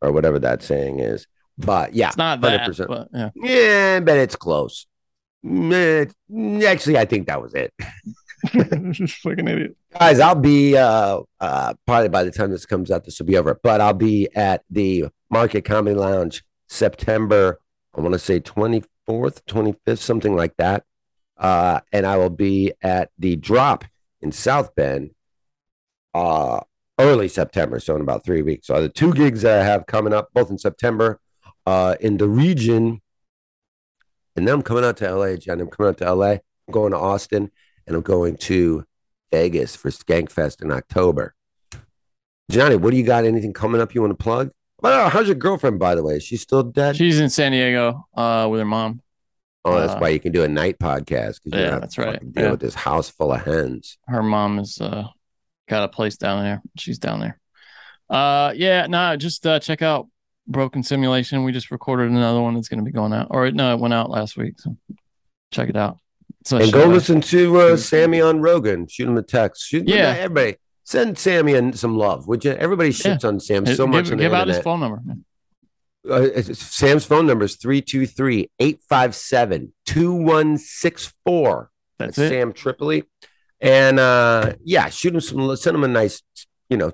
or 0.00 0.12
whatever 0.12 0.38
that 0.38 0.62
saying 0.62 1.00
is. 1.00 1.26
But 1.58 1.94
yeah, 1.94 2.08
It's 2.08 2.16
not 2.16 2.40
that, 2.42 2.70
100%. 2.70 2.86
but 2.86 3.08
yeah. 3.12 3.30
Yeah, 3.34 4.00
but 4.00 4.18
it's 4.18 4.36
close. 4.36 4.86
Actually, 5.44 6.98
I 6.98 7.04
think 7.04 7.26
that 7.26 7.42
was 7.42 7.54
it. 7.54 7.72
Fucking 8.48 9.48
idiot. 9.48 9.76
Guys, 9.98 10.20
I'll 10.20 10.34
be 10.34 10.76
uh, 10.76 11.20
uh, 11.40 11.74
probably 11.86 12.08
by 12.08 12.24
the 12.24 12.30
time 12.30 12.50
this 12.50 12.66
comes 12.66 12.90
out, 12.90 13.04
this 13.04 13.18
will 13.18 13.26
be 13.26 13.36
over. 13.36 13.58
But 13.62 13.80
I'll 13.80 13.92
be 13.92 14.28
at 14.34 14.64
the 14.70 15.06
Market 15.30 15.64
Comedy 15.64 15.96
Lounge 15.96 16.42
September, 16.68 17.60
I 17.96 18.00
want 18.00 18.14
to 18.14 18.18
say 18.18 18.40
24th, 18.40 19.42
25th, 19.46 19.98
something 19.98 20.34
like 20.34 20.56
that. 20.56 20.84
Uh, 21.36 21.80
and 21.92 22.06
I 22.06 22.16
will 22.16 22.30
be 22.30 22.72
at 22.82 23.10
the 23.18 23.36
Drop 23.36 23.84
in 24.20 24.32
South 24.32 24.74
Bend 24.74 25.10
uh, 26.14 26.60
early 26.98 27.28
September, 27.28 27.80
so 27.80 27.96
in 27.96 28.02
about 28.02 28.24
three 28.24 28.42
weeks. 28.42 28.66
So 28.66 28.80
the 28.80 28.88
two 28.88 29.12
gigs 29.12 29.42
that 29.42 29.60
I 29.60 29.64
have 29.64 29.86
coming 29.86 30.12
up, 30.12 30.30
both 30.32 30.50
in 30.50 30.58
September, 30.58 31.20
uh, 31.66 31.96
in 32.00 32.16
the 32.16 32.28
region. 32.28 33.00
And 34.36 34.46
then 34.46 34.54
I'm 34.54 34.62
coming 34.62 34.84
out 34.84 34.96
to 34.98 35.14
LA, 35.14 35.36
Jen. 35.36 35.60
I'm 35.60 35.68
coming 35.68 35.90
out 35.90 35.98
to 35.98 36.14
LA. 36.14 36.30
I'm 36.30 36.72
going 36.72 36.92
to 36.92 36.98
Austin, 36.98 37.50
and 37.86 37.96
I'm 37.96 38.02
going 38.02 38.36
to 38.38 38.84
Vegas 39.30 39.74
for 39.76 39.90
Skankfest 39.90 40.62
in 40.62 40.70
October. 40.70 41.34
Johnny, 42.50 42.76
what 42.76 42.90
do 42.90 42.96
you 42.96 43.02
got? 43.04 43.24
Anything 43.24 43.52
coming 43.52 43.80
up 43.80 43.94
you 43.94 44.00
want 44.02 44.16
to 44.18 44.22
plug? 44.22 44.50
Well, 44.80 45.08
how's 45.08 45.26
your 45.26 45.36
girlfriend, 45.36 45.78
by 45.78 45.94
the 45.94 46.02
way? 46.02 46.16
Is 46.16 46.24
she 46.24 46.36
still 46.36 46.62
dead? 46.64 46.96
She's 46.96 47.20
in 47.20 47.30
San 47.30 47.52
Diego 47.52 48.06
uh, 48.14 48.48
with 48.50 48.60
her 48.60 48.66
mom. 48.66 49.00
oh, 49.64 49.78
that's 49.78 49.92
uh, 49.94 49.98
why 49.98 50.08
you 50.08 50.18
can 50.20 50.32
do 50.32 50.42
a 50.42 50.48
night 50.48 50.78
podcast. 50.78 51.38
yeah, 51.44 51.78
that's 51.78 51.96
right. 51.98 52.18
Deal 52.32 52.44
Yeah. 52.44 52.50
with 52.50 52.60
this 52.60 52.74
house 52.74 53.08
full 53.08 53.32
of 53.32 53.42
hens. 53.44 53.96
Her 54.08 54.22
mom 54.22 54.58
has 54.58 54.80
uh, 54.80 55.06
got 55.68 55.84
a 55.84 55.88
place 55.88 56.16
down 56.16 56.42
there. 56.42 56.62
She's 56.76 56.98
down 56.98 57.20
there. 57.20 57.38
Uh, 58.10 58.52
yeah, 58.56 58.86
no, 58.88 59.16
just 59.16 59.46
uh, 59.46 59.60
check 59.60 59.80
out 59.80 60.08
Broken 60.48 60.82
Simulation. 60.82 61.44
We 61.44 61.52
just 61.52 61.70
recorded 61.70 62.10
another 62.10 62.42
one 62.42 62.54
that's 62.54 62.68
going 62.68 62.80
to 62.80 62.84
be 62.84 62.90
going 62.92 63.12
out. 63.12 63.28
Or 63.30 63.50
no, 63.52 63.72
it 63.72 63.78
went 63.80 63.94
out 63.94 64.10
last 64.10 64.36
week. 64.36 64.58
So 64.60 64.76
check 65.52 65.68
it 65.70 65.76
out. 65.76 65.98
So 66.44 66.58
and 66.58 66.72
go 66.72 66.86
listen 66.86 67.20
to 67.22 67.58
uh, 67.58 67.76
Sammy 67.76 68.20
on 68.20 68.40
Rogan. 68.40 68.86
Shoot 68.88 69.08
him 69.08 69.16
a 69.16 69.22
text. 69.22 69.64
Shoot 69.66 69.88
Yeah. 69.88 70.14
everybody. 70.18 70.56
Send 70.84 71.16
Sammy 71.16 71.72
some 71.72 71.96
love, 71.96 72.26
would 72.26 72.44
you? 72.44 72.52
Everybody 72.52 72.90
shits 72.90 73.24
on 73.24 73.38
Sam 73.38 73.64
so 73.66 73.86
give, 73.86 73.88
much 73.88 74.08
the 74.08 74.16
give 74.16 74.32
out 74.32 74.48
his 74.48 74.58
phone 74.58 74.80
number. 74.80 75.00
Uh, 76.08 76.42
Sam's 76.42 77.04
phone 77.04 77.26
number 77.26 77.44
is 77.44 77.54
323 77.56 78.50
857 78.58 79.72
2164. 79.86 81.70
That's 81.98 82.16
That's 82.16 82.26
it. 82.26 82.28
Sam 82.30 82.52
Tripoli. 82.52 83.04
And 83.60 84.00
uh, 84.00 84.54
yeah, 84.64 84.88
shoot 84.88 85.14
him 85.14 85.20
some, 85.20 85.54
send 85.56 85.76
him 85.76 85.84
a 85.84 85.88
nice, 85.88 86.20
you 86.68 86.76
know, 86.76 86.90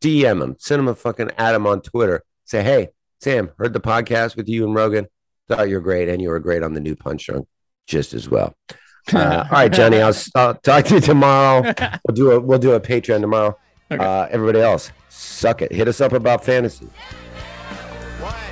DM 0.00 0.40
him, 0.40 0.56
send 0.60 0.78
him 0.78 0.86
a 0.88 0.94
fucking 0.94 1.32
Adam 1.36 1.66
on 1.66 1.82
Twitter. 1.82 2.22
Say, 2.44 2.62
hey, 2.62 2.90
Sam, 3.20 3.50
heard 3.58 3.72
the 3.72 3.80
podcast 3.80 4.36
with 4.36 4.48
you 4.48 4.64
and 4.64 4.74
Rogan. 4.74 5.08
Thought 5.48 5.68
you're 5.68 5.80
great, 5.80 6.08
and 6.08 6.22
you 6.22 6.28
were 6.28 6.38
great 6.38 6.62
on 6.62 6.74
the 6.74 6.80
new 6.80 6.94
Punch 6.94 7.26
Drunk 7.26 7.48
just 7.86 8.14
as 8.14 8.28
well. 8.28 8.54
Uh, 9.12 9.44
all 9.50 9.50
right, 9.50 9.72
Johnny, 9.72 10.00
I'll, 10.00 10.14
I'll 10.36 10.54
talk 10.54 10.84
to 10.84 10.96
you 10.96 11.00
tomorrow. 11.00 11.72
We'll 12.06 12.14
do 12.14 12.30
a 12.32 12.38
we'll 12.38 12.58
do 12.60 12.72
a 12.72 12.80
Patreon 12.80 13.22
tomorrow. 13.22 13.58
Uh, 13.90 14.28
everybody 14.30 14.60
else, 14.60 14.92
suck 15.08 15.62
it. 15.62 15.72
Hit 15.72 15.88
us 15.88 16.00
up 16.00 16.12
about 16.12 16.44
fantasy. 16.44 16.86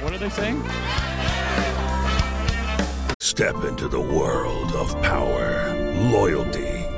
What 0.00 0.12
are 0.14 0.18
they 0.18 0.30
saying? 0.30 0.60
Step 3.20 3.62
into 3.64 3.86
the 3.88 4.00
world 4.00 4.72
of 4.72 5.00
power, 5.02 5.74
loyalty, 6.10 6.77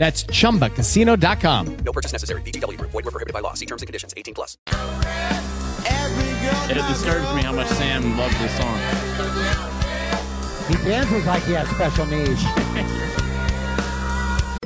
That's 0.00 0.24
chumbacasino.com. 0.24 1.76
No 1.84 1.92
purchase 1.92 2.12
necessary. 2.12 2.40
VGW 2.40 2.78
Group. 2.78 2.90
Void 2.90 3.04
were 3.04 3.10
prohibited 3.10 3.34
by 3.34 3.40
law. 3.40 3.52
See 3.52 3.66
terms 3.66 3.82
and 3.82 3.86
conditions. 3.86 4.14
18 4.16 4.32
plus. 4.32 4.56
Every 5.84 6.74
It 6.74 6.88
disturbs 6.88 7.34
me 7.34 7.42
how 7.42 7.52
much 7.52 7.68
Sam 7.68 8.16
loves 8.16 8.38
this 8.38 8.56
song. 8.56 8.78
He 10.68 10.76
dances 10.88 11.26
like 11.26 11.42
he 11.42 11.52
has 11.52 11.68
special 11.68 12.06
needs. 12.06 12.42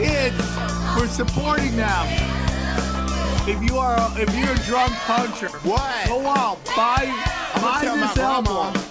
Kids. 0.00 0.36
We're 0.96 1.08
supporting 1.08 1.76
them. 1.76 2.06
If 3.48 3.62
you 3.62 3.76
are, 3.78 3.96
a, 3.96 4.20
if 4.20 4.34
you're 4.36 4.52
a 4.52 4.58
drunk 4.66 4.92
puncher, 5.06 5.48
what? 5.58 6.08
Go 6.08 6.26
out, 6.26 6.64
buy, 6.76 7.06
buy 7.60 7.80
tell 7.82 7.96
this 7.96 8.16
my 8.16 8.22
album. 8.22 8.82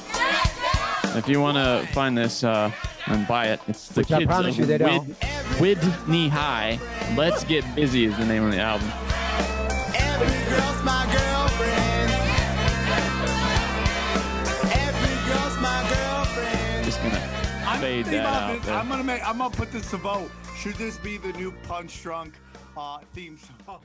If 1.17 1.27
you 1.27 1.39
want 1.41 1.57
to 1.57 1.87
find 1.93 2.17
this 2.17 2.43
uh, 2.43 2.71
and 3.07 3.27
buy 3.27 3.47
it, 3.47 3.59
it's 3.67 3.89
the 3.89 4.01
Which 4.01 4.11
I 4.11 4.19
kids 4.19 4.27
promise 4.27 4.55
of 4.55 4.59
you 4.59 4.65
they 4.65 4.77
don't. 4.77 5.07
Wid, 5.59 5.77
Whitney 5.77 6.29
High. 6.29 6.79
Let's 7.15 7.43
get 7.43 7.63
busy 7.75 8.05
is 8.05 8.17
the 8.17 8.25
name 8.25 8.43
of 8.43 8.51
the 8.51 8.59
album. 8.59 8.87
Every 9.95 10.27
girl's 10.49 10.83
my 10.83 11.05
girlfriend. 11.11 12.11
Every 14.71 15.15
girl's 15.29 15.57
my 15.61 15.79
girlfriend. 15.89 16.85
Just 16.85 17.01
gonna 17.01 17.63
I'm 17.65 17.79
fade 17.79 18.05
thinking 18.05 18.23
that 18.23 18.43
out. 18.43 18.61
this. 18.61 18.69
I'm 18.69 18.87
gonna 18.89 19.03
make. 19.03 19.27
I'm 19.27 19.37
gonna 19.37 19.49
put 19.55 19.71
this 19.71 19.89
to 19.91 19.97
vote. 19.97 20.31
Should 20.59 20.75
this 20.75 20.97
be 20.97 21.15
the 21.15 21.31
new 21.33 21.53
Punch 21.69 22.03
Drunk 22.03 22.33
uh, 22.75 22.99
theme 23.13 23.39
song? 23.65 23.79